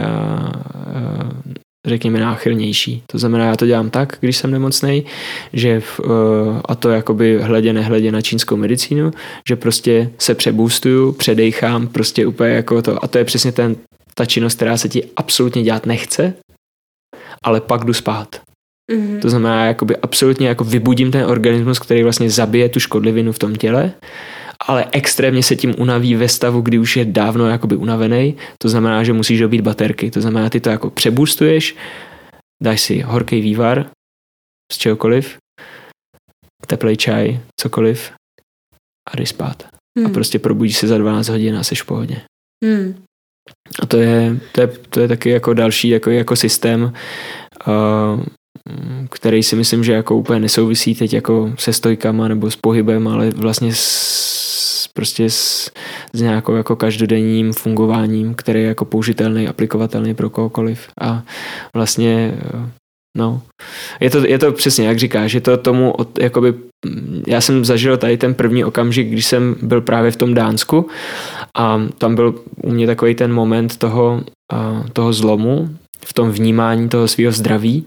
řekněme, 1.89 2.21
náchylnější. 2.21 3.03
To 3.07 3.19
znamená, 3.19 3.45
já 3.45 3.57
to 3.57 3.67
dělám 3.67 3.91
tak, 3.91 4.17
když 4.21 4.37
jsem 4.37 4.51
nemocný, 4.51 5.05
že 5.53 5.81
v, 5.81 6.01
eh, 6.05 6.61
a 6.65 6.75
to 6.75 6.91
jakoby 6.91 7.43
hledě 7.43 7.73
nehledě 7.73 8.13
na 8.13 8.21
čínskou 8.21 8.57
medicínu, 8.57 9.11
že 9.49 9.57
prostě 9.57 10.11
se 10.19 10.35
přebůstuju, 10.35 11.13
předejchám, 11.13 11.87
prostě 11.87 12.27
úplně 12.27 12.51
jako 12.51 12.83
to. 12.83 13.05
A 13.05 13.09
to 13.09 13.19
je 13.19 13.25
přesně 13.25 13.53
ten, 13.53 13.77
ta 14.15 14.25
činnost, 14.25 14.55
která 14.55 14.77
se 14.77 14.89
ti 14.89 15.05
absolutně 15.17 15.63
dělat 15.63 15.87
nechce, 15.87 16.35
ale 17.45 17.61
pak 17.61 17.85
jdu 17.85 17.93
spát. 17.93 18.41
Mm-hmm. 18.93 19.21
To 19.21 19.31
znamená, 19.31 19.65
jakoby 19.65 19.97
absolutně 19.97 20.49
jako 20.49 20.65
vybudím 20.65 21.11
ten 21.11 21.25
organismus, 21.25 21.79
který 21.79 22.03
vlastně 22.03 22.31
zabije 22.31 22.69
tu 22.69 22.81
škodlivinu 22.81 23.33
v 23.33 23.39
tom 23.39 23.57
těle 23.57 23.93
ale 24.67 24.87
extrémně 24.93 25.43
se 25.43 25.57
tím 25.57 25.75
unaví 25.79 26.15
ve 26.15 26.29
stavu, 26.29 26.61
kdy 26.61 26.79
už 26.79 26.97
je 26.97 27.05
dávno 27.05 27.47
jakoby 27.47 27.77
unavený, 27.77 28.37
to 28.63 28.69
znamená, 28.69 29.05
že 29.05 29.13
musíš 29.13 29.41
dobít 29.41 29.61
baterky, 29.61 30.11
to 30.11 30.21
znamená, 30.21 30.51
ty 30.51 30.61
to 30.61 30.71
jako 30.71 30.91
přebustuješ, 30.91 31.77
dáš 32.63 32.81
si 32.81 33.01
horký 33.01 33.41
vývar 33.41 33.91
z 34.73 34.79
čehokoliv, 34.79 35.39
teplej 36.67 36.97
čaj, 36.97 37.41
cokoliv 37.61 38.13
a 39.11 39.17
jdeš 39.17 39.29
spát. 39.29 39.69
Hmm. 39.99 40.07
A 40.07 40.11
prostě 40.11 40.39
probudíš 40.39 40.77
se 40.77 40.87
za 40.87 40.99
12 40.99 41.29
hodin 41.29 41.57
a 41.57 41.65
jsi 41.65 41.75
v 41.75 41.85
pohodě. 41.85 42.21
Hmm. 42.65 43.05
A 43.83 43.87
to 43.87 43.97
je, 43.97 44.41
to 44.53 44.61
je, 44.61 44.67
to 44.67 45.01
je 45.01 45.09
taky 45.09 45.31
jako 45.31 45.55
další 45.55 45.89
jako, 45.89 46.11
jako 46.11 46.37
systém, 46.37 46.93
uh, 47.67 48.25
který 49.11 49.43
si 49.43 49.57
myslím, 49.57 49.85
že 49.85 49.93
jako 49.93 50.17
úplně 50.17 50.41
nesouvisí 50.41 50.95
teď 50.95 51.13
jako 51.13 51.53
se 51.59 51.73
stojkama 51.73 52.29
nebo 52.29 52.51
s 52.51 52.57
pohybem, 52.57 53.09
ale 53.09 53.31
vlastně 53.31 53.75
s 53.75 54.39
prostě 54.99 55.31
s, 55.31 55.71
s 56.13 56.21
nějakou 56.21 56.55
jako 56.55 56.77
každodenním 56.77 57.53
fungováním, 57.53 58.35
který 58.35 58.61
je 58.61 58.67
jako 58.67 58.85
použitelný, 58.85 59.49
aplikovatelný 59.49 60.15
pro 60.15 60.31
kohokoliv. 60.31 60.89
A 61.01 61.23
vlastně 61.75 62.35
no, 63.17 63.43
je 64.01 64.11
to, 64.11 64.27
je 64.27 64.39
to 64.39 64.53
přesně, 64.53 64.87
jak 64.87 64.99
říkáš, 64.99 65.31
že 65.31 65.41
to 65.41 65.57
tomu, 65.57 65.91
od, 65.91 66.19
jakoby, 66.19 66.55
já 67.27 67.41
jsem 67.41 67.65
zažil 67.65 67.97
tady 67.97 68.17
ten 68.17 68.35
první 68.35 68.65
okamžik, 68.65 69.09
když 69.09 69.27
jsem 69.27 69.57
byl 69.63 69.81
právě 69.81 70.11
v 70.11 70.17
tom 70.17 70.35
Dánsku 70.35 70.89
a 71.55 71.83
tam 71.99 72.15
byl 72.15 72.35
u 72.63 72.71
mě 72.71 72.87
takový 72.87 73.15
ten 73.15 73.33
moment 73.33 73.77
toho, 73.77 74.23
toho 74.93 75.13
zlomu, 75.13 75.69
v 76.05 76.13
tom 76.13 76.31
vnímání 76.31 76.89
toho 76.89 77.09
svého 77.09 77.33
zdraví, 77.33 77.85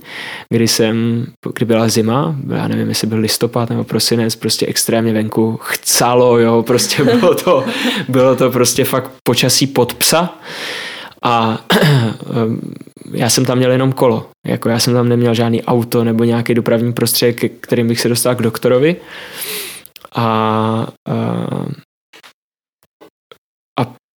kdy 0.49 0.67
jsem, 0.67 1.25
kdy 1.55 1.65
byla 1.65 1.89
zima, 1.89 2.35
já 2.55 2.67
nevím, 2.67 2.89
jestli 2.89 3.07
byl 3.07 3.19
listopad 3.19 3.69
nebo 3.69 3.83
prosinec, 3.83 4.35
prostě 4.35 4.65
extrémně 4.65 5.13
venku 5.13 5.59
chcalo, 5.61 6.39
jo, 6.39 6.63
prostě 6.63 7.03
bylo 7.19 7.35
to, 7.35 7.65
bylo 8.09 8.35
to 8.35 8.51
prostě 8.51 8.83
fakt 8.83 9.11
počasí 9.23 9.67
pod 9.67 9.93
psa 9.93 10.33
a 11.23 11.65
já 13.11 13.29
jsem 13.29 13.45
tam 13.45 13.57
měl 13.57 13.71
jenom 13.71 13.91
kolo, 13.91 14.29
jako 14.47 14.69
já 14.69 14.79
jsem 14.79 14.93
tam 14.93 15.09
neměl 15.09 15.33
žádný 15.33 15.63
auto 15.63 16.03
nebo 16.03 16.23
nějaký 16.23 16.53
dopravní 16.53 16.93
prostředek, 16.93 17.51
kterým 17.59 17.88
bych 17.88 17.99
se 18.01 18.09
dostal 18.09 18.35
k 18.35 18.41
doktorovi. 18.41 18.95
A, 20.15 20.25
a 20.25 20.88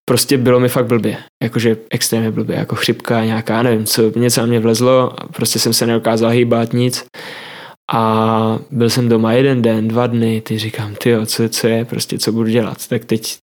prostě 0.08 0.38
bylo 0.38 0.60
mi 0.60 0.68
fakt 0.68 0.86
blbě, 0.86 1.16
jakože 1.42 1.76
extrémně 1.90 2.30
blbě, 2.30 2.56
jako 2.56 2.74
chřipka 2.76 3.24
nějaká, 3.24 3.62
nevím, 3.62 3.86
co, 3.86 4.18
něco 4.18 4.40
na 4.40 4.46
mě 4.46 4.60
vlezlo, 4.60 5.12
prostě 5.36 5.58
jsem 5.58 5.72
se 5.72 5.86
nedokázal 5.86 6.30
hýbat 6.30 6.72
nic. 6.72 7.04
A 7.92 8.58
byl 8.70 8.90
jsem 8.90 9.08
doma 9.08 9.32
jeden 9.32 9.62
den, 9.62 9.88
dva 9.88 10.06
dny, 10.06 10.40
ty 10.40 10.58
říkám, 10.58 10.94
ty 10.94 11.14
co, 11.26 11.48
co 11.48 11.68
je, 11.68 11.84
prostě 11.84 12.18
co 12.18 12.32
budu 12.32 12.50
dělat, 12.50 12.88
tak 12.88 13.04
teď 13.04 13.36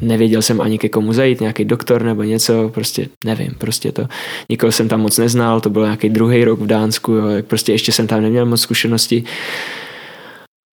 nevěděl 0.00 0.42
jsem 0.42 0.60
ani 0.60 0.78
ke 0.78 0.88
komu 0.88 1.12
zajít, 1.12 1.40
nějaký 1.40 1.64
doktor 1.64 2.02
nebo 2.02 2.22
něco, 2.22 2.68
prostě 2.68 3.08
nevím, 3.24 3.54
prostě 3.58 3.92
to, 3.92 4.06
nikoho 4.50 4.72
jsem 4.72 4.88
tam 4.88 5.00
moc 5.00 5.18
neznal, 5.18 5.60
to 5.60 5.70
byl 5.70 5.82
nějaký 5.82 6.08
druhý 6.08 6.44
rok 6.44 6.60
v 6.60 6.66
Dánsku, 6.66 7.12
jo, 7.12 7.42
prostě 7.42 7.72
ještě 7.72 7.92
jsem 7.92 8.06
tam 8.06 8.22
neměl 8.22 8.46
moc 8.46 8.60
zkušenosti. 8.60 9.24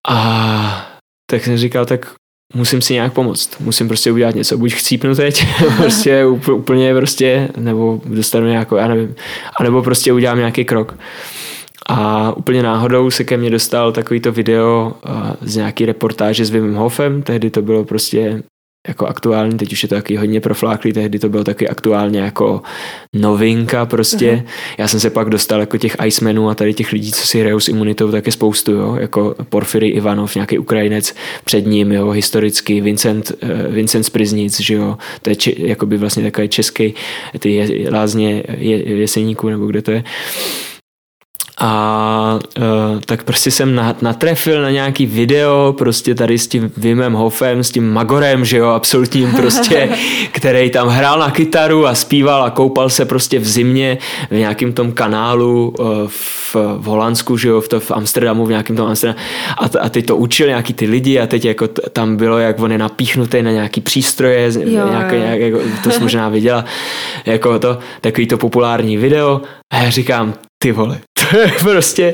A 0.08 1.00
tak 1.32 1.44
jsem 1.44 1.58
říkal, 1.58 1.86
tak 1.86 2.16
musím 2.54 2.82
si 2.82 2.94
nějak 2.94 3.14
pomoct, 3.14 3.60
musím 3.60 3.88
prostě 3.88 4.12
udělat 4.12 4.36
něco, 4.36 4.58
buď 4.58 4.74
chcípnu 4.74 5.16
teď, 5.16 5.46
prostě 5.78 6.26
úplně 6.52 6.96
prostě, 6.96 7.50
nebo 7.58 8.02
dostanu 8.06 8.48
nějakou, 8.48 8.76
já 8.76 8.88
nevím, 8.88 9.16
anebo 9.60 9.82
prostě 9.82 10.14
udělám 10.14 10.38
nějaký 10.38 10.66
krok. 10.66 10.98
A 11.90 12.32
úplně 12.38 12.64
náhodou 12.64 13.12
se 13.12 13.24
ke 13.24 13.38
mně 13.38 13.50
dostal 13.50 13.92
takovýto 13.92 14.32
video 14.32 14.94
z 15.42 15.56
nějaký 15.56 15.86
reportáže 15.86 16.46
s 16.46 16.50
Wim 16.50 16.74
Hofem, 16.74 17.22
tehdy 17.22 17.50
to 17.50 17.62
bylo 17.62 17.84
prostě 17.84 18.44
jako 18.88 19.08
aktuální, 19.08 19.58
teď 19.58 19.74
už 19.74 19.84
je 19.84 19.90
to 19.90 19.96
taky 19.96 20.16
hodně 20.16 20.42
profláklý, 20.42 20.94
tehdy 20.94 21.20
to 21.20 21.30
bylo 21.30 21.44
taky 21.44 21.70
aktuálně 21.70 22.20
jako 22.20 22.62
novinka 23.14 23.86
prostě. 23.86 24.32
Uh-huh. 24.32 24.78
Já 24.78 24.88
jsem 24.88 25.00
se 25.00 25.10
pak 25.10 25.30
dostal 25.30 25.60
jako 25.60 25.78
těch 25.78 25.96
Icemanů 26.06 26.50
a 26.50 26.56
tady 26.56 26.74
těch 26.74 26.92
lidí, 26.92 27.12
co 27.12 27.28
si 27.28 27.40
hrajou 27.40 27.60
s 27.60 27.68
imunitou, 27.68 28.12
tak 28.12 28.26
je 28.26 28.32
spoustu, 28.32 28.72
jo, 28.72 28.96
jako 29.00 29.36
Porfiry 29.50 29.88
Ivanov, 29.88 30.36
nějaký 30.36 30.58
Ukrajinec 30.58 31.16
před 31.46 31.66
ním, 31.66 31.92
jo, 31.92 32.10
historicky, 32.10 32.82
Vincent, 32.82 33.32
uh, 33.44 33.74
Vincent 33.74 34.06
Spriznic, 34.06 34.60
že 34.60 34.74
jo, 34.74 34.98
to 35.22 35.30
je 35.30 35.36
či, 35.36 35.56
jakoby 35.58 35.98
vlastně 35.98 36.24
takový 36.24 36.50
český, 36.50 36.94
ty 37.40 37.52
je, 37.52 37.92
lázně 37.92 38.44
je, 38.58 38.90
jeseníků, 38.90 39.50
nebo 39.50 39.66
kde 39.66 39.82
to 39.82 39.92
je. 39.92 40.04
A 41.60 42.40
uh, 42.58 42.64
tak 43.06 43.24
prostě 43.24 43.52
jsem 43.52 43.82
natrefil 44.02 44.62
na 44.62 44.72
nějaký 44.72 45.06
video 45.06 45.76
prostě 45.78 46.16
tady 46.16 46.38
s 46.38 46.48
tím 46.48 46.72
Vimem 46.78 47.14
Hofem, 47.14 47.64
s 47.64 47.72
tím 47.72 47.94
Magorem, 47.94 48.46
že 48.46 48.58
jo, 48.58 48.68
absolutním 48.68 49.32
prostě, 49.32 49.90
který 50.32 50.70
tam 50.70 50.88
hrál 50.88 51.20
na 51.20 51.32
kytaru 51.32 51.88
a 51.88 51.96
zpíval 51.96 52.44
a 52.44 52.50
koupal 52.50 52.90
se 52.90 53.06
prostě 53.06 53.40
v 53.40 53.48
zimě 53.48 53.98
v 54.32 54.36
nějakém 54.36 54.74
tom 54.74 54.92
kanálu 54.92 55.74
uh, 55.80 55.88
v, 56.08 56.56
v 56.56 56.84
Holandsku, 56.84 57.38
že 57.38 57.50
jo, 57.50 57.62
v, 57.62 57.68
to, 57.68 57.80
v 57.80 57.92
Amsterdamu, 57.92 58.46
v 58.46 58.50
nějakém 58.50 58.76
tom 58.76 58.88
Amsterdamu. 58.88 59.20
A, 59.58 59.80
a 59.80 59.90
teď 59.90 60.06
to 60.06 60.16
učil 60.16 60.48
nějaký 60.48 60.74
ty 60.74 60.86
lidi 60.86 61.20
a 61.20 61.28
teď 61.28 61.46
jako 61.46 61.68
t- 61.68 61.82
tam 61.94 62.18
bylo, 62.18 62.38
jak 62.38 62.60
on 62.60 62.72
je 62.72 62.78
napíchnutý 62.78 63.42
na 63.42 63.52
nějaký 63.52 63.82
přístroje, 63.82 64.52
jo, 64.54 64.88
nějaké, 64.90 65.20
nějak, 65.20 65.40
jako, 65.40 65.60
to 65.84 65.92
jsi 65.92 66.00
možná 66.00 66.30
viděla, 66.30 66.66
jako 67.26 67.60
to, 67.60 67.80
takový 68.02 68.28
to 68.28 68.38
populární 68.38 68.98
video. 68.98 69.42
A 69.74 69.84
já 69.84 69.90
říkám, 69.90 70.34
ty 70.66 70.72
vole, 70.72 71.00
prostě, 71.60 72.14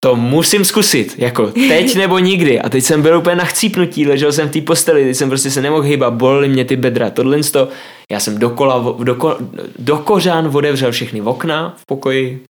to 0.00 0.16
musím 0.16 0.64
zkusit, 0.64 1.14
jako 1.18 1.46
teď 1.46 1.96
nebo 1.96 2.18
nikdy. 2.18 2.60
A 2.60 2.68
teď 2.68 2.84
jsem 2.84 3.02
byl 3.02 3.18
úplně 3.18 3.36
na 3.36 3.44
chcípnutí, 3.44 4.06
ležel 4.06 4.32
jsem 4.32 4.48
v 4.48 4.52
té 4.52 4.60
posteli, 4.60 5.04
teď 5.04 5.16
jsem 5.16 5.28
prostě 5.28 5.50
se 5.50 5.62
nemohl 5.62 5.82
hýbat, 5.82 6.14
bolely 6.14 6.48
mě 6.48 6.64
ty 6.64 6.76
bedra, 6.76 7.10
tohle 7.10 7.38
to, 7.42 7.68
já 8.12 8.20
jsem 8.20 8.38
dokola, 8.38 8.94
doko, 9.02 9.36
do 9.78 9.98
kořán 9.98 10.50
odevřel 10.52 10.92
všechny 10.92 11.22
okna 11.22 11.74
v 11.76 11.86
pokoji, 11.86 12.42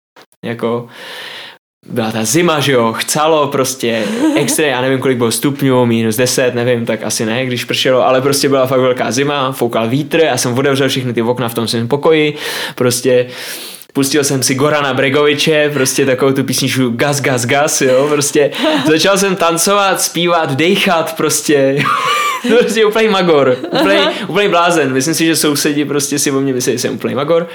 jako 0.45 0.89
byla 1.87 2.13
ta 2.13 2.25
zima, 2.25 2.61
že 2.61 2.73
jo, 2.73 2.93
chcalo 2.93 3.49
prostě 3.49 4.05
extra, 4.37 4.67
já 4.67 4.81
nevím, 4.81 4.99
kolik 4.99 5.19
bylo 5.19 5.31
stupňů, 5.31 5.87
minus 5.87 6.17
10, 6.17 6.55
nevím, 6.55 6.87
tak 6.87 7.03
asi 7.03 7.27
ne, 7.27 7.47
když 7.47 7.65
pršelo, 7.65 8.07
ale 8.07 8.21
prostě 8.21 8.49
byla 8.49 8.67
fakt 8.67 8.81
velká 8.81 9.13
zima, 9.13 9.53
foukal 9.53 9.89
vítr, 9.89 10.19
já 10.19 10.37
jsem 10.37 10.59
otevřel 10.59 10.89
všechny 10.89 11.13
ty 11.13 11.23
okna 11.23 11.49
v 11.49 11.55
tom 11.55 11.69
svém 11.69 11.89
pokoji, 11.89 12.37
prostě 12.75 13.27
pustil 13.93 14.25
jsem 14.25 14.43
si 14.43 14.55
Gorana 14.55 14.95
Bregoviče, 14.95 15.71
prostě 15.73 16.07
takovou 16.07 16.33
tu 16.33 16.45
písničku 16.45 16.91
Gas, 16.91 17.21
gas, 17.21 17.47
gas, 17.47 17.81
jo, 17.81 18.07
prostě 18.11 18.51
začal 18.87 19.19
jsem 19.19 19.37
tancovat, 19.37 20.01
zpívat, 20.01 20.53
dechat, 20.53 21.17
prostě 21.17 21.83
prostě 22.59 22.85
úplný 22.85 23.09
magor, 23.09 23.57
úplný, 23.81 23.99
úplný 24.29 24.49
blázen, 24.49 24.93
myslím 24.93 25.15
si, 25.15 25.27
že 25.27 25.37
sousedi 25.37 25.85
prostě 25.85 26.19
si 26.19 26.31
o 26.31 26.41
mě 26.41 26.53
myslí, 26.53 26.73
že 26.73 26.79
jsem 26.79 26.95
úplný 26.95 27.15
magor. 27.15 27.49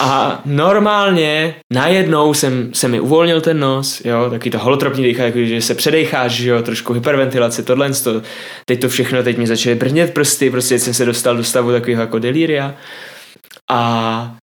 A 0.00 0.42
normálně 0.44 1.54
najednou 1.72 2.34
jsem, 2.34 2.70
se 2.74 2.88
mi 2.88 3.00
uvolnil 3.00 3.40
ten 3.40 3.60
nos, 3.60 4.02
jo, 4.04 4.30
taky 4.30 4.50
to 4.50 4.58
holotropní 4.58 5.04
dýchá, 5.04 5.24
jako, 5.24 5.38
že 5.38 5.60
se 5.60 5.74
předejcháš, 5.74 6.32
že 6.32 6.50
jo, 6.50 6.62
trošku 6.62 6.92
hyperventilace, 6.92 7.62
tohle, 7.62 7.90
to, 7.92 8.22
teď 8.64 8.80
to 8.80 8.88
všechno, 8.88 9.22
teď 9.22 9.38
mi 9.38 9.46
začaly 9.46 9.74
brnět 9.74 10.14
prsty, 10.14 10.50
prostě 10.50 10.78
jsem 10.78 10.94
se 10.94 11.04
dostal 11.04 11.36
do 11.36 11.44
stavu 11.44 11.72
takového 11.72 12.00
jako 12.00 12.18
delíria. 12.18 12.74
A 13.70 14.36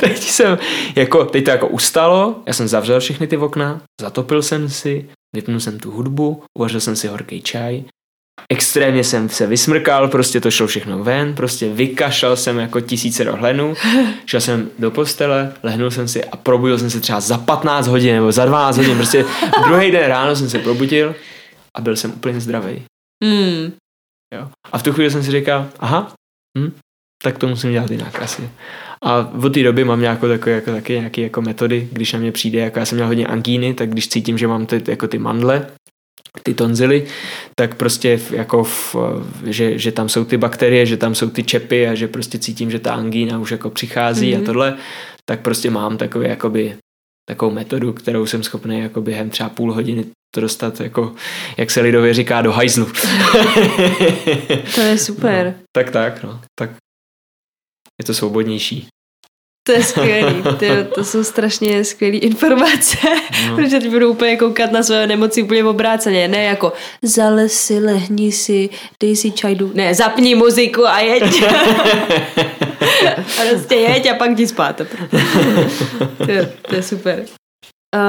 teď 0.00 0.18
jsem, 0.18 0.58
jako, 0.96 1.24
teď 1.24 1.44
to 1.44 1.50
jako 1.50 1.68
ustalo, 1.68 2.42
já 2.46 2.52
jsem 2.52 2.68
zavřel 2.68 3.00
všechny 3.00 3.26
ty 3.26 3.36
okna, 3.36 3.80
zatopil 4.00 4.42
jsem 4.42 4.68
si, 4.68 5.08
vypnul 5.36 5.60
jsem 5.60 5.78
tu 5.78 5.90
hudbu, 5.90 6.42
uvařil 6.58 6.80
jsem 6.80 6.96
si 6.96 7.08
horký 7.08 7.42
čaj, 7.42 7.84
extrémně 8.52 9.04
jsem 9.04 9.28
se 9.28 9.46
vysmrkal, 9.46 10.08
prostě 10.08 10.40
to 10.40 10.50
šlo 10.50 10.66
všechno 10.66 11.04
ven, 11.04 11.34
prostě 11.34 11.68
vykašlal 11.68 12.36
jsem 12.36 12.58
jako 12.58 12.80
tisíce 12.80 13.24
rohlenů, 13.24 13.74
šel 14.26 14.40
jsem 14.40 14.70
do 14.78 14.90
postele, 14.90 15.52
lehnul 15.62 15.90
jsem 15.90 16.08
si 16.08 16.24
a 16.24 16.36
probudil 16.36 16.78
jsem 16.78 16.90
se 16.90 17.00
třeba 17.00 17.20
za 17.20 17.38
15 17.38 17.86
hodin 17.86 18.14
nebo 18.14 18.32
za 18.32 18.44
12 18.44 18.76
hodin, 18.76 18.96
prostě 18.96 19.24
druhý 19.68 19.90
den 19.90 20.08
ráno 20.08 20.36
jsem 20.36 20.50
se 20.50 20.58
probudil 20.58 21.14
a 21.76 21.80
byl 21.80 21.96
jsem 21.96 22.12
úplně 22.12 22.40
zdravý. 22.40 22.82
Mm. 23.24 23.72
Jo. 24.34 24.48
A 24.72 24.78
v 24.78 24.82
tu 24.82 24.92
chvíli 24.92 25.10
jsem 25.10 25.22
si 25.22 25.30
říkal, 25.30 25.68
aha, 25.78 26.12
hm, 26.58 26.72
tak 27.22 27.38
to 27.38 27.48
musím 27.48 27.72
dělat 27.72 27.90
jinak 27.90 28.22
asi. 28.22 28.50
A 29.04 29.32
od 29.44 29.54
té 29.54 29.62
doby 29.62 29.84
mám 29.84 30.00
nějakou 30.00 30.28
takové, 30.28 30.52
jako, 30.52 30.70
taky 30.70 30.92
nějaké 30.92 31.20
jako 31.20 31.42
metody, 31.42 31.88
když 31.92 32.12
na 32.12 32.18
mě 32.18 32.32
přijde, 32.32 32.58
jako 32.58 32.78
já 32.78 32.84
jsem 32.84 32.96
měl 32.96 33.06
hodně 33.06 33.26
angíny, 33.26 33.74
tak 33.74 33.90
když 33.90 34.08
cítím, 34.08 34.38
že 34.38 34.48
mám 34.48 34.66
ty, 34.66 34.82
jako 34.88 35.08
ty 35.08 35.18
mandle, 35.18 35.66
ty 36.42 36.54
tonzily, 36.54 37.06
tak 37.58 37.74
prostě 37.74 38.20
jako 38.30 38.64
v, 38.64 38.96
že, 39.46 39.78
že 39.78 39.92
tam 39.92 40.08
jsou 40.08 40.24
ty 40.24 40.36
bakterie, 40.36 40.86
že 40.86 40.96
tam 40.96 41.14
jsou 41.14 41.30
ty 41.30 41.42
čepy 41.42 41.88
a 41.88 41.94
že 41.94 42.08
prostě 42.08 42.38
cítím, 42.38 42.70
že 42.70 42.78
ta 42.78 42.94
angína 42.94 43.38
už 43.38 43.50
jako 43.50 43.70
přichází 43.70 44.30
mm-hmm. 44.30 44.36
a 44.36 44.38
mhm. 44.38 44.46
tohle, 44.46 44.76
tak 45.24 45.40
prostě 45.40 45.70
mám 45.70 45.96
takový 45.96 46.28
jakoby 46.28 46.76
takovou 47.28 47.52
metodu, 47.52 47.92
kterou 47.92 48.26
jsem 48.26 48.42
schopný 48.42 48.80
jako 48.80 49.00
během 49.00 49.30
třeba 49.30 49.48
půl 49.48 49.72
hodiny 49.72 50.04
to 50.34 50.40
dostat, 50.40 50.80
jako, 50.80 51.14
jak 51.56 51.70
se 51.70 51.80
lidově 51.80 52.14
říká, 52.14 52.42
do 52.42 52.52
hajzlu. 52.52 52.86
to 54.74 54.80
je 54.80 54.98
super. 55.08 55.46
No, 55.46 55.64
tak 55.76 55.90
tak, 55.90 56.22
no. 56.22 56.40
Tak 56.58 56.70
je 57.98 58.04
to 58.04 58.14
svobodnější. 58.14 58.88
To 59.68 59.72
je 59.72 59.84
skvělý, 59.84 60.42
to, 60.42 60.94
to 60.94 61.04
jsou 61.04 61.24
strašně 61.24 61.84
skvělé 61.84 62.16
informace, 62.16 62.96
no. 63.48 63.56
protože 63.56 63.80
teď 63.80 63.90
budu 63.90 64.10
úplně 64.10 64.36
koukat 64.36 64.72
na 64.72 64.82
své 64.82 65.06
nemoci 65.06 65.42
úplně 65.42 65.64
obráceně, 65.64 66.28
ne 66.28 66.44
jako 66.44 66.72
zale 67.02 67.48
si, 67.48 67.78
lehni 67.78 68.32
si, 68.32 68.68
dej 69.00 69.16
si 69.16 69.30
čajdu, 69.30 69.70
ne, 69.74 69.94
zapni 69.94 70.34
muziku 70.34 70.86
a 70.86 71.00
jeď. 71.00 71.42
a 73.22 73.48
prostě 73.50 73.74
jeď 73.74 74.10
a 74.10 74.14
pak 74.14 74.30
jdi 74.30 74.46
spát. 74.46 74.76
to, 76.16 76.30
je, 76.30 76.52
to 76.68 76.74
je 76.74 76.82
super. 76.82 77.24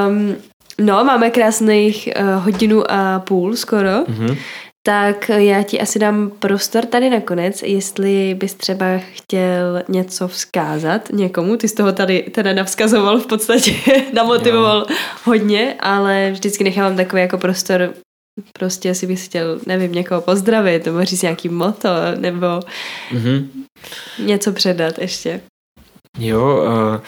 Um, 0.08 0.36
no, 0.78 1.04
máme 1.04 1.30
krásných 1.30 2.10
uh, 2.20 2.44
hodinu 2.44 2.92
a 2.92 3.20
půl 3.20 3.56
skoro. 3.56 3.90
Mm-hmm 3.90 4.38
tak 4.86 5.30
já 5.30 5.64
ti 5.64 5.82
asi 5.82 6.00
dám 6.00 6.32
prostor 6.40 6.86
tady 6.86 7.10
nakonec, 7.10 7.64
jestli 7.64 8.36
bys 8.40 8.54
třeba 8.54 8.86
chtěl 8.98 9.84
něco 9.90 10.28
vzkázat 10.28 11.10
někomu. 11.14 11.58
Ty 11.58 11.68
z 11.68 11.74
toho 11.74 11.92
tady 11.92 12.22
teda 12.22 12.54
navzkazoval 12.54 13.20
v 13.20 13.28
podstatě, 13.28 13.76
namotivoval 14.14 14.86
jo. 14.90 14.96
hodně, 15.24 15.76
ale 15.80 16.32
vždycky 16.32 16.64
nechávám 16.64 16.98
takový 16.98 17.22
jako 17.22 17.38
prostor, 17.38 17.94
prostě 18.54 18.96
si 18.96 19.08
bys 19.08 19.26
chtěl, 19.26 19.60
nevím, 19.66 19.92
někoho 19.92 20.22
pozdravit, 20.22 20.86
nebo 20.86 21.06
říct 21.06 21.22
nějaký 21.22 21.50
moto, 21.50 21.90
nebo 22.16 22.48
mm-hmm. 23.12 23.48
něco 24.20 24.52
předat 24.52 25.00
ještě. 25.00 25.42
Jo, 26.20 26.64
uh 26.68 27.02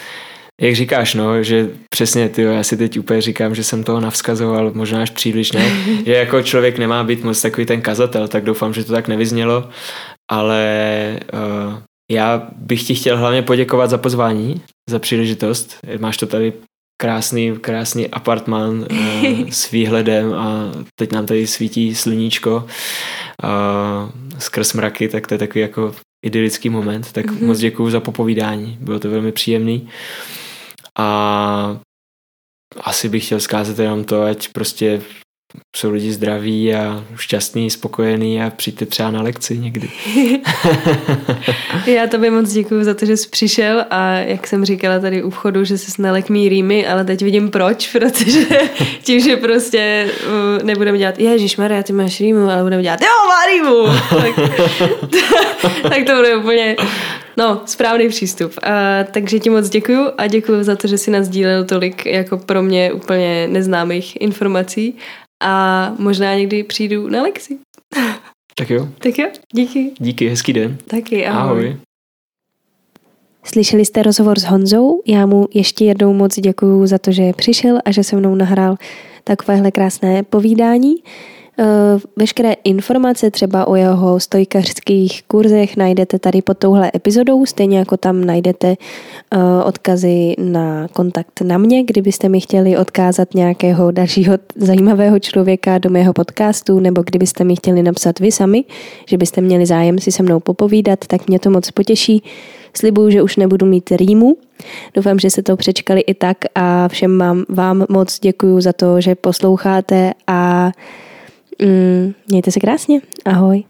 jak 0.61 0.75
říkáš, 0.75 1.13
no, 1.13 1.43
že 1.43 1.69
přesně, 1.89 2.29
ty, 2.29 2.41
já 2.41 2.63
si 2.63 2.77
teď 2.77 2.99
úplně 2.99 3.21
říkám, 3.21 3.55
že 3.55 3.63
jsem 3.63 3.83
toho 3.83 3.99
navzkazoval, 3.99 4.71
možná 4.73 5.01
až 5.01 5.09
příliš, 5.09 5.51
ne? 5.51 5.71
že 6.05 6.13
jako 6.13 6.41
člověk 6.41 6.77
nemá 6.77 7.03
být 7.03 7.23
moc 7.23 7.41
takový 7.41 7.65
ten 7.65 7.81
kazatel, 7.81 8.27
tak 8.27 8.43
doufám, 8.43 8.73
že 8.73 8.83
to 8.83 8.93
tak 8.93 9.07
nevyznělo, 9.07 9.69
ale 10.31 11.19
uh, 11.33 11.77
já 12.11 12.47
bych 12.55 12.83
ti 12.83 12.95
chtěl 12.95 13.17
hlavně 13.17 13.41
poděkovat 13.41 13.89
za 13.89 13.97
pozvání, 13.97 14.61
za 14.89 14.99
příležitost. 14.99 15.77
Máš 15.99 16.17
to 16.17 16.27
tady 16.27 16.53
krásný, 17.01 17.57
krásný 17.61 18.07
apartman 18.07 18.85
uh, 18.91 19.49
s 19.49 19.71
výhledem 19.71 20.33
a 20.33 20.71
teď 20.95 21.11
nám 21.11 21.25
tady 21.25 21.47
svítí 21.47 21.95
sluníčko 21.95 22.67
uh, 23.43 24.09
skrz 24.39 24.73
mraky, 24.73 25.07
tak 25.07 25.27
to 25.27 25.33
je 25.33 25.37
takový 25.37 25.61
jako 25.61 25.95
idylický 26.25 26.69
moment, 26.69 27.11
tak 27.11 27.25
mm-hmm. 27.25 27.45
moc 27.45 27.59
děkuji 27.59 27.89
za 27.89 27.99
popovídání, 27.99 28.77
bylo 28.81 28.99
to 28.99 29.09
velmi 29.09 29.31
příjemný. 29.31 29.89
A 30.99 31.79
asi 32.81 33.09
bych 33.09 33.25
chtěl 33.25 33.39
zkázat 33.39 33.79
jenom 33.79 34.03
to, 34.03 34.23
ať 34.23 34.49
prostě 34.53 35.01
jsou 35.75 35.91
lidi 35.91 36.11
zdraví 36.11 36.73
a 36.73 37.03
šťastní, 37.15 37.69
spokojení 37.69 38.43
a 38.43 38.49
přijďte 38.49 38.85
třeba 38.85 39.11
na 39.11 39.21
lekci 39.21 39.57
někdy. 39.57 39.89
Já 41.85 42.07
tobě 42.07 42.31
moc 42.31 42.51
děkuji 42.51 42.83
za 42.83 42.93
to, 42.93 43.05
že 43.05 43.17
jsi 43.17 43.29
přišel 43.29 43.85
a 43.89 44.13
jak 44.13 44.47
jsem 44.47 44.65
říkala 44.65 44.99
tady 44.99 45.23
u 45.23 45.29
vchodu, 45.29 45.63
že 45.63 45.77
jsi 45.77 45.91
snalek 45.91 46.29
mý 46.29 46.49
rýmy, 46.49 46.87
ale 46.87 47.05
teď 47.05 47.21
vidím 47.21 47.51
proč, 47.51 47.91
protože 47.91 48.45
tím, 49.03 49.19
že 49.19 49.37
prostě 49.37 50.09
uh, 50.25 50.63
nebudeme 50.63 50.97
dělat 50.97 51.19
Ježíš 51.19 51.57
Maria, 51.57 51.83
ty 51.83 51.93
máš 51.93 52.19
rýmu, 52.19 52.49
ale 52.49 52.63
budeme 52.63 52.83
dělat 52.83 53.01
jo, 53.01 53.07
má 53.27 53.45
rýmu! 53.45 53.85
tak, 55.61 55.71
tak 55.81 56.05
to 56.05 56.15
bude 56.15 56.35
úplně 56.35 56.75
No, 57.37 57.61
správný 57.65 58.09
přístup. 58.09 58.51
A, 58.63 59.03
takže 59.03 59.39
ti 59.39 59.49
moc 59.49 59.69
děkuju 59.69 60.11
a 60.17 60.27
děkuju 60.27 60.63
za 60.63 60.75
to, 60.75 60.87
že 60.87 60.97
jsi 60.97 61.11
nás 61.11 61.29
dílel 61.29 61.65
tolik 61.65 62.05
jako 62.05 62.37
pro 62.37 62.63
mě 62.63 62.93
úplně 62.93 63.47
neznámých 63.47 64.21
informací 64.21 64.97
a 65.41 65.95
možná 65.99 66.35
někdy 66.35 66.63
přijdu 66.63 67.09
na 67.09 67.21
lekci. 67.21 67.57
Tak 68.55 68.69
jo. 68.69 68.89
Tak 68.99 69.17
jo, 69.17 69.27
díky. 69.53 69.91
Díky, 69.99 70.29
hezký 70.29 70.53
den. 70.53 70.77
Taky, 70.87 71.27
ahoj. 71.27 71.51
ahoj. 71.51 71.77
Slyšeli 73.43 73.85
jste 73.85 74.03
rozhovor 74.03 74.39
s 74.39 74.43
Honzou? 74.43 75.01
Já 75.07 75.25
mu 75.25 75.47
ještě 75.53 75.85
jednou 75.85 76.13
moc 76.13 76.39
děkuju 76.39 76.87
za 76.87 76.97
to, 76.97 77.11
že 77.11 77.33
přišel 77.33 77.79
a 77.85 77.91
že 77.91 78.03
se 78.03 78.15
mnou 78.15 78.35
nahrál 78.35 78.75
takovéhle 79.23 79.71
krásné 79.71 80.23
povídání. 80.23 80.95
Eh, 81.59 81.99
veškeré 82.15 82.53
informace 82.63 83.31
třeba 83.31 83.67
o 83.67 83.75
jeho 83.75 84.19
stojkařských 84.19 85.23
kurzech 85.23 85.77
najdete 85.77 86.19
tady 86.19 86.41
pod 86.41 86.57
touhle 86.57 86.91
epizodou, 86.95 87.45
stejně 87.45 87.77
jako 87.77 87.97
tam 87.97 88.25
najdete 88.25 88.67
eh, 88.67 89.37
odkazy 89.63 90.35
na 90.39 90.87
kontakt 90.87 91.41
na 91.41 91.57
mě, 91.57 91.83
kdybyste 91.83 92.29
mi 92.29 92.41
chtěli 92.41 92.77
odkázat 92.77 93.33
nějakého 93.33 93.91
dalšího 93.91 94.37
zajímavého 94.55 95.19
člověka 95.19 95.77
do 95.77 95.89
mého 95.89 96.13
podcastu, 96.13 96.79
nebo 96.79 97.03
kdybyste 97.05 97.43
mi 97.43 97.55
chtěli 97.55 97.83
napsat 97.83 98.19
vy 98.19 98.31
sami, 98.31 98.63
že 99.07 99.17
byste 99.17 99.41
měli 99.41 99.65
zájem 99.65 99.99
si 99.99 100.11
se 100.11 100.23
mnou 100.23 100.39
popovídat, 100.39 100.99
tak 101.07 101.27
mě 101.27 101.39
to 101.39 101.49
moc 101.49 101.71
potěší. 101.71 102.23
Slibuju, 102.73 103.09
že 103.09 103.21
už 103.21 103.35
nebudu 103.35 103.65
mít 103.65 103.91
rýmu. 103.91 104.37
Doufám, 104.93 105.19
že 105.19 105.29
se 105.29 105.43
to 105.43 105.57
přečkali 105.57 106.01
i 106.01 106.13
tak 106.13 106.37
a 106.55 106.87
všem 106.87 107.19
vám, 107.19 107.43
vám 107.49 107.85
moc 107.89 108.19
děkuju 108.19 108.61
za 108.61 108.73
to, 108.73 109.01
že 109.01 109.15
posloucháte 109.15 110.11
a 110.27 110.71
Mm, 111.61 112.13
mějte 112.27 112.51
se 112.51 112.59
krásně. 112.59 113.01
Ahoj. 113.25 113.63